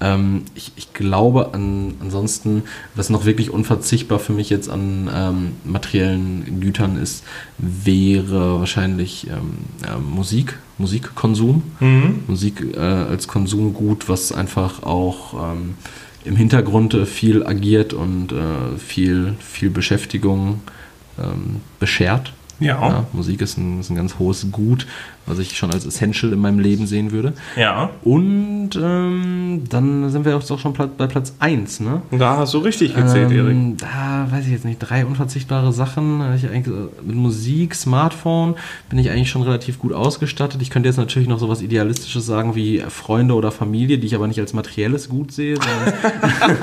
Ähm, 0.00 0.42
ich, 0.54 0.72
ich 0.76 0.92
glaube 0.92 1.54
an, 1.54 1.94
ansonsten, 2.00 2.62
was 2.94 3.10
noch 3.10 3.24
wirklich 3.24 3.50
unverzichtbar 3.50 4.18
für 4.18 4.32
mich 4.32 4.50
jetzt 4.50 4.68
an 4.68 5.10
ähm, 5.14 5.52
materiellen 5.64 6.60
Gütern 6.60 6.96
ist, 6.96 7.24
wäre 7.58 8.58
wahrscheinlich 8.60 9.26
ähm, 9.28 9.58
ja, 9.84 9.98
Musik, 9.98 10.58
Musikkonsum. 10.78 11.62
Mhm. 11.80 12.20
Musik 12.26 12.74
äh, 12.76 12.80
als 12.80 13.28
Konsumgut, 13.28 14.08
was 14.08 14.32
einfach 14.32 14.82
auch 14.82 15.52
ähm, 15.52 15.74
im 16.26 16.36
Hintergrund 16.36 16.94
äh, 16.94 17.06
viel 17.06 17.46
agiert 17.46 17.92
und 17.92 18.32
äh, 18.32 18.78
viel, 18.78 19.34
viel 19.40 19.70
Beschäftigung 19.70 20.60
ähm, 21.18 21.60
beschert. 21.78 22.32
Ja. 22.58 23.06
Musik 23.12 23.42
ist 23.42 23.58
ein, 23.58 23.80
ist 23.80 23.90
ein 23.90 23.96
ganz 23.96 24.18
hohes 24.18 24.50
Gut, 24.50 24.86
was 25.26 25.38
ich 25.38 25.56
schon 25.56 25.72
als 25.72 25.84
Essential 25.84 26.32
in 26.32 26.38
meinem 26.38 26.58
Leben 26.58 26.86
sehen 26.86 27.12
würde. 27.12 27.32
Ja. 27.56 27.90
Und 28.02 28.70
ähm, 28.76 29.64
dann 29.68 30.10
sind 30.10 30.24
wir 30.24 30.36
auch 30.36 30.58
schon 30.58 30.72
bei 30.72 31.06
Platz 31.06 31.34
1, 31.38 31.80
ne? 31.80 32.02
Da 32.10 32.36
hast 32.38 32.54
du 32.54 32.58
richtig 32.58 32.94
gezählt, 32.94 33.30
Erik. 33.30 33.50
Ähm, 33.50 33.76
da 33.76 34.28
weiß 34.30 34.46
ich 34.46 34.52
jetzt 34.52 34.64
nicht, 34.64 34.78
drei 34.78 35.04
unverzichtbare 35.04 35.72
Sachen. 35.72 36.20
Äh, 36.20 36.62
mit 37.04 37.16
Musik, 37.16 37.74
Smartphone 37.74 38.54
bin 38.88 38.98
ich 38.98 39.10
eigentlich 39.10 39.30
schon 39.30 39.42
relativ 39.42 39.78
gut 39.78 39.92
ausgestattet. 39.92 40.62
Ich 40.62 40.70
könnte 40.70 40.88
jetzt 40.88 40.96
natürlich 40.96 41.28
noch 41.28 41.38
sowas 41.38 41.62
Idealistisches 41.62 42.26
sagen 42.26 42.54
wie 42.54 42.80
Freunde 42.88 43.34
oder 43.34 43.50
Familie, 43.50 43.98
die 43.98 44.06
ich 44.06 44.14
aber 44.14 44.26
nicht 44.26 44.40
als 44.40 44.52
materielles 44.52 45.08
Gut 45.08 45.32
sehe. 45.32 45.56
Sondern, 45.56 46.58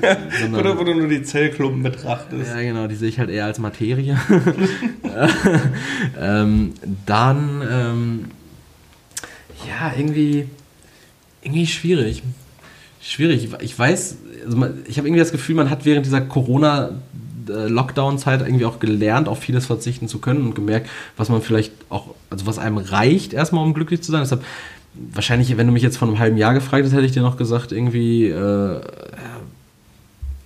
sondern, 0.40 0.60
Oder 0.60 0.78
wo 0.78 0.84
du 0.84 0.94
nur 0.94 1.08
die 1.08 1.22
Zellklumpen 1.22 1.82
betrachtest. 1.82 2.50
ja, 2.54 2.62
genau, 2.62 2.86
die 2.86 2.94
sehe 2.94 3.08
ich 3.08 3.18
halt 3.18 3.30
eher 3.30 3.44
als 3.44 3.58
Materie. 3.58 4.18
ähm, 6.20 6.72
dann, 7.06 7.62
ähm, 7.98 8.24
ja, 9.66 9.92
irgendwie, 9.96 10.46
irgendwie 11.42 11.66
schwierig. 11.66 12.22
Schwierig. 13.00 13.48
Ich 13.60 13.78
weiß, 13.78 14.16
also 14.44 14.66
ich 14.86 14.98
habe 14.98 15.08
irgendwie 15.08 15.20
das 15.20 15.32
Gefühl, 15.32 15.54
man 15.54 15.70
hat 15.70 15.84
während 15.84 16.06
dieser 16.06 16.20
Corona- 16.20 16.92
Lockdown-Zeit 17.50 18.42
irgendwie 18.42 18.66
auch 18.66 18.78
gelernt, 18.78 19.26
auf 19.26 19.38
vieles 19.38 19.64
verzichten 19.64 20.06
zu 20.06 20.18
können 20.18 20.42
und 20.42 20.54
gemerkt, 20.54 20.90
was 21.16 21.30
man 21.30 21.40
vielleicht 21.40 21.72
auch, 21.88 22.14
also 22.28 22.46
was 22.46 22.58
einem 22.58 22.76
reicht, 22.76 23.32
erstmal 23.32 23.64
um 23.64 23.72
glücklich 23.72 24.02
zu 24.02 24.12
sein. 24.12 24.20
Deshalb, 24.20 24.44
wahrscheinlich, 24.92 25.56
wenn 25.56 25.66
du 25.66 25.72
mich 25.72 25.82
jetzt 25.82 25.96
vor 25.96 26.08
einem 26.08 26.18
halben 26.18 26.36
Jahr 26.36 26.52
gefragt 26.52 26.80
hättest, 26.80 26.94
hätte 26.94 27.06
ich 27.06 27.12
dir 27.12 27.22
noch 27.22 27.38
gesagt, 27.38 27.72
irgendwie, 27.72 28.26
äh, 28.26 28.80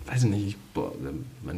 weiß 0.07 0.23
ich 0.23 0.31
nicht, 0.31 0.47
ich, 0.47 0.57
boah, 0.75 0.93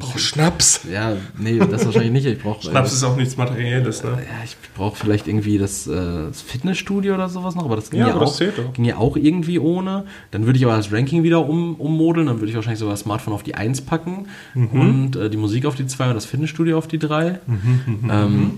Oh, 0.01 0.19
Schnaps. 0.19 0.81
ja, 0.91 1.13
nee, 1.39 1.59
das 1.59 1.85
wahrscheinlich 1.85 2.11
nicht. 2.13 2.27
Ich 2.27 2.39
brauche 2.43 2.63
Schnaps 2.69 2.93
ist 2.93 3.05
auch 3.05 3.17
nichts 3.17 3.37
Materielles, 3.37 4.03
ne? 4.03 4.11
ja, 4.13 4.45
ich 4.45 4.57
brauche 4.77 4.97
vielleicht 4.97 5.29
irgendwie 5.29 5.59
das, 5.59 5.87
äh, 5.87 5.95
das 6.29 6.41
Fitnessstudio 6.43 7.15
oder 7.15 7.29
sowas 7.29 7.55
noch, 7.55 7.65
aber 7.67 7.77
das 7.77 7.91
ging 7.91 8.01
Ja, 8.01 8.09
ja, 8.09 8.15
aber 8.15 8.23
auch, 8.23 8.29
das 8.29 8.37
zählt 8.39 8.59
doch. 8.59 8.73
ging 8.73 8.85
ja 8.87 8.97
auch 8.97 9.17
irgendwie 9.17 9.59
ohne. 9.59 10.05
Dann 10.31 10.47
würde 10.47 10.59
ich 10.59 10.65
aber 10.65 10.77
das 10.77 10.91
Ranking 10.93 11.23
wieder 11.23 11.47
um, 11.47 11.75
ummodeln, 11.77 12.27
dann 12.27 12.37
würde 12.41 12.49
ich 12.49 12.57
wahrscheinlich 12.57 12.81
sogar 12.81 12.95
das 12.95 13.01
Smartphone 13.01 13.35
auf 13.35 13.43
die 13.43 13.55
1 13.55 13.83
packen 13.83 14.27
Mhm. 14.55 14.69
und 14.81 15.17
äh, 15.17 15.31
die 15.31 15.37
Musik 15.37 15.67
auf 15.67 15.75
die 15.77 15.87
2 15.87 16.09
und 16.09 16.15
das 16.15 16.25
Fitnessstudio 16.25 16.77
auf 16.79 16.87
die 16.89 16.99
3. 16.99 17.39
Mhm, 17.47 18.11
ähm, 18.11 18.51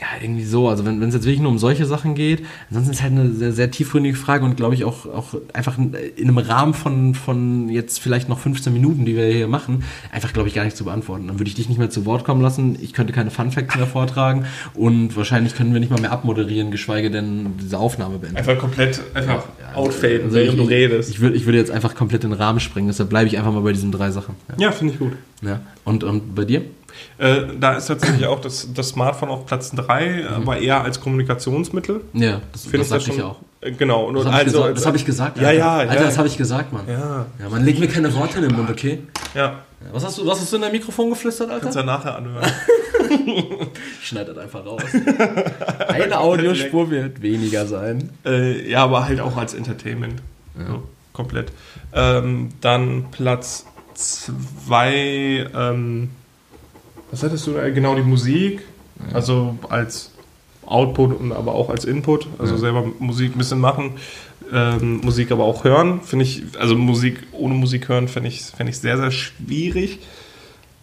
ja, 0.00 0.06
irgendwie 0.22 0.44
so. 0.44 0.68
Also 0.68 0.84
wenn 0.86 1.02
es 1.02 1.14
jetzt 1.14 1.24
wirklich 1.24 1.40
nur 1.40 1.50
um 1.50 1.58
solche 1.58 1.84
Sachen 1.84 2.14
geht, 2.14 2.44
ansonsten 2.70 2.92
ist 2.92 3.02
halt 3.02 3.12
eine 3.12 3.30
sehr, 3.32 3.52
sehr 3.52 3.70
tiefgründige 3.70 4.16
Frage 4.16 4.44
und 4.44 4.56
glaube 4.56 4.74
ich 4.74 4.84
auch, 4.84 5.06
auch 5.06 5.34
einfach 5.52 5.76
in 5.76 5.92
in 6.16 6.28
einem 6.28 6.38
Rahmen 6.38 6.72
von, 6.72 7.14
von 7.16 7.68
jetzt 7.68 7.98
vielleicht 7.98 8.28
noch 8.28 8.38
15 8.38 8.72
Minuten, 8.72 9.04
die 9.04 9.16
wir 9.16 9.26
hier 9.26 9.48
machen, 9.48 9.82
einfach 10.12 10.32
glaube 10.32 10.48
ich 10.48 10.54
gar 10.54 10.64
nicht 10.64 10.76
zu 10.76 10.84
beantworten. 10.84 11.26
Dann 11.26 11.40
würde 11.40 11.48
ich 11.48 11.56
dich 11.56 11.68
nicht 11.68 11.78
mehr 11.78 11.90
zu 11.90 12.06
Wort 12.06 12.24
kommen 12.24 12.40
lassen, 12.40 12.78
ich 12.80 12.92
könnte 12.92 13.12
keine 13.12 13.30
Fun 13.32 13.50
Facts 13.50 13.74
mehr 13.76 13.86
vortragen 13.86 14.44
und 14.74 15.16
wahrscheinlich 15.16 15.56
können 15.56 15.72
wir 15.72 15.80
nicht 15.80 15.90
mal 15.90 16.00
mehr 16.00 16.12
abmoderieren, 16.12 16.70
geschweige 16.70 17.10
denn 17.10 17.54
diese 17.60 17.78
Aufnahme 17.78 18.18
beenden. 18.18 18.36
Einfach 18.36 18.58
komplett, 18.58 19.00
einfach 19.14 19.46
Ja, 19.60 19.74
outfaden, 19.74 20.26
Also 20.26 20.36
während 20.36 20.50
ich, 20.52 20.56
du 20.56 20.64
redest. 20.64 21.10
Ich, 21.10 21.20
würde, 21.20 21.36
ich 21.36 21.44
würde 21.44 21.58
jetzt 21.58 21.72
einfach 21.72 21.96
komplett 21.96 22.22
den 22.22 22.32
Rahmen 22.32 22.60
sprengen, 22.60 22.86
deshalb 22.88 23.08
bleibe 23.08 23.26
ich 23.26 23.36
einfach 23.36 23.52
mal 23.52 23.62
bei 23.62 23.72
diesen 23.72 23.90
drei 23.90 24.12
Sachen. 24.12 24.36
ja, 24.58 24.70
finde 24.70 24.92
ich 24.92 24.98
gut. 25.00 25.12
Ja. 25.42 25.48
ja. 25.48 25.60
Und, 25.84 26.04
und 26.04 26.34
bei 26.36 26.44
dir? 26.44 26.62
Äh, 27.18 27.40
da 27.58 27.74
ist 27.74 27.86
tatsächlich 27.86 28.26
auch 28.26 28.40
das, 28.40 28.68
das 28.72 28.88
Smartphone 28.90 29.28
auf 29.30 29.46
Platz 29.46 29.70
3, 29.72 30.28
aber 30.28 30.58
eher 30.58 30.82
als 30.82 31.00
Kommunikationsmittel. 31.00 32.02
Ja, 32.12 32.40
das, 32.52 32.62
Finde 32.64 32.82
ich 32.82 32.88
das 32.88 33.04
schon. 33.04 33.14
ich 33.16 33.22
auch. 33.22 33.36
Äh, 33.60 33.72
Genau. 33.72 34.04
Und 34.04 34.14
Das 34.14 34.24
habe 34.26 34.36
ich, 34.36 34.42
also, 34.46 34.58
gesagt, 34.60 34.76
das 34.78 34.86
hab 34.86 34.94
ich 34.94 35.04
gesagt. 35.04 35.38
Ja, 35.38 35.48
Alter. 35.48 35.58
ja, 35.58 35.76
Alter, 35.78 35.94
ja. 35.94 36.00
das 36.02 36.16
habe 36.18 36.28
ich 36.28 36.36
gesagt, 36.36 36.72
Mann. 36.72 36.84
Ja. 36.88 37.26
Ja, 37.40 37.48
man 37.50 37.64
legt 37.64 37.80
mir 37.80 37.88
keine 37.88 38.14
Worte 38.14 38.36
in 38.38 38.44
den 38.44 38.54
Mund, 38.56 38.70
okay? 38.70 39.00
Ja, 39.34 39.42
Ja, 39.42 39.54
was, 39.92 40.04
hast 40.04 40.18
du, 40.18 40.26
was 40.26 40.40
hast 40.40 40.52
du 40.52 40.56
in 40.56 40.62
dein 40.62 40.72
Mikrofon 40.72 41.10
geflüstert, 41.10 41.48
kannst 41.50 41.64
du 41.64 41.80
Alter? 41.80 41.80
ja 41.80 41.86
nachher 41.86 42.16
anhören. 42.16 42.50
Ich 44.00 44.08
schneide 44.08 44.34
das 44.34 44.44
einfach 44.44 44.64
raus. 44.66 44.82
Eine 45.88 46.18
Audiospur 46.18 46.90
wird 46.90 47.22
weniger 47.22 47.66
sein. 47.66 48.10
äh, 48.26 48.68
ja, 48.70 48.84
aber 48.84 49.04
halt 49.06 49.20
auch 49.20 49.36
als 49.36 49.54
Entertainment. 49.54 50.20
So, 50.56 50.82
komplett. 51.12 51.50
Ähm, 51.94 52.50
dann 52.60 53.06
Platz 53.10 53.64
2, 53.94 55.46
ähm, 55.54 56.10
was 57.10 57.22
hattest 57.22 57.46
du 57.46 57.52
da? 57.52 57.68
Genau, 57.70 57.94
die 57.94 58.02
Musik. 58.02 58.62
Also 59.12 59.56
als 59.68 60.10
Output 60.66 61.18
und 61.18 61.32
aber 61.32 61.54
auch 61.54 61.70
als 61.70 61.84
Input. 61.84 62.26
Also 62.38 62.54
Ja. 62.54 62.60
selber 62.60 62.84
Musik 62.98 63.34
ein 63.34 63.38
bisschen 63.38 63.60
machen. 63.60 63.92
Ähm, 64.52 65.00
Musik 65.02 65.30
aber 65.30 65.44
auch 65.44 65.64
hören. 65.64 66.00
Finde 66.02 66.24
ich, 66.24 66.42
also 66.58 66.74
Musik 66.74 67.18
ohne 67.32 67.54
Musik 67.54 67.88
hören, 67.88 68.08
fände 68.08 68.28
ich, 68.28 68.42
fänd 68.42 68.68
ich 68.70 68.78
sehr, 68.78 68.96
sehr 68.96 69.10
schwierig. 69.10 70.00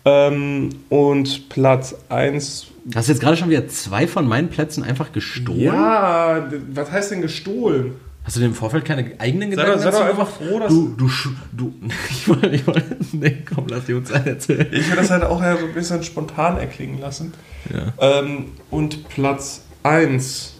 Ähm, 0.06 0.70
und 0.90 1.50
Platz 1.50 1.96
1 2.10 2.68
Hast 2.94 3.08
du 3.08 3.14
jetzt 3.14 3.22
gerade 3.22 3.36
schon 3.36 3.50
wieder 3.50 3.68
zwei 3.68 4.06
von 4.08 4.28
meinen 4.28 4.50
Plätzen 4.50 4.84
einfach 4.84 5.12
gestohlen? 5.12 5.60
Ja, 5.60 6.48
was 6.72 6.92
heißt 6.92 7.10
denn 7.12 7.22
gestohlen? 7.24 7.94
Hast 8.26 8.36
du 8.36 8.40
dir 8.40 8.48
im 8.48 8.56
Vorfeld 8.56 8.84
keine 8.86 9.12
eigenen 9.20 9.52
Sei 9.52 9.56
Gedanken 9.56 9.84
doch, 9.84 9.92
sei 9.92 9.92
doch 9.92 10.06
einfach 10.10 10.28
froh, 10.30 10.60
dass. 10.60 10.70
Du, 10.74 10.96
du, 10.98 11.06
sch- 11.06 11.30
du, 11.52 11.74
ich 12.10 12.28
wollte, 12.28 12.48
ich 12.50 12.66
wollte, 12.68 12.98
nee, 13.14 13.38
komm, 13.54 13.68
lass 13.70 13.86
die 13.86 13.94
uns 13.94 14.10
erzählen. 14.10 14.68
Ich 14.72 14.90
will 14.90 14.96
das 14.98 15.12
halt 15.12 15.24
auch 15.24 15.42
eher 15.42 15.58
so 15.58 15.66
ein 15.66 15.74
bisschen 15.74 16.02
spontan 16.04 16.58
erklingen 16.58 17.00
lassen. 17.00 17.34
Ja. 17.72 17.94
Ähm, 18.20 18.48
und 18.72 19.08
Platz 19.10 19.62
1. 19.84 20.54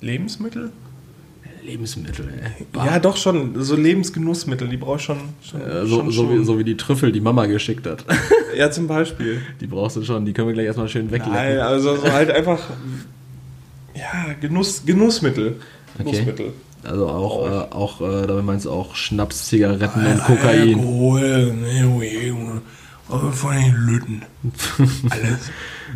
Lebensmittel? 0.00 0.72
Lebensmittel, 1.62 2.28
ey. 2.42 2.66
Ja, 2.86 2.98
doch 3.00 3.16
schon. 3.16 3.60
So 3.62 3.74
Lebensgenussmittel, 3.74 4.68
die 4.68 4.76
brauche 4.76 4.96
ich 4.98 5.02
schon. 5.02 5.18
schon, 5.42 5.60
Äh, 5.60 5.84
so, 5.84 5.96
schon, 5.98 6.10
so, 6.12 6.30
wie, 6.30 6.36
schon. 6.36 6.44
so 6.44 6.58
wie 6.60 6.64
die 6.64 6.76
Trüffel, 6.76 7.10
die 7.10 7.20
Mama 7.20 7.46
geschickt 7.46 7.86
hat. 7.86 8.04
Ja, 8.56 8.70
zum 8.70 8.86
Beispiel. 8.86 9.42
Die 9.60 9.66
brauchst 9.66 9.96
du 9.96 10.02
schon, 10.04 10.24
die 10.24 10.32
können 10.32 10.46
wir 10.48 10.54
gleich 10.54 10.66
erstmal 10.66 10.88
schön 10.88 11.10
weglecken. 11.10 11.32
Nein, 11.32 11.58
also 11.58 11.96
so 11.96 12.12
halt 12.12 12.30
einfach. 12.30 12.60
Ja, 13.96 14.32
Genuss, 14.40 14.84
Genussmittel. 14.84 15.60
Okay. 15.94 16.10
Genussmittel. 16.10 16.52
Also 16.84 17.08
auch, 17.08 17.46
äh, 17.46 17.74
auch 17.74 18.00
äh, 18.00 18.26
damit 18.26 18.44
meinst 18.44 18.66
du 18.66 18.70
auch 18.70 18.94
Schnaps, 18.94 19.48
Zigaretten 19.48 20.06
Ah, 20.06 20.12
und 20.12 20.24
Kokain. 20.24 20.74
Alkohol, 20.78 21.54
von 23.32 23.54
den 23.54 23.74
Lütten. 23.74 24.22
Alles. 25.10 25.50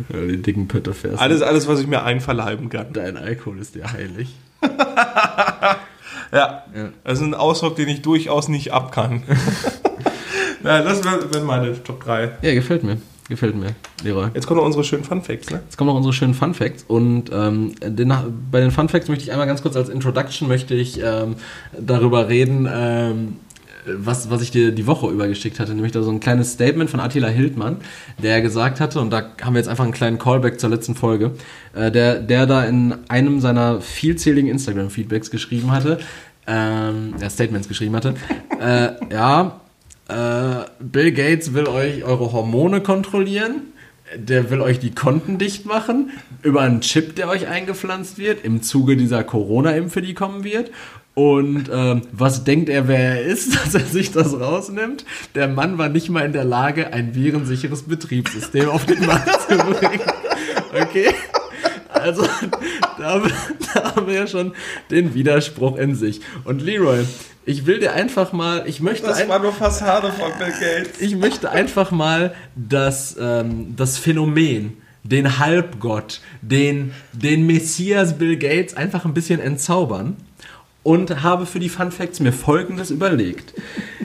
Ja, 0.09 0.25
die 0.25 0.41
dicken 0.41 0.67
Pötte 0.67 0.93
fährst. 0.93 1.21
Alles, 1.21 1.41
alles, 1.41 1.67
was 1.67 1.79
ich 1.81 1.87
mir 1.87 2.03
einverleiben 2.03 2.69
kann. 2.69 2.93
Dein 2.93 3.17
Alkohol 3.17 3.59
ist 3.59 3.75
dir 3.75 3.91
heilig. 3.91 4.35
Ja. 6.31 6.63
Ja. 6.73 6.89
Das 7.03 7.19
ist 7.19 7.25
ein 7.25 7.33
Ausdruck, 7.33 7.75
den 7.75 7.89
ich 7.89 8.01
durchaus 8.01 8.47
nicht 8.47 8.71
ab 8.71 8.91
kann. 8.93 9.23
ja, 10.63 10.81
das 10.81 11.03
wären 11.03 11.45
meine 11.45 11.83
Top 11.83 12.03
3. 12.05 12.37
Ja, 12.41 12.53
gefällt 12.53 12.83
mir. 12.83 12.97
Gefällt 13.31 13.55
mir, 13.55 13.73
Leroy. 14.03 14.27
Jetzt 14.33 14.45
kommen 14.45 14.57
noch 14.57 14.65
unsere 14.65 14.83
schönen 14.83 15.05
Fun 15.05 15.21
Facts, 15.21 15.49
ne? 15.51 15.61
Jetzt 15.63 15.77
kommen 15.77 15.87
noch 15.87 15.95
unsere 15.95 16.11
schönen 16.11 16.33
Fun 16.33 16.53
Facts 16.53 16.83
und 16.85 17.31
ähm, 17.31 17.71
den, 17.81 18.13
bei 18.51 18.59
den 18.59 18.71
Fun 18.71 18.89
Facts 18.89 19.07
möchte 19.07 19.23
ich 19.23 19.31
einmal 19.31 19.47
ganz 19.47 19.61
kurz 19.61 19.77
als 19.77 19.87
Introduction 19.87 20.49
möchte 20.49 20.75
ich 20.75 20.99
ähm, 21.01 21.35
darüber 21.79 22.27
reden, 22.27 22.67
ähm, 22.69 23.37
was, 23.85 24.29
was 24.29 24.41
ich 24.41 24.51
dir 24.51 24.73
die 24.73 24.85
Woche 24.85 25.07
über 25.07 25.29
geschickt 25.29 25.61
hatte, 25.61 25.73
nämlich 25.73 25.93
da 25.93 26.03
so 26.03 26.11
ein 26.11 26.19
kleines 26.19 26.51
Statement 26.51 26.89
von 26.89 26.99
Attila 26.99 27.29
Hildmann, 27.29 27.77
der 28.21 28.41
gesagt 28.41 28.81
hatte, 28.81 28.99
und 28.99 29.11
da 29.11 29.31
haben 29.41 29.53
wir 29.53 29.59
jetzt 29.59 29.69
einfach 29.69 29.85
einen 29.85 29.93
kleinen 29.93 30.19
Callback 30.19 30.59
zur 30.59 30.69
letzten 30.69 30.95
Folge, 30.95 31.31
äh, 31.73 31.89
der, 31.89 32.19
der 32.19 32.45
da 32.47 32.65
in 32.65 32.95
einem 33.07 33.39
seiner 33.39 33.79
vielzähligen 33.79 34.49
Instagram-Feedbacks 34.49 35.31
geschrieben 35.31 35.71
hatte, 35.71 35.99
ähm, 36.47 37.13
ja, 37.17 37.29
Statements 37.29 37.69
geschrieben 37.69 37.95
hatte, 37.95 38.15
äh, 38.59 38.89
ja, 39.09 39.60
äh, 40.11 40.65
Bill 40.79 41.11
Gates 41.11 41.53
will 41.53 41.67
euch 41.67 42.03
eure 42.03 42.31
Hormone 42.31 42.81
kontrollieren. 42.81 43.73
Der 44.15 44.49
will 44.49 44.59
euch 44.59 44.79
die 44.79 44.93
Konten 44.93 45.37
dicht 45.37 45.65
machen 45.65 46.11
über 46.43 46.61
einen 46.61 46.81
Chip, 46.81 47.15
der 47.15 47.29
euch 47.29 47.47
eingepflanzt 47.47 48.17
wird 48.17 48.43
im 48.43 48.61
Zuge 48.61 48.97
dieser 48.97 49.23
Corona-Impfe, 49.23 50.01
die 50.01 50.13
kommen 50.13 50.43
wird. 50.43 50.71
Und 51.13 51.69
ähm, 51.71 52.01
was 52.11 52.43
denkt 52.43 52.69
er, 52.69 52.87
wer 52.87 52.99
er 52.99 53.21
ist, 53.21 53.55
dass 53.65 53.73
er 53.73 53.85
sich 53.85 54.11
das 54.11 54.37
rausnimmt? 54.37 55.05
Der 55.35 55.47
Mann 55.47 55.77
war 55.77 55.89
nicht 55.89 56.09
mal 56.09 56.25
in 56.25 56.33
der 56.33 56.45
Lage, 56.45 56.91
ein 56.93 57.15
virensicheres 57.15 57.83
Betriebssystem 57.83 58.69
auf 58.69 58.85
den 58.85 59.05
Markt 59.05 59.49
zu 59.49 59.57
bringen. 59.57 60.01
Okay? 60.73 61.13
Also, 62.01 62.23
da, 62.97 63.03
haben- 63.03 63.31
da 63.73 63.95
haben 63.95 64.07
wir 64.07 64.13
ja 64.15 64.27
schon 64.27 64.53
den 64.89 65.13
Widerspruch 65.13 65.77
in 65.77 65.95
sich. 65.95 66.21
Und 66.43 66.61
Leroy, 66.61 67.05
ich 67.45 67.65
will 67.65 67.79
dir 67.79 67.93
einfach 67.93 68.33
mal, 68.33 68.63
ich 68.67 68.81
möchte 68.81 69.13
ein, 69.13 69.27
nur 69.27 69.53
Fassade 69.53 70.11
von 70.11 70.31
Bill 70.37 70.51
Gates. 70.59 70.99
ich 71.01 71.15
möchte 71.15 71.49
einfach 71.51 71.91
mal 71.91 72.33
das, 72.55 73.15
ähm, 73.19 73.73
das 73.75 73.97
Phänomen, 73.97 74.77
den 75.03 75.39
Halbgott, 75.39 76.21
den, 76.41 76.91
den 77.13 77.47
Messias 77.47 78.17
Bill 78.17 78.37
Gates 78.37 78.75
einfach 78.75 79.05
ein 79.05 79.13
bisschen 79.15 79.39
entzaubern 79.39 80.15
und 80.83 81.23
habe 81.23 81.45
für 81.47 81.59
die 81.59 81.69
Fun 81.69 81.91
Facts 81.91 82.19
mir 82.19 82.31
folgendes 82.33 82.91
überlegt. 82.91 83.53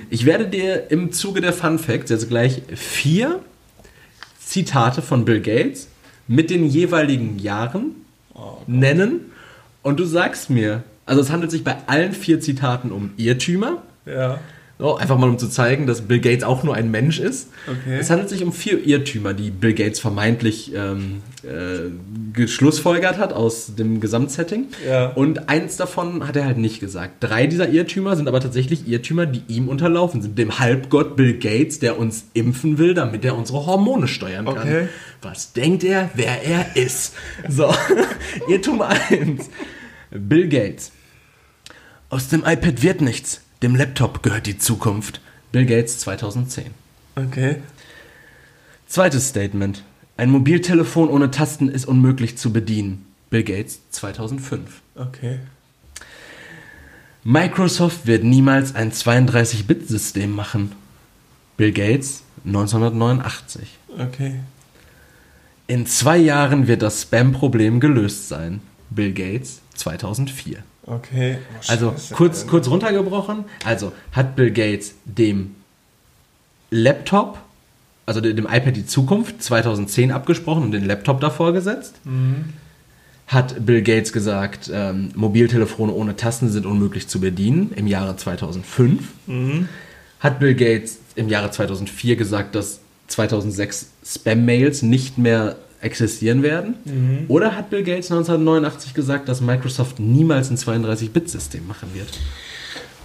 Ich 0.08 0.24
werde 0.24 0.46
dir 0.46 0.90
im 0.90 1.12
Zuge 1.12 1.40
der 1.42 1.52
Fun 1.52 1.78
Facts 1.78 2.10
jetzt 2.10 2.28
gleich 2.28 2.62
vier 2.74 3.40
Zitate 4.44 5.02
von 5.02 5.24
Bill 5.24 5.40
Gates 5.40 5.88
mit 6.28 6.50
den 6.50 6.66
jeweiligen 6.66 7.38
Jahren 7.38 7.92
nennen 8.66 9.32
und 9.82 10.00
du 10.00 10.04
sagst 10.04 10.50
mir, 10.50 10.82
also 11.06 11.20
es 11.20 11.30
handelt 11.30 11.50
sich 11.50 11.64
bei 11.64 11.76
allen 11.86 12.12
vier 12.12 12.40
Zitaten 12.40 12.90
um 12.90 13.12
Irrtümer. 13.16 13.82
Ja. 14.04 14.40
So, 14.78 14.96
einfach 14.96 15.16
mal 15.16 15.30
um 15.30 15.38
zu 15.38 15.48
zeigen, 15.48 15.86
dass 15.86 16.02
Bill 16.02 16.20
Gates 16.20 16.44
auch 16.44 16.62
nur 16.62 16.74
ein 16.74 16.90
Mensch 16.90 17.18
ist. 17.18 17.48
Okay. 17.66 17.96
Es 17.98 18.10
handelt 18.10 18.28
sich 18.28 18.42
um 18.42 18.52
vier 18.52 18.84
Irrtümer, 18.86 19.32
die 19.32 19.50
Bill 19.50 19.72
Gates 19.72 20.00
vermeintlich 20.00 20.74
ähm, 20.74 21.22
äh, 21.44 21.88
geschlussfolgert 22.34 23.16
hat 23.16 23.32
aus 23.32 23.74
dem 23.74 24.00
Gesamtsetting. 24.00 24.66
Ja. 24.86 25.06
Und 25.08 25.48
eins 25.48 25.78
davon 25.78 26.28
hat 26.28 26.36
er 26.36 26.44
halt 26.44 26.58
nicht 26.58 26.80
gesagt. 26.80 27.14
Drei 27.20 27.46
dieser 27.46 27.70
Irrtümer 27.70 28.16
sind 28.16 28.28
aber 28.28 28.38
tatsächlich 28.38 28.86
Irrtümer, 28.86 29.24
die 29.24 29.42
ihm 29.48 29.68
unterlaufen 29.68 30.20
sind. 30.20 30.36
Dem 30.36 30.58
Halbgott 30.58 31.16
Bill 31.16 31.38
Gates, 31.38 31.78
der 31.78 31.98
uns 31.98 32.26
impfen 32.34 32.76
will, 32.76 32.92
damit 32.92 33.24
er 33.24 33.34
unsere 33.34 33.64
Hormone 33.64 34.08
steuern 34.08 34.44
kann. 34.44 34.58
Okay. 34.58 34.88
Was 35.22 35.54
denkt 35.54 35.84
er, 35.84 36.10
wer 36.14 36.42
er 36.42 36.76
ist? 36.76 37.14
So, 37.48 37.74
Irrtum 38.48 38.82
1. 38.82 39.48
Bill 40.10 40.48
Gates. 40.48 40.92
Aus 42.10 42.28
dem 42.28 42.44
iPad 42.44 42.82
wird 42.82 43.00
nichts. 43.00 43.40
Dem 43.62 43.74
Laptop 43.74 44.22
gehört 44.22 44.46
die 44.46 44.58
Zukunft. 44.58 45.20
Bill 45.52 45.64
Gates 45.64 45.98
2010. 46.00 46.66
Okay. 47.14 47.62
Zweites 48.86 49.28
Statement. 49.28 49.82
Ein 50.18 50.30
Mobiltelefon 50.30 51.08
ohne 51.08 51.30
Tasten 51.30 51.68
ist 51.68 51.86
unmöglich 51.86 52.36
zu 52.36 52.52
bedienen. 52.52 53.06
Bill 53.30 53.44
Gates 53.44 53.80
2005. 53.90 54.82
Okay. 54.94 55.38
Microsoft 57.24 58.06
wird 58.06 58.24
niemals 58.24 58.74
ein 58.74 58.92
32-Bit-System 58.92 60.30
machen. 60.30 60.72
Bill 61.56 61.72
Gates 61.72 62.22
1989. 62.44 63.78
Okay. 63.98 64.40
In 65.66 65.86
zwei 65.86 66.18
Jahren 66.18 66.68
wird 66.68 66.82
das 66.82 67.02
Spam-Problem 67.02 67.80
gelöst 67.80 68.28
sein. 68.28 68.60
Bill 68.90 69.12
Gates 69.12 69.60
2004. 69.74 70.62
Okay. 70.86 71.38
Oh, 71.40 71.54
Also 71.68 71.90
Scheiße, 71.92 72.14
kurz, 72.14 72.38
Alter. 72.38 72.50
kurz 72.50 72.68
runtergebrochen. 72.68 73.44
Also 73.64 73.92
hat 74.12 74.36
Bill 74.36 74.50
Gates 74.52 74.94
dem 75.04 75.54
Laptop, 76.70 77.38
also 78.06 78.20
dem 78.20 78.46
iPad 78.46 78.76
die 78.76 78.86
Zukunft 78.86 79.42
2010 79.42 80.12
abgesprochen 80.12 80.62
und 80.64 80.70
den 80.72 80.84
Laptop 80.84 81.20
davor 81.20 81.52
gesetzt. 81.52 81.94
Hat 83.26 83.66
Bill 83.66 83.82
Gates 83.82 84.12
gesagt, 84.12 84.70
ähm, 84.72 85.10
Mobiltelefone 85.16 85.92
ohne 85.92 86.14
Tasten 86.16 86.50
sind 86.50 86.66
unmöglich 86.66 87.08
zu 87.08 87.20
bedienen 87.20 87.72
im 87.74 87.86
Jahre 87.88 88.16
2005. 88.16 89.02
Hat 90.20 90.38
Bill 90.38 90.54
Gates 90.54 90.98
im 91.16 91.28
Jahre 91.28 91.50
2004 91.50 92.14
gesagt, 92.16 92.54
dass 92.54 92.80
2006 93.08 93.90
Spam-Mails 94.04 94.82
nicht 94.82 95.18
mehr 95.18 95.56
existieren 95.86 96.42
werden? 96.42 96.74
Oder 97.28 97.56
hat 97.56 97.70
Bill 97.70 97.82
Gates 97.82 98.10
1989 98.10 98.92
gesagt, 98.92 99.28
dass 99.28 99.40
Microsoft 99.40 99.98
niemals 99.98 100.50
ein 100.50 100.56
32-Bit-System 100.58 101.66
machen 101.66 101.88
wird? 101.94 102.08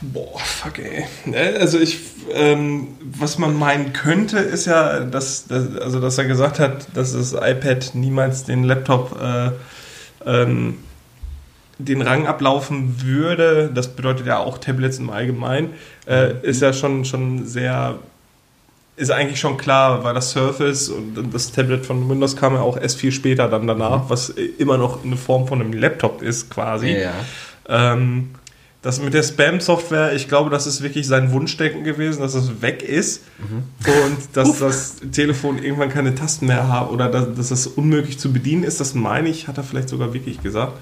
Boah, 0.01 0.39
fuck 0.39 0.79
ey. 0.79 1.05
Äh, 1.32 1.59
Also 1.59 1.79
ich, 1.79 1.99
ähm, 2.34 2.88
was 3.03 3.38
man 3.38 3.55
meinen 3.57 3.93
könnte, 3.93 4.39
ist 4.39 4.65
ja, 4.65 5.01
dass, 5.01 5.45
dass, 5.47 5.77
also 5.77 5.99
dass 5.99 6.17
er 6.17 6.25
gesagt 6.25 6.59
hat, 6.59 6.88
dass 6.95 7.13
das 7.13 7.34
iPad 7.34 7.91
niemals 7.93 8.43
den 8.43 8.63
Laptop 8.63 9.17
äh, 9.21 9.51
ähm, 10.25 10.79
den 11.77 12.01
Rang 12.01 12.27
ablaufen 12.27 13.01
würde, 13.03 13.71
das 13.73 13.89
bedeutet 13.89 14.25
ja 14.25 14.38
auch 14.39 14.57
Tablets 14.57 14.99
im 14.99 15.09
Allgemeinen, 15.09 15.69
äh, 16.07 16.34
ist 16.41 16.61
ja 16.61 16.73
schon, 16.73 17.05
schon 17.05 17.45
sehr, 17.45 17.99
ist 19.01 19.09
eigentlich 19.11 19.39
schon 19.39 19.57
klar, 19.57 20.03
weil 20.03 20.13
das 20.13 20.31
Surface 20.31 20.89
und 20.89 21.33
das 21.33 21.51
Tablet 21.51 21.85
von 21.85 22.07
Windows 22.07 22.35
kam 22.35 22.53
ja 22.53 22.61
auch 22.61 22.77
erst 22.77 22.99
viel 22.99 23.11
später 23.11 23.47
dann 23.47 23.65
danach, 23.65 24.09
was 24.09 24.29
immer 24.29 24.77
noch 24.77 25.03
eine 25.03 25.17
Form 25.17 25.47
von 25.47 25.59
einem 25.59 25.73
Laptop 25.73 26.21
ist 26.21 26.51
quasi. 26.51 26.91
Ja. 26.91 27.13
Ähm, 27.67 28.29
das 28.83 29.01
mit 29.01 29.13
der 29.13 29.23
Spam-Software, 29.23 30.13
ich 30.13 30.27
glaube, 30.27 30.49
das 30.49 30.65
ist 30.65 30.81
wirklich 30.81 31.05
sein 31.05 31.31
Wunschdenken 31.31 31.83
gewesen, 31.83 32.21
dass 32.21 32.33
es 32.33 32.61
weg 32.61 32.81
ist 32.81 33.23
und 33.39 34.17
dass 34.33 34.57
das 34.57 34.95
Telefon 35.11 35.61
irgendwann 35.61 35.89
keine 35.89 36.15
Tasten 36.15 36.47
mehr 36.47 36.67
hat 36.67 36.89
oder 36.89 37.07
dass, 37.07 37.35
dass 37.35 37.51
es 37.51 37.67
unmöglich 37.67 38.17
zu 38.17 38.33
bedienen 38.33 38.63
ist. 38.63 38.79
Das 38.79 38.95
meine 38.95 39.29
ich, 39.29 39.47
hat 39.47 39.57
er 39.57 39.63
vielleicht 39.63 39.89
sogar 39.89 40.13
wirklich 40.13 40.41
gesagt. 40.41 40.73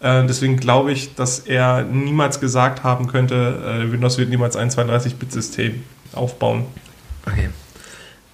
Äh, 0.00 0.26
deswegen 0.26 0.56
glaube 0.56 0.92
ich, 0.92 1.14
dass 1.14 1.40
er 1.40 1.82
niemals 1.82 2.40
gesagt 2.40 2.82
haben 2.82 3.06
könnte, 3.06 3.82
äh, 3.84 3.92
Windows 3.92 4.18
wird 4.18 4.30
niemals 4.30 4.56
ein 4.56 4.70
32-Bit-System 4.70 5.82
aufbauen. 6.12 6.66
Okay. 7.26 7.50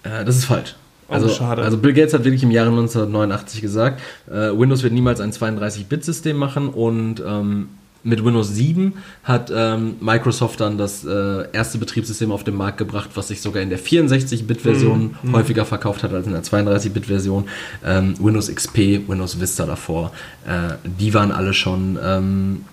Äh, 0.02 0.24
das 0.24 0.36
ist 0.36 0.44
falsch. 0.46 0.76
Oh, 1.08 1.14
Also, 1.14 1.28
schade. 1.28 1.62
also 1.62 1.76
Bill 1.76 1.92
Gates 1.92 2.14
hat 2.14 2.24
wirklich 2.24 2.42
im 2.44 2.50
Jahre 2.52 2.70
1989 2.70 3.60
gesagt, 3.60 4.00
äh, 4.30 4.32
Windows 4.56 4.82
wird 4.82 4.92
niemals 4.92 5.20
ein 5.20 5.32
32-Bit-System 5.32 6.36
machen 6.36 6.68
und 6.68 7.20
ähm, 7.26 7.68
mit 8.02 8.24
Windows 8.24 8.48
7 8.54 8.94
hat 9.24 9.52
ähm, 9.54 9.96
Microsoft 10.00 10.60
dann 10.60 10.78
das 10.78 11.04
äh, 11.04 11.44
erste 11.52 11.76
Betriebssystem 11.78 12.32
auf 12.32 12.44
den 12.44 12.54
Markt 12.54 12.78
gebracht, 12.78 13.10
was 13.14 13.28
sich 13.28 13.42
sogar 13.42 13.62
in 13.62 13.68
der 13.68 13.78
64-Bit-Version 13.78 15.16
häufiger 15.32 15.66
verkauft 15.66 16.02
hat 16.02 16.14
als 16.14 16.26
in 16.26 16.32
der 16.32 16.42
32-Bit-Version. 16.42 17.44
Ähm, 17.84 18.14
Windows 18.18 18.48
XP, 18.54 19.06
Windows 19.06 19.38
Vista 19.38 19.66
davor, 19.66 20.12
äh, 20.46 20.74
die 20.84 21.12
waren 21.12 21.30
alle 21.32 21.52
schon 21.52 21.98
ähm, 22.02 22.64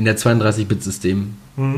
in 0.00 0.06
der 0.06 0.16
32-Bit-System, 0.16 1.34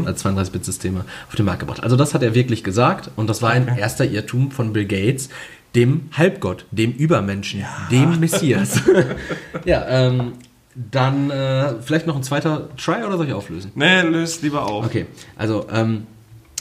als 0.06 0.24
32-Bit-Systeme 0.24 1.04
auf 1.28 1.34
den 1.34 1.44
Markt 1.44 1.58
gebracht. 1.58 1.82
Also 1.82 1.96
das 1.96 2.14
hat 2.14 2.22
er 2.22 2.36
wirklich 2.36 2.62
gesagt 2.62 3.10
und 3.16 3.28
das 3.28 3.42
war 3.42 3.50
ein 3.50 3.64
Okay. 3.68 3.80
erster 3.80 4.04
Irrtum 4.04 4.52
von 4.52 4.72
Bill 4.72 4.86
Gates, 4.86 5.28
dem 5.74 6.02
Halbgott, 6.12 6.64
dem 6.70 6.92
Übermenschen, 6.92 7.64
dem 7.90 8.20
Messias. 8.20 8.80
ja, 9.64 9.84
ähm, 9.88 10.34
dann 10.74 11.30
äh, 11.30 11.74
vielleicht 11.82 12.06
noch 12.06 12.14
ein 12.14 12.22
zweiter 12.22 12.68
Try 12.76 13.02
oder 13.04 13.16
soll 13.16 13.26
ich 13.26 13.32
auflösen? 13.32 13.72
Nee, 13.74 14.02
löst 14.02 14.42
lieber 14.42 14.66
auf. 14.66 14.86
Okay, 14.86 15.06
also 15.36 15.66
ähm, 15.72 16.06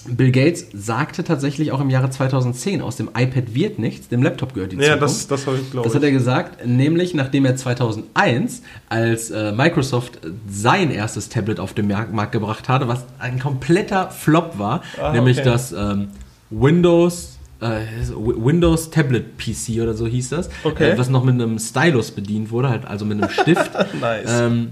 Bill 0.08 0.32
Gates 0.32 0.66
sagte 0.74 1.24
tatsächlich 1.24 1.72
auch 1.72 1.80
im 1.82 1.90
Jahre 1.90 2.10
2010, 2.10 2.82
aus 2.82 2.96
dem 2.96 3.08
iPad 3.16 3.54
wird 3.54 3.80
nichts, 3.80 4.08
dem 4.10 4.24
Laptop 4.24 4.54
gehört 4.54 4.72
die 4.72 4.78
Ja, 4.78 4.94
Zukunft. 4.94 5.04
das, 5.04 5.28
das 5.28 5.48
habe 5.48 5.58
ich, 5.58 5.70
glaube 5.72 5.88
Das 5.88 5.96
hat 5.96 6.04
er 6.04 6.12
gesagt, 6.12 6.66
nämlich 6.66 7.14
nachdem 7.14 7.46
er 7.46 7.56
2001, 7.56 8.64
als 8.90 9.32
äh, 9.32 9.52
Microsoft 9.52 10.20
sein 10.50 10.92
erstes 10.92 11.30
Tablet 11.30 11.60
auf 11.60 11.74
den 11.74 11.88
Markt, 11.88 12.14
Markt 12.14 12.32
gebracht 12.32 12.68
hatte, 12.70 12.88
was 12.88 13.06
ein 13.20 13.40
kompletter 13.40 14.10
Flop 14.10 14.58
war, 14.58 14.82
Ah, 15.02 15.12
nämlich 15.14 15.38
okay. 15.40 15.46
das 15.50 15.72
ähm, 15.72 16.08
Windows 16.50 17.38
äh, 17.60 17.82
Windows 18.16 18.90
Tablet 18.90 19.38
PC 19.38 19.82
oder 19.84 19.94
so 19.94 20.08
hieß 20.08 20.30
das, 20.30 20.50
Okay. 20.64 20.92
äh, 20.92 20.98
was 20.98 21.10
noch 21.10 21.24
mit 21.24 21.36
einem 21.36 21.60
Stylus 21.60 22.10
bedient 22.12 22.50
wurde, 22.50 22.70
halt 22.70 22.86
also 22.86 23.06
mit 23.06 23.22
einem 23.22 23.30
Stift. 23.30 23.72
Nice. 24.02 24.26
ähm, 24.28 24.72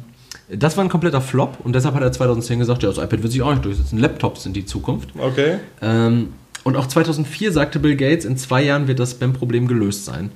das 0.52 0.78
war 0.78 0.84
ein 0.84 0.90
kompletter 0.90 1.22
Flop 1.22 1.58
und 1.64 1.74
deshalb 1.74 1.96
hat 1.96 2.02
er 2.02 2.12
2010 2.12 2.60
gesagt, 2.60 2.84
ja, 2.84 2.90
das 2.90 2.98
iPad 2.98 3.22
wird 3.22 3.32
sich 3.32 3.42
auch 3.42 3.52
nicht 3.52 3.66
durchsetzen. 3.66 4.00
Laptops 4.00 4.44
sind 4.44 4.56
die 4.56 4.66
Zukunft. 4.66 5.10
Okay. 5.18 5.58
Ähm, 5.82 6.30
und 6.64 6.76
auch 6.76 6.88
2004 6.88 7.52
sagte 7.52 7.80
Bill 7.80 7.96
Gates, 7.96 8.26
in 8.26 8.38
zwei 8.38 8.64
Jahren 8.64 8.88
wird 8.88 9.00
das 9.00 9.12
Spam-Problem 9.12 9.68
gelöst 9.68 10.06
sein. 10.06 10.32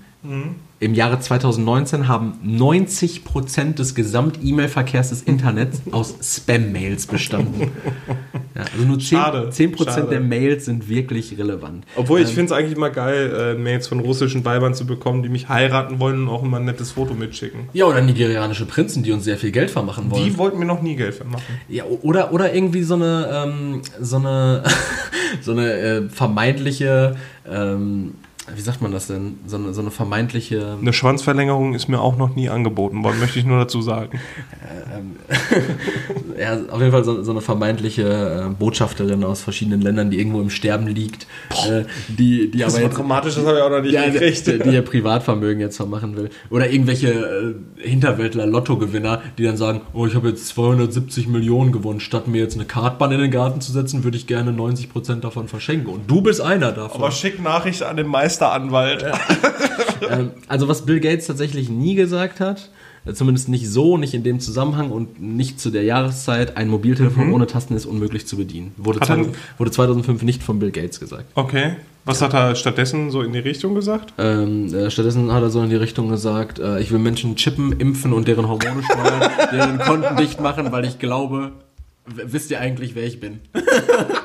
Im 0.79 0.93
Jahre 0.93 1.19
2019 1.19 2.07
haben 2.07 2.33
90% 2.45 3.75
des 3.75 3.93
Gesamt-E-Mail-Verkehrs 3.95 5.09
des 5.09 5.21
Internets 5.21 5.81
aus 5.91 6.15
Spam-Mails 6.21 7.07
bestanden. 7.07 7.71
Ja, 8.55 8.61
also 8.73 8.85
nur 8.85 8.97
10%, 8.97 9.01
Schade, 9.09 9.49
10 9.49 9.77
schade. 9.77 10.07
der 10.09 10.19
Mails 10.21 10.65
sind 10.65 10.87
wirklich 10.87 11.37
relevant. 11.37 11.85
Obwohl 11.95 12.21
ich 12.21 12.29
Ähm, 12.29 12.35
finde 12.35 12.53
es 12.53 12.59
eigentlich 12.59 12.77
immer 12.77 12.89
geil, 12.89 13.55
äh, 13.57 13.59
Mails 13.59 13.87
von 13.87 13.99
russischen 13.99 14.45
Weibern 14.45 14.73
zu 14.75 14.85
bekommen, 14.85 15.23
die 15.23 15.29
mich 15.29 15.49
heiraten 15.49 15.99
wollen 15.99 16.23
und 16.23 16.29
auch 16.29 16.43
immer 16.43 16.57
ein 16.57 16.65
nettes 16.65 16.91
Foto 16.91 17.13
mitschicken. 17.13 17.61
Ja, 17.73 17.85
oder 17.85 18.01
nigerianische 18.01 18.65
Prinzen, 18.65 19.03
die 19.03 19.11
uns 19.11 19.23
sehr 19.25 19.37
viel 19.37 19.51
Geld 19.51 19.71
vermachen 19.71 20.09
wollen. 20.11 20.23
Die 20.23 20.37
wollten 20.37 20.59
mir 20.59 20.65
noch 20.65 20.81
nie 20.81 20.95
Geld 20.95 21.15
vermachen. 21.15 21.43
Ja, 21.67 21.83
oder, 21.85 22.31
oder 22.33 22.53
irgendwie 22.53 22.83
so 22.83 22.95
eine, 22.95 23.29
ähm, 23.45 23.81
so 23.99 24.17
eine, 24.17 24.63
so 25.41 25.51
eine 25.51 25.73
äh, 25.73 26.09
vermeintliche, 26.09 27.15
ähm, 27.49 28.13
wie 28.53 28.61
sagt 28.61 28.81
man 28.81 28.91
das 28.91 29.07
denn? 29.07 29.39
So 29.45 29.55
eine, 29.55 29.73
so 29.73 29.81
eine 29.81 29.91
vermeintliche. 29.91 30.77
Eine 30.79 30.91
Schwanzverlängerung 30.91 31.75
ist 31.75 31.87
mir 31.87 32.01
auch 32.01 32.17
noch 32.17 32.35
nie 32.35 32.49
angeboten 32.49 33.03
worden, 33.03 33.19
möchte 33.19 33.39
ich 33.39 33.45
nur 33.45 33.59
dazu 33.59 33.81
sagen. 33.81 34.19
ja, 36.39 36.59
auf 36.69 36.79
jeden 36.79 36.91
Fall 36.91 37.03
so, 37.03 37.23
so 37.23 37.31
eine 37.31 37.41
vermeintliche 37.41 38.47
äh, 38.49 38.53
Botschafterin 38.53 39.23
aus 39.23 39.41
verschiedenen 39.41 39.81
Ländern, 39.81 40.09
die 40.09 40.19
irgendwo 40.19 40.41
im 40.41 40.49
Sterben 40.49 40.87
liegt, 40.87 41.27
äh, 41.69 41.83
die, 42.07 42.51
die 42.51 42.63
aber 42.63 42.81
jetzt. 42.81 42.97
dramatisch, 42.97 43.35
das 43.35 43.45
habe 43.45 43.57
ich 43.57 43.63
auch 43.63 43.69
noch 43.69 43.81
nicht 43.81 43.93
Ja, 43.93 44.09
die, 44.09 44.59
die 44.59 44.69
ihr 44.69 44.81
Privatvermögen 44.81 45.59
jetzt 45.59 45.77
vermachen 45.77 46.15
will. 46.15 46.29
Oder 46.49 46.69
irgendwelche 46.69 47.55
äh, 47.79 47.87
Hinterwäldler-Lottogewinner, 47.87 49.21
die 49.37 49.43
dann 49.43 49.57
sagen, 49.57 49.81
oh, 49.93 50.05
ich 50.05 50.15
habe 50.15 50.29
jetzt 50.29 50.47
270 50.49 51.27
Millionen 51.27 51.71
gewonnen. 51.71 51.99
Statt 51.99 52.27
mir 52.27 52.41
jetzt 52.41 52.55
eine 52.55 52.65
Kartbahn 52.65 53.11
in 53.11 53.19
den 53.19 53.31
Garten 53.31 53.61
zu 53.61 53.71
setzen, 53.71 54.03
würde 54.03 54.17
ich 54.17 54.27
gerne 54.27 54.51
90% 54.51 55.21
davon 55.21 55.47
verschenken. 55.47 55.87
Und 55.91 56.09
du 56.09 56.21
bist 56.21 56.41
einer 56.41 56.71
davon. 56.71 57.01
Aber 57.01 57.11
schick 57.11 57.41
Nachricht 57.41 57.83
an 57.83 57.97
den 57.97 58.07
Meisteranwalt. 58.33 59.05
Ähm, 60.09 60.31
also 60.47 60.67
was 60.67 60.85
Bill 60.85 60.99
Gates 60.99 61.27
tatsächlich 61.27 61.69
nie 61.69 61.95
gesagt 61.95 62.39
hat, 62.39 62.69
äh, 63.05 63.13
zumindest 63.13 63.49
nicht 63.49 63.69
so, 63.69 63.97
nicht 63.97 64.13
in 64.13 64.23
dem 64.23 64.39
Zusammenhang 64.39 64.91
und 64.91 65.21
nicht 65.21 65.59
zu 65.59 65.69
der 65.69 65.83
Jahreszeit, 65.83 66.57
ein 66.57 66.67
Mobiltelefon 66.67 67.31
ohne 67.33 67.47
Tasten 67.47 67.75
ist 67.75 67.85
unmöglich 67.85 68.27
zu 68.27 68.37
bedienen. 68.37 68.73
Wurde, 68.77 68.99
2000, 68.99 69.35
wurde 69.57 69.71
2005 69.71 70.23
nicht 70.23 70.43
von 70.43 70.59
Bill 70.59 70.71
Gates 70.71 70.99
gesagt. 70.99 71.25
Okay. 71.35 71.75
Was 72.05 72.21
hat 72.21 72.33
er 72.33 72.55
stattdessen 72.55 73.11
so 73.11 73.21
in 73.21 73.31
die 73.31 73.39
Richtung 73.39 73.75
gesagt? 73.75 74.13
Ähm, 74.17 74.73
äh, 74.73 74.91
stattdessen 74.91 75.31
hat 75.31 75.41
er 75.41 75.49
so 75.49 75.61
in 75.61 75.69
die 75.69 75.77
Richtung 75.77 76.09
gesagt, 76.09 76.59
äh, 76.59 76.79
ich 76.81 76.91
will 76.91 76.99
Menschen 76.99 77.37
chippen, 77.37 77.71
impfen 77.79 78.11
und 78.11 78.27
deren 78.27 78.49
Hormone 78.49 78.83
steuern, 78.83 79.31
deren 79.53 79.79
Konten 79.79 80.17
dicht 80.17 80.41
machen, 80.41 80.69
weil 80.73 80.83
ich 80.83 80.99
glaube, 80.99 81.53
wisst 82.05 82.51
ihr 82.51 82.59
eigentlich, 82.59 82.95
wer 82.95 83.05
ich 83.05 83.21
bin? 83.21 83.39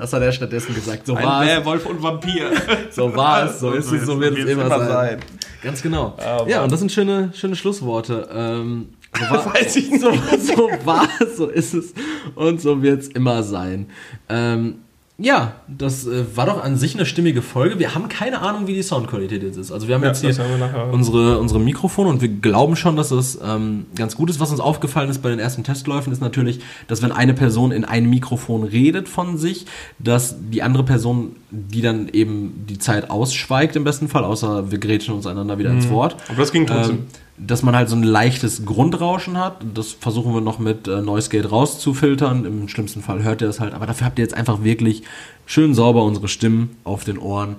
das 0.00 0.12
hat 0.12 0.22
er 0.22 0.32
stattdessen 0.32 0.74
gesagt. 0.74 1.06
So 1.06 1.14
war 1.14 1.40
Ein 1.40 1.48
es. 1.48 1.54
Werwolf 1.56 1.86
und 1.86 2.02
Vampir. 2.02 2.50
So 2.90 3.14
war 3.14 3.44
es, 3.44 3.60
so 3.60 3.70
ist 3.80 3.92
es, 3.92 4.06
so 4.06 4.20
wird 4.20 4.36
es 4.38 4.50
immer 4.50 4.68
sein. 4.68 5.20
Ganz 5.62 5.82
genau. 5.82 6.16
Aber- 6.18 6.48
ja, 6.48 6.62
und 6.64 6.72
das 6.72 6.80
sind 6.80 6.90
schöne, 6.90 7.30
schöne 7.34 7.54
Schlussworte. 7.54 8.28
Ähm, 8.32 8.88
so 9.16 9.20
war, 9.34 9.54
Weiß 9.54 9.76
ich 9.76 9.90
nicht. 9.90 10.00
So, 10.00 10.10
so 10.38 10.70
war 10.84 11.06
es, 11.20 11.36
so 11.36 11.46
ist 11.48 11.74
es 11.74 11.92
und 12.34 12.60
so 12.60 12.82
wird 12.82 13.00
es 13.00 13.08
immer 13.08 13.42
sein. 13.42 13.88
Ähm, 14.28 14.76
ja, 15.22 15.52
das 15.68 16.06
äh, 16.06 16.24
war 16.34 16.46
doch 16.46 16.64
an 16.64 16.76
sich 16.78 16.94
eine 16.94 17.04
stimmige 17.04 17.42
Folge. 17.42 17.78
Wir 17.78 17.94
haben 17.94 18.08
keine 18.08 18.40
Ahnung, 18.40 18.66
wie 18.66 18.72
die 18.74 18.82
Soundqualität 18.82 19.42
jetzt 19.42 19.58
ist. 19.58 19.70
Also 19.70 19.86
wir 19.86 19.94
haben 19.94 20.02
Ja, 20.02 20.08
jetzt 20.08 20.20
hier 20.20 20.30
das 20.30 20.38
nachher- 20.38 20.90
unsere, 20.92 21.38
unsere 21.38 21.60
Mikrofone 21.60 22.08
und 22.08 22.22
wir 22.22 22.28
glauben 22.28 22.74
schon, 22.74 22.96
dass 22.96 23.10
es 23.10 23.38
ähm, 23.44 23.86
ganz 23.94 24.16
gut 24.16 24.30
ist. 24.30 24.40
Was 24.40 24.50
uns 24.50 24.60
aufgefallen 24.60 25.10
ist 25.10 25.20
bei 25.20 25.28
den 25.28 25.38
ersten 25.38 25.62
Testläufen, 25.62 26.10
ist 26.12 26.20
natürlich, 26.22 26.60
dass 26.88 27.02
wenn 27.02 27.12
eine 27.12 27.34
Person 27.34 27.70
in 27.70 27.84
ein 27.84 28.08
Mikrofon 28.08 28.62
redet 28.64 29.08
von 29.08 29.36
sich, 29.36 29.66
dass 29.98 30.36
die 30.40 30.62
andere 30.62 30.84
Person, 30.84 31.36
die 31.50 31.82
dann 31.82 32.08
eben 32.08 32.64
die 32.68 32.78
Zeit 32.78 33.10
ausschweigt 33.10 33.76
im 33.76 33.84
besten 33.84 34.08
Fall, 34.08 34.24
außer 34.24 34.70
wir 34.70 34.78
grätschen 34.78 35.14
uns 35.14 35.26
einander 35.26 35.58
wieder 35.58 35.70
ins 35.70 35.90
Wort. 35.90 36.16
Aber 36.28 36.38
das 36.38 36.50
ging 36.52 36.66
trotzdem. 36.66 36.96
Ähm, 36.96 37.06
dass 37.46 37.62
man 37.62 37.74
halt 37.74 37.88
so 37.88 37.96
ein 37.96 38.02
leichtes 38.02 38.64
Grundrauschen 38.64 39.38
hat. 39.38 39.64
Das 39.74 39.92
versuchen 39.92 40.34
wir 40.34 40.40
noch 40.40 40.58
mit 40.58 40.88
äh, 40.88 41.00
Noise 41.00 41.30
Gate 41.30 41.50
rauszufiltern. 41.50 42.44
Im 42.44 42.68
schlimmsten 42.68 43.02
Fall 43.02 43.22
hört 43.22 43.40
ihr 43.40 43.46
das 43.46 43.60
halt. 43.60 43.74
Aber 43.74 43.86
dafür 43.86 44.06
habt 44.06 44.18
ihr 44.18 44.24
jetzt 44.24 44.34
einfach 44.34 44.62
wirklich 44.62 45.02
schön 45.46 45.74
sauber 45.74 46.04
unsere 46.04 46.28
Stimmen 46.28 46.76
auf 46.84 47.04
den 47.04 47.18
Ohren 47.18 47.56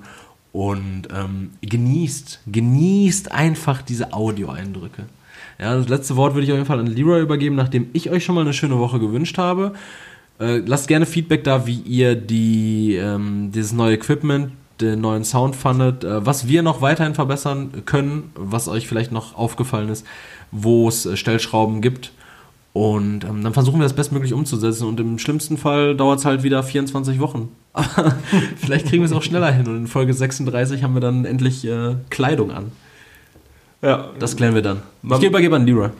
und 0.52 1.08
ähm, 1.14 1.50
genießt, 1.62 2.40
genießt 2.46 3.32
einfach 3.32 3.82
diese 3.82 4.12
Audioeindrücke. 4.12 5.04
Ja, 5.58 5.76
das 5.76 5.88
letzte 5.88 6.16
Wort 6.16 6.34
würde 6.34 6.44
ich 6.44 6.52
auf 6.52 6.56
jeden 6.56 6.66
Fall 6.66 6.80
an 6.80 6.86
Leroy 6.86 7.20
übergeben, 7.20 7.56
nachdem 7.56 7.88
ich 7.92 8.10
euch 8.10 8.24
schon 8.24 8.34
mal 8.34 8.42
eine 8.42 8.52
schöne 8.52 8.78
Woche 8.78 8.98
gewünscht 8.98 9.38
habe. 9.38 9.72
Äh, 10.38 10.58
lasst 10.58 10.88
gerne 10.88 11.06
Feedback 11.06 11.44
da, 11.44 11.66
wie 11.66 11.80
ihr 11.80 12.14
die, 12.16 12.96
ähm, 12.96 13.50
dieses 13.52 13.72
neue 13.72 13.94
Equipment, 13.94 14.52
den 14.82 15.00
neuen 15.00 15.24
Sound 15.24 15.56
fandet, 15.56 16.04
äh, 16.04 16.24
was 16.26 16.48
wir 16.48 16.62
noch 16.62 16.80
weiterhin 16.82 17.14
verbessern 17.14 17.82
können, 17.86 18.30
was 18.34 18.68
euch 18.68 18.86
vielleicht 18.88 19.12
noch 19.12 19.36
aufgefallen 19.36 19.88
ist, 19.88 20.06
wo 20.50 20.88
es 20.88 21.06
äh, 21.06 21.16
Stellschrauben 21.16 21.80
gibt. 21.80 22.12
Und 22.74 23.24
ähm, 23.24 23.42
dann 23.44 23.52
versuchen 23.52 23.78
wir 23.80 23.84
das 23.84 23.92
bestmöglich 23.92 24.32
umzusetzen. 24.32 24.86
Und 24.88 24.98
im 24.98 25.18
schlimmsten 25.18 25.58
Fall 25.58 25.94
dauert 25.94 26.20
es 26.20 26.24
halt 26.24 26.42
wieder 26.42 26.62
24 26.62 27.20
Wochen. 27.20 27.48
Aber 27.74 28.14
vielleicht 28.56 28.86
kriegen 28.86 29.02
wir 29.02 29.06
es 29.06 29.12
auch 29.12 29.22
schneller 29.22 29.50
hin. 29.52 29.66
Und 29.68 29.76
in 29.76 29.86
Folge 29.86 30.14
36 30.14 30.82
haben 30.82 30.94
wir 30.94 31.00
dann 31.00 31.24
endlich 31.26 31.66
äh, 31.66 31.96
Kleidung 32.10 32.50
an. 32.50 32.72
Ja, 33.82 34.10
Das 34.18 34.36
klären 34.36 34.54
wir 34.54 34.62
dann. 34.62 34.80
Man- 35.02 35.20
Ich 35.20 35.26
übergebe 35.26 35.56
an 35.56 35.66
Leroy. 35.66 35.90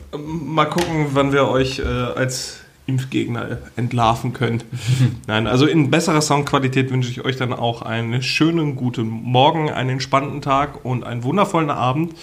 Mal 0.46 0.66
gucken, 0.66 1.06
wann 1.12 1.32
wir 1.32 1.48
euch 1.48 1.80
äh, 1.80 1.82
als 1.82 2.60
Impfgegner 2.86 3.58
entlarven 3.76 4.32
können. 4.32 4.62
Nein, 5.26 5.46
also 5.46 5.66
in 5.66 5.90
besserer 5.90 6.20
Soundqualität 6.20 6.90
wünsche 6.90 7.10
ich 7.10 7.24
euch 7.24 7.36
dann 7.36 7.52
auch 7.52 7.82
einen 7.82 8.22
schönen 8.22 8.76
guten 8.76 9.08
Morgen, 9.08 9.70
einen 9.70 9.90
entspannten 9.90 10.42
Tag 10.42 10.84
und 10.84 11.04
einen 11.04 11.22
wundervollen 11.22 11.70
Abend. 11.70 12.14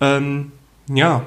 Ähm, 0.00 0.52
ja, 0.92 1.22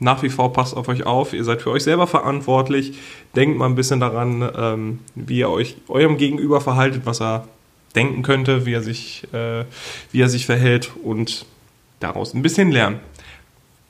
nach 0.00 0.22
wie 0.22 0.28
vor 0.28 0.52
passt 0.52 0.76
auf 0.76 0.88
euch 0.88 1.04
auf. 1.04 1.32
Ihr 1.32 1.44
seid 1.44 1.62
für 1.62 1.70
euch 1.70 1.82
selber 1.84 2.06
verantwortlich. 2.06 2.98
Denkt 3.36 3.58
mal 3.58 3.66
ein 3.66 3.74
bisschen 3.74 4.00
daran, 4.00 4.48
ähm, 4.56 4.98
wie 5.14 5.38
ihr 5.38 5.50
euch 5.50 5.76
eurem 5.88 6.16
Gegenüber 6.16 6.60
verhaltet, 6.60 7.02
was 7.04 7.20
er 7.20 7.46
denken 7.94 8.22
könnte, 8.22 8.66
wie 8.66 8.72
er 8.72 8.82
sich, 8.82 9.24
äh, 9.32 9.64
wie 10.10 10.20
er 10.20 10.28
sich 10.28 10.46
verhält 10.46 10.92
und 11.02 11.46
daraus 12.00 12.34
ein 12.34 12.42
bisschen 12.42 12.70
lernen. 12.70 13.00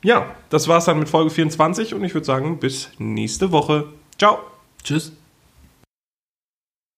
Ja, 0.02 0.26
das 0.50 0.68
war's 0.68 0.84
dann 0.84 0.98
mit 0.98 1.08
Folge 1.08 1.30
24 1.30 1.94
und 1.94 2.04
ich 2.04 2.12
würde 2.12 2.26
sagen, 2.26 2.58
bis 2.58 2.90
nächste 2.98 3.52
Woche. 3.52 3.86
Ciao. 4.18 4.44
Tschüss. 4.82 5.12